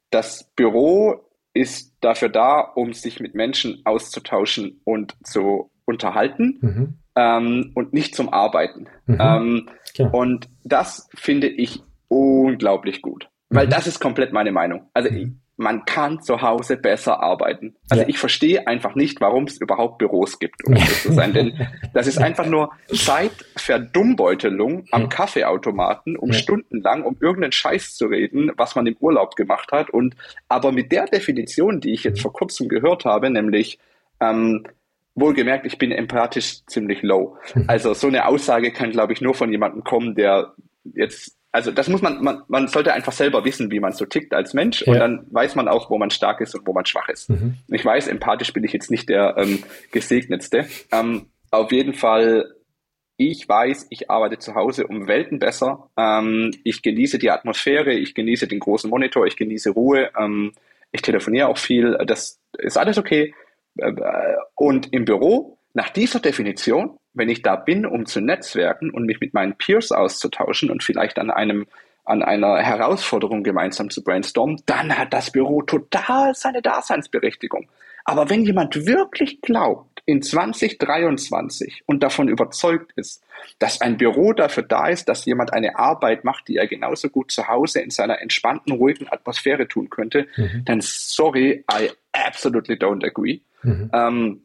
das 0.10 0.52
Büro 0.56 1.26
ist 1.54 1.96
dafür 2.02 2.30
da, 2.30 2.60
um 2.60 2.94
sich 2.94 3.20
mit 3.20 3.34
Menschen 3.34 3.82
auszutauschen 3.86 4.82
und 4.84 5.16
zu 5.24 5.72
unterhalten 5.86 6.58
mhm. 6.62 6.94
ähm, 7.16 7.72
und 7.76 7.94
nicht 7.94 8.16
zum 8.16 8.32
Arbeiten. 8.32 8.88
Mhm. 9.06 9.18
Ähm, 9.20 9.70
ja. 9.96 10.08
Und 10.08 10.50
das 10.64 11.10
finde 11.16 11.48
ich 11.48 11.82
unglaublich 12.08 13.02
gut, 13.02 13.30
weil 13.50 13.68
mhm. 13.68 13.72
das 13.72 13.88
ist 13.88 14.00
komplett 14.00 14.34
meine 14.34 14.52
Meinung. 14.52 14.90
Also 14.94 15.12
mhm 15.12 15.40
man 15.58 15.86
kann 15.86 16.22
zu 16.22 16.42
Hause 16.42 16.76
besser 16.78 17.22
arbeiten. 17.22 17.76
Also 17.90 18.04
ja. 18.04 18.10
ich 18.10 18.18
verstehe 18.18 18.68
einfach 18.68 18.96
nicht, 18.96 19.22
warum 19.22 19.46
es 19.46 19.58
überhaupt 19.58 20.00
Büros 20.00 20.40
gibt, 20.40 20.66
um 20.66 20.76
das 20.76 21.04
zu 21.04 21.14
sein. 21.14 21.32
Denn 21.34 21.68
das 21.94 22.08
ist 22.08 22.18
einfach 22.18 22.46
nur 22.46 22.72
Zeitverdummbeutelung 22.94 24.86
am 24.92 25.08
Kaffeeautomaten, 25.08 26.18
um 26.18 26.32
ja. 26.32 26.38
stundenlang 26.38 27.04
um 27.04 27.16
irgendeinen 27.22 27.54
Scheiß 27.54 27.96
zu 27.96 28.08
reden, 28.08 28.52
was 28.58 28.76
man 28.76 28.86
im 28.86 28.98
Urlaub 29.00 29.36
gemacht 29.36 29.72
hat. 29.72 29.90
Und 29.90 30.16
aber 30.50 30.72
mit 30.72 30.92
der 30.92 31.06
Definition, 31.06 31.80
die 31.80 31.94
ich 31.94 32.04
jetzt 32.04 32.22
vor 32.22 32.34
kurzem 32.34 32.68
gehört 32.68 33.06
habe, 33.06 33.30
nämlich 33.30 33.80
ähm, 34.20 34.66
wohlgemerkt, 35.16 35.66
ich 35.66 35.78
bin 35.78 35.92
empathisch 35.92 36.66
ziemlich 36.68 37.02
low. 37.02 37.38
Mhm. 37.54 37.66
Also 37.68 37.94
so 37.94 38.08
eine 38.08 38.28
Aussage 38.28 38.72
kann, 38.72 38.92
glaube 38.92 39.14
ich, 39.14 39.22
nur 39.22 39.34
von 39.34 39.52
jemandem 39.52 39.84
kommen, 39.84 40.16
der 40.16 40.54
jetzt 40.94 41.36
also 41.52 41.72
das 41.72 41.88
muss 41.88 42.02
man, 42.02 42.22
man, 42.22 42.44
man 42.50 42.68
sollte 42.68 42.92
einfach 42.92 43.14
selber 43.14 43.46
wissen, 43.46 43.72
wie 43.72 43.80
man 43.80 43.94
so 43.94 44.06
tickt 44.06 44.34
als 44.34 44.54
Mensch 44.54 44.82
ja. 44.82 44.92
und 44.92 45.00
dann 45.00 45.26
weiß 45.32 45.56
man 45.56 45.70
auch, 45.70 45.90
wo 45.90 45.98
man 45.98 46.10
stark 46.10 46.42
ist 46.42 46.54
und 46.54 46.68
wo 46.68 46.74
man 46.74 46.86
schwach 46.86 47.08
ist. 47.08 47.30
Mhm. 47.30 47.56
Ich 47.70 47.86
weiß, 47.86 48.10
empathisch 48.10 48.52
bin 48.52 48.66
ich 48.66 48.74
jetzt 48.74 48.92
nicht 48.92 49.08
der 49.08 49.38
ähm, 49.38 49.64
gesegnetste. 49.92 50.66
Ähm, 50.92 51.28
auf 51.52 51.72
jeden 51.72 51.94
Fall 51.94 52.56
ich 53.18 53.48
weiß, 53.48 53.88
ich 53.90 54.10
arbeite 54.10 54.40
zu 54.40 54.56
Hause 54.56 54.88
um 54.88 55.08
Welten 55.08 55.40
besser. 55.40 55.90
Ähm, 55.98 56.52
ich 56.64 56.82
genieße 56.82 57.18
die 57.18 57.32
Atmosphäre, 57.32 57.94
ich 57.94 58.14
genieße 58.14 58.48
den 58.48 58.60
großen 58.60 58.90
Monitor, 58.90 59.26
ich 59.26 59.38
genieße 59.38 59.70
Ruhe. 59.70 60.10
Ähm, 60.20 60.52
ich 60.92 61.02
telefoniere 61.02 61.48
auch 61.48 61.58
viel. 61.58 61.98
Das 62.06 62.40
ist 62.58 62.78
alles 62.78 62.98
okay. 62.98 63.34
Äh, 63.78 63.94
und 64.56 64.92
im 64.94 65.06
Büro, 65.06 65.58
nach 65.74 65.90
dieser 65.90 66.20
Definition, 66.20 66.98
wenn 67.14 67.30
ich 67.30 67.42
da 67.42 67.56
bin, 67.56 67.86
um 67.86 68.06
zu 68.06 68.22
netzwerken 68.22 68.92
und 68.92 69.06
mich 69.06 69.20
mit 69.20 69.34
meinen 69.34 69.58
Peers 69.58 69.92
auszutauschen 69.92 70.70
und 70.70 70.84
vielleicht 70.84 71.20
an 71.20 71.32
einem 71.32 71.66
an 72.08 72.22
einer 72.22 72.58
Herausforderung 72.58 73.44
gemeinsam 73.44 73.90
zu 73.90 74.04
brainstormen, 74.04 74.62
dann 74.68 74.96
hat 74.96 75.12
das 75.12 75.32
Büro 75.32 75.64
total 75.64 76.36
seine 76.36 76.62
Daseinsberechtigung. 76.62 77.68
Aber 78.04 78.30
wenn 78.30 78.44
jemand 78.44 78.86
wirklich 78.86 79.42
glaubt, 79.42 79.96
in 80.06 80.22
2023 80.22 81.82
und 81.88 82.04
davon 82.04 82.28
überzeugt 82.28 82.92
ist, 82.96 83.24
dass 83.58 83.82
ein 83.82 83.98
Büro 83.98 84.34
dafür 84.34 84.62
da 84.62 84.88
ist, 84.88 85.10
dass 85.10 85.26
jemand 85.26 85.52
eine 85.52 85.80
Arbeit 85.80 86.24
macht, 86.24 86.48
die 86.48 86.58
er 86.58 86.68
genauso 86.68 87.10
gut 87.10 87.32
zu 87.32 87.48
Hause 87.48 87.80
in 87.80 87.90
seiner 87.90 88.22
entspannten, 88.22 88.74
ruhigen 88.74 89.08
Atmosphäre 89.12 89.68
tun 89.68 89.90
könnte, 89.90 90.28
mhm. 90.38 90.64
dann 90.66 90.82
sorry, 90.82 91.66
I 91.72 91.90
absolutely 92.14 92.76
don't 92.76 93.04
agree. 93.04 93.42
Mhm. 93.66 93.90
Ähm, 93.94 94.42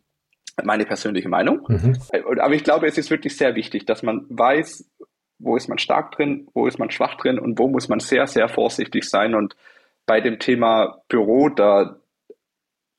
meine 0.65 0.85
persönliche 0.85 1.29
Meinung. 1.29 1.67
Mhm. 1.69 1.97
Aber 2.41 2.55
ich 2.55 2.65
glaube, 2.65 2.87
es 2.87 2.99
ist 2.99 3.11
wirklich 3.11 3.37
sehr 3.37 3.55
wichtig, 3.55 3.87
dass 3.87 4.03
man 4.03 4.27
weiß, 4.29 4.91
wo 5.39 5.57
ist 5.57 5.69
man 5.69 5.79
stark 5.79 6.13
drin, 6.13 6.49
wo 6.55 6.67
ist 6.67 6.79
man 6.79 6.91
schwach 6.91 7.17
drin 7.17 7.39
und 7.39 7.59
wo 7.59 7.69
muss 7.69 7.89
man 7.89 8.01
sehr, 8.01 8.27
sehr 8.27 8.49
vorsichtig 8.49 9.09
sein. 9.09 9.35
Und 9.35 9.57
bei 10.07 10.21
dem 10.21 10.39
Thema 10.39 11.03
Büro, 11.09 11.49
da, 11.49 11.97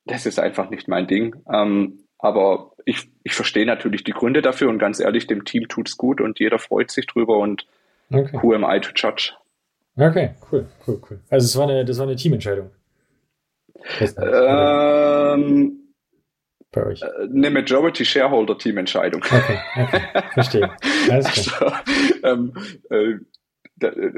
das 0.06 0.26
ist 0.26 0.40
einfach 0.40 0.70
nicht 0.70 0.88
mein 0.88 1.08
Ding. 1.08 1.36
Ähm, 1.52 2.00
aber 2.18 2.72
ich, 2.86 3.10
ich 3.24 3.34
verstehe 3.34 3.66
natürlich 3.66 4.04
die 4.04 4.14
Gründe 4.14 4.42
dafür 4.42 4.70
und 4.70 4.80
ganz 4.80 5.00
ehrlich, 5.00 5.28
dem 5.28 5.46
Team 5.46 5.68
tut 5.68 5.90
es 5.90 5.98
gut 5.98 6.22
und 6.22 6.40
jeder 6.40 6.60
freut 6.60 6.92
sich 6.92 7.08
drüber 7.08 7.38
und 7.38 7.66
okay. 8.12 8.40
who 8.42 8.54
am 8.54 8.64
I 8.64 8.80
to 8.80 8.92
judge? 8.96 9.34
Okay, 9.96 10.36
cool, 10.52 10.68
cool, 10.88 11.02
cool. 11.10 11.20
Also 11.30 11.46
es 11.46 11.58
war 11.58 11.70
eine, 11.70 11.84
das 11.86 11.98
war 11.98 12.08
eine 12.08 12.16
Teamentscheidung. 12.16 12.72
Ähm, 14.18 15.81
bei 16.72 16.86
euch? 16.86 17.02
Äh, 17.02 17.06
eine 17.24 17.50
Majority 17.50 18.06
Shareholder 18.06 18.58
Teamentscheidung. 18.58 19.22
Okay, 19.24 19.60
okay, 19.76 20.02
verstehe. 20.34 20.70
Alles 21.10 21.32
klar. 21.32 21.84
Also, 22.24 22.52
ähm, 22.52 22.54
äh, 22.92 23.16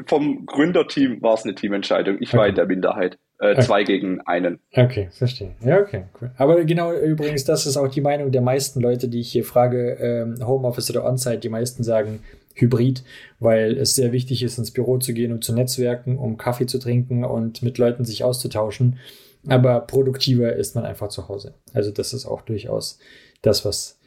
vom 0.07 0.45
Gründerteam 0.45 1.21
war 1.21 1.35
es 1.35 1.43
eine 1.43 1.55
Teamentscheidung. 1.55 2.17
Ich 2.19 2.29
okay. 2.29 2.37
war 2.37 2.47
in 2.47 2.55
der 2.55 2.65
Minderheit. 2.65 3.17
Äh, 3.39 3.51
okay. 3.51 3.61
Zwei 3.61 3.83
gegen 3.83 4.21
einen. 4.21 4.59
Okay, 4.75 5.09
verstehe. 5.11 5.55
Ja, 5.61 5.79
okay, 5.79 6.05
cool. 6.21 6.31
Aber 6.37 6.63
genau 6.65 6.93
übrigens, 6.93 7.45
das 7.45 7.65
ist 7.65 7.77
auch 7.77 7.87
die 7.87 8.01
Meinung 8.01 8.31
der 8.31 8.41
meisten 8.41 8.81
Leute, 8.81 9.07
die 9.07 9.21
ich 9.21 9.31
hier 9.31 9.45
frage, 9.45 9.93
ähm, 9.99 10.45
Homeoffice 10.45 10.89
oder 10.89 11.05
On-Site. 11.05 11.39
Die 11.39 11.49
meisten 11.49 11.83
sagen 11.83 12.19
Hybrid, 12.55 13.03
weil 13.39 13.77
es 13.77 13.95
sehr 13.95 14.11
wichtig 14.11 14.43
ist, 14.43 14.57
ins 14.57 14.71
Büro 14.71 14.97
zu 14.97 15.13
gehen 15.13 15.31
und 15.31 15.43
zu 15.43 15.53
netzwerken, 15.53 16.17
um 16.17 16.37
Kaffee 16.37 16.67
zu 16.67 16.77
trinken 16.77 17.23
und 17.23 17.63
mit 17.63 17.77
Leuten 17.77 18.05
sich 18.05 18.23
auszutauschen. 18.23 18.99
Aber 19.47 19.81
produktiver 19.81 20.53
ist 20.53 20.75
man 20.75 20.85
einfach 20.85 21.09
zu 21.09 21.27
Hause. 21.27 21.53
Also 21.73 21.91
das 21.91 22.13
ist 22.13 22.25
auch 22.25 22.41
durchaus 22.41 22.99
das, 23.41 23.65
was, 23.65 23.99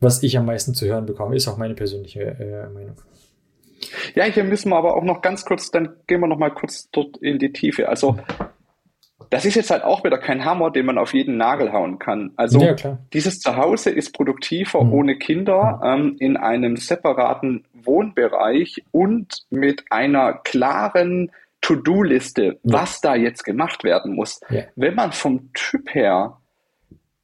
was 0.00 0.22
ich 0.22 0.38
am 0.38 0.46
meisten 0.46 0.74
zu 0.74 0.86
hören 0.86 1.06
bekomme, 1.06 1.36
ist 1.36 1.48
auch 1.48 1.56
meine 1.56 1.74
persönliche 1.74 2.20
äh, 2.22 2.68
Meinung. 2.68 2.96
Ja, 4.14 4.24
hier 4.24 4.44
müssen 4.44 4.70
wir 4.70 4.76
aber 4.76 4.96
auch 4.96 5.04
noch 5.04 5.22
ganz 5.22 5.44
kurz, 5.44 5.70
dann 5.70 5.96
gehen 6.06 6.20
wir 6.20 6.26
noch 6.26 6.38
mal 6.38 6.50
kurz 6.50 6.90
dort 6.90 7.16
in 7.18 7.38
die 7.38 7.52
Tiefe. 7.52 7.88
Also 7.88 8.18
das 9.30 9.44
ist 9.44 9.56
jetzt 9.56 9.70
halt 9.70 9.84
auch 9.84 10.04
wieder 10.04 10.18
kein 10.18 10.44
Hammer, 10.44 10.70
den 10.70 10.86
man 10.86 10.98
auf 10.98 11.12
jeden 11.12 11.36
Nagel 11.36 11.72
hauen 11.72 11.98
kann. 11.98 12.32
Also 12.36 12.60
ja, 12.60 12.74
dieses 13.12 13.40
Zuhause 13.40 13.90
ist 13.90 14.14
produktiver 14.14 14.82
mhm. 14.82 14.92
ohne 14.92 15.18
Kinder 15.18 15.80
ähm, 15.84 16.16
in 16.18 16.36
einem 16.36 16.76
separaten 16.76 17.64
Wohnbereich 17.74 18.84
und 18.90 19.44
mit 19.50 19.84
einer 19.90 20.34
klaren 20.34 21.30
To-Do-Liste, 21.68 22.58
was 22.62 23.02
da 23.02 23.14
jetzt 23.14 23.44
gemacht 23.44 23.84
werden 23.84 24.14
muss. 24.14 24.40
Ja. 24.48 24.62
Wenn 24.74 24.94
man 24.94 25.12
vom 25.12 25.52
Typ 25.52 25.94
her 25.94 26.38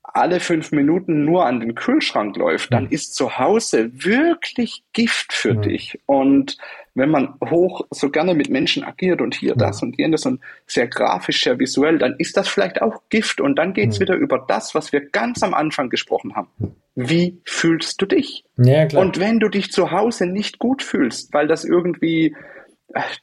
alle 0.03 0.39
fünf 0.39 0.71
Minuten 0.71 1.25
nur 1.25 1.47
an 1.47 1.61
den 1.61 1.75
Kühlschrank 1.75 2.37
läuft, 2.37 2.73
dann 2.73 2.89
ist 2.89 3.15
zu 3.15 3.39
Hause 3.39 3.91
wirklich 3.95 4.85
Gift 4.93 5.33
für 5.33 5.55
ja. 5.55 5.61
dich. 5.63 5.99
Und 6.05 6.59
wenn 6.95 7.09
man 7.09 7.35
hoch 7.43 7.87
so 7.91 8.11
gerne 8.11 8.35
mit 8.35 8.51
Menschen 8.51 8.85
agiert 8.85 9.23
und 9.23 9.35
hier 9.35 9.57
das 9.57 9.83
und 9.83 9.99
jenes 9.99 10.27
und 10.27 10.41
sehr 10.67 10.87
grafisch, 10.89 11.43
sehr 11.43 11.59
visuell, 11.59 11.99
dann 11.99 12.15
ist 12.19 12.37
das 12.37 12.47
vielleicht 12.47 12.83
auch 12.83 13.01
Gift. 13.09 13.41
Und 13.41 13.59
dann 13.59 13.73
geht's 13.73 13.99
wieder 13.99 14.15
über 14.15 14.45
das, 14.47 14.75
was 14.75 14.93
wir 14.93 15.01
ganz 15.01 15.43
am 15.43 15.55
Anfang 15.55 15.89
gesprochen 15.89 16.37
haben. 16.37 16.77
Wie 16.95 17.41
fühlst 17.45 18.01
du 18.01 18.07
dich? 18.07 18.45
Ja, 18.57 18.87
und 18.95 19.19
wenn 19.19 19.41
du 19.41 19.49
dich 19.49 19.73
zu 19.73 19.91
Hause 19.91 20.27
nicht 20.27 20.59
gut 20.59 20.83
fühlst, 20.83 21.33
weil 21.33 21.49
das 21.49 21.65
irgendwie 21.65 22.37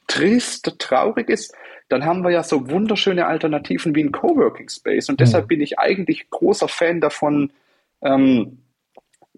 trist, 0.08 0.76
traurig 0.80 1.30
ist, 1.30 1.54
dann 1.90 2.06
haben 2.06 2.24
wir 2.24 2.32
ja 2.32 2.44
so 2.44 2.70
wunderschöne 2.70 3.26
Alternativen 3.26 3.96
wie 3.96 4.04
ein 4.04 4.12
Coworking 4.12 4.70
Space. 4.70 5.10
Und 5.10 5.20
deshalb 5.20 5.46
mhm. 5.46 5.50
bin 5.50 5.62
ich 5.62 5.80
eigentlich 5.80 6.30
großer 6.30 6.68
Fan 6.68 7.02
davon, 7.02 7.52
ähm, 8.02 8.60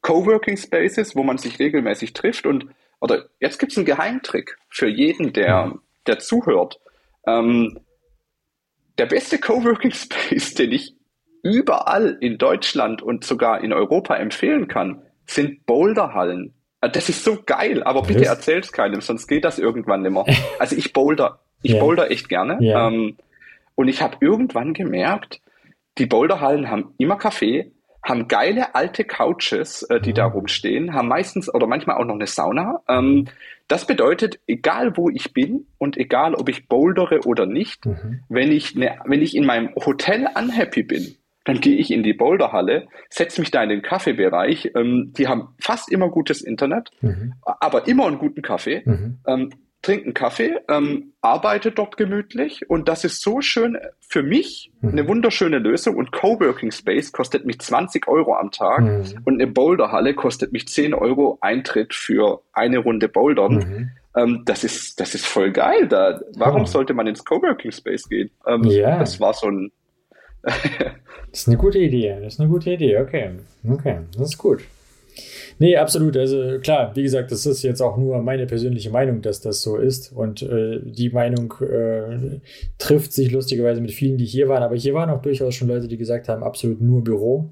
Coworking 0.01 0.57
Spaces, 0.57 1.15
wo 1.15 1.23
man 1.23 1.37
sich 1.37 1.59
regelmäßig 1.59 2.13
trifft. 2.13 2.45
Und 2.45 2.67
oder 2.99 3.25
jetzt 3.39 3.57
gibt 3.57 3.71
es 3.71 3.77
einen 3.77 3.85
Geheimtrick 3.85 4.57
für 4.69 4.87
jeden, 4.87 5.33
der, 5.33 5.67
mhm. 5.67 5.79
der 6.07 6.19
zuhört. 6.19 6.79
Ähm, 7.25 7.79
der 8.97 9.07
beste 9.07 9.39
Coworking 9.39 9.91
Space, 9.93 10.53
den 10.53 10.71
ich 10.71 10.95
überall 11.41 12.17
in 12.21 12.37
Deutschland 12.37 13.01
und 13.01 13.23
sogar 13.23 13.61
in 13.61 13.73
Europa 13.73 14.15
empfehlen 14.15 14.67
kann, 14.67 15.01
sind 15.25 15.65
Boulderhallen. 15.65 16.53
Ah, 16.83 16.89
das 16.89 17.07
ist 17.07 17.23
so 17.23 17.37
geil, 17.45 17.81
aber 17.81 18.01
bitte 18.01 18.21
Was? 18.21 18.27
erzähl's 18.27 18.73
keinem, 18.73 18.99
sonst 18.99 19.27
geht 19.27 19.45
das 19.45 19.57
irgendwann 19.57 20.01
nicht 20.01 20.11
mehr. 20.11 20.25
Also 20.59 20.75
ich 20.75 20.91
boulder, 20.91 21.39
ich 21.61 21.71
yeah. 21.71 21.81
boulder 21.81 22.11
echt 22.11 22.27
gerne. 22.27 22.57
Yeah. 22.59 22.89
Ähm, 22.89 23.15
und 23.75 23.87
ich 23.87 24.01
habe 24.01 24.17
irgendwann 24.19 24.73
gemerkt, 24.73 25.39
die 25.97 26.07
Boulderhallen 26.07 26.69
haben 26.69 26.93
immer 26.97 27.15
Kaffee, 27.15 27.71
haben 28.03 28.27
geile 28.27 28.75
alte 28.75 29.05
Couches, 29.05 29.83
äh, 29.83 30.01
die 30.01 30.09
mhm. 30.09 30.15
da 30.15 30.25
rumstehen, 30.25 30.93
haben 30.93 31.07
meistens 31.07 31.53
oder 31.53 31.67
manchmal 31.67 31.95
auch 31.95 32.05
noch 32.05 32.15
eine 32.15 32.27
Sauna. 32.27 32.81
Ähm, 32.89 33.29
das 33.69 33.87
bedeutet, 33.87 34.41
egal 34.45 34.97
wo 34.97 35.09
ich 35.09 35.31
bin 35.31 35.67
und 35.77 35.95
egal 35.95 36.35
ob 36.35 36.49
ich 36.49 36.67
bouldere 36.67 37.21
oder 37.25 37.45
nicht, 37.45 37.85
mhm. 37.85 38.23
wenn 38.27 38.51
ich 38.51 38.75
ne, 38.75 38.97
wenn 39.05 39.21
ich 39.21 39.37
in 39.37 39.45
meinem 39.45 39.73
Hotel 39.77 40.27
unhappy 40.35 40.83
bin, 40.83 41.15
dann 41.45 41.59
gehe 41.59 41.75
ich 41.75 41.91
in 41.91 42.03
die 42.03 42.13
Boulderhalle, 42.13 42.87
setze 43.09 43.41
mich 43.41 43.51
da 43.51 43.63
in 43.63 43.69
den 43.69 43.81
Kaffeebereich. 43.81 44.71
Ähm, 44.75 45.13
die 45.17 45.27
haben 45.27 45.49
fast 45.59 45.91
immer 45.91 46.09
gutes 46.09 46.41
Internet, 46.41 46.91
mhm. 47.01 47.33
aber 47.41 47.87
immer 47.87 48.07
einen 48.07 48.17
guten 48.17 48.41
Kaffee. 48.41 48.81
Mhm. 48.85 49.19
Ähm, 49.27 49.49
trinken 49.83 50.13
Kaffee, 50.13 50.59
ähm, 50.69 51.11
arbeite 51.21 51.71
dort 51.71 51.97
gemütlich 51.97 52.69
und 52.69 52.87
das 52.87 53.03
ist 53.03 53.21
so 53.21 53.41
schön 53.41 53.77
für 53.99 54.23
mich 54.23 54.71
mhm. 54.81 54.91
eine 54.91 55.07
wunderschöne 55.07 55.59
Lösung 55.59 55.97
und 55.97 56.13
Coworking 56.13 56.71
Space 56.71 57.11
kostet 57.11 57.45
mich 57.45 57.59
20 57.59 58.07
Euro 58.07 58.35
am 58.35 58.49
Tag 58.49 58.81
mhm. 58.81 59.03
und 59.25 59.41
eine 59.41 59.51
Boulderhalle 59.51 60.15
kostet 60.15 60.53
mich 60.53 60.69
10 60.69 60.93
Euro 60.93 61.37
Eintritt 61.41 61.93
für 61.93 62.41
eine 62.53 62.77
Runde 62.77 63.09
Bouldern. 63.09 63.55
Mhm. 63.55 63.89
Ähm, 64.15 64.43
das 64.45 64.63
ist 64.63 65.01
das 65.01 65.15
ist 65.15 65.25
voll 65.25 65.51
geil. 65.51 65.87
Da, 65.87 66.21
warum 66.37 66.61
oh. 66.61 66.65
sollte 66.65 66.93
man 66.93 67.07
ins 67.07 67.25
Coworking 67.25 67.71
Space 67.73 68.07
gehen? 68.07 68.31
Ähm, 68.47 68.63
ja. 68.63 68.99
Das 68.99 69.19
war 69.19 69.33
so 69.33 69.47
ein 69.47 69.71
das 70.43 71.39
ist 71.41 71.47
eine 71.47 71.57
gute 71.57 71.79
Idee. 71.79 72.17
Das 72.21 72.33
ist 72.33 72.39
eine 72.39 72.49
gute 72.49 72.71
Idee. 72.71 72.99
Okay. 72.99 73.31
Okay. 73.69 73.99
Das 74.17 74.29
ist 74.29 74.37
gut. 74.37 74.61
Nee, 75.59 75.77
absolut. 75.77 76.17
Also 76.17 76.59
klar, 76.59 76.91
wie 76.95 77.03
gesagt, 77.03 77.31
das 77.31 77.45
ist 77.45 77.63
jetzt 77.63 77.81
auch 77.81 77.97
nur 77.97 78.21
meine 78.21 78.45
persönliche 78.45 78.89
Meinung, 78.89 79.21
dass 79.21 79.41
das 79.41 79.61
so 79.61 79.77
ist. 79.77 80.11
Und 80.11 80.41
äh, 80.41 80.79
die 80.83 81.09
Meinung 81.09 81.53
äh, 81.61 82.39
trifft 82.77 83.13
sich 83.13 83.31
lustigerweise 83.31 83.81
mit 83.81 83.91
vielen, 83.91 84.17
die 84.17 84.25
hier 84.25 84.49
waren. 84.49 84.63
Aber 84.63 84.75
hier 84.75 84.93
waren 84.93 85.09
auch 85.09 85.21
durchaus 85.21 85.55
schon 85.55 85.67
Leute, 85.67 85.87
die 85.87 85.97
gesagt 85.97 86.27
haben, 86.29 86.43
absolut 86.43 86.81
nur 86.81 87.03
Büro. 87.03 87.49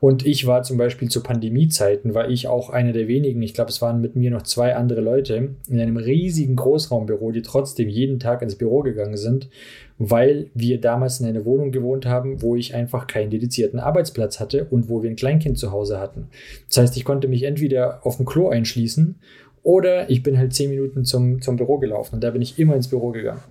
Und 0.00 0.24
ich 0.24 0.46
war 0.46 0.62
zum 0.62 0.78
Beispiel 0.78 1.10
zu 1.10 1.22
Pandemiezeiten, 1.22 2.14
war 2.14 2.30
ich 2.30 2.48
auch 2.48 2.70
einer 2.70 2.92
der 2.92 3.06
wenigen, 3.06 3.42
ich 3.42 3.52
glaube, 3.52 3.70
es 3.70 3.82
waren 3.82 4.00
mit 4.00 4.16
mir 4.16 4.30
noch 4.30 4.42
zwei 4.42 4.74
andere 4.74 5.02
Leute 5.02 5.56
in 5.68 5.78
einem 5.78 5.98
riesigen 5.98 6.56
Großraumbüro, 6.56 7.32
die 7.32 7.42
trotzdem 7.42 7.88
jeden 7.88 8.18
Tag 8.18 8.40
ins 8.40 8.56
Büro 8.56 8.80
gegangen 8.80 9.18
sind, 9.18 9.50
weil 9.98 10.50
wir 10.54 10.80
damals 10.80 11.20
in 11.20 11.26
einer 11.26 11.44
Wohnung 11.44 11.70
gewohnt 11.70 12.06
haben, 12.06 12.40
wo 12.40 12.56
ich 12.56 12.74
einfach 12.74 13.06
keinen 13.06 13.28
dedizierten 13.28 13.78
Arbeitsplatz 13.78 14.40
hatte 14.40 14.64
und 14.70 14.88
wo 14.88 15.02
wir 15.02 15.10
ein 15.10 15.16
Kleinkind 15.16 15.58
zu 15.58 15.70
Hause 15.70 16.00
hatten. 16.00 16.28
Das 16.68 16.78
heißt, 16.78 16.96
ich 16.96 17.04
konnte 17.04 17.28
mich 17.28 17.42
entweder 17.42 18.00
auf 18.06 18.16
dem 18.16 18.24
Klo 18.24 18.48
einschließen 18.48 19.16
oder 19.62 20.08
ich 20.08 20.22
bin 20.22 20.38
halt 20.38 20.54
zehn 20.54 20.70
Minuten 20.70 21.04
zum, 21.04 21.42
zum 21.42 21.56
Büro 21.56 21.76
gelaufen 21.76 22.14
und 22.14 22.24
da 22.24 22.30
bin 22.30 22.40
ich 22.40 22.58
immer 22.58 22.74
ins 22.74 22.88
Büro 22.88 23.10
gegangen. 23.10 23.42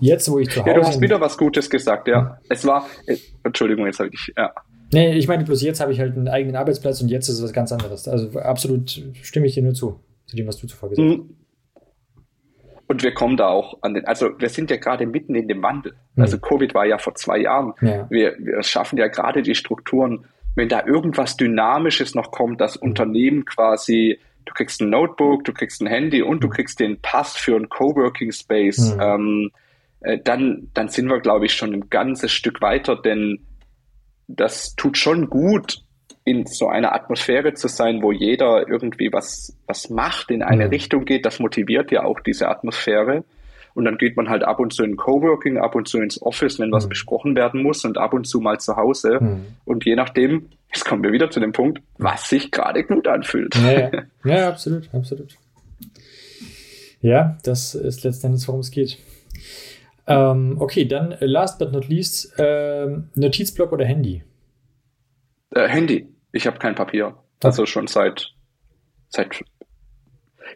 Jetzt, 0.00 0.30
wo 0.30 0.38
ich 0.38 0.50
zu 0.50 0.60
Hause. 0.60 0.70
Ja, 0.70 0.74
du 0.76 0.86
hast 0.86 1.00
wieder 1.00 1.18
was 1.18 1.38
Gutes 1.38 1.70
gesagt, 1.70 2.08
ja. 2.08 2.38
Es 2.50 2.66
war, 2.66 2.86
äh, 3.06 3.16
Entschuldigung, 3.42 3.86
jetzt 3.86 3.98
habe 3.98 4.10
ich, 4.12 4.32
ja. 4.36 4.52
Nee, 4.92 5.14
ich 5.14 5.28
meine, 5.28 5.44
bloß 5.44 5.62
jetzt 5.62 5.80
habe 5.80 5.92
ich 5.92 6.00
halt 6.00 6.16
einen 6.16 6.28
eigenen 6.28 6.56
Arbeitsplatz 6.56 7.00
und 7.02 7.08
jetzt 7.08 7.28
ist 7.28 7.36
es 7.36 7.42
was 7.42 7.52
ganz 7.52 7.72
anderes. 7.72 8.08
Also 8.08 8.38
absolut 8.38 9.02
stimme 9.22 9.46
ich 9.46 9.54
dir 9.54 9.62
nur 9.62 9.74
zu, 9.74 10.00
zu 10.26 10.36
dem, 10.36 10.46
was 10.46 10.56
du 10.58 10.66
zuvor 10.66 10.90
gesagt 10.90 11.08
hast. 11.08 11.18
Mhm. 11.18 11.34
Und 12.86 13.02
wir 13.02 13.12
kommen 13.12 13.36
da 13.36 13.48
auch 13.48 13.78
an 13.82 13.92
den, 13.92 14.06
also 14.06 14.30
wir 14.38 14.48
sind 14.48 14.70
ja 14.70 14.78
gerade 14.78 15.06
mitten 15.06 15.34
in 15.34 15.46
dem 15.46 15.62
Wandel. 15.62 15.92
Mhm. 16.14 16.22
Also 16.22 16.38
Covid 16.38 16.74
war 16.74 16.86
ja 16.86 16.96
vor 16.96 17.14
zwei 17.14 17.38
Jahren. 17.38 17.74
Ja. 17.82 18.06
Wir, 18.08 18.34
wir 18.38 18.62
schaffen 18.62 18.98
ja 18.98 19.08
gerade 19.08 19.42
die 19.42 19.54
Strukturen, 19.54 20.24
wenn 20.54 20.70
da 20.70 20.86
irgendwas 20.86 21.36
Dynamisches 21.36 22.14
noch 22.14 22.30
kommt, 22.30 22.60
dass 22.60 22.80
mhm. 22.80 22.88
Unternehmen 22.88 23.44
quasi 23.44 24.18
du 24.48 24.54
kriegst 24.54 24.80
ein 24.80 24.90
Notebook, 24.90 25.44
du 25.44 25.52
kriegst 25.52 25.80
ein 25.82 25.86
Handy 25.86 26.22
und 26.22 26.42
du 26.42 26.48
kriegst 26.48 26.80
den 26.80 27.00
Pass 27.00 27.36
für 27.36 27.54
einen 27.54 27.68
Coworking 27.68 28.32
Space, 28.32 28.94
mhm. 28.94 29.00
ähm, 29.00 29.50
äh, 30.00 30.18
dann, 30.22 30.70
dann 30.74 30.88
sind 30.88 31.08
wir, 31.08 31.20
glaube 31.20 31.46
ich, 31.46 31.52
schon 31.52 31.74
ein 31.74 31.90
ganzes 31.90 32.32
Stück 32.32 32.60
weiter, 32.62 32.96
denn 32.96 33.40
das 34.28 34.76
tut 34.76 34.96
schon 34.96 35.28
gut, 35.28 35.82
in 36.24 36.44
so 36.44 36.68
einer 36.68 36.94
Atmosphäre 36.94 37.54
zu 37.54 37.68
sein, 37.68 38.02
wo 38.02 38.12
jeder 38.12 38.68
irgendwie 38.68 39.10
was, 39.10 39.56
was 39.66 39.88
macht, 39.88 40.30
in 40.30 40.42
eine 40.42 40.66
mhm. 40.66 40.70
Richtung 40.70 41.04
geht. 41.06 41.24
Das 41.24 41.38
motiviert 41.40 41.90
ja 41.90 42.04
auch 42.04 42.20
diese 42.20 42.48
Atmosphäre. 42.48 43.24
Und 43.74 43.86
dann 43.86 43.96
geht 43.96 44.16
man 44.16 44.28
halt 44.28 44.42
ab 44.44 44.60
und 44.60 44.74
zu 44.74 44.84
in 44.84 44.96
Coworking, 44.96 45.56
ab 45.56 45.74
und 45.74 45.88
zu 45.88 45.98
ins 45.98 46.20
Office, 46.20 46.58
wenn 46.58 46.70
was 46.70 46.84
mhm. 46.84 46.90
besprochen 46.90 47.34
werden 47.34 47.62
muss 47.62 47.84
und 47.84 47.96
ab 47.96 48.12
und 48.12 48.26
zu 48.26 48.40
mal 48.40 48.58
zu 48.58 48.76
Hause. 48.76 49.18
Mhm. 49.20 49.46
Und 49.64 49.86
je 49.86 49.96
nachdem, 49.96 50.50
jetzt 50.74 50.84
kommen 50.84 51.02
wir 51.02 51.12
wieder 51.12 51.30
zu 51.30 51.40
dem 51.40 51.52
Punkt, 51.52 51.80
was 51.96 52.28
sich 52.28 52.50
gerade 52.50 52.84
gut 52.84 53.08
anfühlt. 53.08 53.54
Ja, 53.56 53.70
ja. 53.70 53.90
ja, 54.24 54.48
absolut, 54.48 54.90
absolut. 54.92 55.34
Ja, 57.00 57.38
das 57.42 57.74
ist 57.74 58.04
letztendlich, 58.04 58.46
worum 58.48 58.60
es 58.60 58.70
geht. 58.70 58.98
Ähm, 60.08 60.56
okay, 60.58 60.86
dann 60.86 61.16
last 61.20 61.58
but 61.58 61.70
not 61.70 61.86
least, 61.88 62.34
ähm, 62.38 63.10
Notizblock 63.14 63.72
oder 63.72 63.84
Handy? 63.84 64.24
Äh, 65.50 65.68
Handy. 65.68 66.08
Ich 66.32 66.46
habe 66.46 66.58
kein 66.58 66.74
Papier. 66.74 67.14
Also 67.42 67.66
schon 67.66 67.86
seit, 67.86 68.32
seit 69.08 69.44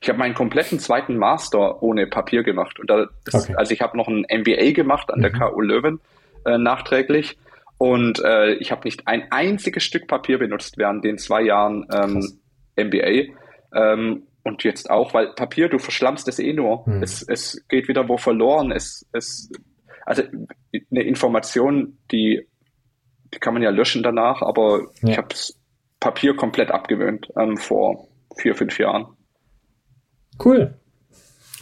ich 0.01 0.09
habe 0.09 0.19
meinen 0.19 0.35
kompletten 0.35 0.79
zweiten 0.79 1.17
Master 1.17 1.83
ohne 1.83 2.07
Papier 2.07 2.43
gemacht. 2.43 2.81
Und 2.81 2.89
da, 2.89 3.09
das, 3.25 3.45
okay. 3.45 3.55
Also 3.57 3.73
ich 3.73 3.81
habe 3.81 3.97
noch 3.97 4.09
ein 4.09 4.25
MBA 4.29 4.73
gemacht 4.73 5.11
an 5.11 5.19
mhm. 5.19 5.23
der 5.23 5.33
KU 5.33 5.61
Löwen 5.61 6.01
äh, 6.45 6.59
nachträglich. 6.59 7.37
Und 7.79 8.21
äh, 8.25 8.55
ich 8.55 8.71
habe 8.71 8.83
nicht 8.85 9.07
ein 9.07 9.31
einziges 9.31 9.83
Stück 9.83 10.07
Papier 10.07 10.39
benutzt 10.39 10.79
während 10.79 11.05
den 11.05 11.19
zwei 11.19 11.43
Jahren 11.43 11.87
ähm, 11.93 12.39
MBA. 12.77 13.35
Ähm, 13.75 14.23
und 14.45 14.65
jetzt 14.65 14.91
auch, 14.91 15.15
weil 15.15 15.29
Papier, 15.35 15.69
du 15.69 15.79
verschlammst 15.79 16.27
es 16.29 16.39
eh 16.39 16.53
nur. 16.53 16.83
Mhm. 16.87 17.03
Es, 17.03 17.23
es 17.23 17.65
geht 17.69 17.89
wieder 17.89 18.09
wo 18.09 18.17
verloren. 18.17 18.73
Es, 18.73 19.07
es, 19.13 19.51
also 20.05 20.23
eine 20.91 21.03
Information, 21.03 21.99
die, 22.11 22.47
die 23.33 23.39
kann 23.39 23.55
man 23.55 23.63
ja 23.63 23.71
löschen 23.71 24.03
danach, 24.03 24.43
aber 24.43 24.89
ja. 25.03 25.11
ich 25.11 25.19
habe 25.19 25.35
Papier 26.01 26.35
komplett 26.35 26.71
abgewöhnt 26.71 27.33
ähm, 27.39 27.57
vor 27.57 28.09
vier, 28.37 28.55
fünf 28.55 28.79
Jahren. 28.79 29.07
Cool. 30.45 30.75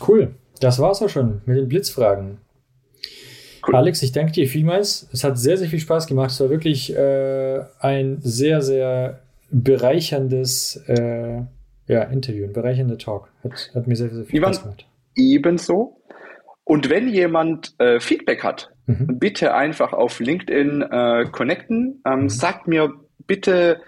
Cool. 0.06 0.34
Das 0.60 0.78
war's 0.78 1.02
auch 1.02 1.08
schon 1.08 1.42
mit 1.44 1.58
den 1.58 1.68
Blitzfragen. 1.68 2.38
Cool. 3.66 3.76
Alex, 3.76 4.02
ich 4.02 4.12
danke 4.12 4.32
dir 4.32 4.48
vielmals. 4.48 5.08
Es 5.12 5.22
hat 5.22 5.38
sehr, 5.38 5.58
sehr 5.58 5.68
viel 5.68 5.80
Spaß 5.80 6.06
gemacht. 6.06 6.30
Es 6.30 6.40
war 6.40 6.48
wirklich 6.48 6.94
äh, 6.94 7.60
ein 7.78 8.18
sehr, 8.22 8.62
sehr 8.62 9.20
bereicherndes 9.50 10.76
äh, 10.86 11.42
ja, 11.90 12.02
Interview, 12.04 12.44
ein 12.44 12.52
bereichernder 12.52 12.98
Talk. 12.98 13.28
Hat, 13.42 13.70
hat 13.74 13.86
mir 13.86 13.96
sehr, 13.96 14.10
sehr 14.10 14.24
viel 14.24 14.38
Ivan, 14.38 14.54
Spaß 14.54 14.62
gemacht. 14.62 14.86
Ebenso. 15.16 16.00
Und 16.64 16.88
wenn 16.88 17.08
jemand 17.08 17.74
äh, 17.78 17.98
Feedback 17.98 18.44
hat, 18.44 18.70
mhm. 18.86 19.18
bitte 19.18 19.54
einfach 19.54 19.92
auf 19.92 20.20
LinkedIn 20.20 20.82
äh, 20.82 21.24
connecten. 21.32 22.00
Ähm, 22.06 22.22
mhm. 22.22 22.28
Sagt 22.28 22.68
mir 22.68 22.92
bitte, 23.26 23.80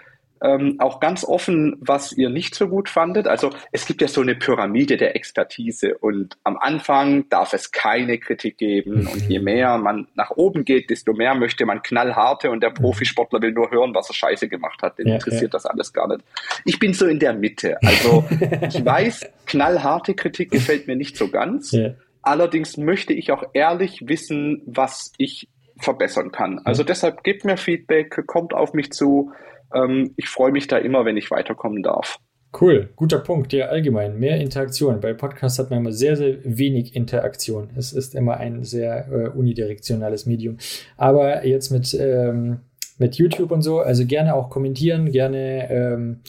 ähm, 0.43 0.75
auch 0.79 0.99
ganz 0.99 1.23
offen, 1.23 1.77
was 1.79 2.11
ihr 2.11 2.29
nicht 2.29 2.53
so 2.53 2.67
gut 2.67 2.89
fandet. 2.89 3.27
Also 3.27 3.51
es 3.71 3.85
gibt 3.85 4.01
ja 4.01 4.09
so 4.09 4.21
eine 4.21 4.35
Pyramide 4.35 4.97
der 4.97 5.15
Expertise 5.15 5.97
und 5.97 6.37
am 6.43 6.57
Anfang 6.57 7.29
darf 7.29 7.53
es 7.53 7.71
keine 7.71 8.17
Kritik 8.17 8.57
geben 8.57 9.07
und 9.07 9.29
je 9.29 9.39
mhm. 9.39 9.45
mehr 9.45 9.77
man 9.77 10.07
nach 10.15 10.31
oben 10.31 10.65
geht, 10.65 10.89
desto 10.89 11.13
mehr 11.13 11.33
möchte 11.33 11.65
man 11.65 11.81
knallharte 11.81 12.51
und 12.51 12.61
der 12.61 12.71
mhm. 12.71 12.75
Profisportler 12.75 13.41
will 13.41 13.53
nur 13.53 13.71
hören, 13.71 13.95
was 13.95 14.09
er 14.09 14.15
scheiße 14.15 14.49
gemacht 14.49 14.81
hat. 14.81 14.99
Den 14.99 15.07
ja, 15.07 15.15
interessiert 15.15 15.53
ja. 15.53 15.57
das 15.57 15.65
alles 15.65 15.93
gar 15.93 16.09
nicht. 16.09 16.21
Ich 16.65 16.77
bin 16.77 16.93
so 16.93 17.05
in 17.05 17.19
der 17.19 17.33
Mitte. 17.33 17.77
Also 17.81 18.25
ich 18.67 18.83
weiß, 18.83 19.25
knallharte 19.45 20.13
Kritik 20.13 20.51
gefällt 20.51 20.87
mir 20.87 20.97
nicht 20.97 21.15
so 21.15 21.29
ganz. 21.29 21.71
Ja. 21.71 21.91
Allerdings 22.21 22.75
möchte 22.75 23.13
ich 23.13 23.31
auch 23.31 23.43
ehrlich 23.53 24.07
wissen, 24.07 24.61
was 24.65 25.13
ich 25.17 25.47
verbessern 25.77 26.31
kann. 26.31 26.59
Also 26.65 26.83
deshalb 26.83 27.23
gebt 27.23 27.45
mir 27.45 27.57
Feedback, 27.57 28.25
kommt 28.27 28.53
auf 28.53 28.73
mich 28.73 28.91
zu. 28.91 29.31
Ähm, 29.73 30.13
ich 30.17 30.29
freue 30.29 30.51
mich 30.51 30.67
da 30.67 30.77
immer, 30.77 31.05
wenn 31.05 31.17
ich 31.17 31.31
weiterkommen 31.31 31.83
darf. 31.83 32.19
Cool, 32.59 32.89
guter 32.95 33.17
Punkt. 33.17 33.51
Ja, 33.51 33.67
allgemein 33.67 34.19
mehr 34.19 34.37
Interaktion. 34.39 34.99
Bei 34.99 35.13
Podcasts 35.13 35.57
hat 35.57 35.71
man 35.71 35.79
immer 35.79 35.91
sehr, 35.91 36.15
sehr 36.15 36.37
wenig 36.43 36.95
Interaktion. 36.95 37.69
Es 37.75 37.93
ist 37.93 38.13
immer 38.13 38.37
ein 38.37 38.63
sehr 38.63 39.07
äh, 39.11 39.29
unidirektionales 39.29 40.27
Medium. 40.27 40.57
Aber 40.95 41.45
jetzt 41.47 41.71
mit, 41.71 41.95
ähm, 41.99 42.59
mit 42.99 43.15
YouTube 43.15 43.51
und 43.51 43.63
so, 43.63 43.79
also 43.79 44.05
gerne 44.05 44.35
auch 44.35 44.51
kommentieren, 44.51 45.11
gerne 45.11 45.69
ähm, 45.71 46.21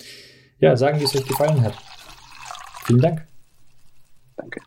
ja, 0.60 0.76
sagen, 0.76 0.98
wie 0.98 1.04
es 1.04 1.14
euch 1.14 1.26
gefallen 1.26 1.62
hat. 1.62 1.74
Vielen 2.86 3.00
Dank. 3.00 3.26
Danke. 4.36 4.60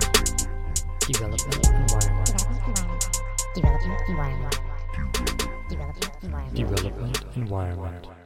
Development 1.06 1.68
environment. 1.70 2.26
Development 3.54 4.02
environment. 4.10 4.60
Development 5.70 6.14
environment. 6.24 6.56
Development 6.56 7.26
environment. 7.36 8.19